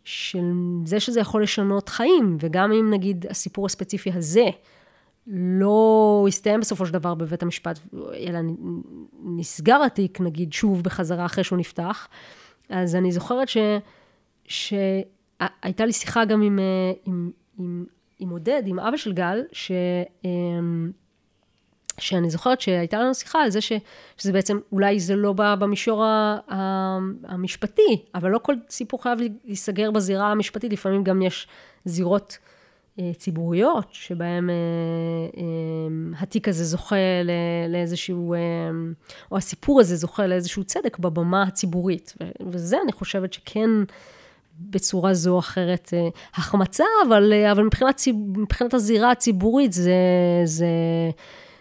של 0.05 0.53
זה 0.85 1.01
שזה 1.01 1.21
יכול 1.21 1.43
לשנות 1.43 1.89
חיים, 1.89 2.37
וגם 2.41 2.73
אם 2.73 2.91
נגיד 2.91 3.27
הסיפור 3.31 3.67
הספציפי 3.67 4.11
הזה 4.15 4.47
לא 5.27 6.25
הסתיים 6.29 6.61
בסופו 6.61 6.87
של 6.87 6.93
דבר 6.93 7.15
בבית 7.15 7.43
המשפט, 7.43 7.79
אלא 8.15 8.39
נסגר 9.25 9.83
התיק 9.83 10.21
נגיד 10.21 10.53
שוב 10.53 10.83
בחזרה 10.83 11.27
אחרי 11.27 11.45
שהוא 11.45 11.59
נפתח, 11.59 12.09
אז 12.69 12.95
אני 12.95 13.13
זוכרת 13.13 13.49
ש... 13.49 13.57
שהייתה 14.45 15.87
לי 15.87 15.93
שיחה 15.93 16.25
גם 16.25 16.43
עם, 16.43 16.59
עם, 17.05 17.31
עם, 17.59 17.85
עם 18.19 18.31
עודד, 18.31 18.63
עם 18.67 18.79
אבא 18.79 18.97
של 18.97 19.13
גל, 19.13 19.43
ש... 19.53 19.73
שאני 21.99 22.31
זוכרת 22.31 22.61
שהייתה 22.61 22.99
לנו 22.99 23.15
שיחה 23.15 23.43
על 23.43 23.51
זה 23.51 23.61
ש, 23.61 23.73
שזה 24.17 24.33
בעצם, 24.33 24.59
אולי 24.73 25.01
זה 25.01 25.17
לא 25.17 25.33
בא 25.33 25.55
במישור 25.55 26.05
ה, 26.05 26.39
ה, 26.49 26.99
המשפטי, 27.25 28.05
אבל 28.15 28.31
לא 28.31 28.39
כל 28.39 28.55
סיפור 28.71 29.03
חייב 29.03 29.19
להיסגר 29.45 29.91
בזירה 29.91 30.31
המשפטית, 30.31 30.73
לפעמים 30.73 31.05
גם 31.05 31.23
יש 31.23 31.49
זירות 31.85 32.39
ציבוריות, 33.17 33.89
שבהן 33.91 34.51
אה, 34.51 34.55
אה, 35.37 35.43
התיק 36.21 36.49
הזה 36.49 36.65
זוכה 36.65 36.97
לא, 37.25 37.33
לאיזשהו, 37.73 38.35
אה, 38.35 38.39
או 39.31 39.37
הסיפור 39.37 39.81
הזה 39.81 39.97
זוכה 39.97 40.27
לאיזשהו 40.27 40.65
צדק 40.65 40.99
בבמה 40.99 41.43
הציבורית. 41.43 42.15
וזה, 42.47 42.77
אני 42.85 42.93
חושבת 42.93 43.33
שכן... 43.33 43.71
בצורה 44.61 45.15
זו 45.15 45.35
או 45.35 45.39
אחרת 45.39 45.91
אה, 45.95 46.09
החמצה, 46.35 46.85
אבל, 47.09 47.33
אה, 47.33 47.53
אבל 47.53 47.63
מבחינת, 47.63 48.03
מבחינת 48.37 48.75
הזירה 48.75 49.11
הציבורית 49.11 49.73
זה, 49.73 49.93
זה, 50.45 50.67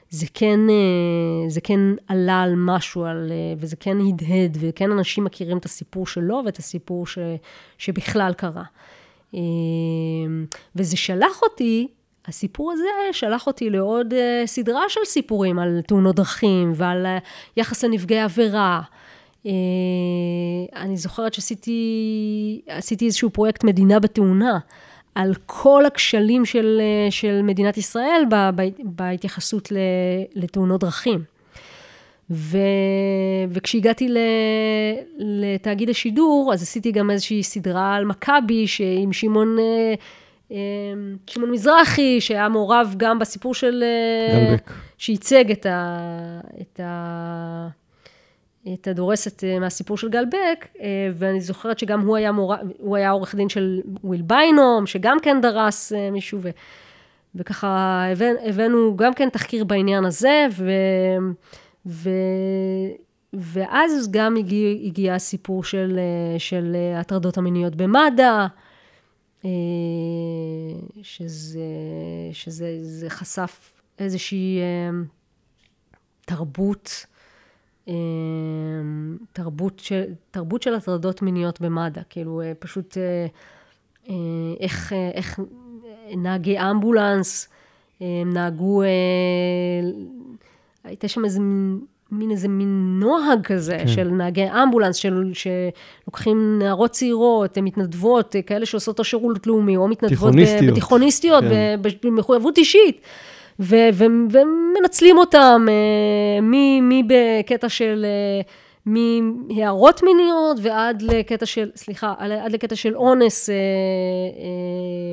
זה 0.10 0.26
כן, 0.34 0.60
אה, 0.70 1.50
זה 1.50 1.62
כן 1.62 1.80
עלה 2.08 2.42
על 2.42 2.54
משהו, 2.58 3.06
על, 3.06 3.32
אה, 3.32 3.54
וזה 3.58 3.76
כן 3.76 3.98
הדהד, 4.08 4.58
וכן 4.60 4.92
אנשים 4.92 5.24
מכירים 5.24 5.58
את 5.58 5.66
הסיפור 5.66 6.08
שלו 6.08 6.42
ואת 6.46 6.58
הסיפור 6.58 7.08
ש, 7.08 7.18
שבכלל 7.78 8.34
קרה. 8.34 8.64
אה, 9.34 9.40
וזה 10.76 10.98
שלח 10.98 11.42
אותי, 11.42 11.88
הסיפור 12.28 12.72
הזה 12.72 12.88
שלח 13.12 13.48
אותי 13.48 13.70
לעוד 13.70 14.14
סדרה 14.46 14.82
של 14.90 15.00
סיפורים 15.06 15.60
על 15.60 15.82
תאונות 15.88 16.16
דרכים 16.16 16.72
ועל 16.76 17.06
יחס 17.58 17.84
לנפגעי 17.84 18.20
עבירה. 18.20 18.82
אני 20.76 20.98
זוכרת 20.98 21.34
שעשיתי 21.34 23.06
איזשהו 23.06 23.30
פרויקט 23.30 23.64
מדינה 23.64 24.00
בתאונה. 24.00 24.60
על 25.16 25.34
כל 25.46 25.86
הכשלים 25.86 26.46
של, 26.46 26.82
של 27.10 27.42
מדינת 27.42 27.78
ישראל 27.78 28.24
בהתייחסות 28.84 29.72
לתאונות 30.36 30.82
דרכים. 30.82 31.33
ו, 32.30 32.58
וכשהגעתי 33.50 34.10
לתאגיד 35.18 35.90
השידור, 35.90 36.52
אז 36.54 36.62
עשיתי 36.62 36.92
גם 36.92 37.12
איזושהי 37.12 37.44
סדרה 37.44 37.96
על 37.96 38.06
מכבי, 38.06 38.66
עם 38.98 39.14
שמעון, 39.14 39.58
אה, 39.60 39.94
אה, 40.52 40.58
שמעון 41.28 41.52
מזרחי, 41.52 42.22
שהיה 42.22 42.50
מעורב 42.50 42.94
גם 42.98 43.20
בסיפור 43.20 43.54
של... 43.54 43.84
אה, 43.84 44.46
גלבק. 44.46 44.72
שייצג 44.98 45.52
את 45.52 45.66
ה... 45.66 46.00
את 46.62 46.80
ה 46.80 47.68
את 48.74 48.88
הדורסת 48.88 49.44
מהסיפור 49.60 49.98
של 49.98 50.10
גל 50.10 50.26
בק, 50.26 50.68
אה, 50.82 51.10
ואני 51.14 51.42
זוכרת 51.42 51.80
שגם 51.80 52.02
הוא 52.02 52.18
היה, 52.18 52.32
מור... 52.32 52.56
הוא 52.78 52.96
היה 52.96 53.10
עורך 53.10 53.36
דין 53.36 53.50
של 53.50 53.82
וויל 54.04 54.22
ביינום, 54.22 54.86
שגם 54.86 55.18
כן 55.22 55.42
דרס 55.42 55.92
מישהו, 56.12 56.40
ו... 56.42 56.50
וככה 57.36 58.04
הבאנו 58.46 58.98
גם 58.98 59.14
כן 59.14 59.30
תחקיר 59.30 59.64
בעניין 59.64 60.06
הזה, 60.06 60.46
ו... 60.52 60.72
ו... 61.86 62.10
ואז 63.34 64.12
גם 64.12 64.36
הגיע, 64.38 64.70
הגיע 64.84 65.16
הסיפור 65.16 65.64
של, 65.64 66.00
של 66.38 66.76
הטרדות 66.96 67.38
המיניות 67.38 67.76
במד"א, 67.76 68.48
שזה, 71.02 71.60
שזה 72.32 73.10
חשף 73.10 73.82
איזושהי 74.00 74.60
תרבות 76.26 77.06
אמ, 77.88 79.18
תרבות 79.34 79.80
של, 79.80 80.04
תרבות 80.32 80.62
של 80.62 80.76
הטרדות 80.76 81.22
מיניות 81.22 81.62
במד"א, 81.62 82.02
כאילו 82.10 82.42
אה, 82.42 82.52
פשוט 82.60 82.98
אה, 82.98 83.26
אה, 84.10 84.16
איך, 84.60 84.94
איך 85.14 85.40
נהגי 86.18 86.60
אמבולנס 86.60 87.50
נהגו, 88.26 88.84
הייתה 90.84 91.08
שם 91.08 91.26
איזה 91.26 91.40
מין, 91.40 91.80
מין 92.12 92.32
איזה 92.32 92.48
מין 92.48 93.00
נוהג 93.00 93.42
כזה 93.44 93.78
כן. 93.78 93.88
של 93.88 94.08
נהגי 94.08 94.46
אמבולנס, 94.64 94.96
של, 94.96 95.32
שלוקחים 95.34 96.60
נערות 96.60 96.92
צעירות, 96.92 97.58
מתנדבות, 97.58 98.36
כאלה 98.46 98.66
שעושות 98.66 99.00
או 99.00 99.04
שירות 99.04 99.48
לאומי, 99.48 99.78
או 99.78 99.88
מתנדבות 99.88 100.34
בתיכוניסטיות, 100.68 101.44
כן. 101.44 101.82
במחויבות 102.04 102.58
אישית. 102.58 103.02
ו- 103.60 103.90
ו- 103.94 104.06
ומנצלים 104.32 105.18
אותם, 105.18 105.66
אה, 105.70 106.42
מי, 106.42 106.82
מי 106.82 107.04
בקטע 107.08 107.70
של, 107.70 108.06
אה, 108.06 108.42
מהערות 108.86 110.04
מיניות 110.04 110.58
ועד 110.62 111.02
לקטע 111.02 111.46
של, 111.46 111.70
סליחה, 111.76 112.14
עד 112.18 112.52
לקטע 112.52 112.76
של 112.76 112.96
אונס 112.96 113.50
אה, 113.50 113.56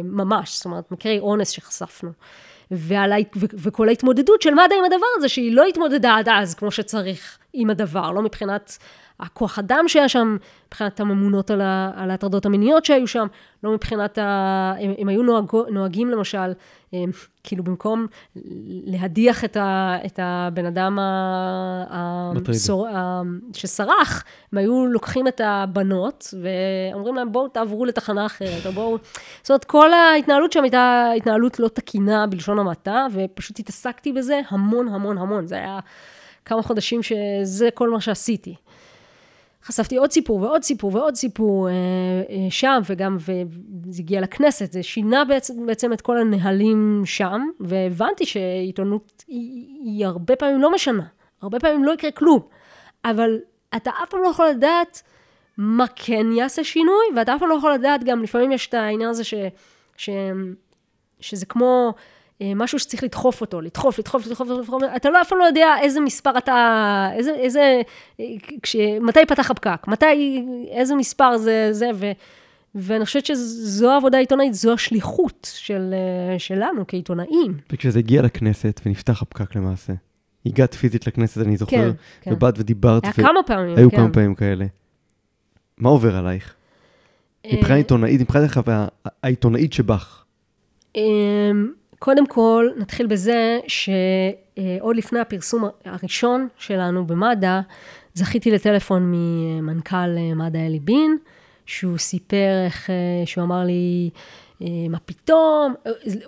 ממש, 0.05 0.57
זאת 0.57 0.65
אומרת, 0.65 0.93
מקרי 0.93 1.19
אונס 1.19 1.51
שחשפנו. 1.51 2.11
ועל, 2.71 3.13
ו- 3.37 3.47
וכל 3.59 3.89
ההתמודדות 3.89 4.43
של 4.43 4.55
מד"א 4.55 4.75
עם 4.79 4.85
הדבר 4.85 5.07
הזה, 5.17 5.29
שהיא 5.29 5.53
לא 5.53 5.65
התמודדה 5.65 6.17
עד 6.17 6.29
אז 6.29 6.55
כמו 6.55 6.71
שצריך 6.71 7.39
עם 7.53 7.71
הדבר, 7.71 8.11
לא 8.11 8.23
מבחינת 8.23 8.79
הכוח 9.21 9.59
אדם 9.59 9.85
שהיה 9.89 10.09
שם, 10.09 10.37
מבחינת 10.67 11.01
הממונות 11.01 11.51
על, 11.51 11.61
על 11.95 12.11
ההטרדות 12.11 12.47
המיניות 12.47 12.85
שהיו 12.85 13.07
שם, 13.07 13.27
לא 13.65 13.73
מבחינת 13.73 14.19
ה... 14.19 14.73
הם, 14.79 14.95
הם 14.99 15.09
היו 15.09 15.23
נוהג, 15.23 15.45
נוהגים 15.71 16.11
למשל, 16.11 16.53
הם, 16.93 17.11
כאילו 17.45 17.65
במקום 17.65 18.07
להדיח 18.85 19.45
את, 19.45 19.57
ה, 19.57 19.97
את 20.07 20.19
הבן 20.23 20.67
אדם 20.67 20.99
ה, 20.99 21.03
ה, 21.91 22.33
סור, 22.53 22.89
ה, 22.89 23.23
שסרח, 23.53 24.25
הם 24.53 24.59
היו 24.59 24.87
לוקחים 24.87 25.29
את 25.29 25.41
הבנות 25.45 26.35
ואומרים 26.43 27.15
להם 27.15 27.33
בואו 27.33 27.49
תעברו 27.49 27.85
לתחנה 27.85 28.27
אחרת, 28.27 28.67
או 28.67 28.73
בואו... 28.73 28.99
זאת 29.43 29.51
אומרת, 29.51 29.65
כל 29.65 29.93
ההתנהלות 29.93 30.53
שם 30.53 30.63
הייתה 30.63 31.11
התנהלות 31.17 31.61
לא 31.61 31.69
תקינה 31.69 32.27
בלשון 32.27 32.59
המעטה, 32.59 33.07
ופשוט 33.13 33.59
התעסקתי 33.59 34.13
בזה 34.13 34.41
המון 34.49 34.89
המון 34.89 35.19
המון, 35.19 35.47
זה 35.47 35.55
היה 35.55 35.79
כמה 36.45 36.63
חודשים 36.63 37.03
שזה 37.03 37.69
כל 37.75 37.91
מה 37.91 38.01
שעשיתי. 38.01 38.55
חשפתי 39.65 39.97
עוד 39.97 40.13
סיפור 40.13 40.43
ועוד 40.43 40.63
סיפור 40.63 40.95
ועוד 40.95 41.15
סיפור 41.15 41.69
אה, 41.69 41.73
אה, 41.73 42.51
שם, 42.51 42.81
וגם, 42.87 43.17
וזה 43.21 44.03
הגיע 44.03 44.21
לכנסת, 44.21 44.73
זה 44.73 44.83
שינה 44.83 45.25
בעצם, 45.25 45.67
בעצם 45.67 45.93
את 45.93 46.01
כל 46.01 46.19
הנהלים 46.19 47.03
שם, 47.05 47.41
והבנתי 47.61 48.27
שעיתונות 48.27 49.25
היא, 49.27 49.67
היא 49.85 50.07
הרבה 50.07 50.37
פעמים 50.37 50.61
לא 50.61 50.73
משנה, 50.73 51.05
הרבה 51.43 51.61
פעמים 51.61 51.85
לא 51.85 51.93
יקרה 51.93 52.11
כלום, 52.11 52.41
אבל 53.05 53.39
אתה 53.77 53.91
אף 54.03 54.11
פעם 54.11 54.23
לא 54.23 54.29
יכול 54.29 54.49
לדעת 54.49 55.03
מה 55.57 55.85
כן 55.97 56.27
יעשה 56.33 56.65
שינוי, 56.65 57.05
ואתה 57.17 57.35
אף 57.35 57.41
פעם 57.41 57.49
לא 57.49 57.55
יכול 57.55 57.73
לדעת 57.73 58.05
גם, 58.05 58.23
לפעמים 58.23 58.53
יש 58.53 58.69
את 58.69 58.75
העניין 58.75 59.11
הזה 59.11 59.25
ש, 59.25 59.35
ש, 59.97 60.11
שזה 61.21 61.47
כמו... 61.47 61.95
אה, 62.41 62.53
משהו 62.57 62.79
שצריך 62.79 63.05
לדחוף 63.05 63.41
אותו, 63.41 63.61
לדחוף, 63.61 63.99
לדחוף, 63.99 64.27
לדחוף, 64.27 64.49
לדחוף, 64.49 64.83
אתה 64.97 65.11
לא, 65.11 65.21
אף 65.21 65.29
פעם 65.29 65.39
לא 65.39 65.45
יודע 65.45 65.75
איזה 65.83 66.01
מספר 66.01 66.39
אתה, 66.39 67.09
איזה, 67.15 67.31
איזה, 67.31 67.81
כש, 68.63 68.77
מתי 69.01 69.21
פתח 69.29 69.51
הפקק, 69.51 69.89
מתי, 69.89 70.45
איזה 70.71 70.95
מספר 70.95 71.37
זה, 71.39 71.69
זה, 71.73 71.91
ו, 71.95 72.11
ואני 72.75 73.05
חושבת 73.05 73.27
שזו 73.27 73.91
העבודה 73.91 74.17
העיתונאית, 74.17 74.55
זו 74.55 74.73
השליחות 74.73 75.51
של, 75.55 75.95
אה, 75.95 76.39
שלנו 76.39 76.85
כעיתונאים. 76.89 77.57
וכשזה 77.73 77.99
הגיע 77.99 78.23
לכנסת 78.23 78.81
ונפתח 78.87 79.23
הפקק 79.23 79.57
למעשה, 79.57 79.93
הגעת 80.47 80.75
פיזית 80.75 81.07
לכנסת, 81.07 81.41
אני 81.41 81.57
זוכר, 81.57 81.77
כן, 81.77 81.91
כן. 82.21 82.33
ובאת 82.33 82.59
ודיברת. 82.59 83.05
היה 83.05 83.13
ו... 83.17 83.23
כמה 83.23 83.43
פעמים, 83.47 83.77
היו 83.77 83.91
כן. 83.91 83.97
כמה 83.97 84.13
פעמים 84.13 84.35
כאלה. 84.35 84.67
מה 85.79 85.89
עובר 85.89 86.17
עלייך? 86.17 86.55
אה, 87.47 87.51
מבחינה 87.55 87.75
עיתונאית, 87.75 88.21
מבחינת 88.21 88.51
העיתונאית 89.23 89.73
שבך. 89.73 90.25
קודם 92.01 92.27
כל, 92.27 92.69
נתחיל 92.77 93.07
בזה 93.07 93.59
שעוד 93.67 94.97
לפני 94.97 95.21
הפרסום 95.21 95.65
הראשון 95.85 96.49
שלנו 96.59 97.07
במד"א, 97.07 97.61
זכיתי 98.15 98.51
לטלפון 98.51 99.03
ממנכ"ל 99.07 100.17
מד"א 100.37 100.59
אלי 100.59 100.81
בין, 100.81 101.17
שהוא 101.67 101.99
סיפר 101.99 102.65
איך, 102.65 102.91
שהוא 103.25 103.45
אמר 103.45 103.65
לי, 103.65 104.11
מה 104.91 104.99
פתאום, 105.05 105.75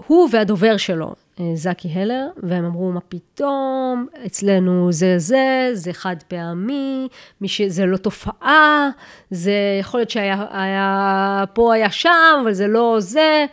הוא 0.06 0.28
והדובר 0.32 0.76
שלו, 0.76 1.14
זקי 1.54 1.88
הלר, 1.88 2.26
והם 2.42 2.64
אמרו, 2.64 2.92
מה 2.92 3.00
פתאום, 3.00 4.06
אצלנו 4.26 4.92
זה 4.92 5.18
זה, 5.18 5.70
זה 5.72 5.92
חד 5.92 6.16
פעמי, 6.28 7.08
מי 7.40 7.48
שזה 7.48 7.86
לא 7.86 7.96
תופעה, 7.96 8.88
זה 9.30 9.52
יכול 9.80 10.00
להיות 10.00 10.10
שהיה 10.10 10.46
היה, 10.50 11.44
פה 11.52 11.74
היה 11.74 11.90
שם, 11.90 12.40
אבל 12.42 12.52
זה 12.52 12.66
לא 12.66 12.96
זה. 13.00 13.46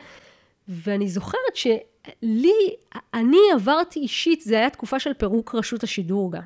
ואני 0.67 1.07
זוכרת 1.07 1.55
ש... 1.55 1.67
לי, 2.21 2.69
אני 3.13 3.37
עברתי 3.53 3.99
אישית, 3.99 4.41
זה 4.41 4.57
היה 4.57 4.69
תקופה 4.69 4.99
של 4.99 5.13
פירוק 5.13 5.55
רשות 5.55 5.83
השידור 5.83 6.31
גם. 6.31 6.41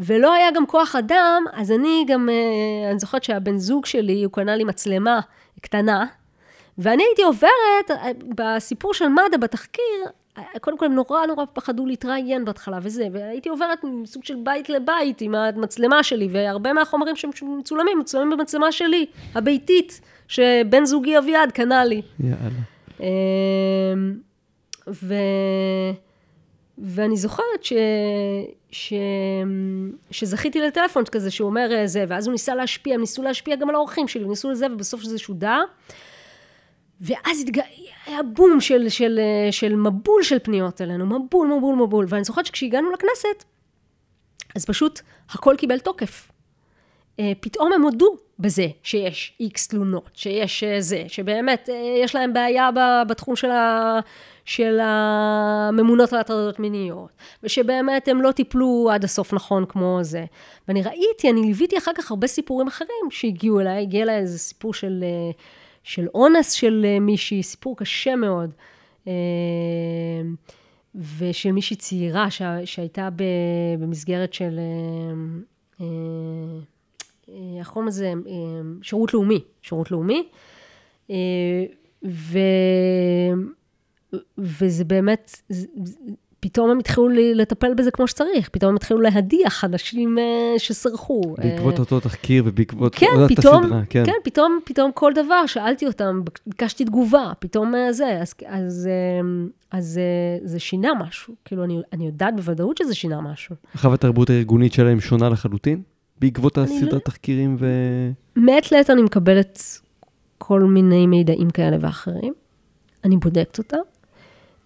ולא 0.00 0.32
היה 0.32 0.50
גם 0.50 0.66
כוח 0.66 0.96
אדם, 0.96 1.44
אז 1.52 1.72
אני 1.72 2.04
גם, 2.08 2.28
אה, 2.28 2.90
אני 2.90 2.98
זוכרת 2.98 3.24
שהבן 3.24 3.58
זוג 3.58 3.86
שלי, 3.86 4.24
הוא 4.24 4.32
קנה 4.32 4.56
לי 4.56 4.64
מצלמה 4.64 5.20
קטנה, 5.60 6.06
ואני 6.78 7.02
הייתי 7.02 7.22
עוברת, 7.22 7.90
אה, 7.90 8.10
בסיפור 8.34 8.94
של 8.94 9.08
מד"א, 9.08 9.36
בתחקיר, 9.36 10.04
קודם 10.60 10.78
כל 10.78 10.86
הם 10.86 10.94
נורא 10.94 11.26
נורא 11.26 11.44
פחדו 11.52 11.86
להתראיין 11.86 12.44
בהתחלה 12.44 12.78
וזה, 12.82 13.08
והייתי 13.12 13.48
עוברת 13.48 13.84
מסוג 13.84 14.24
של 14.24 14.36
בית 14.42 14.68
לבית 14.68 15.20
עם 15.20 15.34
המצלמה 15.34 16.02
שלי, 16.02 16.28
והרבה 16.30 16.72
מהחומרים 16.72 17.16
שמצולמים, 17.16 17.98
מצולמים 17.98 18.38
במצלמה 18.38 18.72
שלי, 18.72 19.06
הביתית, 19.34 20.00
שבן 20.28 20.84
זוגי 20.84 21.18
אביעד 21.18 21.52
קנה 21.52 21.84
לי. 21.84 22.02
יאללה. 22.20 23.04
ו... 24.88 25.14
ואני 26.78 27.16
זוכרת 27.16 27.62
ש... 27.62 27.72
ש... 28.70 28.92
שזכיתי 30.10 30.60
לטלפון 30.60 31.04
כזה 31.04 31.30
שהוא 31.30 31.46
אומר 31.46 31.72
אה, 31.72 31.86
זה, 31.86 32.04
ואז 32.08 32.26
הוא 32.26 32.32
ניסה 32.32 32.54
להשפיע, 32.54 32.94
הם 32.94 33.00
ניסו 33.00 33.22
להשפיע 33.22 33.56
גם 33.56 33.68
על 33.68 33.74
האורחים 33.74 34.08
שלי, 34.08 34.24
ניסו 34.24 34.50
לזה, 34.50 34.66
ובסוף 34.72 35.02
זה 35.02 35.18
שודר. 35.18 35.62
ואז 37.00 37.40
התג... 37.40 37.60
היה 38.06 38.22
בום 38.22 38.60
של, 38.60 38.88
של, 38.88 39.20
של 39.50 39.76
מבול 39.76 40.22
של 40.22 40.38
פניות 40.38 40.80
אלינו, 40.80 41.06
מבול, 41.06 41.48
מבול, 41.48 41.74
מבול. 41.74 42.06
ואני 42.08 42.24
זוכרת 42.24 42.46
שכשהגענו 42.46 42.92
לכנסת, 42.92 43.44
אז 44.56 44.64
פשוט 44.64 45.00
הכל 45.30 45.54
קיבל 45.58 45.78
תוקף. 45.78 46.30
אה, 47.20 47.32
פתאום 47.40 47.72
הם 47.72 47.82
הודו 47.82 48.16
בזה 48.38 48.66
שיש 48.82 49.36
איקס 49.40 49.68
תלונות, 49.68 50.10
שיש 50.14 50.64
אה, 50.64 50.80
זה, 50.80 51.04
שבאמת 51.08 51.68
יש 52.04 52.14
להם 52.14 52.32
בעיה 52.32 52.70
בתחום 53.06 53.36
של 53.36 53.50
ה... 53.50 54.00
של 54.44 54.78
הממונות 54.82 56.12
על 56.12 56.18
הטרדות 56.18 56.58
מיניות, 56.58 57.10
ושבאמת 57.42 58.08
הם 58.08 58.22
לא 58.22 58.32
טיפלו 58.32 58.88
עד 58.92 59.04
הסוף 59.04 59.32
נכון 59.32 59.64
כמו 59.68 59.98
זה. 60.02 60.24
ואני 60.68 60.82
ראיתי, 60.82 61.30
אני 61.30 61.40
ליוויתי 61.40 61.78
אחר 61.78 61.90
כך 61.94 62.10
הרבה 62.10 62.26
סיפורים 62.26 62.68
אחרים 62.68 63.10
שהגיעו 63.10 63.60
אליי, 63.60 63.82
הגיע 63.82 64.02
אליי 64.02 64.16
איזה 64.16 64.38
סיפור 64.38 64.74
של, 64.74 65.04
אה, 65.06 65.30
של 65.82 66.06
אונס 66.14 66.52
של 66.52 66.86
אה, 66.88 67.00
מישהי, 67.00 67.42
סיפור 67.42 67.76
קשה 67.76 68.16
מאוד. 68.16 68.50
אה, 69.08 69.12
ושל 71.18 71.52
מישהי 71.52 71.76
צעירה 71.76 72.30
שה, 72.30 72.56
שהייתה 72.64 73.08
במסגרת 73.78 74.34
של, 74.34 74.58
איך 77.58 77.68
קוראים 77.68 77.88
לזה? 77.88 78.12
שירות 78.82 79.14
לאומי, 79.14 79.40
שירות 79.62 79.90
לאומי. 79.90 80.28
ו... 82.04 82.38
וזה 84.38 84.84
באמת, 84.84 85.40
פתאום 86.44 86.70
הם 86.70 86.78
התחילו 86.78 87.08
לטפל 87.34 87.74
בזה 87.74 87.90
כמו 87.90 88.08
שצריך, 88.08 88.48
פתאום 88.48 88.70
הם 88.70 88.76
התחילו 88.76 89.00
להדיח 89.00 89.64
אנשים 89.64 90.18
אה, 90.18 90.58
שסרחו. 90.58 91.22
בעקבות 91.38 91.74
אה, 91.74 91.80
אותו 91.80 92.00
תחקיר 92.00 92.42
ובעקבות 92.46 92.94
כן, 92.94 93.06
אותה 93.16 93.34
פתאום, 93.34 93.64
הסדרה, 93.64 93.80
כן. 93.90 94.02
כן, 94.06 94.12
פתאום, 94.24 94.58
פתאום 94.64 94.90
כל 94.94 95.12
דבר, 95.14 95.46
שאלתי 95.46 95.86
אותם, 95.86 96.20
ביקשתי 96.46 96.84
תגובה, 96.84 97.32
פתאום 97.38 97.74
אה, 97.74 97.92
זה, 97.92 98.18
אז, 98.20 98.34
אז, 98.46 98.88
אז 99.70 100.00
זה 100.44 100.60
שינה 100.60 100.94
משהו. 100.94 101.34
כאילו, 101.44 101.64
אני, 101.64 101.80
אני 101.92 102.06
יודעת 102.06 102.36
בוודאות 102.36 102.78
שזה 102.78 102.94
שינה 102.94 103.20
משהו. 103.20 103.56
עכשיו 103.74 103.94
התרבות 103.94 104.30
הארגונית 104.30 104.72
שלהם 104.72 105.00
שונה 105.00 105.28
לחלוטין? 105.28 105.82
בעקבות 106.18 106.58
הסדרת 106.58 106.92
לא... 106.92 106.98
תחקירים 106.98 107.56
ו... 107.58 107.66
מעת 108.36 108.72
לעת 108.72 108.90
אני 108.90 109.02
מקבלת 109.02 109.62
כל 110.38 110.60
מיני 110.60 111.06
מידעים 111.06 111.50
כאלה 111.50 111.76
ואחרים. 111.80 112.34
אני 113.04 113.16
בודקת 113.16 113.58
אותם. 113.58 113.76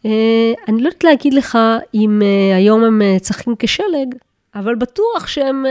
אה, 0.07 0.53
אני 0.69 0.83
לא 0.83 0.89
יודעת 0.89 1.05
להגיד 1.05 1.35
לך 1.35 1.59
אם 1.95 2.23
אה, 2.23 2.57
היום 2.57 2.85
הם 2.85 3.03
אה, 3.03 3.17
צחקים 3.21 3.55
כשלג, 3.59 4.15
אבל 4.55 4.75
בטוח 4.75 5.27
שהם, 5.27 5.65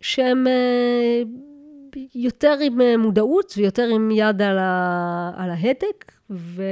שהם 0.00 0.46
יותר 2.14 2.56
עם 2.60 2.80
מודעות 2.98 3.54
ויותר 3.56 3.88
עם 3.94 4.10
יד 4.10 4.42
על, 4.42 4.58
ה, 4.58 5.30
על 5.36 5.50
ההדק, 5.50 6.12
ו, 6.30 6.62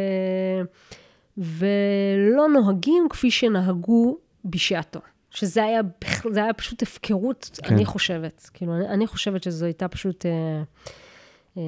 ולא 1.38 2.48
נוהגים 2.48 3.06
כפי 3.10 3.30
שנהגו 3.30 4.16
בשעתו. 4.44 5.00
שזה 5.34 5.64
היה, 5.64 5.80
היה 6.36 6.52
פשוט 6.52 6.82
הפקרות, 6.82 7.60
כן. 7.62 7.74
אני 7.74 7.84
חושבת. 7.84 8.50
כאילו, 8.54 8.76
אני, 8.76 8.88
אני 8.88 9.06
חושבת 9.06 9.42
שזו 9.42 9.64
הייתה 9.64 9.88
פשוט... 9.88 10.26
אה, 10.26 10.62
אה, 11.56 11.62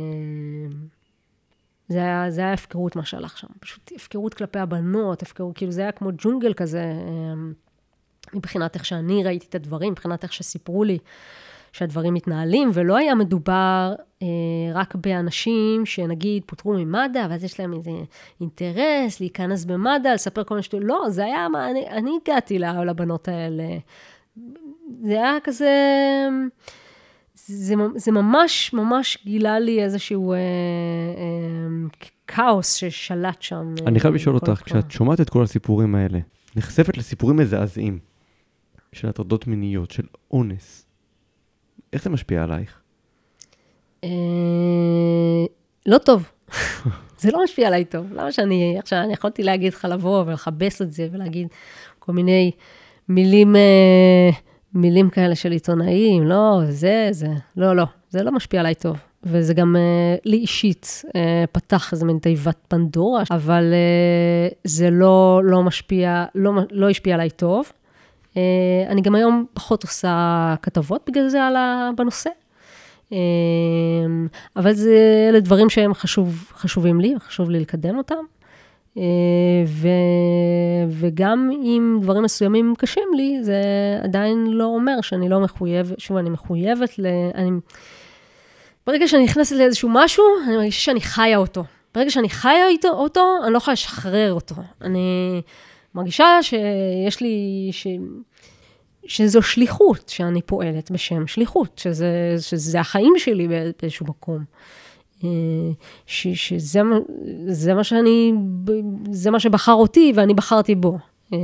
זה 1.89 1.99
היה, 1.99 2.31
זה 2.31 2.41
היה 2.41 2.53
הפקרות 2.53 2.97
מה 2.97 3.05
שהלך 3.05 3.39
שם, 3.39 3.47
פשוט 3.61 3.93
הפקרות 3.97 4.35
כלפי 4.35 4.59
הבנות, 4.59 5.23
הפקרות, 5.23 5.57
כאילו 5.57 5.73
זה 5.73 5.81
היה 5.81 5.93
כמו 5.93 6.11
ג'ונגל 6.19 6.55
כזה, 6.55 6.93
אמ, 7.09 7.53
מבחינת 8.35 8.75
איך 8.75 8.85
שאני 8.85 9.25
ראיתי 9.25 9.47
את 9.47 9.55
הדברים, 9.55 9.93
מבחינת 9.93 10.23
איך 10.23 10.33
שסיפרו 10.33 10.85
לי 10.85 10.99
שהדברים 11.77 12.15
מתנהלים, 12.15 12.71
ולא 12.73 12.97
היה 12.97 13.15
מדובר 13.15 13.95
אה, 14.23 14.27
רק 14.75 14.95
באנשים 14.95 15.87
שנגיד 15.87 16.43
פוטרו 16.47 16.73
ממד"א, 16.73 17.27
ואז 17.31 17.45
יש 17.45 17.61
להם 17.61 17.73
איזה 17.73 17.91
אינטרס 18.41 19.21
להיכנס 19.21 19.65
במד"א, 19.65 20.09
לספר 20.15 20.45
כל 20.45 20.55
מיני 20.55 20.63
שטויות, 20.63 20.85
לא, 20.87 21.05
זה 21.09 21.25
היה, 21.25 21.49
מה, 21.49 21.71
אני, 21.71 21.89
אני 21.89 22.11
הגעתי 22.23 22.59
לבנות 22.59 23.29
האלה. 23.29 23.65
זה 25.03 25.13
היה 25.13 25.37
כזה... 25.45 25.71
זה, 27.35 27.75
זה 27.97 28.13
ממש 28.13 28.73
ממש 28.73 29.19
גילה 29.25 29.59
לי 29.59 29.83
איזשהו 29.83 30.33
אה, 30.33 30.39
אה, 30.39 32.07
כאוס 32.27 32.75
ששלט 32.75 33.43
שם. 33.43 33.75
אה, 33.83 33.87
אני 33.87 34.01
חייב 34.01 34.15
לשאול 34.15 34.35
אותך, 34.35 34.63
כשאת 34.65 34.91
שומעת 34.91 35.21
את 35.21 35.31
כל 35.31 35.43
הסיפורים 35.43 35.95
האלה, 35.95 36.19
נחשפת 36.57 36.97
לסיפורים 36.97 37.37
מזעזעים 37.37 37.99
של 38.93 39.09
הטרדות 39.09 39.47
מיניות, 39.47 39.91
של 39.91 40.05
אונס, 40.31 40.86
איך 41.93 42.03
זה 42.03 42.11
משפיע 42.11 42.43
עלייך? 42.43 42.81
אה, 44.05 44.09
לא 45.87 45.99
טוב. 45.99 46.29
זה 47.21 47.31
לא 47.31 47.45
משפיע 47.45 47.67
עליי 47.67 47.85
טוב. 47.85 48.13
למה 48.13 48.33
שאני, 48.33 48.79
עכשיו, 48.79 48.99
אני 48.99 49.13
יכולתי 49.13 49.43
להגיד 49.43 49.73
לך 49.73 49.85
לבוא 49.91 50.25
ולכבס 50.27 50.83
את 50.83 50.93
זה 50.93 51.09
ולהגיד 51.13 51.49
כל 51.99 52.13
מיני 52.13 52.51
מילים... 53.09 53.57
אה, 53.57 54.31
מילים 54.77 55.11
כאלה 55.11 55.35
של 55.35 55.53
עיתונאים, 55.53 56.27
לא, 56.27 56.61
זה, 56.69 57.09
זה, 57.11 57.29
לא, 57.57 57.77
לא, 57.77 57.85
זה 58.11 58.23
לא 58.23 58.33
משפיע 58.33 58.61
עליי 58.61 58.75
טוב. 58.75 58.97
וזה 59.23 59.55
גם 59.55 59.77
uh, 59.77 60.21
לי 60.25 60.37
אישית 60.37 61.03
uh, 61.07 61.11
פתח 61.53 61.93
איזה 61.93 62.05
מין 62.05 62.19
תיבת 62.19 62.57
פנדורה, 62.69 63.23
אבל 63.31 63.73
uh, 63.73 64.55
זה 64.65 64.91
לא, 64.91 65.41
לא 65.45 65.63
משפיע, 65.63 66.25
לא, 66.35 66.53
לא 66.71 66.91
השפיע 66.91 67.15
עליי 67.15 67.31
טוב. 67.31 67.73
Uh, 68.37 68.39
אני 68.89 69.01
גם 69.01 69.15
היום 69.15 69.47
פחות 69.53 69.83
עושה 69.83 70.55
כתבות 70.63 71.03
בגלל 71.09 71.29
זה 71.29 71.43
ה... 71.43 71.91
בנושא. 71.97 72.31
אבל 74.57 74.73
זה, 74.73 75.27
אלה 75.29 75.41
דברים 75.41 75.71
שהם 75.71 75.95
חשוב, 75.95 76.53
חשובים 76.53 77.01
לי, 77.01 77.15
חשוב 77.21 77.51
לי 77.51 77.61
לקדם 77.61 77.99
אותם. 77.99 78.15
ו, 79.67 79.89
וגם 80.91 81.51
אם 81.63 81.99
דברים 82.03 82.23
מסוימים 82.23 82.75
קשים 82.79 83.09
לי, 83.17 83.39
זה 83.43 83.63
עדיין 84.03 84.47
לא 84.47 84.65
אומר 84.65 85.01
שאני 85.01 85.29
לא 85.29 85.41
מחויבת, 85.41 86.01
שוב, 86.01 86.17
אני 86.17 86.31
מחויבת 86.31 86.99
ל... 86.99 87.07
אני, 87.35 87.51
ברגע 88.87 89.09
שאני 89.09 89.25
נכנסת 89.25 89.57
לאיזשהו 89.57 89.89
משהו, 89.93 90.25
אני 90.47 90.57
מרגישה 90.57 90.81
שאני 90.81 91.01
חיה 91.01 91.37
אותו. 91.37 91.65
ברגע 91.95 92.11
שאני 92.11 92.29
חיה 92.29 92.65
אותו, 92.85 93.37
אני 93.45 93.53
לא 93.53 93.59
יכולה 93.59 93.73
לשחרר 93.73 94.33
אותו. 94.33 94.55
אני 94.83 95.43
מרגישה 95.97 96.39
שיש 96.43 97.21
לי, 97.21 97.69
ש... 97.73 97.87
שזו 99.07 99.43
שליחות 99.43 100.09
שאני 100.09 100.43
פועלת 100.43 100.91
בשם 100.91 101.27
שליחות, 101.27 101.79
שזה, 101.79 102.37
שזה 102.41 102.81
החיים 102.81 103.13
שלי 103.19 103.49
באיזשהו 103.49 104.07
מקום. 104.07 104.45
אה, 105.25 105.29
ש, 106.07 106.29
שזה 106.29 106.81
זה 107.49 107.75
מה 107.75 107.85
שאני, 107.85 108.33
זה 109.11 109.31
מה 109.31 109.41
שבחר 109.41 109.73
אותי 109.73 110.13
ואני 110.17 110.35
בחרתי 110.35 110.75
בו. 110.75 110.99
אה, 111.33 111.39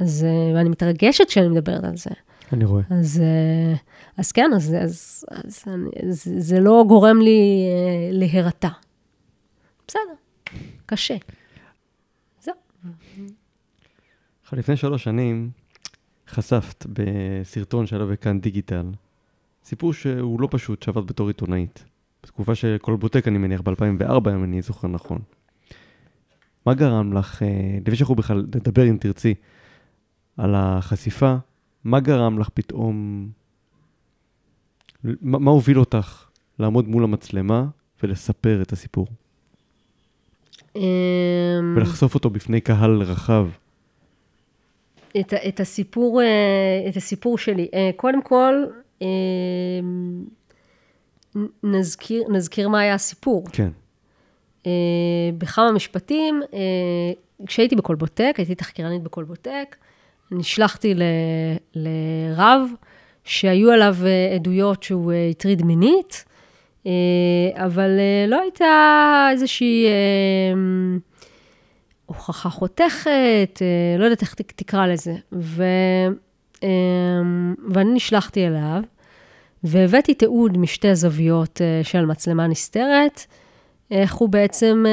אז, 0.00 0.26
ואני 0.54 0.68
מתרגשת 0.68 1.28
כשאני 1.28 1.48
מדברת 1.48 1.84
על 1.84 1.96
זה. 1.96 2.10
אני 2.52 2.64
רואה. 2.64 2.82
אז, 2.90 3.22
אז 4.16 4.32
כן, 4.32 4.50
אז, 4.56 4.76
אז, 4.80 5.24
אז 5.30 5.64
אני, 5.66 5.90
זה, 6.10 6.40
זה 6.40 6.60
לא 6.60 6.84
גורם 6.88 7.20
לי 7.20 7.66
להירתע. 8.12 8.68
בסדר, 9.88 10.00
קשה. 10.86 11.16
זהו. 12.40 12.54
לפני 14.52 14.76
שלוש 14.76 15.04
שנים 15.04 15.50
חשפת 16.28 16.86
בסרטון 16.92 17.86
שהיה 17.86 18.04
בכאן 18.04 18.40
דיגיטל, 18.40 18.86
סיפור 19.64 19.92
שהוא 19.92 20.40
לא 20.40 20.48
פשוט, 20.50 20.82
שעבד 20.82 21.06
בתור 21.06 21.28
עיתונאית. 21.28 21.84
בתקופה 22.22 22.54
של 22.54 22.76
קולבוטק, 22.80 23.28
אני 23.28 23.38
מניח, 23.38 23.60
ב-2004, 23.60 24.30
אם 24.30 24.44
אני 24.44 24.62
זוכר 24.62 24.88
נכון. 24.88 25.18
מה 26.66 26.74
גרם 26.74 27.12
לך, 27.12 27.42
אה, 27.42 27.78
לפני 27.80 27.96
שאנחנו 27.96 28.14
בכלל 28.14 28.38
נדבר, 28.38 28.88
אם 28.88 28.96
תרצי, 29.00 29.34
על 30.36 30.54
החשיפה, 30.54 31.36
מה 31.84 32.00
גרם 32.00 32.38
לך 32.38 32.48
פתאום, 32.48 33.28
מה, 35.04 35.38
מה 35.38 35.50
הוביל 35.50 35.78
אותך 35.78 36.28
לעמוד 36.58 36.88
מול 36.88 37.04
המצלמה 37.04 37.66
ולספר 38.02 38.62
את 38.62 38.72
הסיפור? 38.72 39.06
אמ, 40.76 40.82
ולחשוף 41.76 42.14
אותו 42.14 42.30
בפני 42.30 42.60
קהל 42.60 43.02
רחב. 43.02 43.48
את, 45.20 45.34
את, 45.48 45.60
הסיפור, 45.60 46.22
אה, 46.22 46.88
את 46.88 46.96
הסיפור 46.96 47.38
שלי. 47.38 47.68
אה, 47.74 47.90
קודם 47.96 48.22
כל, 48.22 48.64
אמ, 49.02 49.06
נזכיר, 51.62 52.24
נזכיר 52.28 52.68
מה 52.68 52.80
היה 52.80 52.94
הסיפור. 52.94 53.44
כן. 53.52 53.68
אה, 54.66 54.70
בכמה 55.38 55.72
משפטים, 55.72 56.42
כשהייתי 57.46 57.76
בקולבוטק, 57.76 58.34
הייתי 58.38 58.54
תחקירנית 58.54 59.02
בקולבוטק, 59.02 59.76
נשלחתי 60.30 60.94
ל, 60.94 61.02
לרב 61.74 62.60
שהיו 63.24 63.70
עליו 63.70 63.96
עדויות 64.34 64.82
שהוא 64.82 65.12
הטריד 65.12 65.62
מינית. 65.62 66.24
אה, 66.86 67.64
אבל 67.64 67.98
אה, 67.98 68.26
לא 68.28 68.40
הייתה 68.40 69.28
איזושהי 69.32 69.86
אה, 69.86 70.58
הוכחה 72.06 72.48
חותכת, 72.48 73.62
לא 73.98 74.04
יודעת 74.04 74.22
איך 74.22 74.34
תקרא 74.34 74.86
לזה. 74.86 75.14
ו, 75.32 75.64
ואני 77.68 77.94
נשלחתי 77.94 78.46
אליו, 78.46 78.82
והבאתי 79.64 80.14
תיעוד 80.14 80.58
משתי 80.58 80.94
זוויות 80.94 81.60
של 81.82 82.06
מצלמה 82.06 82.46
נסתרת, 82.46 83.26
איך 83.90 84.14
הוא 84.14 84.28
בעצם, 84.28 84.84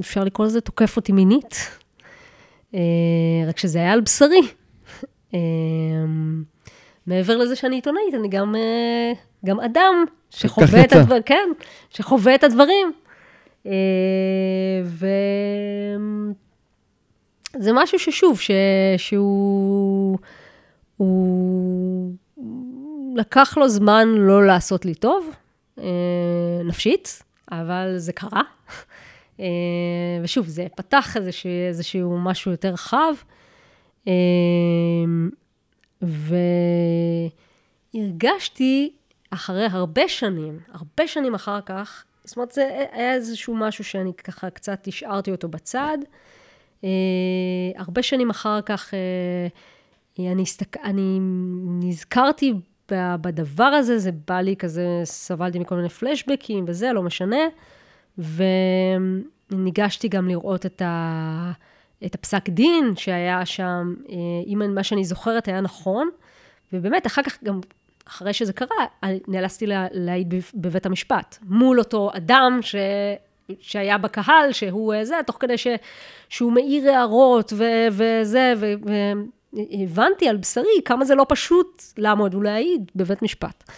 אפשר 0.00 0.24
לקרוא 0.24 0.46
לזה, 0.46 0.60
תוקף 0.60 0.96
אותי 0.96 1.12
מינית, 1.12 1.78
רק 3.48 3.58
שזה 3.58 3.78
היה 3.78 3.92
על 3.92 4.00
בשרי. 4.00 4.40
מעבר 7.06 7.36
לזה 7.36 7.56
שאני 7.56 7.76
עיתונאית, 7.76 8.14
אני 8.14 8.28
גם, 8.28 8.54
גם 9.46 9.60
אדם 9.60 10.04
שחווה 10.30 10.84
את, 10.84 10.92
הדבר, 10.92 11.22
כן, 11.26 11.48
שחווה 11.90 12.34
את 12.34 12.44
הדברים. 12.44 12.92
אה, 13.66 13.72
וזה 17.54 17.70
משהו 17.72 17.98
ששוב, 17.98 18.40
ש... 18.40 18.50
שהוא 18.96 20.18
הוא... 20.96 22.12
לקח 23.16 23.56
לו 23.56 23.68
זמן 23.68 24.08
לא 24.08 24.46
לעשות 24.46 24.84
לי 24.84 24.94
טוב, 24.94 25.30
אה, 25.78 25.84
נפשית, 26.64 27.22
אבל 27.50 27.94
זה 27.96 28.12
קרה. 28.12 28.42
אה, 29.40 29.46
ושוב, 30.22 30.46
זה 30.46 30.66
פתח 30.76 31.16
איזשהו, 31.16 31.50
איזשהו 31.68 32.18
משהו 32.18 32.50
יותר 32.50 32.72
רחב. 32.72 33.14
והרגשתי 37.94 38.92
אחרי 39.30 39.66
הרבה 39.70 40.08
שנים, 40.08 40.58
הרבה 40.72 41.06
שנים 41.06 41.34
אחר 41.34 41.60
כך, 41.60 42.04
זאת 42.24 42.36
אומרת, 42.36 42.52
זה 42.52 42.86
היה 42.92 43.14
איזשהו 43.14 43.54
משהו 43.54 43.84
שאני 43.84 44.12
ככה 44.14 44.50
קצת 44.50 44.86
השארתי 44.86 45.30
אותו 45.30 45.48
בצד. 45.48 45.98
אה, 46.84 46.88
הרבה 47.76 48.02
שנים 48.02 48.30
אחר 48.30 48.60
כך, 48.60 48.94
אה, 48.94 50.28
אני, 50.32 50.42
הסתק... 50.42 50.76
אני 50.76 51.18
נזכרתי 51.80 52.54
בדבר 53.20 53.64
הזה, 53.64 53.98
זה 53.98 54.10
בא 54.28 54.40
לי 54.40 54.56
כזה, 54.56 55.00
סבלתי 55.04 55.58
מכל 55.58 55.74
מיני 55.74 55.88
פלשבקים 55.88 56.64
וזה, 56.68 56.92
לא 56.92 57.02
משנה. 57.02 57.36
וניגשתי 59.52 60.08
גם 60.08 60.28
לראות 60.28 60.66
את, 60.66 60.82
ה... 60.82 61.52
את 62.06 62.14
הפסק 62.14 62.48
דין 62.48 62.96
שהיה 62.96 63.46
שם, 63.46 63.94
אה, 64.08 64.14
אם 64.46 64.74
מה 64.74 64.82
שאני 64.82 65.04
זוכרת 65.04 65.48
היה 65.48 65.60
נכון. 65.60 66.08
ובאמת, 66.72 67.06
אחר 67.06 67.22
כך 67.22 67.42
גם 67.44 67.60
אחרי 68.08 68.32
שזה 68.32 68.52
קרה, 68.52 68.86
נאלצתי 69.28 69.66
להעיד 69.92 70.34
בבית 70.54 70.86
המשפט, 70.86 71.38
מול 71.42 71.78
אותו 71.78 72.10
אדם 72.16 72.58
ש... 72.62 72.74
שהיה 73.60 73.98
בקהל, 73.98 74.52
שהוא 74.52 74.94
אה, 74.94 75.04
זה, 75.04 75.14
תוך 75.26 75.36
כדי 75.40 75.58
ש... 75.58 75.66
שהוא 76.28 76.52
מעיר 76.52 76.90
הערות 76.90 77.52
ו... 77.56 77.64
וזה, 77.92 78.54
והבנתי 79.52 80.28
על 80.28 80.36
בשרי 80.36 80.80
כמה 80.84 81.04
זה 81.04 81.14
לא 81.14 81.26
פשוט 81.28 81.82
לעמוד 81.98 82.34
ולהעיד 82.34 82.90
בבית 82.96 83.22
משפט. 83.22 83.70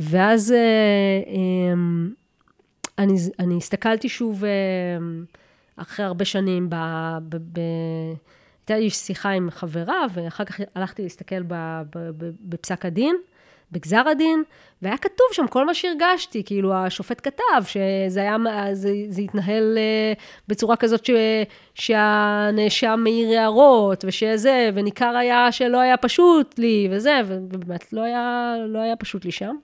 ואז 0.00 0.52
אה, 0.52 1.32
אמ, 1.72 2.10
אני, 2.98 3.14
אני 3.38 3.56
הסתכלתי 3.56 4.08
שוב 4.08 4.44
אה, 4.44 4.50
אחרי 5.76 6.04
הרבה 6.04 6.24
שנים 6.24 6.70
ב... 6.70 6.74
ב, 7.28 7.36
ב 7.36 7.60
הייתה 8.60 8.82
לי 8.82 8.90
שיחה 8.90 9.30
עם 9.30 9.50
חברה, 9.50 10.06
ואחר 10.14 10.44
כך 10.44 10.60
הלכתי 10.74 11.02
להסתכל 11.02 11.42
בפסק 12.20 12.84
הדין, 12.84 13.16
בגזר 13.72 14.08
הדין, 14.08 14.42
והיה 14.82 14.96
כתוב 14.96 15.26
שם 15.32 15.46
כל 15.46 15.66
מה 15.66 15.74
שהרגשתי, 15.74 16.42
כאילו 16.44 16.74
השופט 16.74 17.20
כתב 17.28 17.64
שזה 17.66 18.20
היה, 18.20 18.36
זה, 18.72 18.90
זה 19.08 19.22
התנהל 19.22 19.78
uh, 19.78 20.20
בצורה 20.48 20.76
כזאת 20.76 21.04
ש, 21.04 21.10
שהנאשם 21.74 23.00
מעיר 23.04 23.38
הערות, 23.38 24.04
ושזה, 24.08 24.70
וניכר 24.74 25.16
היה 25.16 25.52
שלא 25.52 25.80
היה 25.80 25.96
פשוט 25.96 26.58
לי, 26.58 26.88
וזה, 26.90 27.20
ובאמת 27.26 27.92
לא 27.92 28.00
היה, 28.00 28.54
לא 28.68 28.78
היה 28.78 28.96
פשוט 28.96 29.24
לי 29.24 29.32
שם. 29.32 29.54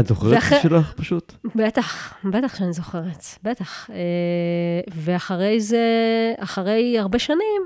את 0.00 0.06
זוכרת 0.06 0.32
ואחרי... 0.32 0.58
שלך 0.62 0.92
פשוט? 0.92 1.32
בטח, 1.54 2.14
בטח 2.24 2.56
שאני 2.56 2.72
זוכרת, 2.72 3.24
בטח. 3.42 3.90
Uh, 3.90 3.92
ואחרי 4.94 5.60
זה, 5.60 5.84
אחרי 6.38 6.98
הרבה 6.98 7.18
שנים, 7.18 7.62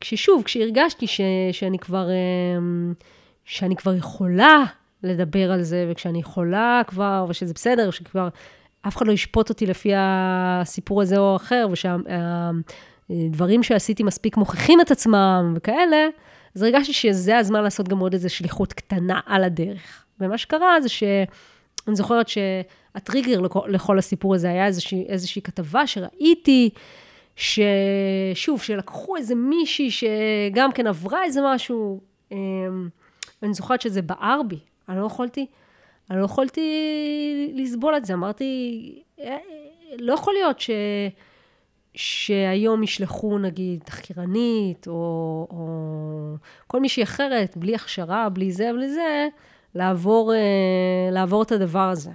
כששוב, 0.00 0.42
כשהרגשתי 0.42 1.06
ש, 1.06 1.20
שאני 1.52 1.78
כבר... 1.78 2.06
Uh, 2.06 3.04
שאני 3.50 3.76
כבר 3.76 3.94
יכולה 3.94 4.64
לדבר 5.02 5.52
על 5.52 5.62
זה, 5.62 5.88
וכשאני 5.90 6.18
יכולה 6.18 6.82
כבר, 6.86 7.26
ושזה 7.28 7.54
בסדר, 7.54 7.90
שכבר 7.90 8.28
אף 8.88 8.96
אחד 8.96 9.06
לא 9.06 9.12
ישפוט 9.12 9.48
אותי 9.48 9.66
לפי 9.66 9.92
הסיפור 9.96 11.02
הזה 11.02 11.18
או 11.18 11.36
אחר, 11.36 11.66
ושהדברים 11.70 13.62
שעשיתי 13.62 14.02
מספיק 14.02 14.36
מוכיחים 14.36 14.80
את 14.80 14.90
עצמם 14.90 15.54
וכאלה, 15.56 16.08
אז 16.56 16.62
הרגשתי 16.62 16.92
שזה 16.92 17.38
הזמן 17.38 17.62
לעשות 17.62 17.88
גם 17.88 17.98
עוד 17.98 18.12
איזו 18.12 18.34
שליחות 18.34 18.72
קטנה 18.72 19.20
על 19.26 19.44
הדרך. 19.44 20.04
ומה 20.20 20.38
שקרה 20.38 20.80
זה 20.80 20.88
שאני 20.88 21.96
זוכרת 21.96 22.28
שהטריגר 22.28 23.40
לכל, 23.40 23.68
לכל 23.68 23.98
הסיפור 23.98 24.34
הזה 24.34 24.48
היה 24.50 24.66
איזושהי, 24.66 25.06
איזושהי 25.08 25.42
כתבה 25.42 25.86
שראיתי, 25.86 26.70
ששוב, 27.36 28.62
שלקחו 28.62 29.16
איזה 29.16 29.34
מישהי 29.34 29.90
שגם 29.90 30.72
כן 30.72 30.86
עברה 30.86 31.24
איזה 31.24 31.40
משהו, 31.44 32.00
אמ, 32.32 32.88
ואני 33.42 33.54
זוכרת 33.54 33.80
שזה 33.80 34.02
בער 34.02 34.40
בי, 34.48 34.58
אני 34.88 35.00
לא 35.00 35.06
יכולתי, 35.06 35.46
אני 36.10 36.18
לא 36.18 36.24
יכולתי 36.24 37.52
לסבול 37.54 37.96
את 37.96 38.04
זה. 38.04 38.14
אמרתי, 38.14 39.02
אה, 39.20 39.36
לא 39.98 40.12
יכול 40.12 40.34
להיות 40.34 40.60
ש, 40.60 40.70
שהיום 41.94 42.82
ישלחו 42.82 43.38
נגיד 43.38 43.80
תחקירנית, 43.84 44.88
או, 44.88 45.46
או 45.50 45.66
כל 46.66 46.80
מישהי 46.80 47.02
אחרת, 47.02 47.56
בלי 47.56 47.74
הכשרה, 47.74 48.28
בלי 48.28 48.52
זה, 48.52 48.70
בלי 48.74 48.90
זה, 48.90 49.28
לעבור, 49.74 50.34
אה, 50.34 51.10
לעבור 51.12 51.42
את 51.42 51.52
הדבר 51.52 51.88
הזה. 51.88 52.10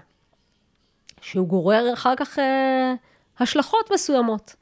שהוא 1.21 1.47
גורר 1.47 1.93
אחר 1.93 2.13
כך 2.17 2.39
אה, 2.39 2.93
השלכות 3.39 3.91
מסוימות. 3.93 4.55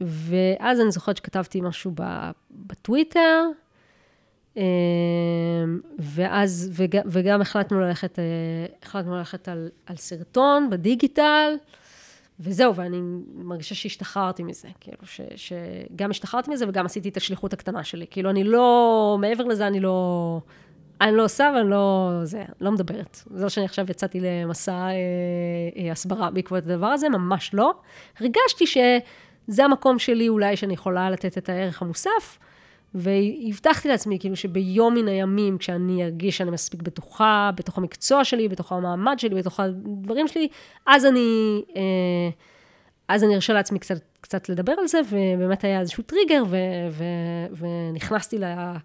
ואז 0.00 0.80
אני 0.80 0.90
זוכרת 0.90 1.16
שכתבתי 1.16 1.60
משהו 1.60 1.92
בטוויטר, 2.50 3.46
ואז, 5.98 6.70
וגם, 6.72 7.02
וגם 7.06 7.40
החלטנו 7.40 7.80
ללכת, 7.80 8.18
החלטנו 8.82 9.16
ללכת 9.16 9.48
על, 9.48 9.68
על 9.86 9.96
סרטון 9.96 10.70
בדיגיטל, 10.70 11.54
וזהו, 12.40 12.74
ואני 12.76 13.00
מרגישה 13.34 13.74
שהשתחררתי 13.74 14.42
מזה, 14.42 14.68
כאילו, 14.80 14.98
ש, 15.04 15.20
שגם 15.36 16.10
השתחררתי 16.10 16.50
מזה 16.50 16.68
וגם 16.68 16.86
עשיתי 16.86 17.08
את 17.08 17.16
השליחות 17.16 17.52
הקטנה 17.52 17.84
שלי. 17.84 18.06
כאילו, 18.10 18.30
אני 18.30 18.44
לא, 18.44 19.16
מעבר 19.20 19.44
לזה 19.44 19.66
אני 19.66 19.80
לא, 19.80 20.40
אני 21.00 21.16
לא 21.16 21.24
עושה 21.24 21.52
ואני 21.56 21.70
לא, 21.70 22.10
זה, 22.24 22.44
לא 22.60 22.72
מדברת. 22.72 23.22
זה 23.30 23.42
לא 23.42 23.48
שאני 23.48 23.66
עכשיו 23.66 23.86
יצאתי 23.90 24.20
למסע 24.20 24.72
אה, 24.72 24.90
אה, 25.76 25.92
הסברה 25.92 26.30
בעקבות 26.30 26.66
הדבר 26.66 26.86
הזה, 26.86 27.08
ממש 27.08 27.50
לא. 27.54 27.74
הרגשתי 28.20 28.66
שזה 28.66 29.64
המקום 29.64 29.98
שלי 29.98 30.28
אולי 30.28 30.56
שאני 30.56 30.74
יכולה 30.74 31.10
לתת 31.10 31.38
את 31.38 31.48
הערך 31.48 31.82
המוסף, 31.82 32.38
והבטחתי 32.94 33.88
לעצמי, 33.88 34.18
כאילו, 34.18 34.36
שביום 34.36 34.94
מן 34.94 35.08
הימים, 35.08 35.58
כשאני 35.58 36.04
ארגיש 36.04 36.36
שאני 36.36 36.50
מספיק 36.50 36.82
בטוחה, 36.82 37.50
בתוך 37.54 37.78
המקצוע 37.78 38.24
שלי, 38.24 38.48
בתוך 38.48 38.72
המעמד 38.72 39.18
שלי, 39.18 39.34
בתוך 39.34 39.60
הדברים 39.60 40.28
שלי, 40.28 40.48
אז 40.86 41.06
אני, 41.06 41.62
אה, 41.76 42.30
אז 43.08 43.24
אני 43.24 43.34
ארשה 43.34 43.52
לעצמי 43.52 43.78
קצת, 43.78 43.96
קצת 44.20 44.48
לדבר 44.48 44.72
על 44.72 44.86
זה, 44.86 45.00
ובאמת 45.10 45.64
היה 45.64 45.80
איזשהו 45.80 46.02
טריגר, 46.02 46.42
ו, 46.48 46.56
ו, 46.90 47.04
ונכנסתי 47.56 48.38
לה, 48.38 48.76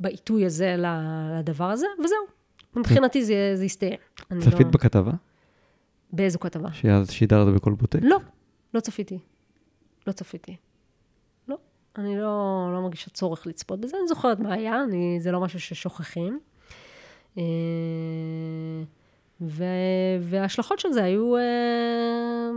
בעיתוי 0.00 0.46
הזה 0.46 0.76
לדבר 0.78 1.64
הזה, 1.64 1.86
וזהו. 2.04 2.18
מבחינתי 2.76 3.24
זה, 3.24 3.52
זה 3.54 3.64
הסתיים. 3.64 3.96
צפית 4.40 4.66
לא... 4.66 4.70
בכתבה? 4.70 5.12
באיזו 6.12 6.38
כתבה? 6.38 6.72
שאז 6.72 7.10
שידרת 7.10 7.54
בקול 7.54 7.74
בוטק? 7.74 7.98
לא, 8.02 8.18
לא 8.74 8.80
צפיתי. 8.80 9.18
לא 10.06 10.12
צפיתי. 10.12 10.56
אני 11.96 12.16
לא, 12.16 12.70
לא 12.74 12.80
מרגישה 12.82 13.10
צורך 13.10 13.46
לצפות 13.46 13.80
בזה, 13.80 13.96
אני 14.00 14.08
זוכרת 14.08 14.40
מה 14.40 14.52
היה, 14.52 14.84
אני, 14.84 15.20
זה 15.20 15.32
לא 15.32 15.40
משהו 15.40 15.60
ששוכחים. 15.60 16.40
אה, 17.38 17.42
ו, 19.40 19.64
וההשלכות 20.20 20.78
של 20.78 20.92
זה 20.92 21.04
היו, 21.04 21.36
אה, 21.36 22.50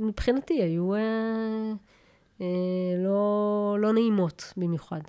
מבחינתי, 0.00 0.62
היו 0.62 0.94
אה, 0.94 1.72
לא, 3.04 3.76
לא 3.80 3.92
נעימות 3.92 4.52
במיוחד. 4.56 5.00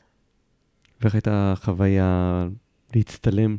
ואיך 1.02 1.14
הייתה 1.14 1.52
החוויה 1.52 2.48
להצטלם 2.96 3.58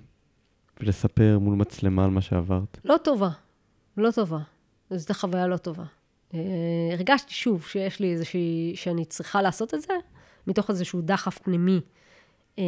ולספר 0.81 1.39
מול 1.41 1.55
מצלמה 1.55 2.05
על 2.05 2.11
מה 2.11 2.21
שעברת? 2.21 2.79
לא 2.85 2.97
טובה, 3.05 3.31
לא 3.97 4.11
טובה. 4.11 4.39
זו 4.91 4.97
הייתה 4.97 5.15
חוויה 5.15 5.47
לא 5.47 5.57
טובה. 5.57 5.85
אה, 6.35 6.41
הרגשתי 6.93 7.35
שוב 7.35 7.67
שיש 7.67 8.01
לי 8.01 8.13
איזושהי, 8.13 8.73
שאני 8.77 9.05
צריכה 9.05 9.43
לעשות 9.43 9.75
את 9.75 9.83
זה, 9.83 9.95
מתוך 10.47 10.71
איזשהו 10.71 11.01
דחף 11.01 11.39
פנימי 11.39 11.81
אה, 12.59 12.65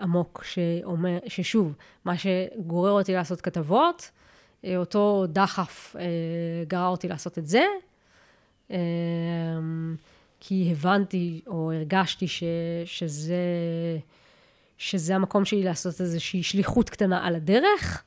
עמוק, 0.00 0.44
שאומר, 0.44 1.18
ששוב, 1.26 1.74
מה 2.04 2.14
שגורר 2.18 2.90
אותי 2.90 3.12
לעשות 3.12 3.40
כתבות, 3.40 4.10
אה, 4.64 4.76
אותו 4.76 5.26
דחף 5.28 5.96
אה, 5.98 6.04
גרר 6.66 6.88
אותי 6.88 7.08
לעשות 7.08 7.38
את 7.38 7.46
זה, 7.46 7.64
אה, 8.70 8.76
כי 10.40 10.68
הבנתי 10.72 11.40
או 11.46 11.72
הרגשתי 11.72 12.28
ש, 12.28 12.42
שזה, 12.84 13.36
שזה 14.78 15.14
המקום 15.14 15.44
שלי 15.44 15.62
לעשות 15.62 16.00
איזושהי 16.00 16.42
שליחות 16.42 16.90
קטנה 16.90 17.26
על 17.26 17.34
הדרך. 17.34 18.04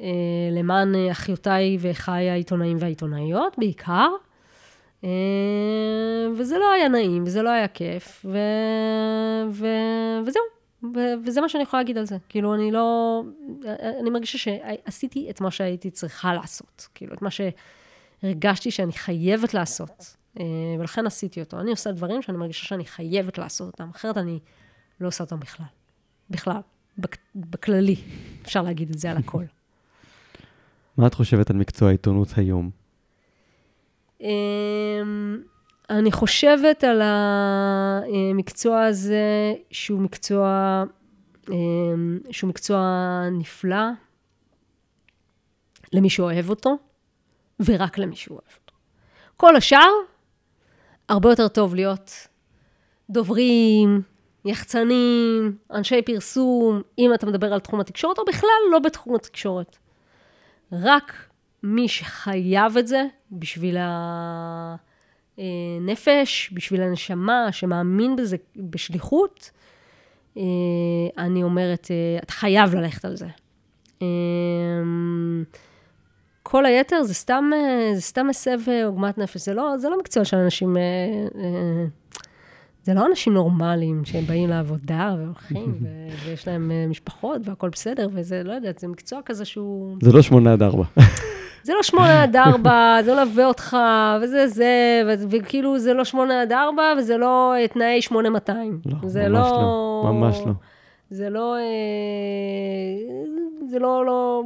אה, 0.00 0.06
למען 0.52 0.94
אה, 0.94 1.10
אחיותיי 1.10 1.76
ואחיי 1.80 2.30
העיתונאים 2.30 2.76
והעיתונאיות 2.80 3.58
בעיקר. 3.58 4.08
אה, 5.04 5.10
וזה 6.36 6.58
לא 6.58 6.72
היה 6.72 6.88
נעים, 6.88 7.22
וזה 7.26 7.42
לא 7.42 7.50
היה 7.50 7.68
כיף, 7.68 8.26
ו... 8.28 8.38
ו... 9.50 9.66
וזהו. 10.26 10.42
ו- 10.94 11.14
וזה 11.24 11.40
מה 11.40 11.48
שאני 11.48 11.62
יכולה 11.62 11.82
להגיד 11.82 11.98
על 11.98 12.04
זה. 12.04 12.16
כאילו, 12.28 12.54
אני 12.54 12.70
לא... 12.70 13.22
אני 14.00 14.10
מרגישה 14.10 14.38
שעשיתי 14.38 15.30
את 15.30 15.40
מה 15.40 15.50
שהייתי 15.50 15.90
צריכה 15.90 16.34
לעשות. 16.34 16.88
כאילו, 16.94 17.14
את 17.14 17.22
מה 17.22 17.28
שהרגשתי 17.30 18.70
שאני 18.70 18.92
חייבת 18.92 19.54
לעשות. 19.54 20.16
ולכן 20.78 21.06
עשיתי 21.06 21.40
אותו. 21.40 21.60
אני 21.60 21.70
עושה 21.70 21.92
דברים 21.92 22.22
שאני 22.22 22.38
מרגישה 22.38 22.64
שאני 22.66 22.84
חייבת 22.84 23.38
לעשות 23.38 23.66
אותם, 23.66 23.90
אחרת 23.94 24.16
אני 24.16 24.38
לא 25.00 25.08
עושה 25.08 25.24
אותם 25.24 25.40
בכלל. 25.40 25.66
בכלל. 26.30 26.60
בכללי. 27.34 27.96
אפשר 28.42 28.62
להגיד 28.62 28.90
את 28.90 28.98
זה 28.98 29.10
על 29.10 29.16
הכל. 29.16 29.44
מה 31.00 31.06
את 31.06 31.14
חושבת 31.14 31.50
על 31.50 31.56
מקצוע 31.56 31.88
העיתונות 31.88 32.28
היום? 32.36 32.70
אמ, 34.20 35.42
אני 35.90 36.12
חושבת 36.12 36.84
על 36.84 37.02
המקצוע 37.02 38.82
הזה 38.82 39.54
שהוא 39.70 40.00
מקצוע, 40.00 40.84
אמ, 41.50 42.18
שהוא 42.30 42.48
מקצוע 42.48 42.80
נפלא 43.32 43.86
למי 45.92 46.10
שאוהב 46.10 46.50
אותו, 46.50 46.76
ורק 47.60 47.98
למי 47.98 48.16
שאוהב 48.16 48.40
אותו. 48.40 48.74
כל 49.36 49.56
השאר, 49.56 49.90
הרבה 51.08 51.30
יותר 51.30 51.48
טוב 51.48 51.74
להיות 51.74 52.10
דוברים, 53.10 54.02
יחצנים, 54.44 55.56
אנשי 55.70 56.02
פרסום, 56.02 56.82
אם 56.98 57.14
אתה 57.14 57.26
מדבר 57.26 57.52
על 57.52 57.60
תחום 57.60 57.80
התקשורת, 57.80 58.18
או 58.18 58.24
בכלל 58.24 58.60
לא 58.72 58.78
בתחום 58.78 59.14
התקשורת. 59.14 59.79
רק 60.72 61.12
מי 61.62 61.88
שחייב 61.88 62.76
את 62.76 62.86
זה 62.86 63.04
בשביל 63.32 63.76
הנפש, 65.38 66.50
בשביל 66.52 66.82
הנשמה, 66.82 67.48
שמאמין 67.52 68.16
בזה 68.16 68.36
בשליחות, 68.56 69.50
אה, 70.36 70.42
אני 71.18 71.42
אומרת, 71.42 71.88
אה, 71.90 72.18
אתה 72.22 72.32
חייב 72.32 72.74
ללכת 72.74 73.04
על 73.04 73.16
זה. 73.16 73.26
אה, 74.02 74.06
כל 76.42 76.66
היתר 76.66 77.02
זה 77.02 77.14
סתם, 77.14 77.50
זה 77.94 78.00
סתם 78.00 78.26
מסב 78.26 78.58
עוגמת 78.84 79.18
נפש, 79.18 79.40
זה 79.40 79.54
לא, 79.54 79.78
זה 79.78 79.88
לא 79.88 79.98
מקצוע 79.98 80.24
של 80.24 80.36
אנשים 80.36 80.76
זה 82.90 82.94
לא 82.94 83.06
אנשים 83.06 83.32
נורמליים 83.32 84.04
שהם 84.04 84.24
באים 84.24 84.48
לעבודה 84.48 85.14
והולכים, 85.18 85.74
ו- 85.82 86.08
ויש 86.24 86.48
להם 86.48 86.70
אה, 86.70 86.86
משפחות 86.86 87.40
והכול 87.44 87.70
בסדר, 87.70 88.08
וזה, 88.12 88.42
לא 88.44 88.52
יודעת, 88.52 88.78
זה 88.78 88.88
מקצוע 88.88 89.20
כזה 89.24 89.44
שהוא... 89.44 89.96
זה 90.02 90.12
לא 90.12 90.22
שמונה 90.22 90.52
עד 90.52 90.62
ארבע. 90.62 90.84
זה 91.66 91.72
לא 91.74 91.82
שמונה 91.82 92.22
עד 92.22 92.36
ארבע, 92.36 92.98
זה 93.04 93.14
לא 93.14 93.24
מלווה 93.24 93.46
אותך, 93.46 93.76
וזה 94.22 94.46
זה, 94.46 95.02
וכאילו 95.30 95.78
זה 95.78 95.94
לא 95.94 96.04
שמונה 96.04 96.42
עד 96.42 96.52
ארבע, 96.52 96.82
וזה 96.98 97.16
לא 97.16 97.54
אה, 97.54 97.68
תנאי 97.68 98.02
שמונה 98.02 98.30
מאתיים. 98.30 98.80
לא, 98.86 98.96
ממש 99.02 99.16
לא, 99.16 99.28
לא, 99.30 100.02
ממש 100.04 100.38
לא. 100.46 100.52
זה 101.10 101.30
לא, 101.30 101.56
אה, 101.56 101.62
זה 103.70 103.78
לא, 103.78 104.06
לא, 104.06 104.42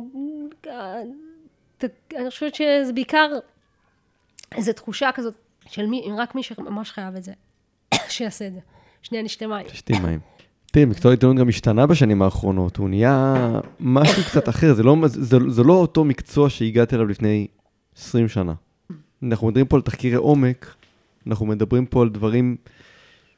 אני 2.17 2.31
חושבת 2.31 2.55
שזה 2.55 2.93
בעיקר 2.95 3.31
איזו 4.55 4.73
תחושה 4.73 5.11
כזאת 5.15 5.35
של 5.67 5.87
מי, 5.87 6.09
רק 6.19 6.35
מי 6.35 6.43
שממש 6.43 6.91
חייב 6.91 7.17
את 7.17 7.25
זה. 7.25 7.33
שיעשה 8.15 8.47
את 8.47 8.53
זה. 8.53 8.61
שנייה, 9.03 9.25
נשתה 9.25 9.47
מים. 9.47 9.67
תשתי 9.69 9.93
מים. 9.99 10.21
תראי, 10.73 10.85
מקצוע 10.85 11.11
העיתונות 11.11 11.37
גם 11.37 11.49
השתנה 11.49 11.87
בשנים 11.87 12.23
האחרונות, 12.23 12.77
הוא 12.77 12.89
נהיה 12.89 13.35
משהו 13.81 14.23
קצת 14.25 14.49
אחר, 14.49 14.75
זה 14.75 14.83
לא, 14.83 14.97
זה, 15.07 15.39
זה 15.49 15.63
לא 15.63 15.73
אותו 15.73 16.05
מקצוע 16.05 16.51
שהגעתי 16.51 16.95
אליו 16.95 17.07
לפני 17.07 17.47
20 17.99 18.29
שנה. 18.29 18.53
אנחנו 19.23 19.47
מדברים 19.47 19.67
פה 19.67 19.77
על 19.77 19.83
תחקירי 19.83 20.17
עומק, 20.17 20.75
אנחנו 21.27 21.47
מדברים 21.47 21.87
פה 21.87 22.03
על 22.03 22.09
דברים 22.09 22.57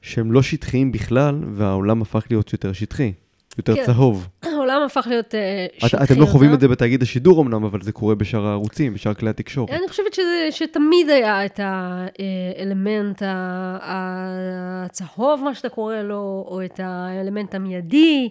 שהם 0.02 0.32
לא 0.32 0.42
שטחיים 0.42 0.92
בכלל, 0.92 1.44
והעולם 1.48 2.02
הפך 2.02 2.26
להיות 2.30 2.52
יותר 2.52 2.72
שטחי. 2.72 3.12
יותר 3.58 3.74
כן. 3.74 3.86
צהוב. 3.86 4.28
העולם 4.70 4.86
הפך 4.86 5.06
להיות 5.06 5.34
uh, 5.34 5.86
שטחי. 5.86 6.04
אתם 6.04 6.20
לא 6.20 6.26
חווים 6.26 6.54
את 6.54 6.60
זה 6.60 6.68
בתאגיד 6.68 7.02
השידור 7.02 7.42
אמנם, 7.42 7.64
אבל 7.64 7.82
זה 7.82 7.92
קורה 7.92 8.14
בשאר 8.14 8.46
הערוצים, 8.46 8.94
בשאר 8.94 9.14
כלי 9.14 9.30
התקשורת. 9.30 9.70
אני 9.70 9.88
חושבת 9.88 10.14
שזה, 10.14 10.48
שתמיד 10.50 11.10
היה 11.10 11.46
את 11.46 11.60
האלמנט 11.62 13.22
הצהוב, 13.80 15.44
מה 15.44 15.54
שאתה 15.54 15.68
קורא 15.68 15.96
לו, 15.96 16.44
או 16.48 16.64
את 16.64 16.80
האלמנט 16.82 17.54
המיידי, 17.54 18.28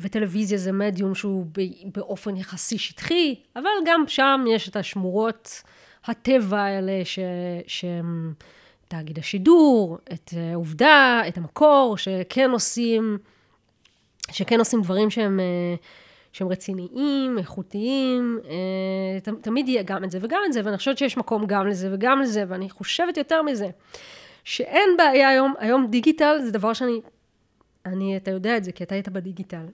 וטלוויזיה 0.00 0.58
זה 0.58 0.72
מדיום 0.72 1.14
שהוא 1.14 1.46
באופן 1.94 2.36
יחסי 2.36 2.78
שטחי, 2.78 3.34
אבל 3.56 3.70
גם 3.86 4.04
שם 4.06 4.44
יש 4.48 4.68
את 4.68 4.76
השמורות 4.76 5.62
הטבע 6.04 6.60
האלה, 6.60 7.00
ש... 7.04 7.18
שהם 7.66 8.32
תאגיד 8.88 9.18
השידור, 9.18 9.98
את 10.12 10.30
אה, 10.36 10.54
עובדה, 10.54 11.22
את 11.28 11.38
המקור, 11.38 11.96
שכן 11.96 12.50
עושים... 12.50 13.18
שכן 14.30 14.58
עושים 14.58 14.82
דברים 14.82 15.10
שהם, 15.10 15.40
אה, 15.40 15.74
שהם 16.32 16.48
רציניים, 16.48 17.38
איכותיים, 17.38 18.38
אה, 18.48 19.20
ת, 19.20 19.28
תמיד 19.42 19.68
יהיה 19.68 19.82
גם 19.82 20.04
את 20.04 20.10
זה 20.10 20.18
וגם 20.22 20.40
את 20.46 20.52
זה, 20.52 20.60
ואני 20.64 20.76
חושבת 20.76 20.98
שיש 20.98 21.16
מקום 21.16 21.46
גם 21.46 21.66
לזה 21.66 21.88
וגם 21.92 22.20
לזה, 22.20 22.44
ואני 22.48 22.70
חושבת 22.70 23.16
יותר 23.16 23.42
מזה, 23.42 23.68
שאין 24.44 24.90
בעיה 24.98 25.28
היום, 25.28 25.54
היום 25.58 25.86
דיגיטל 25.90 26.38
זה 26.44 26.50
דבר 26.50 26.72
שאני, 26.72 27.00
אני, 27.86 28.16
אתה 28.16 28.30
יודע 28.30 28.56
את 28.56 28.64
זה, 28.64 28.72
כי 28.72 28.84
אתה 28.84 28.94
היית 28.94 29.08
בדיגיטל. 29.08 29.66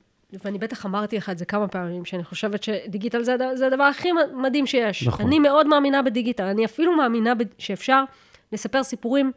ואני 0.44 0.58
בטח 0.58 0.86
אמרתי 0.86 1.16
לך 1.16 1.30
את 1.30 1.38
זה 1.38 1.44
כמה 1.44 1.68
פעמים, 1.68 2.04
שאני 2.04 2.24
חושבת 2.24 2.62
שדיגיטל 2.62 3.22
זה, 3.22 3.36
זה 3.54 3.66
הדבר 3.66 3.82
הכי 3.82 4.08
מדהים 4.34 4.66
שיש. 4.66 5.06
נכון. 5.06 5.26
אני 5.26 5.38
מאוד 5.38 5.66
מאמינה 5.66 6.02
בדיגיטל, 6.02 6.44
אני 6.44 6.64
אפילו 6.64 6.96
מאמינה 6.96 7.32
שאפשר 7.58 8.04
לספר 8.52 8.82
סיפורים 8.82 9.32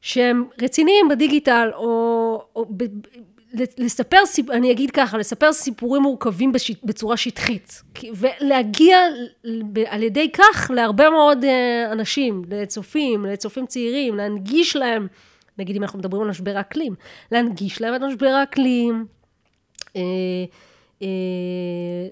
שהם 0.00 0.44
רציניים 0.62 1.08
בדיגיטל, 1.08 1.70
או, 1.74 2.44
או 2.56 2.66
ב, 2.76 2.84
לספר, 3.54 4.16
אני 4.50 4.72
אגיד 4.72 4.90
ככה, 4.90 5.18
לספר 5.18 5.52
סיפורים 5.52 6.02
מורכבים 6.02 6.52
בשיט, 6.52 6.84
בצורה 6.84 7.16
שטחית, 7.16 7.82
ולהגיע 8.14 8.98
על 9.86 10.02
ידי 10.02 10.30
כך 10.32 10.70
להרבה 10.74 11.10
מאוד 11.10 11.44
אה, 11.44 11.92
אנשים, 11.92 12.42
לצופים, 12.50 13.24
לצופים 13.26 13.66
צעירים, 13.66 14.16
להנגיש 14.16 14.76
להם, 14.76 15.06
נגיד 15.58 15.76
אם 15.76 15.82
אנחנו 15.82 15.98
מדברים 15.98 16.22
על 16.22 16.28
משבר 16.28 16.56
האקלים, 16.56 16.94
להנגיש 17.32 17.80
להם 17.80 17.94
את 17.94 18.00
משבר 18.00 18.26
האקלים, 18.26 19.06
אה, 19.96 20.00
אה, 21.02 21.08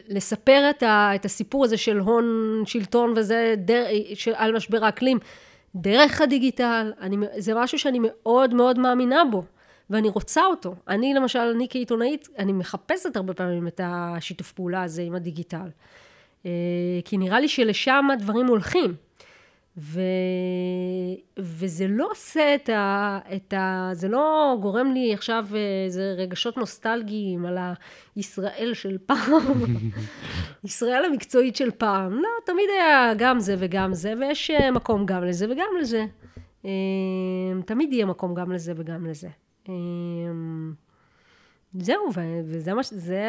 לספר 0.09 0.71
את, 0.71 0.83
את 1.15 1.25
הסיפור 1.25 1.65
הזה 1.65 1.77
של 1.77 1.99
הון 1.99 2.63
שלטון 2.67 3.13
וזה 3.17 3.55
דר, 3.59 3.85
של, 4.15 4.33
על 4.37 4.57
משבר 4.57 4.85
האקלים 4.85 5.19
דרך 5.75 6.21
הדיגיטל, 6.21 6.93
אני, 7.01 7.17
זה 7.37 7.55
משהו 7.55 7.79
שאני 7.79 7.99
מאוד 8.03 8.55
מאוד 8.55 8.79
מאמינה 8.79 9.23
בו. 9.31 9.43
ואני 9.91 10.09
רוצה 10.09 10.45
אותו. 10.45 10.75
אני 10.89 11.15
למשל, 11.15 11.39
אני 11.39 11.67
כעיתונאית, 11.71 12.29
אני 12.39 12.53
מחפשת 12.53 13.17
הרבה 13.17 13.35
פעמים 13.35 13.67
את 13.67 13.81
השיתוף 13.85 14.53
פעולה 14.53 14.83
הזה 14.83 15.03
עם 15.03 15.15
הדיגיטל. 15.15 15.69
אה, 16.47 16.51
כי 17.05 17.17
נראה 17.17 17.41
לי 17.41 17.49
שלשם 17.49 18.05
הדברים 18.13 18.47
הולכים. 18.47 18.95
ו... 19.77 20.01
וזה 21.39 21.87
לא 21.89 22.09
עושה 22.11 22.55
את 22.55 22.69
ה... 22.69 23.19
את 23.37 23.53
ה... 23.53 23.91
זה 23.93 24.09
לא 24.09 24.57
גורם 24.61 24.93
לי 24.93 25.15
עכשיו 25.15 25.47
איזה 25.85 26.15
רגשות 26.17 26.57
נוסטלגיים 26.57 27.47
על 27.47 27.59
הישראל 28.17 28.71
של 28.75 28.99
פעם, 29.07 29.63
ישראל 30.65 31.05
המקצועית 31.05 31.57
של 31.57 31.71
פעם. 31.71 32.13
לא, 32.13 32.29
תמיד 32.47 32.71
היה 32.79 33.13
גם 33.19 33.41
זה 33.41 33.57
וגם 33.59 33.95
זה, 33.95 34.15
ויש 34.21 34.51
מקום 34.51 35.07
גם 35.07 35.25
לזה 35.25 35.47
וגם 35.51 35.71
לזה. 35.81 36.07
אה, 36.65 36.71
תמיד 37.67 37.93
יהיה 37.93 38.07
מקום 38.07 38.35
גם 38.35 38.53
לזה 38.53 38.73
וגם 38.77 39.07
לזה. 39.07 39.29
אמ, 39.69 40.73
זהו, 41.79 42.11
וזה 42.45 42.75
מה 42.75 42.83
ש... 42.83 42.93
זה... 42.93 43.23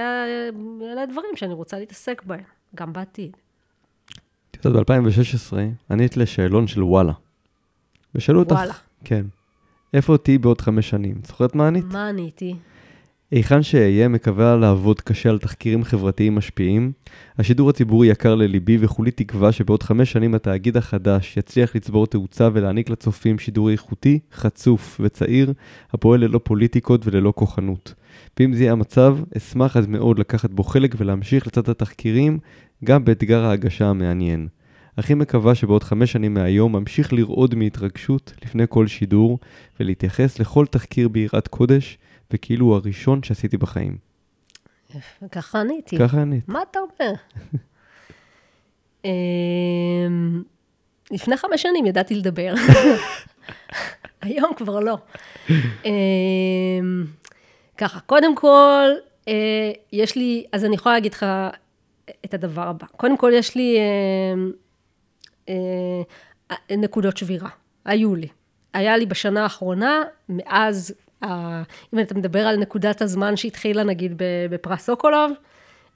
אלה 0.82 1.04
הדברים 1.04 1.36
שאני 1.36 1.54
רוצה 1.54 1.80
להתעסק 1.80 2.24
בהם, 2.26 2.44
גם 2.76 2.94
בעתיד. 2.94 3.38
את 4.52 4.66
יודעת, 4.66 4.90
ב-2016 4.90 5.58
ענית 5.92 6.18
לשאלון 6.18 6.68
של 6.68 6.84
וואלה. 6.84 7.14
ושאלו 8.16 8.40
אותך... 8.40 8.52
וואלה. 8.52 8.74
כן. 9.04 9.26
איפה 9.94 10.18
תהיי 10.18 10.38
בעוד 10.38 10.62
חמש 10.62 10.90
שנים? 10.90 11.16
זוכרת 11.24 11.56
מה 11.56 11.68
ענית? 11.68 11.86
מה 11.86 12.08
עניתי? 12.08 12.56
היכן 13.32 13.64
שאהיה 13.64 14.08
מקווה 14.08 14.56
לעבוד 14.56 15.02
קשה 15.02 15.30
על 15.30 15.40
תחקירים 15.40 15.84
חברתיים 15.84 16.36
משפיעים. 16.36 16.92
השידור 17.38 17.70
הציבורי 17.70 18.08
יקר 18.08 18.36
לליבי 18.36 18.78
וכולי 18.82 19.12
תקווה 19.12 19.52
שבעוד 19.52 19.84
חמש 19.84 20.12
שנים 20.12 20.36
התאגיד 20.36 20.78
החדש 20.78 21.38
יצליח 21.38 21.76
לצבור 21.76 22.08
תאוצה 22.08 22.50
ולהעניק 22.54 22.90
לצופים 22.90 23.40
שידור 23.40 23.70
איכותי, 23.70 24.20
חצוף 24.34 25.02
וצעיר, 25.04 25.54
הפועל 25.94 26.20
ללא 26.20 26.40
פוליטיקות 26.44 27.02
וללא 27.06 27.34
כוחנות. 27.36 27.94
ואם 28.40 28.54
זה 28.54 28.64
יהיה 28.64 28.72
המצב, 28.72 29.18
אשמח 29.38 29.78
אז 29.78 29.88
מאוד 29.88 30.20
לקחת 30.20 30.50
בו 30.50 30.64
חלק 30.64 30.96
ולהמשיך 30.98 31.48
לצד 31.48 31.70
התחקירים, 31.70 32.40
גם 32.84 33.06
באתגר 33.06 33.46
ההגשה 33.46 33.86
המעניין. 33.86 34.48
הכי 34.98 35.14
מקווה 35.14 35.56
שבעוד 35.56 35.84
חמש 35.84 36.12
שנים 36.12 36.34
מהיום 36.34 36.76
אמשיך 36.76 37.14
לרעוד 37.14 37.56
מהתרגשות 37.56 38.34
לפני 38.46 38.64
כל 38.70 38.88
שידור 38.88 39.40
ולהתייחס 39.80 40.40
לכל 40.40 40.66
תחקיר 40.66 41.08
ביראת 41.08 41.48
קודש 41.48 41.98
וכאילו 42.32 42.66
הוא 42.66 42.76
הראשון 42.76 43.24
שעשיתי 43.24 43.58
בחיים. 43.58 43.98
ככה 45.32 45.60
עניתי. 45.60 45.98
ככה 46.00 46.22
ענית. 46.22 46.50
מה 46.50 46.60
אתה 46.72 46.80
אומר? 46.80 47.14
אמ, 49.06 50.44
לפני 51.12 51.38
חמש 51.38 51.62
שנים 51.62 51.86
ידעתי 51.86 52.16
לדבר. 52.16 52.54
היום 54.22 54.54
כבר 54.58 54.80
לא. 54.80 54.98
אמ, 55.86 57.06
ככה, 57.78 58.00
קודם 58.00 58.36
כל, 58.36 58.90
אה, 59.28 59.72
יש 59.92 60.16
לי, 60.16 60.46
אז 60.52 60.66
אני 60.66 60.76
יכולה 60.76 60.96
להגיד 60.96 61.14
לך 61.14 61.26
את 62.26 62.34
הדבר 62.34 62.68
הבא. 62.68 62.88
קודם 62.98 63.18
כל, 63.18 63.32
יש 63.36 63.56
לי 63.56 63.78
אמ, 64.34 64.52
אה, 65.50 66.76
נקודות 66.78 67.18
שבירה. 67.18 67.50
היו 67.86 68.16
לי. 68.16 68.28
היה 68.74 68.98
לי 68.98 69.06
בשנה 69.06 69.44
האחרונה, 69.44 70.04
מאז 70.30 70.94
אם 71.94 72.00
אתה 72.00 72.16
מדבר 72.16 72.48
על 72.48 72.58
נקודת 72.58 73.02
הזמן 73.02 73.36
שהתחילה 73.36 73.84
נגיד 73.84 74.14
בפרס 74.50 74.86
סוקולוב, 74.86 75.32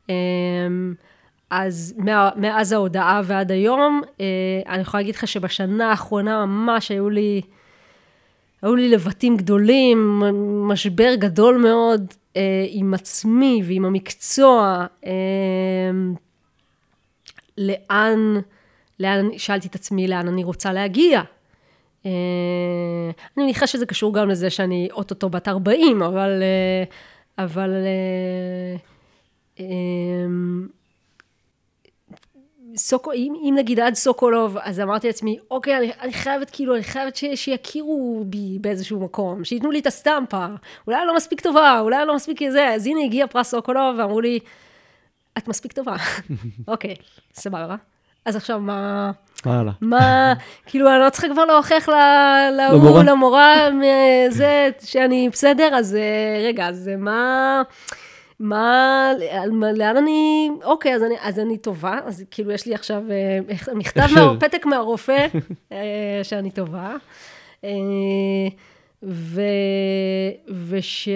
אמ, 0.10 0.94
אז 1.50 1.96
מאז 2.36 2.72
ההודעה 2.72 3.22
ועד 3.26 3.52
היום, 3.52 4.02
אה, 4.22 4.26
אני 4.68 4.82
יכולה 4.82 5.02
להגיד 5.02 5.16
לך 5.16 5.28
שבשנה 5.28 5.90
האחרונה 5.90 6.46
ממש 6.46 6.90
היו 6.90 7.10
לי, 7.10 7.42
היו 8.62 8.76
לי 8.76 8.90
לבטים 8.90 9.38
גדולים, 9.38 10.22
משבר 10.68 11.16
גדול 11.16 11.58
מאוד 11.58 12.14
אה, 12.36 12.66
עם 12.70 12.94
עצמי 12.94 13.62
ועם 13.66 13.86
המקצוע. 13.86 14.86
אמ, 15.06 16.14
לאן, 17.58 18.36
לאן, 19.00 19.30
שאלתי 19.38 19.68
את 19.68 19.76
עצמי 19.76 20.08
לאן 20.08 20.28
אני 20.28 20.44
רוצה 20.44 20.74
להגיע. 20.74 21.22
אה, 22.06 22.12
אני 23.38 23.44
מניחה 23.44 23.68
שזה 23.68 23.86
קשור 23.86 24.14
גם 24.14 24.30
לזה 24.30 24.50
שאני 24.50 24.88
אוטוטו 24.92 25.30
בת 25.30 25.48
40, 25.48 26.02
אבל... 26.02 26.44
אה, 26.44 26.84
אבל... 27.44 27.70
אה, 29.60 29.66
סוקו, 32.76 33.12
אם, 33.14 33.34
אם 33.44 33.54
נגיד 33.58 33.80
עד 33.80 33.94
סוקולוב, 33.94 34.58
אז 34.58 34.80
אמרתי 34.80 35.08
לעצמי, 35.08 35.38
אוקיי, 35.52 35.78
אני, 35.78 35.92
אני 36.02 36.14
חייבת, 36.14 36.50
כאילו, 36.50 36.76
אני 36.76 36.84
חייבת 36.84 37.16
ש, 37.16 37.26
שיכירו 37.36 38.24
בי 38.28 38.58
באיזשהו 38.62 39.00
מקום, 39.00 39.44
שייתנו 39.44 39.72
לי 39.72 39.80
את 39.80 39.88
הסטמפה, 39.88 40.46
אולי 40.88 41.06
לא 41.06 41.16
מספיק 41.16 41.42
טובה, 41.42 41.80
אולי 41.80 42.06
לא 42.06 42.16
מספיק 42.16 42.40
זה, 42.52 42.68
אז 42.68 42.88
הנה 42.88 43.00
הגיע 43.06 43.28
פרס 43.28 43.50
סוקולוב, 43.50 43.96
ואמרו 44.00 44.22
לי, 44.22 44.40
את 45.38 45.48
מספיק 45.48 45.74
טובה. 45.74 45.96
אוקיי, 46.68 46.96
סבבה. 47.34 47.76
אז 48.30 48.36
עכשיו 48.36 48.60
מה... 48.60 49.12
וואלה. 49.46 49.72
מה, 49.82 50.34
כאילו, 50.66 50.90
אני 50.90 51.00
לא 51.00 51.10
צריכה 51.10 51.28
כבר 51.30 51.46
להוכיח 51.46 51.90
להוא, 52.58 53.04
למורה, 53.04 53.70
זה, 54.30 54.70
שאני 54.84 55.30
בסדר, 55.32 55.70
אז 55.76 55.96
אה, 55.96 56.48
רגע, 56.48 56.68
אז 56.68 56.92
מה... 56.98 57.62
מה, 58.40 59.12
לאן 59.52 59.98
אני, 59.98 60.50
אוקיי, 60.64 60.96
אז 60.96 61.04
אני, 61.04 61.16
אז 61.22 61.40
אני 61.40 61.58
טובה, 61.58 62.00
אז 62.06 62.24
כאילו 62.32 62.52
יש 62.52 62.66
לי 62.66 62.76
עכשיו 62.76 63.04
אה, 63.12 63.40
מכתב, 63.76 64.08
מה, 64.16 64.40
פתק 64.40 64.66
מהרופא 64.66 65.28
אה, 65.72 66.20
שאני 66.24 66.52
טובה, 66.52 66.96
ו, 69.04 69.42
וש... 70.68 71.10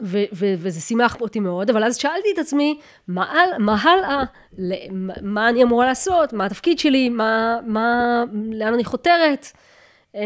ו- 0.00 0.24
ו- 0.32 0.54
וזה 0.58 0.80
שימח 0.80 1.20
אותי 1.20 1.40
מאוד, 1.40 1.70
אבל 1.70 1.84
אז 1.84 1.96
שאלתי 1.96 2.28
את 2.34 2.38
עצמי, 2.38 2.78
מה, 3.08 3.34
מה 3.58 3.76
הלאה? 3.82 4.22
מה 5.22 5.48
אני 5.48 5.62
אמורה 5.62 5.86
לעשות? 5.86 6.32
מה 6.32 6.46
התפקיד 6.46 6.78
שלי? 6.78 7.08
מה, 7.08 7.58
מה, 7.66 8.24
לאן 8.52 8.74
אני 8.74 8.84
חותרת? 8.84 9.46
אה, 10.16 10.22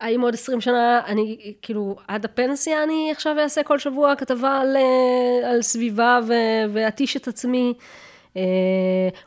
האם 0.00 0.20
עוד 0.20 0.34
עשרים 0.34 0.60
שנה, 0.60 1.00
אני, 1.06 1.54
כאילו, 1.62 1.96
עד 2.08 2.24
הפנסיה 2.24 2.82
אני 2.84 3.10
עכשיו 3.12 3.38
אעשה 3.38 3.62
כל 3.62 3.78
שבוע 3.78 4.16
כתבה 4.16 4.60
על, 4.60 4.76
אה, 4.76 5.50
על 5.50 5.62
סביבה 5.62 6.20
ו- 6.26 6.72
ואתיש 6.72 7.16
את 7.16 7.28
עצמי? 7.28 7.74
אה, 8.36 8.42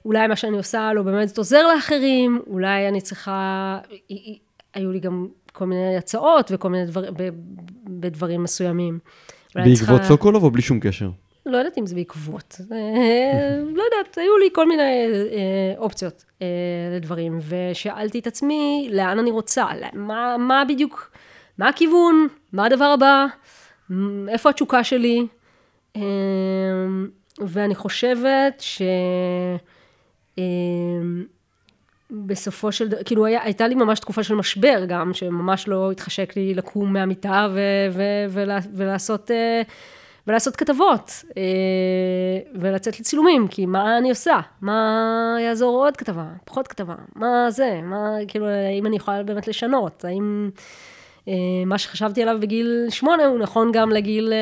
אולי 0.06 0.28
מה 0.28 0.36
שאני 0.36 0.58
עושה 0.58 0.94
לא 0.94 1.02
באמת 1.02 1.38
עוזר 1.38 1.68
לאחרים, 1.68 2.42
אולי 2.48 2.88
אני 2.88 3.02
צריכה, 3.02 3.80
היו 4.74 4.92
לי 4.92 5.00
גם 5.00 5.28
כל 5.54 5.66
מיני 5.66 5.98
הצעות 5.98 6.52
וכל 6.54 6.70
מיני 6.70 6.86
דברים, 6.86 7.14
בדברים 7.84 8.44
מסוימים. 8.44 9.00
בעקבות. 9.56 10.04
סוקולוב 10.04 10.44
או 10.44 10.52
בלי 10.52 10.62
שום 10.62 10.80
קשר? 10.80 11.10
לא 11.46 11.58
יודעת 11.58 11.78
אם 11.78 11.86
זה 11.86 11.96
בעקבות. 11.96 12.62
אה, 12.72 13.58
לא 13.74 13.84
יודעת, 13.84 14.18
היו 14.18 14.38
לי 14.38 14.50
כל 14.54 14.68
מיני 14.68 14.84
אה, 15.32 15.74
אופציות 15.78 16.26
אה, 16.42 16.48
לדברים, 16.96 17.40
ושאלתי 17.48 18.20
את 18.20 18.28
עצמי 18.28 18.90
לאן 18.92 19.20
אני 19.20 19.32
רוצה, 19.32 19.66
מה, 19.94 20.38
מה 20.38 20.64
בדיוק, 20.68 21.12
מה 21.58 21.70
הכיוון, 21.70 22.28
מה 22.54 22.66
הדבר 22.66 22.86
הבא, 22.86 23.26
איפה 24.30 24.50
התשוקה 24.50 24.84
שלי, 24.84 25.28
ואני 27.40 27.76
חושבת 27.76 28.60
ש... 28.60 28.82
בסופו 32.12 32.72
של 32.72 32.88
דבר, 32.88 33.04
כאילו 33.04 33.26
היה, 33.26 33.44
הייתה 33.44 33.68
לי 33.68 33.76
ממש 33.76 34.00
תקופה 34.00 34.24
של 34.24 34.36
משבר 34.36 34.86
גם, 34.88 35.14
שממש 35.14 35.68
לא 35.68 35.92
התחשק 35.92 36.36
לי 36.36 36.54
לקום 36.54 36.94
מהמיטה 36.94 37.48
ו, 37.54 37.60
ו, 37.92 38.04
ולה, 38.30 38.60
ולעשות, 38.74 39.32
אה, 39.32 39.62
ולעשות 40.28 40.56
כתבות, 40.56 41.12
אה, 41.38 41.42
ולצאת 42.56 43.00
לצילומים, 43.00 43.48
כי 43.48 43.66
מה 43.66 43.98
אני 43.98 44.10
עושה? 44.10 44.40
מה 44.62 45.38
יעזור 45.40 45.86
עוד 45.86 45.98
כתבה? 45.98 46.26
פחות 46.46 46.68
כתבה? 46.68 46.96
מה 47.16 47.52
זה? 47.52 47.80
מה, 47.84 48.16
כאילו, 48.28 48.48
האם 48.48 48.86
אני 48.86 48.96
יכולה 48.96 49.24
באמת 49.24 49.48
לשנות? 49.48 50.06
האם 50.06 50.50
אה, 51.28 51.34
מה 51.66 51.78
שחשבתי 51.78 52.22
עליו 52.22 52.38
בגיל 52.40 52.86
שמונה 52.90 53.26
הוא 53.26 53.40
נכון 53.40 53.72
גם 53.74 53.90
לגיל 53.90 54.34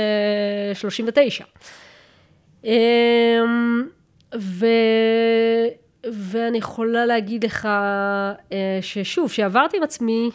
39? 0.74 1.44
ו... 4.36 4.66
ואני 6.14 6.58
יכולה 6.58 7.06
להגיד 7.06 7.44
לך 7.46 7.66
אה, 7.66 8.80
ששוב, 8.82 9.32
שעברתי 9.32 9.78
עם 9.78 9.84
עצמי 9.84 10.30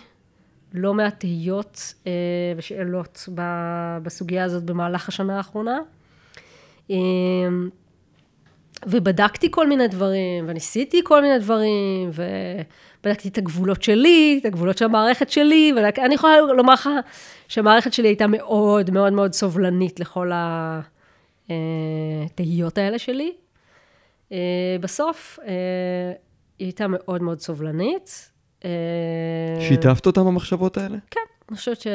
לא 0.74 0.94
מעט 0.94 1.20
תהיות 1.20 1.94
אה, 2.06 2.12
ושאלות 2.56 3.28
בסוגיה 4.02 4.44
הזאת 4.44 4.64
במהלך 4.64 5.08
השנה 5.08 5.36
האחרונה. 5.36 5.78
אה, 6.90 6.96
ובדקתי 8.86 9.48
כל 9.50 9.68
מיני 9.68 9.88
דברים, 9.88 10.44
וניסיתי 10.48 11.00
כל 11.04 11.22
מיני 11.22 11.38
דברים, 11.38 12.10
ובדקתי 12.14 13.28
את 13.28 13.38
הגבולות 13.38 13.82
שלי, 13.82 14.38
את 14.40 14.46
הגבולות 14.46 14.78
של 14.78 14.84
המערכת 14.84 15.30
שלי, 15.30 15.72
ואני 15.76 16.14
יכולה 16.14 16.40
לומר 16.40 16.72
לך 16.72 16.90
שהמערכת 17.48 17.92
שלי 17.92 18.08
הייתה 18.08 18.26
מאוד 18.26 18.90
מאוד 18.90 19.12
מאוד 19.12 19.32
סובלנית 19.32 20.00
לכל 20.00 20.30
התהיות 21.48 22.78
האלה 22.78 22.98
שלי. 22.98 23.32
אה, 24.34 24.76
בסוף, 24.80 25.38
אה, 25.46 26.12
היא 26.58 26.66
הייתה 26.66 26.86
מאוד 26.88 27.22
מאוד 27.22 27.40
סובלנית. 27.40 28.30
אה, 28.64 28.70
שיתפת 29.60 30.06
אותם 30.06 30.24
במחשבות 30.24 30.76
האלה? 30.76 30.98
כן, 31.10 31.20
אני 31.48 31.56
חושבת 31.56 31.80
ש... 31.80 31.86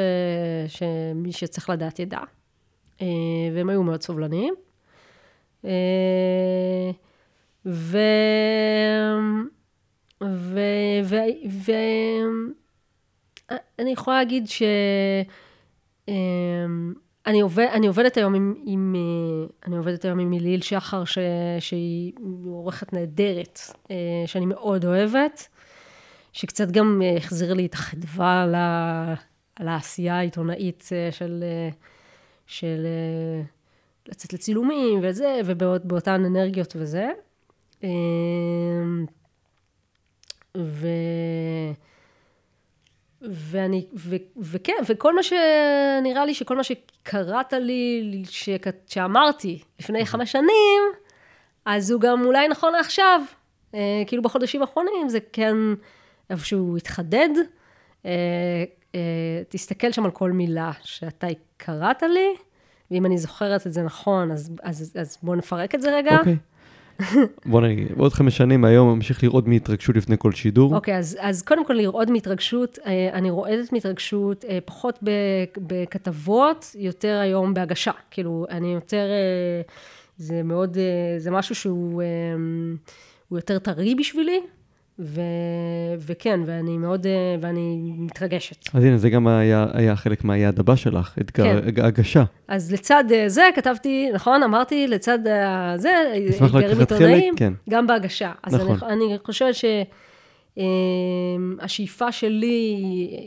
שמי 0.67 1.31
שצריך 1.31 1.69
לדעת 1.69 1.99
ידע. 1.99 2.19
והם 3.53 3.69
היו 3.69 3.83
מאוד 3.83 4.01
סובלניים. 4.01 4.53
ו... 5.63 5.69
ו... 7.65 7.97
ו... 10.23 11.15
ו... 11.49 11.71
אני 13.79 13.91
יכולה 13.91 14.17
להגיד 14.17 14.47
ש... 14.47 14.63
אני, 17.29 17.41
עובד, 17.41 17.67
אני 17.73 17.87
עובדת 17.87 18.17
היום 18.17 18.35
עם, 18.35 18.55
עם, 18.65 18.95
אה, 18.95 19.47
אני 19.67 19.77
עובדת 19.77 20.05
היום 20.05 20.19
עם 20.19 20.33
ליל 20.33 20.61
שחר, 20.61 21.05
ש, 21.05 21.17
שהיא 21.59 22.13
עורכת 22.45 22.93
נהדרת, 22.93 23.59
אה, 23.91 23.95
שאני 24.25 24.45
מאוד 24.45 24.85
אוהבת, 24.85 25.47
שקצת 26.33 26.71
גם 26.71 27.01
אה, 27.03 27.17
החזיר 27.17 27.53
לי 27.53 27.65
את 27.65 27.73
החדווה 27.73 28.43
על, 28.43 28.55
ה, 28.55 29.13
על 29.55 29.67
העשייה 29.67 30.17
העיתונאית 30.17 30.89
של, 31.11 31.43
של 32.47 32.87
לצאת 34.07 34.33
לצילומים 34.33 34.99
וזה, 35.03 35.41
ובאותן 35.45 36.25
אנרגיות 36.25 36.75
וזה. 36.75 37.09
ו... 40.57 40.87
ואני, 43.21 43.85
ו, 43.93 44.15
וכן, 44.37 44.73
וכל 44.87 45.15
מה 45.15 45.23
שנראה 45.23 46.25
לי 46.25 46.33
שכל 46.33 46.57
מה 46.57 46.63
שקראת 46.63 47.53
לי, 47.53 48.23
ש, 48.29 48.49
שאמרתי 48.87 49.59
לפני 49.79 50.05
חמש 50.05 50.31
שנים, 50.31 50.83
אז 51.65 51.91
הוא 51.91 52.01
גם 52.01 52.25
אולי 52.25 52.47
נכון 52.47 52.73
לעכשיו. 52.73 53.21
אה, 53.75 54.03
כאילו 54.07 54.23
בחודשים 54.23 54.61
האחרונים 54.61 55.09
זה 55.09 55.19
כן 55.33 55.55
איפשהו 56.29 56.77
התחדד. 56.77 57.29
אה, 58.05 58.11
אה, 58.95 59.41
תסתכל 59.49 59.91
שם 59.91 60.05
על 60.05 60.11
כל 60.11 60.31
מילה 60.31 60.71
שאתה 60.83 61.27
קראת 61.57 62.03
לי, 62.03 62.35
ואם 62.91 63.05
אני 63.05 63.17
זוכרת 63.17 63.67
את 63.67 63.73
זה 63.73 63.81
נכון, 63.81 64.31
אז, 64.31 64.51
אז, 64.63 64.93
אז 64.99 65.17
בואו 65.23 65.35
נפרק 65.35 65.75
את 65.75 65.81
זה 65.81 65.95
רגע. 65.95 66.17
אוקיי. 66.17 66.33
Okay. 66.33 66.58
בוא 67.45 67.61
נגיד, 67.61 67.97
בעוד 67.97 68.13
חמש 68.13 68.37
שנים 68.37 68.61
מהיום 68.61 68.89
ממשיך 68.89 69.23
לראות 69.23 69.47
מהתרגשות 69.47 69.95
לפני 69.95 70.15
כל 70.19 70.31
שידור. 70.31 70.75
אוקיי, 70.75 70.95
okay, 70.95 70.97
אז, 70.97 71.17
אז 71.19 71.41
קודם 71.41 71.65
כל 71.65 71.73
לראות 71.73 72.09
מהתרגשות, 72.09 72.79
אה, 72.85 73.09
אני 73.13 73.29
רועדת 73.29 73.73
מהתרגשות 73.73 74.45
אה, 74.45 74.59
פחות 74.65 74.99
בכתבות, 75.57 76.75
יותר 76.79 77.19
היום 77.21 77.53
בהגשה. 77.53 77.91
כאילו, 78.11 78.45
אני 78.49 78.73
יותר, 78.73 79.05
אה, 79.09 79.61
זה 80.17 80.43
מאוד, 80.43 80.77
זה 81.17 81.31
משהו 81.31 81.55
שהוא 81.55 82.03
יותר 83.31 83.59
טרי 83.59 83.95
בשבילי, 83.95 84.39
ו, 84.99 85.21
וכן, 85.99 86.39
ואני 86.45 86.77
מאוד, 86.77 87.07
אה, 87.07 87.35
ואני 87.41 87.93
מתרגשת. 87.97 88.69
אז 88.73 88.83
הנה, 88.83 88.97
זה 88.97 89.09
גם 89.09 89.27
היה, 89.27 89.67
היה 89.73 89.95
חלק 89.95 90.23
מהיעד 90.23 90.59
הבא 90.59 90.75
שלך, 90.75 91.15
אתגר 91.21 91.61
כן. 91.61 91.85
הגשה. 91.85 92.23
אז 92.47 92.71
לצד 92.71 93.03
אה, 93.11 93.29
זה 93.29 93.43
כתבתי, 93.55 94.09
נכון, 94.13 94.43
אמרתי, 94.43 94.87
לצד 94.87 95.27
אה, 95.27 95.73
זה, 95.77 95.89
אתגרים 96.45 96.79
עיתונאיים, 96.79 97.35
כן. 97.35 97.53
גם 97.69 97.87
בהגשה. 97.87 98.31
אז 98.43 98.53
נכון. 98.55 98.77
אני, 98.89 99.05
אני 99.05 99.17
חושבת 99.23 99.55
שהשאיפה 100.55 102.11
שלי, 102.11 102.77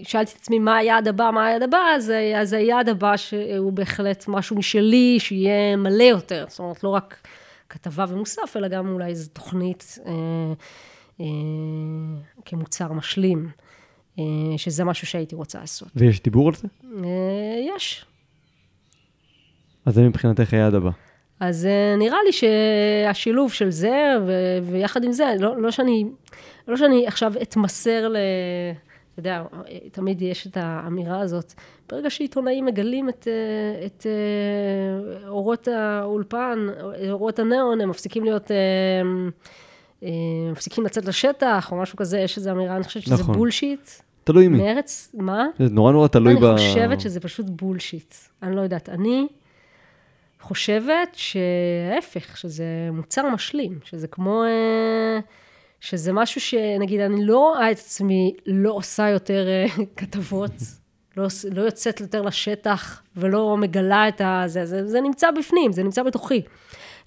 שאלתי 0.02 0.32
את 0.32 0.36
עצמי 0.40 0.58
מה 0.58 0.76
היעד 0.76 1.08
הבא, 1.08 1.30
מה 1.34 1.46
היעד 1.46 1.62
הבא, 1.62 1.78
אז, 1.94 2.12
אז 2.36 2.52
היעד 2.52 2.88
הבא 2.88 3.16
שהוא 3.16 3.72
בהחלט 3.72 4.24
משהו 4.28 4.56
משלי, 4.56 5.16
שיהיה 5.20 5.76
מלא 5.76 6.02
יותר. 6.02 6.44
זאת 6.48 6.58
אומרת, 6.58 6.84
לא 6.84 6.88
רק 6.88 7.28
כתבה 7.68 8.04
ומוסף, 8.08 8.56
אלא 8.56 8.68
גם 8.68 8.88
אולי 8.88 9.06
איזו 9.06 9.30
תוכנית. 9.32 9.98
אה, 10.06 10.12
כמוצר 12.44 12.92
משלים, 12.92 13.48
אה, 14.18 14.24
שזה 14.56 14.84
משהו 14.84 15.06
שהייתי 15.06 15.34
רוצה 15.34 15.58
לעשות. 15.58 15.88
ויש 15.96 16.22
דיבור 16.22 16.48
על 16.48 16.54
זה? 16.54 16.68
אה, 17.04 17.74
יש. 17.76 18.04
אז 19.86 19.94
זה 19.94 20.02
מבחינתך 20.02 20.52
היעד 20.52 20.74
הבא. 20.74 20.90
אז 21.40 21.68
נראה 21.98 22.18
לי 22.26 22.32
שהשילוב 22.32 23.52
של 23.52 23.70
זה, 23.70 24.14
ו- 24.26 24.58
ויחד 24.72 25.04
עם 25.04 25.12
זה, 25.12 25.34
לא, 25.38 25.56
לא, 25.56 25.70
שאני, 25.70 26.04
לא 26.68 26.76
שאני 26.76 27.06
עכשיו 27.06 27.32
אתמסר 27.42 28.08
ל... 28.08 28.16
אתה 29.12 29.20
יודע, 29.20 29.42
תמיד 29.92 30.22
יש 30.22 30.46
את 30.46 30.56
האמירה 30.56 31.20
הזאת, 31.20 31.52
ברגע 31.88 32.10
שעיתונאים 32.10 32.64
מגלים 32.64 33.08
את, 33.08 33.28
את 33.86 34.06
אורות 35.28 35.68
האולפן, 35.68 36.66
אורות 37.10 37.38
הניאון, 37.38 37.80
הם 37.80 37.88
מפסיקים 37.88 38.24
להיות... 38.24 38.50
אה, 40.02 40.08
מפסיקים 40.52 40.84
לצאת 40.84 41.04
לשטח, 41.04 41.72
או 41.72 41.76
משהו 41.76 41.96
כזה, 41.96 42.18
יש 42.18 42.36
איזו 42.36 42.50
אמירה, 42.50 42.76
אני 42.76 42.84
חושבת 42.84 43.02
שזה 43.02 43.14
נכון. 43.14 43.34
בולשיט. 43.34 43.90
תלוי 44.24 44.48
מי. 44.48 44.58
מארץ, 44.58 45.10
מה? 45.14 45.46
זה 45.58 45.68
נורא 45.70 45.92
נורא 45.92 46.08
תלוי 46.08 46.32
אני 46.32 46.40
ב... 46.40 46.44
אני 46.44 46.56
חושבת 46.56 47.00
שזה 47.00 47.20
פשוט 47.20 47.46
בולשיט. 47.48 48.14
אני 48.42 48.56
לא 48.56 48.60
יודעת. 48.60 48.88
אני 48.88 49.26
חושבת 50.40 51.08
שההפך, 51.12 52.36
שזה 52.36 52.64
מוצר 52.92 53.28
משלים, 53.28 53.78
שזה 53.84 54.06
כמו... 54.08 54.44
אה, 54.44 55.20
שזה 55.80 56.12
משהו 56.12 56.40
שנגיד, 56.40 57.00
אני 57.00 57.26
לא 57.26 57.38
רואה 57.38 57.70
את 57.70 57.78
עצמי 57.78 58.34
לא 58.46 58.70
עושה 58.70 59.08
יותר 59.08 59.48
אה, 59.48 59.66
כתבות, 59.96 60.52
לא, 61.16 61.26
לא 61.50 61.62
יוצאת 61.62 62.00
יותר 62.00 62.22
לשטח 62.22 63.02
ולא 63.16 63.56
מגלה 63.56 64.08
את 64.08 64.20
ה... 64.20 64.42
זה, 64.46 64.66
זה, 64.66 64.86
זה 64.86 65.00
נמצא 65.00 65.30
בפנים, 65.30 65.72
זה 65.72 65.82
נמצא 65.82 66.02
בתוכי. 66.02 66.42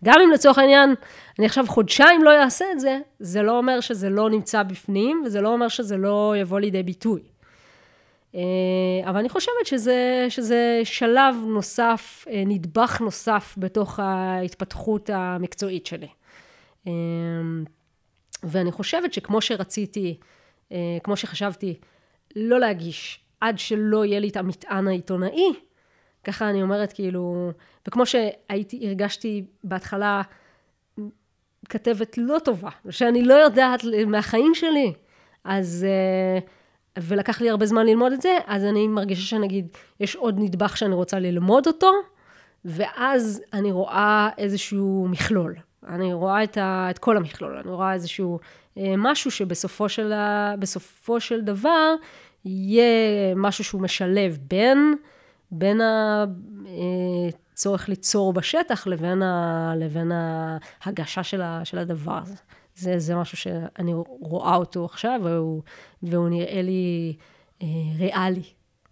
גם 0.04 0.16
אם 0.24 0.32
לצורך 0.32 0.58
העניין, 0.58 0.96
אני 1.40 1.46
עכשיו 1.46 1.66
חודשיים 1.68 2.24
לא 2.24 2.44
אעשה 2.44 2.66
את 2.72 2.80
זה, 2.80 3.00
זה 3.20 3.42
לא 3.42 3.58
אומר 3.58 3.80
שזה 3.80 4.10
לא 4.10 4.30
נמצא 4.30 4.64
בפנים, 4.64 5.24
וזה 5.26 5.42
לא 5.42 5.54
אומר 5.54 5.68
שזה 5.68 5.98
לא 5.98 6.34
יבוא 6.38 6.60
לידי 6.60 6.84
ביטוי. 6.84 7.22
אה, 8.36 9.10
אבל 9.10 9.20
אני 9.20 9.30
חושבת 9.30 9.66
שזה, 9.66 10.26
שזה 10.30 10.82
שלב 10.84 11.36
נוסף, 11.48 12.26
אה, 12.30 12.44
נדבך 12.46 13.02
נוסף 13.02 13.56
בתוך 13.58 14.00
ההתפתחות 14.00 15.10
המקצועית 15.14 15.86
שלי. 15.86 16.08
אה, 16.88 16.92
ואני 18.44 18.72
חושבת 18.72 19.14
שכמו 19.14 19.42
שרציתי, 19.42 20.18
כמו 21.04 21.18
שחשבתי, 21.18 21.80
לא 22.36 22.60
להגיש 22.60 23.20
עד 23.42 23.60
שלא 23.60 24.06
יהיה 24.06 24.20
לי 24.20 24.30
את 24.30 24.38
המטען 24.38 24.88
העיתונאי, 24.88 25.54
ככה 26.26 26.49
אני 26.49 26.61
אומרת, 26.61 26.93
כאילו, 26.93 27.52
וכמו 27.88 28.06
שהייתי, 28.06 28.88
הרגשתי 28.88 29.45
בהתחלה 29.64 30.22
כתבת 31.69 32.18
לא 32.18 32.39
טובה, 32.39 32.69
שאני 32.89 33.23
לא 33.23 33.34
יודעת 33.34 33.81
מהחיים 34.07 34.56
שלי, 34.56 34.93
אז, 35.43 35.85
אה, 35.89 36.39
ולקח 36.99 37.41
לי 37.41 37.49
הרבה 37.49 37.65
זמן 37.65 37.85
ללמוד 37.85 38.11
את 38.11 38.22
זה, 38.22 38.38
אז 38.47 38.64
אני 38.65 38.88
מרגישה 38.88 39.22
שנגיד, 39.22 39.68
יש 39.99 40.15
עוד 40.15 40.35
נדבך 40.39 40.77
שאני 40.77 40.95
רוצה 40.95 41.19
ללמוד 41.19 41.68
אותו, 41.68 41.91
ואז 42.65 43.41
אני 43.53 43.72
רואה 43.72 44.30
איזשהו 44.38 45.07
מכלול. 45.10 45.56
אני 45.88 46.14
רואה 46.14 46.43
את, 46.43 46.57
ה, 46.57 46.88
את 46.89 46.99
כל 46.99 47.18
המכלול, 47.18 47.57
אני 47.57 47.72
רואה 47.72 47.93
איזשהו 47.93 48.39
אה, 48.77 48.93
משהו 48.97 49.31
שבסופו 49.31 49.89
של, 49.89 50.14
ה, 50.14 50.53
של 51.19 51.41
דבר 51.41 51.95
יהיה 52.45 53.35
משהו 53.35 53.64
שהוא 53.64 53.81
משלב 53.81 54.38
בין 54.41 54.95
בין 55.57 55.82
הצורך 57.53 57.90
ליצור 57.90 58.34
בשטח 58.34 58.88
לבין, 58.88 59.22
ה, 59.22 59.73
לבין 59.77 60.11
ההגשה 60.82 61.23
של, 61.23 61.41
ה, 61.41 61.61
של 61.65 61.77
הדבר 61.77 62.19
הזה. 62.22 62.36
זה, 62.76 62.99
זה 62.99 63.15
משהו 63.15 63.38
שאני 63.38 63.94
רואה 64.19 64.56
אותו 64.56 64.86
עכשיו, 64.86 65.19
והוא, 65.23 65.61
והוא 66.03 66.30
נראה 66.30 66.61
לי 66.61 67.15
אה, 67.61 67.68
ריאלי. 67.98 68.44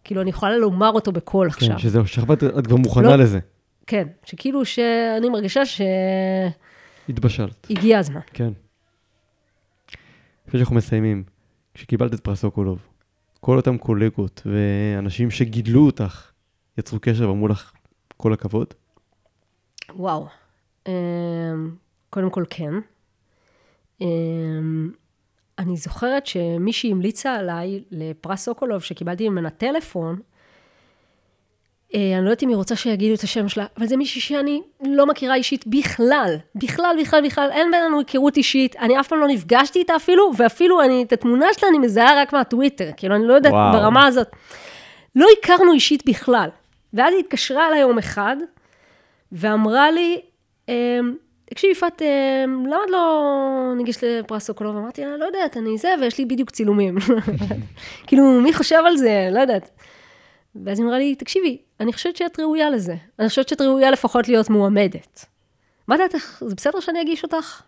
כאילו, 0.04 0.22
אני 0.22 0.30
יכולה 0.30 0.58
לומר 0.58 0.90
אותו 0.90 1.12
בקול 1.12 1.52
כן, 1.52 1.56
עכשיו. 1.56 1.80
שזהו, 1.80 2.08
שעכשיו 2.08 2.34
את 2.34 2.44
את 2.44 2.68
כבר 2.68 2.76
מוכנה 2.76 3.18
לא. 3.18 3.24
לזה. 3.24 3.40
כן, 3.88 4.08
שכאילו 4.26 4.66
שאני 4.66 5.30
מרגישה 5.30 5.66
שהגיע 5.66 6.50
התבשלת. 7.10 7.68
הזמן. 8.00 8.22
כן. 8.34 8.54
לפני 10.48 10.60
שאנחנו 10.60 10.76
מסיימים, 10.76 11.24
כשקיבלת 11.74 12.14
את 12.14 12.20
פרס 12.20 12.42
סוקולוב, 12.42 12.80
כל 13.40 13.58
אותם 13.58 13.78
קולגות 13.78 14.42
ואנשים 14.46 15.32
שגידלו 15.32 15.86
אותך 15.86 16.33
יצרו 16.78 17.00
קשר 17.02 17.30
ואמרו 17.30 17.48
לך 17.48 17.72
כל 18.18 18.34
הכבוד? 18.34 18.68
וואו. 19.96 20.28
אמ, 20.88 20.92
קודם 22.10 22.30
כל 22.30 22.44
כן. 22.50 22.74
אמ, 24.02 24.92
אני 25.60 25.78
זוכרת 25.78 26.28
שמישהי 26.28 26.92
המליצה 26.92 27.36
עליי 27.36 27.84
לפרס 27.92 28.44
סוקולוב, 28.44 28.82
שקיבלתי 28.82 29.30
ממנה 29.30 29.50
טלפון, 29.50 30.20
אה, 31.96 32.18
אני 32.18 32.26
לא 32.26 32.30
יודעת 32.30 32.44
אם 32.44 32.50
היא 32.50 32.58
רוצה 32.58 32.76
שיגידו 32.76 33.14
את 33.14 33.24
השם 33.24 33.50
שלה, 33.50 33.66
אבל 33.78 33.88
זה 33.88 33.98
מישהי 33.98 34.22
שאני 34.22 34.62
לא 34.86 35.06
מכירה 35.06 35.36
אישית 35.36 35.68
בכלל. 35.68 36.36
בכלל, 36.56 36.96
בכלל, 37.02 37.26
בכלל, 37.26 37.50
אין 37.52 37.72
בינינו 37.72 38.00
היכרות 38.00 38.38
אישית, 38.38 38.76
אני 38.76 39.00
אף 39.00 39.08
פעם 39.08 39.20
לא 39.20 39.28
נפגשתי 39.28 39.80
איתה 39.80 39.96
אפילו, 39.96 40.32
ואפילו 40.38 40.82
אני, 40.82 41.04
את 41.04 41.14
התמונה 41.14 41.46
שלה 41.54 41.70
אני 41.70 41.80
מזהה 41.80 42.22
רק 42.22 42.34
מהטוויטר, 42.34 42.90
כאילו, 42.98 43.16
אני 43.16 43.28
לא 43.28 43.34
יודעת 43.34 43.54
וואו. 43.54 43.74
ברמה 43.74 44.08
הזאת. 44.08 44.28
לא 45.16 45.28
הכרנו 45.40 45.74
אישית 45.74 46.04
בכלל. 46.10 46.50
ואז 46.94 47.14
היא 47.14 47.20
התקשרה 47.20 47.68
אליי 47.68 47.80
יום 47.80 47.98
אחד, 47.98 48.38
ואמרה 49.32 49.92
לי, 49.92 50.22
אמ, 50.70 51.16
תקשיבי, 51.46 51.72
יפעת, 51.72 52.02
אמ, 52.02 52.66
למה 52.66 52.84
את 52.86 52.90
לא 52.90 53.74
ניגשת 53.78 54.04
לפרס 54.04 54.46
סוקולוב? 54.46 54.78
אמרתי 54.78 55.02
לה, 55.02 55.18
לא 55.18 55.26
יודעת, 55.26 55.58
אני 55.58 55.78
זה, 55.78 55.90
ויש 56.02 56.18
לי 56.18 56.26
בדיוק 56.26 56.50
צילומים. 56.50 56.98
כאילו, 58.08 58.24
מי 58.42 58.54
חושב 58.54 58.84
על 58.88 58.98
זה? 58.98 59.30
לא 59.32 59.40
יודעת. 59.40 59.70
ואז 60.56 60.80
היא 60.80 60.86
אמרה 60.86 60.98
לי, 60.98 61.16
תקשיבי, 61.16 61.58
אני 61.80 61.94
חושבת 61.94 62.16
שאת 62.16 62.40
ראויה 62.40 62.70
לזה. 62.70 62.96
אני 63.20 63.30
חושבת 63.30 63.50
שאת 63.50 63.62
ראויה 63.62 63.92
לפחות 63.92 64.28
להיות 64.28 64.50
מועמדת. 64.50 65.26
מה 65.88 65.98
דעתך? 65.98 66.44
זה 66.48 66.56
בסדר 66.56 66.80
שאני 66.80 67.02
אגיש 67.02 67.24
אותך? 67.24 67.62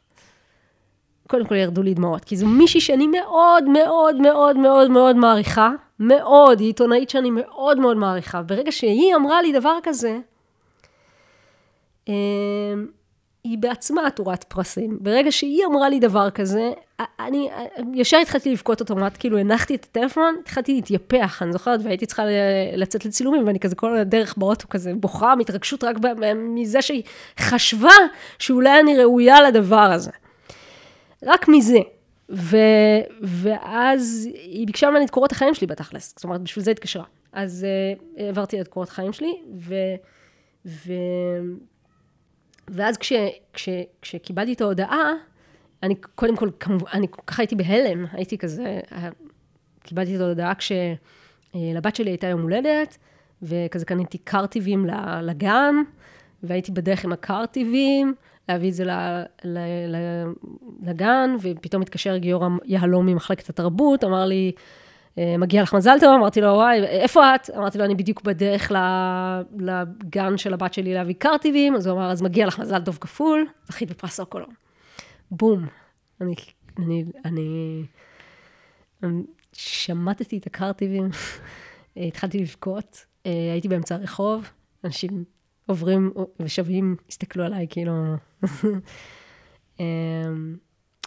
קודם 1.27 1.45
כל 1.45 1.55
ירדו 1.55 1.83
לי 1.83 1.93
דמעות, 1.93 2.25
כי 2.25 2.37
זו 2.37 2.47
מישהי 2.47 2.81
שאני 2.81 3.07
מאוד 3.07 3.63
מאוד 3.63 4.15
מאוד 4.15 4.57
מאוד 4.57 4.91
מאוד 4.91 5.15
מעריכה, 5.15 5.71
מאוד, 5.99 6.59
היא 6.59 6.67
עיתונאית 6.67 7.09
שאני 7.09 7.29
מאוד 7.31 7.79
מאוד 7.79 7.97
מעריכה. 7.97 8.41
ברגע 8.41 8.71
שהיא 8.71 9.15
אמרה 9.15 9.41
לי 9.41 9.51
דבר 9.51 9.77
כזה, 9.83 10.17
אמ, 12.07 12.13
היא 13.43 13.57
בעצמה 13.57 14.07
עטורת 14.07 14.43
פרסים. 14.43 14.97
ברגע 15.01 15.31
שהיא 15.31 15.65
אמרה 15.65 15.89
לי 15.89 15.99
דבר 15.99 16.29
כזה, 16.29 16.71
אני 17.19 17.49
ישר 17.93 18.17
התחלתי 18.17 18.51
לבכות 18.51 18.81
אוטומט, 18.81 19.17
כאילו 19.19 19.37
הנחתי 19.37 19.75
את 19.75 19.83
הטלפון, 19.83 20.35
התחלתי 20.41 20.73
להתייפח, 20.73 21.41
אני 21.41 21.53
זוכרת, 21.53 21.79
והייתי 21.83 22.05
צריכה 22.05 22.23
לצאת 22.75 23.05
לצילומים, 23.05 23.47
ואני 23.47 23.59
כזה 23.59 23.75
כל 23.75 23.97
הדרך 23.97 24.37
באוטו 24.37 24.69
כזה 24.69 24.93
בוכה 24.95 25.35
מהתרגשות 25.35 25.83
רק 25.83 25.95
מזה 26.35 26.81
שהיא 26.81 27.03
חשבה 27.39 27.93
שאולי 28.39 28.79
אני 28.79 28.97
ראויה 28.97 29.41
לדבר 29.41 29.91
הזה. 29.91 30.11
רק 31.23 31.47
מזה. 31.47 31.79
ו, 32.29 32.57
ואז 33.21 34.29
היא 34.33 34.67
ביקשה 34.67 34.89
ממני 34.89 35.05
את 35.05 35.09
קורות 35.09 35.31
החיים 35.31 35.53
שלי 35.53 35.67
בתכלס, 35.67 36.13
זאת 36.15 36.23
אומרת, 36.23 36.41
בשביל 36.41 36.65
זה 36.65 36.71
התקשרה. 36.71 37.03
אז 37.31 37.65
uh, 37.65 38.21
העברתי 38.21 38.61
את 38.61 38.67
קורות 38.67 38.89
החיים 38.89 39.13
שלי, 39.13 39.33
ו, 39.57 39.75
ו, 40.65 40.93
ואז 42.67 42.97
כש, 42.97 43.13
כש, 43.53 43.69
כשקיבלתי 44.01 44.53
את 44.53 44.61
ההודעה, 44.61 45.11
אני 45.83 45.95
קודם 45.95 46.35
כל, 46.35 46.49
כמובן, 46.59 46.85
אני 46.93 47.07
ככה 47.27 47.41
הייתי 47.41 47.55
בהלם, 47.55 48.05
הייתי 48.11 48.37
כזה, 48.37 48.79
אה, 48.91 49.09
קיבלתי 49.83 50.15
את 50.15 50.21
ההודעה 50.21 50.53
כשלבת 50.55 51.95
שלי 51.95 52.09
הייתה 52.09 52.27
יום 52.27 52.41
הולדת, 52.41 52.97
וכזה 53.41 53.85
קניתי 53.85 54.17
קרטיבים 54.17 54.85
לגן, 55.21 55.75
והייתי 56.43 56.71
בדרך 56.71 57.05
עם 57.05 57.11
הקרטיבים, 57.11 58.13
להביא 58.49 58.69
את 58.69 58.73
זה 58.73 58.85
ל, 58.85 58.91
ל, 59.43 59.57
ל, 59.87 59.95
לגן, 60.83 61.35
ופתאום 61.41 61.81
התקשר 61.81 62.17
גיורא 62.17 62.47
יהלום 62.65 63.05
ממחלקת 63.05 63.49
התרבות, 63.49 64.03
אמר 64.03 64.25
לי, 64.25 64.51
"אה, 65.17 65.35
מגיע 65.37 65.63
לך 65.63 65.73
מזל 65.73 65.97
טוב, 65.99 66.09
אמרתי 66.19 66.41
לו, 66.41 66.47
וואי, 66.47 66.83
איפה 66.83 67.35
את? 67.35 67.49
אמרתי 67.57 67.77
לו, 67.77 67.85
אני 67.85 67.95
בדיוק 67.95 68.21
בדרך 68.21 68.71
לגן 69.59 70.37
של 70.37 70.53
הבת 70.53 70.73
שלי 70.73 70.93
להביא 70.93 71.15
קרטיבים, 71.17 71.75
אז 71.75 71.87
הוא 71.87 71.97
אמר, 71.97 72.11
אז 72.11 72.21
מגיע 72.21 72.47
לך 72.47 72.59
מזל 72.59 72.83
טוב 72.83 72.97
כפול, 73.01 73.45
זכית 73.65 73.89
בפרס 73.89 74.15
סוקולוב. 74.15 74.49
בום. 75.31 75.65
אני, 76.21 76.35
אני, 76.77 77.05
אני, 77.25 77.83
אני 79.03 79.23
שמטתי 79.53 80.37
את 80.37 80.47
הקרטיבים, 80.47 81.09
התחלתי 81.97 82.39
לבכות, 82.39 83.05
אה, 83.25 83.31
הייתי 83.53 83.67
באמצע 83.67 83.95
הרחוב, 83.95 84.49
אנשים 84.83 85.23
עוברים 85.65 86.13
ושבים, 86.39 86.95
הסתכלו 87.09 87.43
עליי, 87.43 87.67
כאילו... 87.69 87.93
אמ, 89.79 90.55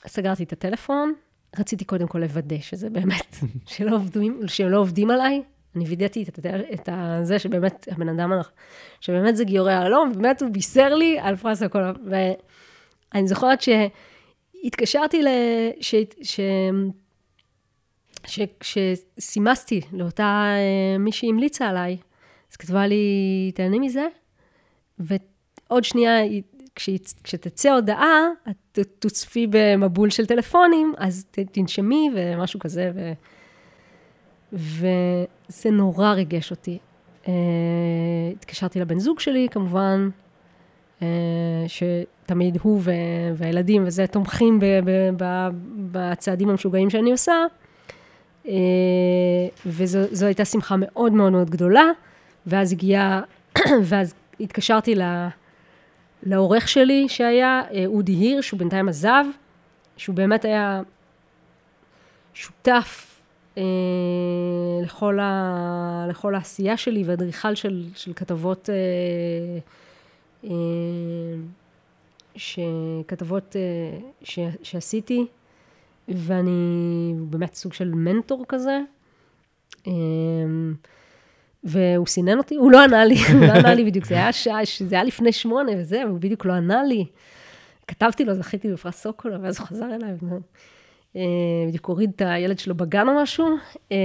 סגרתי 0.06 0.43
את 0.43 0.52
הטלפון, 0.52 1.12
רציתי 1.59 1.85
קודם 1.85 2.06
כל 2.06 2.18
לוודא 2.18 2.59
שזה 2.60 2.90
באמת, 2.90 3.36
שלא 3.66 3.97
עובדים, 3.97 4.40
שהם 4.47 4.68
לא 4.70 4.78
עובדים 4.78 5.10
עליי. 5.10 5.43
אני 5.76 5.85
וידאתי 5.85 6.22
את, 6.22 6.39
את 6.74 6.89
זה 7.22 7.39
שבאמת 7.39 7.89
הבן 7.90 8.09
אדם, 8.09 8.32
הלך- 8.32 8.51
שבאמת 9.01 9.36
זה 9.36 9.44
גיורי 9.44 9.72
יהלום, 9.72 10.12
ובאמת 10.14 10.43
הוא 10.43 10.51
בישר 10.51 10.94
לי 10.94 11.18
על 11.18 11.36
פרס 11.36 11.62
הקולב. 11.62 11.97
ואני 12.05 13.28
זוכרת 13.28 13.59
שהתקשרתי 13.62 15.22
ל... 15.22 15.28
ש... 15.80 15.94
ש... 16.22 16.40
ש... 18.26 18.40
כשסימסתי 18.60 19.80
לאותה 19.93 20.44
אה, 20.47 20.98
מי 20.98 21.12
שהמליצה 21.12 21.68
עליי, 21.68 21.97
אז 22.51 22.56
כתבה 22.56 22.86
לי, 22.86 23.52
תהני 23.55 23.78
מזה, 23.78 24.06
ועוד 25.01 25.85
שנייה, 25.85 26.16
כשתצא 27.25 27.73
הודעה, 27.73 28.27
את 28.51 28.79
תוצפי 28.99 29.47
במבול 29.51 30.11
של 30.11 30.27
טלפונים, 30.27 30.95
אז 30.99 31.27
תנשמי 31.53 32.11
ומשהו 32.15 32.61
כזה, 32.61 32.91
ו... 32.95 33.12
וזה 34.53 35.70
נורא 35.70 36.12
ריגש 36.12 36.51
אותי. 36.51 36.79
אה, 37.29 37.33
התקשרתי 38.33 38.81
לבן 38.81 38.99
זוג 38.99 39.20
שלי, 39.20 39.49
כמובן, 39.51 40.09
אה, 41.03 41.07
שתמיד 41.66 42.59
הוא 42.62 42.81
ו- 42.85 42.91
והילדים 43.35 43.85
וזה 43.87 44.07
תומכים 44.07 44.61
ב- 44.61 44.65
ב- 44.85 45.11
ב- 45.16 45.49
בצעדים 45.93 46.49
המשוגעים 46.49 46.91
שאני 46.91 47.12
עושה, 47.12 47.35
אה, 48.49 48.53
וזו 49.66 49.99
זו 50.12 50.27
הייתה 50.27 50.45
שמחה 50.45 50.77
מאוד 50.79 51.12
מאוד 51.12 51.33
מאוד 51.33 51.51
גדולה, 51.51 51.85
ואז 52.47 52.73
הגיעה, 52.73 53.23
ואז 53.89 54.15
התקשרתי 54.40 54.94
ל... 54.94 55.02
לעורך 56.23 56.69
שלי 56.69 57.09
שהיה, 57.09 57.62
אה, 57.74 57.86
אודי 57.86 58.12
הירש, 58.12 58.51
הוא 58.51 58.59
בינתיים 58.59 58.89
עזב, 58.89 59.24
שהוא 59.97 60.16
באמת 60.16 60.44
היה 60.44 60.82
שותף 62.35 63.20
אה, 63.59 63.62
לכל, 64.82 65.19
ה, 65.20 66.06
לכל 66.09 66.35
העשייה 66.35 66.77
שלי 66.77 67.02
ואדריכל 67.06 67.55
של, 67.55 67.85
של 67.94 68.12
כתבות, 68.12 68.70
אה, 68.70 69.59
אה, 70.44 70.51
שכתבות 72.36 73.56
אה, 73.56 73.98
ש, 74.23 74.39
שעשיתי, 74.62 75.27
ואני 76.09 77.15
באמת 77.19 77.55
סוג 77.55 77.73
של 77.73 77.94
מנטור 77.94 78.44
כזה. 78.48 78.81
אה, 79.86 79.93
והוא 81.69 82.07
סינן 82.07 82.39
אותי, 82.39 82.55
הוא 82.55 82.73
לא 82.73 82.85
ענה 82.85 83.05
לי, 83.05 83.15
הוא 83.32 83.40
לא 83.47 83.53
ענה 83.53 83.74
לי 83.74 83.85
בדיוק, 83.85 84.07
זה 84.07 84.15
היה 84.15 84.32
שעה, 84.32 84.61
זה 84.86 84.95
היה 84.95 85.05
לפני 85.05 85.32
שמונה 85.32 85.73
וזהו, 85.78 86.09
הוא 86.09 86.19
בדיוק 86.19 86.45
לא 86.45 86.53
ענה 86.53 86.82
לי. 86.82 87.07
כתבתי 87.86 88.24
לו, 88.24 88.35
זכיתי 88.35 88.73
בפרס 88.73 89.03
סוקולה, 89.03 89.36
ואז 89.43 89.59
הוא 89.59 89.66
חזר 89.66 89.95
אליי, 89.95 90.11
אה, 91.16 91.23
בדיוק 91.69 91.86
הוריד 91.86 92.11
את 92.16 92.23
הילד 92.24 92.59
שלו 92.59 92.74
בגן 92.74 93.09
או 93.09 93.23
משהו. 93.23 93.47
אה, 93.93 93.97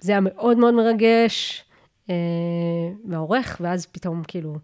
זה 0.00 0.12
היה 0.12 0.20
מאוד 0.20 0.58
מאוד 0.58 0.74
מרגש, 0.74 1.64
אה, 2.10 2.14
והעורך, 3.08 3.56
ואז 3.60 3.86
פתאום 3.86 4.22
כאילו, 4.28 4.56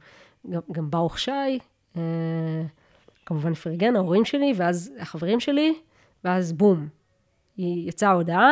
גם, 0.50 0.60
גם 0.72 0.90
ברוך 0.90 1.18
שי, 1.18 1.58
אה, 1.96 2.02
כמובן 3.26 3.54
פרגן, 3.54 3.96
ההורים 3.96 4.24
שלי, 4.24 4.52
ואז 4.56 4.92
החברים 4.98 5.40
שלי, 5.40 5.74
ואז 6.24 6.52
בום, 6.52 6.88
יצאה 7.58 8.10
ההודעה, 8.10 8.50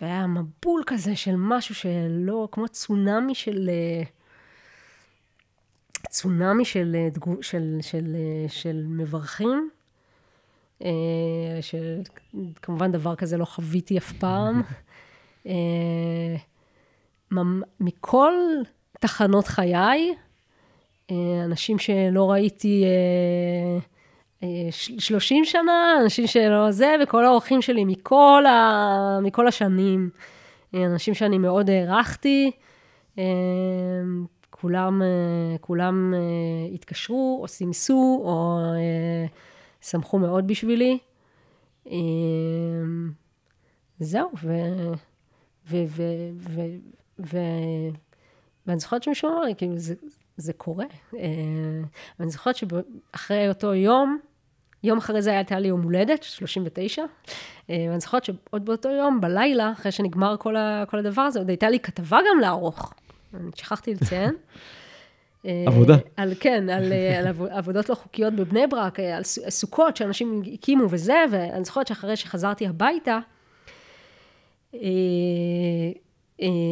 והיה 0.00 0.26
מבול 0.26 0.82
כזה 0.86 1.16
של 1.16 1.34
משהו 1.36 1.74
שלא, 1.74 2.48
כמו 2.52 2.68
צונאמי 2.68 3.34
של... 3.34 3.70
אה, 3.72 4.02
צונאמי 6.08 6.64
של, 6.64 6.96
אה, 6.98 7.08
תגו- 7.10 7.42
של, 7.42 7.78
של, 7.82 8.16
אה, 8.16 8.48
של 8.48 8.84
מברכים, 8.88 9.70
שכמובן 11.60 12.92
דבר 12.92 13.16
כזה 13.16 13.36
לא 13.36 13.44
חוויתי 13.44 13.98
אף 13.98 14.12
פעם. 14.12 14.62
מכל 17.80 18.32
תחנות 19.00 19.46
חיי, 19.46 20.14
אנשים 21.44 21.78
שלא 21.78 22.30
ראיתי 22.30 22.84
30 24.70 25.44
שנה, 25.44 25.96
אנשים 26.02 26.26
שלא 26.26 26.70
זה, 26.70 26.94
וכל 27.02 27.24
האורחים 27.24 27.62
שלי 27.62 27.84
מכל, 27.84 28.44
ה, 28.46 29.18
מכל 29.22 29.48
השנים, 29.48 30.10
אנשים 30.74 31.14
שאני 31.14 31.38
מאוד 31.38 31.70
הערכתי, 31.70 32.50
כולם, 34.50 35.02
כולם 35.60 36.14
התקשרו, 36.74 37.38
או 37.42 37.48
סימסו, 37.48 38.20
או 38.24 38.58
שמחו 39.80 40.18
מאוד 40.18 40.46
בשבילי. 40.46 40.98
זהו, 44.00 44.30
ו... 44.42 44.52
ו... 45.70 45.76
ו... 45.86 46.02
ו... 46.36 46.60
ו... 47.18 47.38
ואני 48.66 48.80
זוכרת 48.80 49.02
שמישהו 49.02 49.30
אמר 49.30 49.40
לי, 49.40 49.54
כאילו, 49.54 49.78
זה, 49.78 49.94
זה 50.36 50.52
קורה. 50.52 50.84
ואני 52.18 52.30
זוכרת 52.30 52.56
שאחרי 52.56 53.48
אותו 53.48 53.74
יום, 53.74 54.18
יום 54.84 54.98
אחרי 54.98 55.22
זה 55.22 55.30
הייתה 55.30 55.58
לי 55.58 55.68
יום 55.68 55.82
הולדת, 55.82 56.22
39, 56.22 57.02
ואני 57.68 58.00
זוכרת 58.00 58.24
שעוד 58.24 58.64
באותו 58.64 58.88
יום, 58.88 59.20
בלילה, 59.20 59.72
אחרי 59.72 59.92
שנגמר 59.92 60.36
כל, 60.38 60.56
ה, 60.56 60.84
כל 60.90 60.98
הדבר 60.98 61.22
הזה, 61.22 61.38
עוד 61.38 61.48
הייתה 61.48 61.70
לי 61.70 61.80
כתבה 61.80 62.18
גם 62.30 62.40
לערוך. 62.40 62.94
אני 63.34 63.50
שכחתי 63.56 63.94
לציין. 63.94 64.34
עבודה. 65.66 65.96
על, 66.16 66.32
כן, 66.40 66.70
על, 66.70 66.92
על 67.18 67.26
עבודות 67.50 67.88
לא 67.88 67.94
חוקיות 67.94 68.34
בבני 68.34 68.66
ברק, 68.66 69.00
על 69.00 69.22
סוכות 69.24 69.96
שאנשים 69.96 70.42
הקימו 70.54 70.90
וזה, 70.90 71.24
ואני 71.30 71.64
זוכרת 71.64 71.86
שאחרי 71.86 72.16
שחזרתי 72.16 72.66
הביתה, 72.66 73.18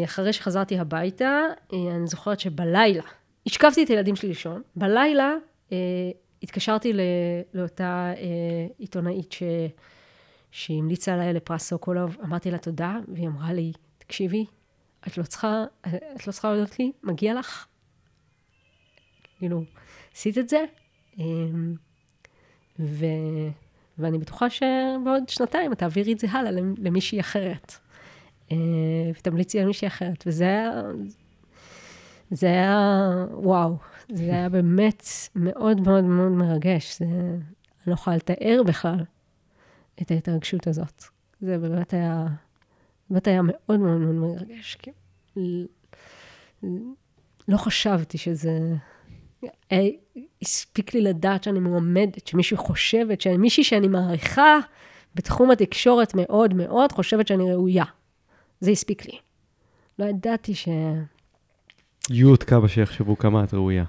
אחרי 0.04 0.32
שחזרתי 0.32 0.78
הביתה, 0.78 1.40
אני 1.72 2.06
זוכרת 2.06 2.40
שבלילה, 2.40 3.02
השכבתי 3.46 3.84
את 3.84 3.88
הילדים 3.88 4.16
שלי 4.16 4.28
לישון, 4.28 4.62
בלילה 4.76 5.34
התקשרתי 6.42 6.92
לאותה 7.54 8.12
עיתונאית 8.78 9.32
ש... 9.32 9.42
שהמליצה 10.50 11.14
עליי 11.14 11.32
לפרס 11.32 11.68
סוקולוב, 11.68 12.16
אמרתי 12.24 12.50
לה 12.50 12.58
תודה, 12.58 12.96
והיא 13.08 13.28
אמרה 13.28 13.52
לי, 13.52 13.72
תקשיבי, 13.98 14.46
את 15.06 15.18
לא 15.18 15.22
צריכה, 15.22 15.64
את 16.16 16.26
לא 16.26 16.32
צריכה 16.32 16.52
להודות 16.52 16.78
לי, 16.78 16.92
מגיע 17.02 17.34
לך. 17.34 17.66
כאילו, 19.38 19.64
עשית 20.14 20.38
את 20.38 20.48
זה, 20.48 20.64
ו... 22.78 23.06
ואני 23.98 24.18
בטוחה 24.18 24.50
שבעוד 24.50 25.28
שנתיים 25.28 25.72
את 25.72 25.78
תעבירי 25.78 26.12
את 26.12 26.18
זה 26.18 26.30
הלאה 26.30 26.50
למישהי 26.78 27.20
אחרת. 27.20 27.72
ותמליצי 29.14 29.60
על 29.60 29.66
מישהי 29.66 29.88
אחרת. 29.88 30.24
וזה 30.26 30.44
היה, 30.44 30.82
זה 32.30 32.46
היה, 32.46 33.00
וואו, 33.30 33.76
זה 34.12 34.22
היה 34.22 34.48
באמת 34.48 35.02
מאוד 35.36 35.80
מאוד 35.80 36.04
מאוד 36.04 36.32
מרגש. 36.32 36.98
זה, 36.98 37.04
אני 37.04 37.40
לא 37.86 37.92
יכולה 37.92 38.16
לתאר 38.16 38.62
בכלל 38.66 39.04
את 40.02 40.10
ההתרגשות 40.10 40.66
הזאת. 40.66 41.04
זה 41.40 41.58
באמת 41.58 41.92
היה, 41.92 42.26
באמת 43.10 43.26
היה 43.26 43.40
מאוד 43.44 43.80
מאוד 43.80 43.98
מאוד 44.00 44.14
מרגש. 44.14 44.78
לא 47.48 47.56
חשבתי 47.56 48.18
שזה... 48.18 48.74
הספיק 50.42 50.94
לי 50.94 51.00
לדעת 51.00 51.44
שאני 51.44 51.60
מועמדת, 51.60 52.26
שמישהי 52.26 52.56
חושבת, 52.56 53.20
שמישהי 53.20 53.64
שאני 53.64 53.88
מעריכה 53.88 54.58
בתחום 55.14 55.50
התקשורת 55.50 56.14
מאוד 56.14 56.54
מאוד, 56.54 56.92
חושבת 56.92 57.28
שאני 57.28 57.52
ראויה. 57.52 57.84
זה 58.60 58.70
הספיק 58.70 59.06
לי. 59.06 59.18
לא 59.98 60.04
ידעתי 60.04 60.54
ש... 60.54 60.68
יהיו 62.10 62.28
עוד 62.28 62.42
כמה 62.42 62.68
שיחשבו 62.68 63.18
כמה 63.18 63.44
את 63.44 63.54
ראויה. 63.54 63.84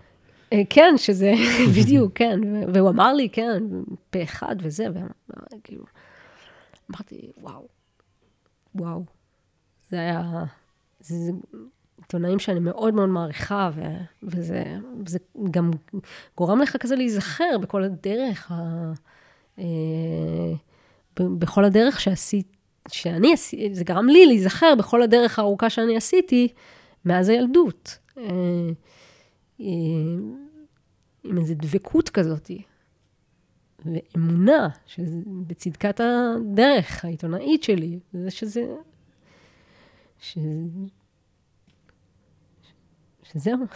אה, 0.54 0.62
כן, 0.70 0.94
שזה, 0.98 1.34
בדיוק, 1.78 2.12
כן. 2.16 2.40
והוא 2.74 2.90
אמר 2.90 3.14
לי, 3.14 3.30
כן, 3.30 3.64
פה 4.10 4.24
אחד 4.24 4.56
וזה, 4.62 4.86
וכאילו, 4.90 5.84
אמרתי, 6.92 7.32
וואו, 7.42 7.68
וואו. 8.76 9.04
זה 9.90 10.00
היה, 10.00 10.44
זה 11.00 11.32
עיתונאים 11.98 12.40
שאני 12.40 12.60
מאוד 12.60 12.94
מאוד 12.94 13.10
מעריכה, 13.10 13.70
ו, 13.76 13.82
וזה, 14.24 14.64
וזה 15.06 15.20
גם 15.52 15.72
גורם 16.38 16.62
לך 16.62 16.78
כזה 16.78 16.96
להיזכר 16.96 17.58
בכל 17.62 17.84
הדרך, 17.84 18.52
ה, 18.52 18.92
אה, 19.60 19.64
בכל 21.20 21.66
הדרך 21.66 22.00
שעשית, 22.02 22.48
שאני 22.88 23.34
עשיתי, 23.34 23.76
זה 23.76 23.84
גרם 23.84 24.08
לי 24.08 24.26
להיזכר 24.26 24.74
בכל 24.80 25.02
הדרך 25.02 25.40
הארוכה 25.40 25.70
שאני 25.70 25.98
עשיתי 25.98 26.48
מאז 27.06 27.30
הילדות. 27.30 27.98
אה, 28.18 28.24
עם 29.60 31.38
איזו 31.38 31.54
דבקות 31.58 32.10
כזאת, 32.10 32.52
ואמונה 33.86 34.68
בצדקת 35.48 36.00
הדרך 36.00 37.06
העיתונאית 37.06 37.64
שלי, 37.64 38.00
זה 38.14 38.32
שזה... 38.32 38.62
ש... 40.20 40.38
שזהו. 43.24 43.58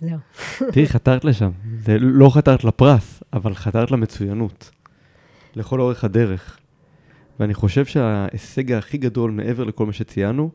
זהו. 0.00 0.18
תראי, 0.72 0.86
חתרת 0.86 1.24
לשם. 1.24 1.50
זה 1.78 1.98
לא 1.98 2.30
חתרת 2.34 2.64
לפרס, 2.64 3.22
אבל 3.32 3.54
חתרת 3.54 3.90
למצוינות. 3.90 4.70
לכל 5.54 5.80
אורך 5.80 6.04
הדרך. 6.04 6.58
ואני 7.40 7.54
חושב 7.54 7.84
שההישג 7.84 8.72
הכי 8.72 8.98
גדול 8.98 9.30
מעבר 9.30 9.64
לכל 9.64 9.86
מה 9.86 9.92
שציינו, 9.92 10.50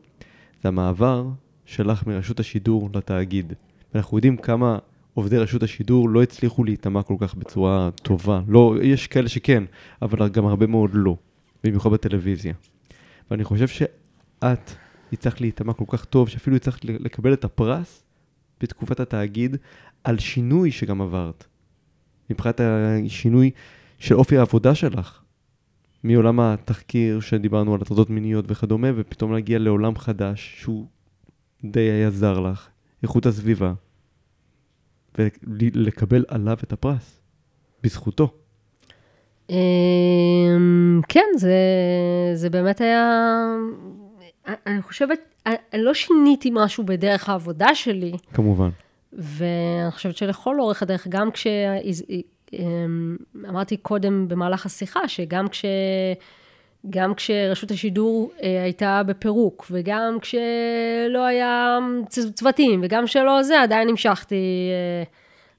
זה 0.62 0.68
המעבר 0.68 1.26
שלך 1.68 2.06
מרשות 2.06 2.40
השידור 2.40 2.90
לתאגיד. 2.94 3.52
ואנחנו 3.94 4.18
יודעים 4.18 4.36
כמה 4.36 4.78
עובדי 5.14 5.38
רשות 5.38 5.62
השידור 5.62 6.08
לא 6.08 6.22
הצליחו 6.22 6.64
להיטמע 6.64 7.02
כל 7.02 7.14
כך 7.18 7.34
בצורה 7.34 7.90
טובה. 8.02 8.40
לא, 8.48 8.74
יש 8.82 9.06
כאלה 9.06 9.28
שכן, 9.28 9.64
אבל 10.02 10.28
גם 10.28 10.46
הרבה 10.46 10.66
מאוד 10.66 10.90
לא, 10.92 11.16
במיוחד 11.64 11.90
בטלוויזיה. 11.90 12.54
ואני 13.30 13.44
חושב 13.44 13.68
שאת 13.68 14.70
הצלחת 15.12 15.40
להיטמע 15.40 15.72
כל 15.72 15.84
כך 15.88 16.04
טוב, 16.04 16.28
שאפילו 16.28 16.56
הצלחת 16.56 16.84
לקבל 16.84 17.32
את 17.32 17.44
הפרס 17.44 18.02
בתקופת 18.60 19.00
התאגיד 19.00 19.56
על 20.04 20.18
שינוי 20.18 20.70
שגם 20.70 21.00
עברת. 21.00 21.44
מבחינת 22.30 22.60
השינוי 22.60 23.50
של 23.98 24.14
אופי 24.14 24.38
העבודה 24.38 24.74
שלך. 24.74 25.22
מעולם 26.04 26.40
התחקיר 26.40 27.20
שדיברנו 27.20 27.74
על 27.74 27.80
הטרדות 27.82 28.10
מיניות 28.10 28.44
וכדומה, 28.48 28.88
ופתאום 28.96 29.32
להגיע 29.32 29.58
לעולם 29.58 29.96
חדש 29.96 30.54
שהוא 30.60 30.86
די 31.64 31.80
היה 31.80 32.10
זר 32.10 32.40
לך, 32.40 32.68
איכות 33.02 33.26
הסביבה, 33.26 33.72
ולקבל 35.44 36.24
עליו 36.28 36.56
את 36.62 36.72
הפרס, 36.72 37.20
בזכותו. 37.82 38.30
אמ, 39.50 41.00
כן, 41.08 41.26
זה, 41.36 41.54
זה 42.34 42.50
באמת 42.50 42.80
היה... 42.80 43.26
אני 44.66 44.82
חושבת, 44.82 45.20
אני 45.46 45.82
לא 45.82 45.94
שיניתי 45.94 46.50
משהו 46.52 46.84
בדרך 46.84 47.28
העבודה 47.28 47.74
שלי. 47.74 48.12
כמובן. 48.34 48.68
ואני 49.12 49.90
חושבת 49.90 50.16
שלכל 50.16 50.60
אורך 50.60 50.82
הדרך, 50.82 51.06
גם 51.08 51.30
כש... 51.30 51.46
אמ, 52.52 53.16
אמרתי 53.48 53.76
קודם 53.76 54.28
במהלך 54.28 54.66
השיחה, 54.66 55.08
שגם 55.08 55.48
כש... 55.48 55.64
גם 56.90 57.14
כשרשות 57.14 57.70
השידור 57.70 58.32
אה, 58.42 58.62
הייתה 58.62 59.02
בפירוק, 59.06 59.66
וגם 59.70 60.18
כשלא 60.20 61.24
היה 61.26 61.78
צוותים, 62.34 62.80
וגם 62.82 63.06
שלא 63.06 63.42
זה, 63.42 63.62
עדיין 63.62 63.88
המשכתי 63.88 64.70
אה, 64.70 65.04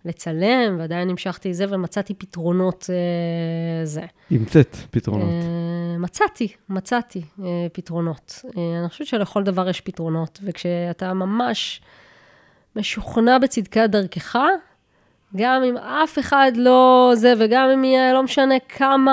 לצלם, 0.06 0.76
ועדיין 0.80 1.10
המשכתי 1.10 1.54
זה, 1.54 1.66
ומצאתי 1.70 2.14
פתרונות 2.14 2.90
אה, 2.90 3.86
זה. 3.86 4.02
המצאת 4.32 4.76
פתרונות. 4.92 5.30
אה, 5.30 5.98
מצאתי, 5.98 6.48
מצאתי 6.70 7.22
אה, 7.44 7.68
פתרונות. 7.74 8.42
אה, 8.58 8.80
אני 8.80 8.90
חושבת 8.90 9.08
שלכל 9.08 9.44
דבר 9.44 9.70
יש 9.70 9.82
פתרונות, 9.82 10.40
וכשאתה 10.44 11.14
ממש 11.14 11.82
משוכנע 12.76 13.38
בצדקת 13.38 13.90
דרכך, 13.90 14.36
גם 15.36 15.64
אם 15.64 15.78
אף 15.78 16.20
אחד 16.20 16.52
לא 16.56 17.12
זה, 17.16 17.34
וגם 17.40 17.70
אם 17.70 17.84
יהיה, 17.84 18.14
לא 18.14 18.24
משנה 18.24 18.56
כמה 18.70 19.12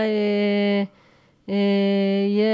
אה, 0.00 0.84
יהיה 1.48 2.46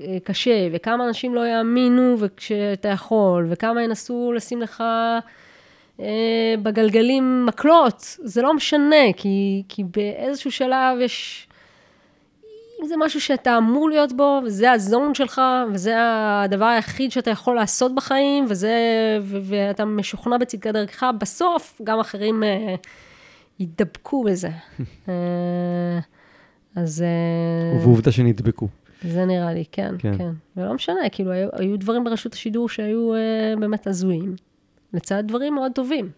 אה, 0.00 0.18
קשה, 0.24 0.68
וכמה 0.72 1.08
אנשים 1.08 1.34
לא 1.34 1.46
יאמינו 1.46 2.16
כשאתה 2.36 2.88
יכול, 2.88 3.46
וכמה 3.50 3.82
ינסו 3.82 4.32
לשים 4.32 4.62
לך 4.62 4.82
אה, 6.00 6.54
בגלגלים 6.62 7.46
מקלות, 7.46 8.16
זה 8.22 8.42
לא 8.42 8.54
משנה, 8.54 9.12
כי, 9.16 9.62
כי 9.68 9.84
באיזשהו 9.84 10.50
שלב 10.52 10.98
יש... 11.00 11.48
אם 12.82 12.86
זה 12.86 12.94
משהו 12.98 13.20
שאתה 13.20 13.56
אמור 13.58 13.88
להיות 13.88 14.12
בו, 14.12 14.40
וזה 14.44 14.72
הזון 14.72 15.14
שלך, 15.14 15.42
וזה 15.72 15.94
הדבר 15.98 16.64
היחיד 16.64 17.12
שאתה 17.12 17.30
יכול 17.30 17.56
לעשות 17.56 17.94
בחיים, 17.94 18.44
וזה, 18.48 18.74
ו- 19.22 19.38
ואתה 19.42 19.84
משוכנע 19.84 20.38
בצדקת 20.38 20.70
דרכך, 20.72 21.06
בסוף 21.18 21.80
גם 21.84 22.00
אחרים 22.00 22.42
אה, 22.42 22.74
ידבקו 23.60 24.24
בזה. 24.24 24.48
אה, 25.08 25.98
אז... 26.76 27.02
אה, 27.02 27.78
ובעובדה 27.78 28.12
שנדבקו. 28.12 28.68
זה 29.02 29.24
נראה 29.24 29.52
לי, 29.52 29.64
כן, 29.72 29.94
כן. 29.98 30.18
כן. 30.18 30.30
ולא 30.56 30.74
משנה, 30.74 31.00
כאילו, 31.12 31.32
היו, 31.32 31.48
היו 31.52 31.78
דברים 31.78 32.04
ברשות 32.04 32.34
השידור 32.34 32.68
שהיו 32.68 33.14
אה, 33.14 33.54
באמת 33.60 33.86
הזויים, 33.86 34.34
לצד 34.92 35.24
דברים 35.26 35.54
מאוד 35.54 35.72
טובים. 35.74 36.10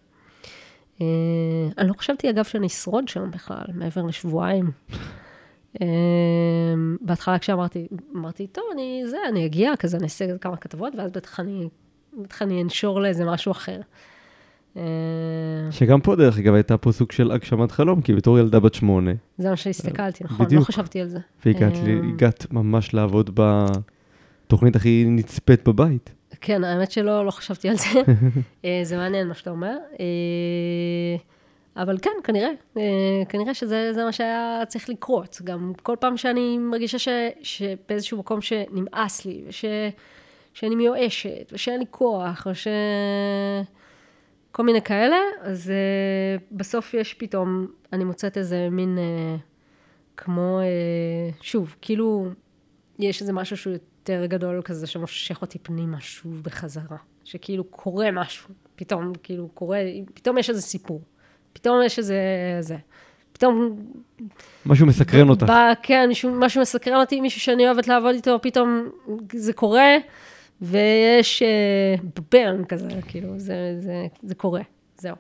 אה, 1.01 1.07
אני 1.79 1.89
לא 1.89 1.95
חשבתי, 1.95 2.31
אגב, 2.31 2.45
שאני 2.45 2.67
אשרוד 2.67 3.09
שם 3.09 3.31
בכלל, 3.31 3.65
מעבר 3.75 4.03
לשבועיים. 4.03 4.71
אה, 5.83 5.87
בהתחלה 7.01 7.39
כשאמרתי, 7.39 7.89
אמרתי, 8.17 8.47
טוב, 8.47 8.65
אני 8.73 9.03
זה, 9.07 9.17
אני 9.29 9.47
אגיע, 9.47 9.77
כזה 9.79 9.97
אני 9.97 10.05
אעשה 10.05 10.39
כמה 10.39 10.57
כתבות, 10.57 10.93
ואז 10.97 11.11
בטח 11.11 11.41
אני, 11.41 11.69
בטח 12.23 12.43
אני 12.43 12.63
אנשור 12.63 13.01
לאיזה 13.01 13.25
משהו 13.25 13.53
אחר. 13.53 13.81
אה, 14.77 14.83
שגם 15.71 16.01
פה, 16.01 16.17
דרך 16.17 16.39
אגב, 16.39 16.55
הייתה 16.55 16.77
פה 16.77 16.93
סוג 16.93 17.13
של 17.13 17.31
הגשמת 17.33 17.71
חלום, 17.73 18.01
כי 18.03 18.13
בתור 18.15 18.39
ילדה 18.39 18.61
בת 18.61 18.75
שמונה, 18.75 19.11
זה 19.39 19.51
מה 19.51 19.57
שהסתכלתי, 19.57 20.25
נכון? 20.25 20.47
בדיוק. 20.47 20.61
לא 20.61 20.65
חשבתי 20.67 21.01
על 21.01 21.09
זה. 21.09 21.19
והגעת 21.47 21.75
אה, 21.77 21.83
לי- 21.85 22.01
הגעת 22.15 22.47
ממש 22.53 22.95
לעבוד 22.95 23.41
בתוכנית 24.47 24.77
הכי 24.77 25.05
נצפית 25.09 25.69
בבית. 25.69 26.15
כן, 26.41 26.65
האמת 26.65 26.91
שלא 26.91 27.27
לא 27.27 27.31
חשבתי 27.31 27.69
על 27.69 27.77
זה. 27.77 27.87
אה, 28.65 28.81
זה 28.83 28.97
מעניין 28.97 29.29
מה 29.29 29.35
שאתה 29.35 29.51
אומר. 29.51 29.77
אה, 30.01 31.17
אבל 31.83 31.99
כן, 32.03 32.11
כנראה. 32.25 32.51
אה, 32.77 32.83
כנראה 33.29 33.55
שזה 33.55 33.91
זה 33.95 34.05
מה 34.05 34.13
שהיה 34.13 34.63
צריך 34.69 34.89
לקרות. 34.89 35.39
גם 35.45 35.73
כל 35.83 35.95
פעם 36.01 36.17
שאני 36.17 36.59
מרגישה 36.59 36.99
ש, 36.99 37.09
שבאיזשהו 37.43 38.19
מקום 38.19 38.41
שנמאס 38.41 39.25
לי, 39.25 39.43
וש, 39.49 39.65
שאני 40.55 40.77
מיואשת, 40.77 41.53
ושאין 41.53 41.79
לי 41.81 41.87
כוח, 41.91 42.47
וש... 42.51 42.67
כל 44.59 44.65
מיני 44.65 44.83
כאלה, 44.83 45.17
אז 45.41 45.73
uh, 45.73 46.43
בסוף 46.53 46.95
יש 46.95 47.15
פתאום, 47.15 47.67
אני 47.93 48.05
מוצאת 48.05 48.39
איזה 48.39 48.69
מין, 48.71 48.99
uh, 48.99 49.41
כמו, 50.17 50.61
uh, 50.61 51.43
שוב, 51.43 51.77
כאילו, 51.81 52.29
יש 52.99 53.21
איזה 53.21 53.33
משהו 53.33 53.57
שהוא 53.57 53.73
יותר 53.73 54.27
גדול 54.27 54.63
כזה, 54.65 54.87
שמושך 54.87 55.43
אותי 55.43 55.59
פנימה 55.59 56.01
שוב 56.01 56.43
בחזרה. 56.43 56.97
שכאילו 57.25 57.65
קורה 57.65 58.11
משהו, 58.11 58.49
פתאום, 58.77 59.13
כאילו 59.23 59.49
קורה, 59.49 59.79
פתאום 60.15 60.39
יש 60.39 60.51
איזה 60.51 60.63
סיפור. 60.63 61.03
פתאום 61.53 61.81
יש 61.85 61.99
איזה, 61.99 62.17
זה. 62.61 62.77
פתאום... 63.33 63.77
משהו 64.67 64.87
מסקרן 64.87 65.29
אותך. 65.29 65.47
בא, 65.47 65.73
כן, 65.83 66.11
משהו 66.25 66.61
מסקרן 66.63 67.01
אותי, 67.01 67.21
מישהו 67.21 67.41
שאני 67.41 67.67
אוהבת 67.67 67.89
לעבוד 67.89 68.15
איתו, 68.15 68.39
פתאום 68.43 68.89
זה 69.33 69.53
קורה, 69.53 69.97
ויש 70.63 71.43
אה, 71.43 71.95
בם 72.33 72.65
כזה, 72.65 72.89
כאילו, 73.09 73.39
זה, 73.39 73.77
זה, 73.79 74.07
זה 74.23 74.35
קורה, 74.35 74.63
זהו. 74.99 75.17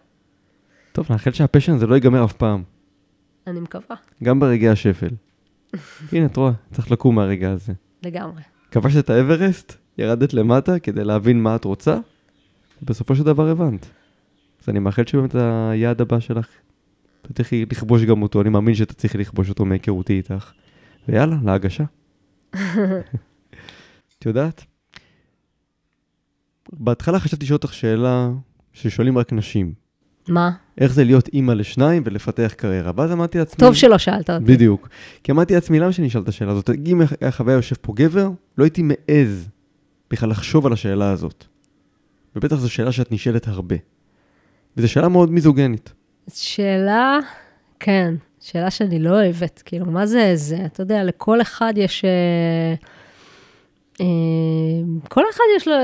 טוב, 0.92 1.06
נאחל 1.10 1.32
שהפשן 1.32 1.72
הזה 1.72 1.86
לא 1.86 1.94
ייגמר 1.94 2.24
אף 2.24 2.32
פעם, 2.32 2.62
אני 3.46 3.60
מקווה, 3.60 3.96
גם 4.22 4.40
ברגעי 4.40 4.68
השפל. 4.68 5.10
הנה, 6.12 6.26
את 6.26 6.36
רואה, 6.36 6.52
צריך 6.72 6.90
לקום 6.90 7.14
מהרגע 7.14 7.50
הזה. 7.50 7.72
לגמרי. 8.02 8.42
כבשת 8.70 9.04
את 9.04 9.10
האברסט, 9.10 9.76
ירדת 9.98 10.34
למטה 10.34 10.78
כדי 10.78 11.04
להבין 11.04 11.42
מה 11.42 11.56
את 11.56 11.64
רוצה, 11.64 11.98
ובסופו 12.82 13.16
של 13.16 13.22
דבר 13.22 13.48
הבנת. 13.48 13.86
אז 14.62 14.68
אני 14.68 14.78
מאחל 14.78 15.06
שבאמת 15.06 15.34
היעד 15.34 16.00
הבא 16.00 16.20
שלך, 16.20 16.48
תצליחי 17.22 17.64
לכבוש 17.70 18.04
גם 18.04 18.22
אותו, 18.22 18.40
אני 18.40 18.48
מאמין 18.48 18.74
שתצליחי 18.74 19.18
לכבוש 19.18 19.48
אותו 19.48 19.64
מהיכרותי 19.64 20.12
איתך. 20.12 20.52
ויאללה, 21.08 21.36
להגשה. 21.44 21.84
את 24.18 24.26
יודעת? 24.26 24.64
בהתחלה 26.72 27.20
חשבתי 27.20 27.44
לשאול 27.44 27.56
אותך 27.56 27.74
שאלה 27.74 28.28
ששואלים 28.72 29.18
רק 29.18 29.32
נשים. 29.32 29.72
מה? 30.28 30.50
איך 30.78 30.92
זה 30.92 31.04
להיות 31.04 31.28
אימא 31.28 31.52
לשניים 31.52 32.02
ולפתח 32.06 32.52
קריירה? 32.56 32.92
ואז 32.96 33.12
אמרתי 33.12 33.38
לעצמי... 33.38 33.58
טוב 33.58 33.74
שלא 33.74 33.98
שאלת 33.98 34.30
אותי. 34.30 34.44
בדיוק. 34.44 34.88
כי 35.24 35.32
אמרתי 35.32 35.54
לעצמי, 35.54 35.78
למה 35.78 35.92
שאני 35.92 36.08
אשאל 36.08 36.22
את 36.22 36.28
השאלה 36.28 36.52
הזאת? 36.52 36.70
אם 36.86 37.00
היה 37.20 37.30
חוויה 37.30 37.56
יושב 37.56 37.76
פה 37.80 37.92
גבר, 37.96 38.30
לא 38.58 38.64
הייתי 38.64 38.82
מעז 38.82 39.48
בכלל 40.10 40.30
לחשוב 40.30 40.66
על 40.66 40.72
השאלה 40.72 41.10
הזאת. 41.10 41.44
ובטח 42.36 42.56
זו 42.56 42.70
שאלה 42.70 42.92
שאת 42.92 43.12
נשאלת 43.12 43.48
הרבה. 43.48 43.76
וזו 44.76 44.88
שאלה 44.88 45.08
מאוד 45.08 45.30
מיזוגנית. 45.30 45.92
שאלה, 46.34 47.18
כן, 47.80 48.14
שאלה 48.40 48.70
שאני 48.70 48.98
לא 48.98 49.10
אוהבת, 49.10 49.62
כאילו, 49.64 49.86
מה 49.86 50.06
זה 50.06 50.32
זה? 50.34 50.58
אתה 50.66 50.82
יודע, 50.82 51.04
לכל 51.04 51.40
אחד 51.40 51.72
יש... 51.76 52.04
אה, 52.04 52.74
כל 55.08 55.24
אחד 55.30 55.44
יש 55.56 55.68
לו 55.68 55.74
אה, 55.74 55.80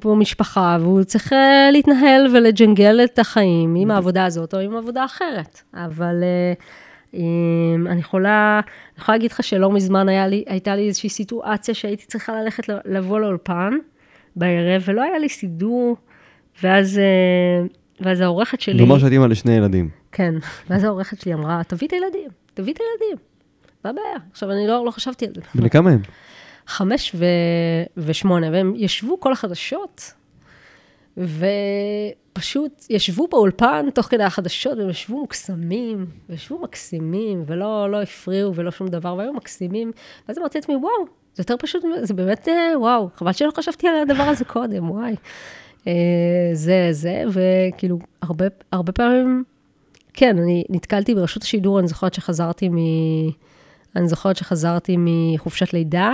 פה 0.00 0.14
משפחה, 0.14 0.76
והוא 0.80 1.02
צריך 1.02 1.32
אה, 1.32 1.68
להתנהל 1.72 2.36
ולג'נגל 2.36 3.00
את 3.04 3.18
החיים 3.18 3.74
עם 3.74 3.90
העבודה 3.90 4.24
הזאת 4.24 4.54
או 4.54 4.58
עם 4.58 4.76
עבודה 4.76 5.04
אחרת. 5.04 5.60
אבל 5.74 6.22
אה, 6.22 6.52
אה, 7.14 7.90
אני 7.92 8.00
יכולה, 8.00 8.60
אני 8.64 9.02
יכולה 9.02 9.18
להגיד 9.18 9.32
לך 9.32 9.42
שלא 9.42 9.70
מזמן 9.70 10.08
לי, 10.08 10.44
הייתה 10.46 10.76
לי 10.76 10.88
איזושהי 10.88 11.08
סיטואציה 11.08 11.74
שהייתי 11.74 12.06
צריכה 12.06 12.42
ללכת 12.42 12.64
לבוא 12.84 13.20
לאולפן 13.20 13.72
בערב, 14.36 14.82
ולא 14.86 15.02
היה 15.02 15.18
לי 15.18 15.28
סידור, 15.28 15.96
ואז, 16.62 16.98
אה, 16.98 17.66
ואז 18.00 18.20
העורכת 18.20 18.60
שלי... 18.60 18.82
נאמר 18.82 18.98
שאת 18.98 19.12
אימא 19.12 19.26
לשני 19.26 19.52
ילדים. 19.52 19.88
כן, 20.12 20.34
ואז 20.70 20.84
העורכת 20.84 21.20
שלי 21.20 21.34
אמרה, 21.34 21.62
תביא 21.68 21.88
את 21.88 21.92
הילדים, 21.92 22.30
תביא 22.54 22.72
את 22.72 22.78
הילדים. 22.78 23.16
מה 23.84 23.90
הבעיה? 23.90 24.16
עכשיו, 24.32 24.52
אני 24.52 24.66
לא, 24.66 24.84
לא 24.86 24.90
חשבתי 24.90 25.26
על 25.26 25.32
זה. 25.34 25.40
בני 25.54 25.70
כמה 25.70 25.90
הם? 25.90 26.00
חמש 26.66 27.12
ו... 27.14 27.24
ושמונה, 27.96 28.50
והם 28.52 28.72
ישבו 28.76 29.20
כל 29.20 29.32
החדשות, 29.32 30.12
ופשוט 31.16 32.86
ישבו 32.90 33.28
באולפן 33.28 33.90
תוך 33.94 34.06
כדי 34.06 34.24
החדשות, 34.24 34.78
והם 34.78 34.90
ישבו 34.90 35.20
מוקסמים, 35.20 36.06
וישבו 36.28 36.58
מקסימים, 36.58 37.44
ולא 37.46 37.90
לא 37.90 38.02
הפריעו 38.02 38.54
ולא 38.54 38.70
שום 38.70 38.88
דבר, 38.88 39.14
והיו 39.14 39.32
מקסימים. 39.32 39.92
ואז 40.28 40.38
אמרתי 40.38 40.58
לעצמי, 40.58 40.76
וואו, 40.76 41.06
זה 41.34 41.40
יותר 41.40 41.54
פשוט, 41.58 41.84
זה 42.02 42.14
באמת, 42.14 42.48
אה, 42.48 42.80
וואו, 42.80 43.08
חבל 43.16 43.32
שלא 43.32 43.50
חשבתי 43.56 43.88
על 43.88 43.94
הדבר 44.02 44.22
הזה 44.22 44.44
קודם, 44.44 44.90
וואי. 44.90 45.14
אה, 45.86 45.92
זה, 46.52 46.88
זה, 46.90 47.24
וכאילו, 47.28 47.98
הרבה, 48.22 48.44
הרבה 48.72 48.92
פעמים, 48.92 49.44
כן, 50.14 50.38
אני 50.38 50.64
נתקלתי 50.70 51.14
ברשות 51.14 51.42
השידור, 51.42 51.78
אני 51.78 51.88
זוכרת 51.88 52.14
שחזרתי 52.14 52.68
מ... 52.68 52.76
אני 53.96 54.08
זוכרת 54.08 54.36
שחזרתי 54.36 54.96
מחופשת 54.98 55.72
לידה, 55.72 56.12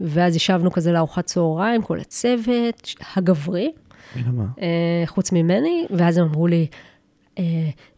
ואז 0.00 0.36
ישבנו 0.36 0.70
כזה 0.70 0.92
לארוחת 0.92 1.26
צהריים, 1.26 1.82
כל 1.82 2.00
הצוות 2.00 2.94
הגברי. 3.16 3.72
אה, 4.62 5.02
חוץ 5.06 5.32
ממני, 5.32 5.86
ואז 5.90 6.18
הם 6.18 6.24
אמרו 6.24 6.46
לי, 6.46 6.66
אה, 7.38 7.44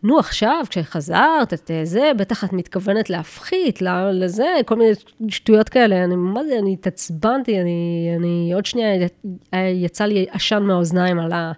נו, 0.02 0.18
עכשיו, 0.18 0.64
כשחזרת, 0.70 1.52
את 1.54 1.70
אה, 1.70 1.84
זה, 1.84 2.10
בטח 2.16 2.44
את 2.44 2.52
מתכוונת 2.52 3.10
להפחית, 3.10 3.82
לזה, 4.12 4.46
כל 4.66 4.76
מיני 4.76 4.90
שטויות 5.28 5.68
כאלה. 5.68 6.04
אני, 6.04 6.16
מה 6.16 6.44
זה, 6.44 6.58
אני 6.58 6.72
התעצבנתי, 6.72 7.60
אני, 7.60 8.10
אני, 8.16 8.52
עוד 8.54 8.66
שנייה, 8.66 9.08
יצא 9.52 10.04
לי 10.04 10.26
עשן 10.30 10.62
מהאוזניים 10.62 11.18
על, 11.18 11.32
ה, 11.32 11.52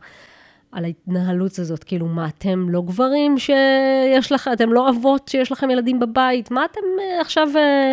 על 0.72 0.84
ההתנהלות 0.84 1.58
הזאת. 1.58 1.84
כאילו, 1.84 2.06
מה, 2.06 2.26
אתם 2.26 2.70
לא 2.70 2.82
גברים 2.82 3.38
שיש 3.38 4.32
לכם, 4.32 4.52
אתם 4.52 4.72
לא 4.72 4.90
אבות 4.90 5.28
שיש 5.28 5.52
לכם 5.52 5.70
ילדים 5.70 6.00
בבית? 6.00 6.50
מה 6.50 6.64
אתם 6.64 6.80
עכשיו, 7.20 7.48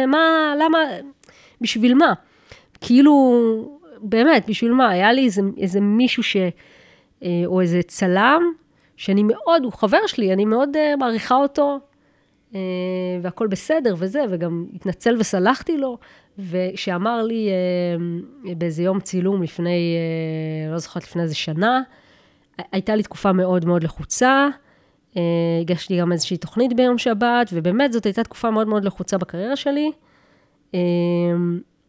מה, 0.08 0.54
למה, 0.60 0.80
בשביל 1.62 1.94
מה? 1.94 2.14
כאילו, 2.86 3.14
באמת, 4.02 4.50
בשביל 4.50 4.72
מה? 4.72 4.90
היה 4.90 5.14
לי 5.14 5.26
איזה, 5.26 5.42
איזה 5.58 5.82
מישהו 5.82 6.24
ש... 6.24 6.38
אה, 7.24 7.44
או 7.46 7.62
איזה 7.62 7.82
צלם, 7.88 8.42
שאני 8.98 9.24
מאוד, 9.24 9.64
הוא 9.64 9.74
חבר 9.74 10.08
שלי, 10.08 10.34
אני 10.34 10.46
מאוד 10.46 10.70
uh, 10.76 10.98
מעריכה 10.98 11.36
אותו, 11.36 11.80
uh, 12.52 12.56
והכל 13.22 13.48
בסדר 13.48 13.96
וזה, 13.98 14.24
וגם 14.30 14.66
התנצל 14.74 15.16
וסלחתי 15.20 15.78
לו, 15.78 15.98
ושאמר 16.50 17.24
לי 17.24 17.50
uh, 17.50 18.56
באיזה 18.58 18.84
יום 18.84 19.00
צילום 19.00 19.44
לפני, 19.44 19.98
uh, 20.68 20.72
לא 20.72 20.78
זוכרת, 20.78 21.04
לפני 21.04 21.22
איזה 21.22 21.36
שנה, 21.36 21.82
הייתה 22.72 22.96
לי 22.96 23.04
תקופה 23.04 23.32
מאוד 23.32 23.66
מאוד 23.66 23.84
לחוצה, 23.84 24.48
uh, 25.14 25.18
הגשתי 25.62 26.00
גם 26.00 26.12
איזושהי 26.12 26.38
תוכנית 26.38 26.74
ביום 26.74 26.98
שבת, 26.98 27.50
ובאמת 27.54 27.94
זאת 27.94 28.06
הייתה 28.06 28.24
תקופה 28.24 28.52
מאוד 28.52 28.68
מאוד 28.68 28.86
לחוצה 28.86 29.18
בקריירה 29.18 29.56
שלי, 29.56 29.92
uh, 30.72 30.76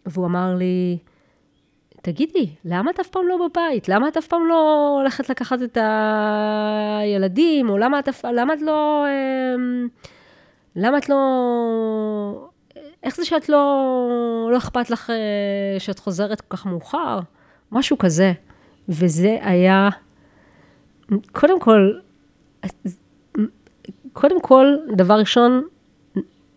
והוא 0.07 0.27
אמר 0.27 0.55
לי, 0.55 0.99
תגידי, 2.03 2.51
למה 2.65 2.91
את 2.91 3.01
אף 3.01 3.09
פעם 3.09 3.29
לא 3.29 3.49
בבית? 3.49 3.89
למה 3.89 4.09
את 4.09 4.17
אף 4.17 4.27
פעם 4.27 4.47
לא 4.49 4.89
הולכת 5.01 5.31
לקחת 5.31 5.59
את 5.63 5.79
הילדים? 7.01 7.71
או 7.71 7.79
למה 7.79 7.99
את, 7.99 8.09
למה 8.25 8.55
את 8.55 8.63
לא... 8.63 9.05
אמ, 9.09 9.89
למה 10.77 10.99
את 10.99 11.09
לא... 11.09 12.49
איך 13.03 13.17
זה 13.17 13.25
שאת 13.25 13.49
לא... 13.49 14.49
לא 14.53 14.59
אכפת 14.59 14.91
לך 14.91 15.11
אה, 15.11 15.81
שאת 15.81 15.99
חוזרת 15.99 16.41
כל 16.41 16.57
כך 16.57 16.67
מאוחר? 16.67 17.19
משהו 17.73 17.99
כזה. 17.99 18.33
וזה 18.89 19.39
היה... 19.43 19.89
קודם 21.33 21.61
כל, 21.61 21.93
קודם 24.13 24.41
כל, 24.41 24.77
דבר 24.97 25.15
ראשון, 25.15 25.63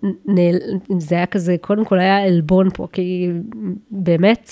נעל... 0.03 0.55
זה 0.99 1.15
היה 1.15 1.25
כזה, 1.25 1.55
קודם 1.61 1.85
כל 1.85 1.99
היה 1.99 2.23
עלבון 2.23 2.69
פה, 2.73 2.87
כי 2.91 3.29
באמת, 3.91 4.51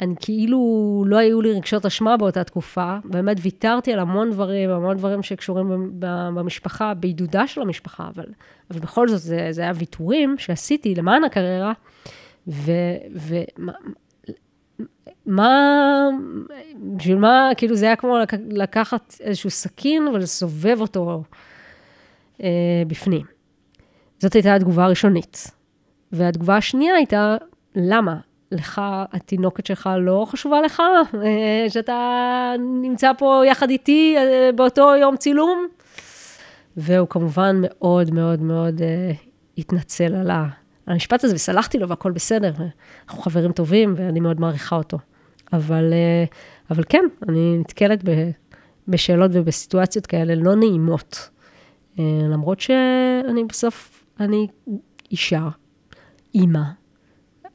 אני 0.00 0.14
כאילו, 0.20 1.04
לא 1.06 1.16
היו 1.16 1.40
לי 1.42 1.52
רגשות 1.52 1.86
אשמה 1.86 2.16
באותה 2.16 2.44
תקופה, 2.44 2.96
באמת 3.04 3.36
ויתרתי 3.42 3.92
על 3.92 3.98
המון 3.98 4.30
דברים, 4.30 4.70
המון 4.70 4.96
דברים 4.96 5.22
שקשורים 5.22 5.92
במשפחה, 6.34 6.94
בעידודה 6.94 7.46
של 7.46 7.60
המשפחה, 7.60 8.08
אבל, 8.14 8.26
אבל 8.70 8.80
בכל 8.80 9.08
זאת 9.08 9.20
זה, 9.20 9.48
זה 9.50 9.62
היה 9.62 9.72
ויתורים 9.74 10.38
שעשיתי 10.38 10.94
למען 10.94 11.24
הקריירה, 11.24 11.72
ו... 12.48 12.72
ו 13.16 13.36
מה- 15.26 16.08
בשביל 16.96 17.18
מה, 17.18 17.50
כאילו 17.56 17.76
זה 17.76 17.86
היה 17.86 17.96
כמו 17.96 18.18
לק, 18.18 18.32
לקחת 18.50 19.14
איזשהו 19.20 19.50
סכין 19.50 20.08
ולסובב 20.08 20.80
אותו 20.80 21.22
אה, 22.42 22.48
בפנים. 22.86 23.37
זאת 24.18 24.32
הייתה 24.32 24.54
התגובה 24.54 24.84
הראשונית. 24.84 25.50
והתגובה 26.12 26.56
השנייה 26.56 26.94
הייתה, 26.94 27.36
למה? 27.74 28.16
לך, 28.52 28.80
התינוקת 29.12 29.66
שלך 29.66 29.90
לא 30.00 30.26
חשובה 30.28 30.60
לך? 30.60 30.82
אה, 31.24 31.66
שאתה 31.68 32.52
נמצא 32.82 33.12
פה 33.18 33.42
יחד 33.46 33.70
איתי 33.70 34.14
אה, 34.16 34.50
באותו 34.54 34.96
יום 35.00 35.16
צילום? 35.16 35.66
והוא 36.76 37.08
כמובן 37.08 37.56
מאוד 37.62 38.14
מאוד 38.14 38.42
מאוד 38.42 38.82
אה, 38.82 39.10
התנצל 39.58 40.14
על 40.14 40.30
המשפט 40.86 41.24
הזה, 41.24 41.34
וסלחתי 41.34 41.78
לו 41.78 41.88
והכל 41.88 42.12
בסדר. 42.12 42.52
אנחנו 43.08 43.22
חברים 43.22 43.52
טובים 43.52 43.94
ואני 43.96 44.20
מאוד 44.20 44.40
מעריכה 44.40 44.76
אותו. 44.76 44.98
אבל, 45.52 45.92
אבל 46.70 46.82
כן, 46.88 47.04
אני 47.28 47.58
נתקלת 47.58 48.04
בשאלות 48.88 49.30
ובסיטואציות 49.34 50.06
כאלה 50.06 50.34
לא 50.34 50.54
נעימות. 50.54 51.30
למרות 51.98 52.60
שאני 52.60 53.44
בסוף, 53.48 53.97
אני 54.20 54.46
אישה, 55.10 55.48
אימא, 56.34 56.62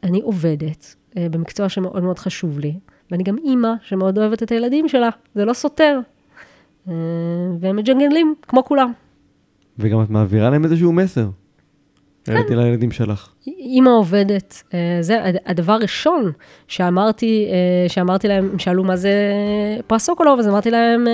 אני 0.04 0.22
עובדת 0.22 0.96
אה, 1.18 1.28
במקצוע 1.32 1.70
שמאוד 1.70 2.04
מאוד 2.04 2.20
חשוב 2.20 2.60
לי, 2.60 2.74
ואני 3.12 3.24
גם 3.24 3.38
אימא 3.38 3.70
שמאוד 3.82 4.18
אוהבת 4.18 4.44
את 4.44 4.52
הילדים 4.52 4.88
שלה, 4.88 5.10
זה 5.36 5.46
לא 5.46 5.54
סותר. 5.54 6.00
אה, 6.88 6.94
והם 7.60 7.76
מג'נגלים, 7.76 8.36
כמו 8.42 8.64
כולם. 8.64 8.92
וגם 9.80 10.04
את 10.04 10.10
מעבירה 10.10 10.50
להם 10.50 10.64
איזשהו 10.64 10.94
מסר. 10.94 11.30
כן. 12.24 12.32
העליתי 12.32 12.56
לילדים 12.56 12.92
שלך. 12.92 13.30
אימא 13.48 13.90
עובדת, 13.90 14.64
אה, 14.74 14.98
זה 15.02 15.22
הדבר 15.46 15.74
הראשון 15.74 16.32
שאמרתי, 16.68 17.48
שאמרתי 17.88 18.28
להם, 18.28 18.50
הם 18.52 18.60
שאלו 18.60 18.84
מה 18.84 18.96
זה 18.96 19.14
פרס 19.88 20.06
סוקולוב, 20.06 20.40
אז 20.40 20.48
אמרתי 20.48 20.72
להם 20.72 21.06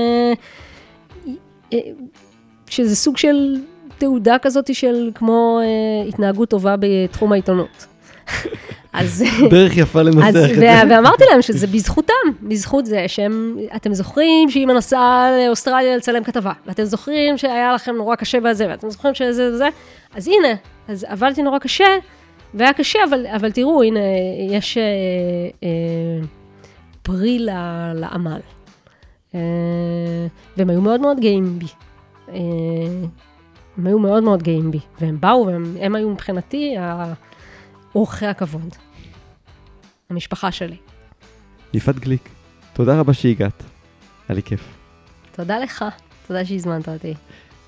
שזה 2.67 2.95
סוג 2.95 3.17
של 3.17 3.55
תעודה 3.99 4.37
כזאת 4.41 4.75
של 4.75 5.11
כמו 5.15 5.59
התנהגות 6.07 6.49
טובה 6.49 6.75
בתחום 6.79 7.31
העיתונות. 7.31 7.85
אז... 8.93 9.23
דרך 9.49 9.77
יפה 9.77 10.01
לנסח 10.01 10.49
את 10.49 10.55
זה. 10.55 10.81
ואמרתי 10.89 11.23
להם 11.31 11.41
שזה 11.41 11.67
בזכותם, 11.67 12.13
בזכות 12.41 12.85
זה 12.85 13.05
שהם, 13.07 13.57
אתם 13.75 13.93
זוכרים 13.93 14.49
שאימא 14.49 14.73
נסעה 14.73 15.29
לאוסטרליה 15.45 15.97
לצלם 15.97 16.23
כתבה, 16.23 16.51
ואתם 16.67 16.83
זוכרים 16.83 17.37
שהיה 17.37 17.73
לכם 17.73 17.95
נורא 17.95 18.15
קשה 18.15 18.39
בזה, 18.39 18.67
ואתם 18.69 18.89
זוכרים 18.89 19.13
שזה 19.13 19.49
וזה, 19.53 19.69
אז 20.15 20.27
הנה, 20.27 20.55
אז 20.87 21.05
עבדתי 21.09 21.41
נורא 21.41 21.59
קשה, 21.59 21.87
והיה 22.53 22.73
קשה, 22.73 22.99
אבל, 23.09 23.25
אבל 23.35 23.51
תראו, 23.51 23.83
הנה, 23.83 23.99
יש 24.49 24.77
אה, 24.77 24.83
אה, 25.63 26.25
פרי 27.01 27.39
לעמל. 27.93 28.39
אה, 29.35 29.39
והם 30.57 30.69
היו 30.69 30.81
מאוד 30.81 31.01
מאוד 31.01 31.19
גאים 31.19 31.59
בי. 31.59 31.65
אה, 32.29 32.37
הם 33.79 33.87
היו 33.87 33.99
מאוד 33.99 34.23
מאוד 34.23 34.43
גאים 34.43 34.71
בי, 34.71 34.79
והם 35.01 35.17
באו, 35.19 35.47
והם 35.47 35.95
היו 35.95 36.09
מבחינתי, 36.09 36.75
אורחי 37.95 38.25
הכבוד. 38.25 38.75
המשפחה 40.09 40.51
שלי. 40.51 40.75
יפעת 41.73 41.99
גליק, 41.99 42.29
תודה 42.73 42.99
רבה 42.99 43.13
שהגעת. 43.13 43.63
היה 44.29 44.35
לי 44.35 44.43
כיף. 44.43 44.61
תודה 45.31 45.59
לך, 45.59 45.85
תודה 46.27 46.45
שהזמנת 46.45 46.89
אותי. 46.89 47.13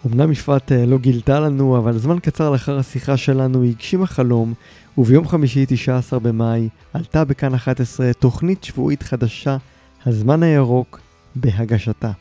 אמנם 0.06 0.32
יפעת 0.32 0.72
אה, 0.72 0.86
לא 0.86 0.98
גילתה 0.98 1.40
לנו, 1.40 1.78
אבל 1.78 1.98
זמן 1.98 2.20
קצר 2.20 2.50
לאחר 2.50 2.80
השיחה 2.80 3.18
שלנו 3.18 3.62
היא 3.62 3.72
הגשימה 3.72 4.08
חלום, 4.08 4.54
וביום 4.98 5.28
חמישי, 5.28 5.66
19 5.68 6.20
במאי, 6.20 6.70
עלתה 6.94 7.26
בכאן 7.26 7.54
11 7.54 8.14
תוכנית 8.14 8.64
שבועית 8.64 9.04
חדשה, 9.04 9.58
הזמן 10.06 10.44
הירוק, 10.44 11.00
בהגשתה. 11.36 12.12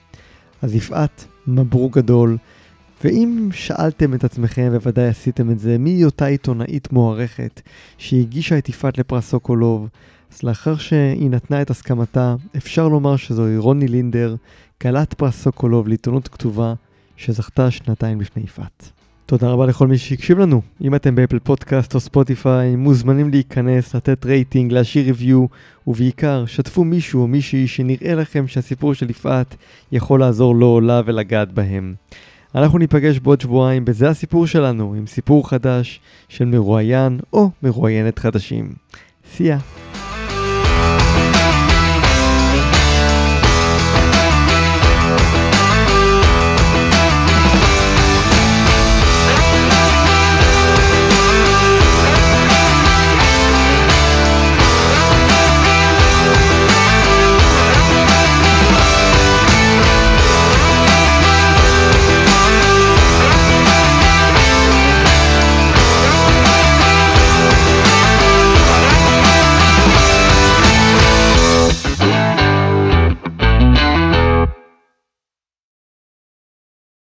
אז 0.63 0.75
יפעת, 0.75 1.25
מברוק 1.47 1.97
גדול. 1.97 2.37
ואם 3.05 3.49
שאלתם 3.53 4.15
את 4.15 4.25
עצמכם, 4.25 4.71
בוודאי 4.73 5.09
עשיתם 5.09 5.51
את 5.51 5.59
זה, 5.59 5.79
מי 5.79 5.91
היא 5.91 6.05
אותה 6.05 6.27
עיתונאית 6.27 6.93
מוערכת 6.93 7.61
שהגישה 7.99 8.59
את 8.59 8.69
יפעת 8.69 8.99
לפרס 8.99 9.29
סוקולוב, 9.31 9.89
אז 10.33 10.43
לאחר 10.43 10.77
שהיא 10.77 11.31
נתנה 11.31 11.63
את 11.63 11.71
הסכמתה, 11.71 12.35
אפשר 12.57 12.89
לומר 12.89 13.17
שזוהי 13.17 13.57
רוני 13.57 13.89
לינדר, 13.89 14.37
כלת 14.83 15.15
פרס 15.15 15.43
סוקולוב 15.43 15.89
לעיתונות 15.89 16.29
כתובה, 16.29 16.75
שזכתה 17.17 17.71
שנתיים 17.71 18.21
לפני 18.21 18.43
יפעת. 18.43 18.91
תודה 19.27 19.49
רבה 19.49 19.67
לכל 19.67 19.87
מי 19.87 19.99
שהקשיב 19.99 20.39
לנו. 20.39 20.63
אם 20.83 20.95
אתם 20.95 21.15
ב 21.15 21.19
Apple 21.19 21.39
פודקאסט 21.39 21.95
או 21.95 22.01
Spotify, 22.01 22.77
מוזמנים 22.77 23.31
להיכנס, 23.31 23.95
לתת 23.95 24.27
רייטינג, 24.27 24.73
להשאיר 24.73 25.05
review, 25.05 25.47
ובעיקר, 25.87 26.47
שתפו 26.47 26.85
מישהו 26.85 27.23
או 27.23 27.27
מישהי 27.27 27.69
שנראה 27.69 28.15
לכם 28.15 28.47
שהסיפור 28.47 28.95
של 28.95 29.11
יפעת 29.11 29.57
יכול 29.93 30.21
לעזור 30.21 30.55
לו 30.55 30.67
או 30.67 30.81
לה 30.81 31.03
ולגעת 31.07 31.53
בהם. 31.53 31.95
אנחנו 32.55 32.79
ניפגש 32.79 33.19
בעוד 33.19 33.41
שבועיים 33.41 33.85
בזה 33.85 34.09
הסיפור 34.09 34.47
שלנו, 34.47 34.95
עם 34.95 35.07
סיפור 35.07 35.49
חדש 35.49 36.01
של 36.29 36.45
מרואיין 36.45 37.21
או 37.33 37.51
מרואיינת 37.63 38.19
חדשים. 38.19 38.73
סייע. 39.33 39.59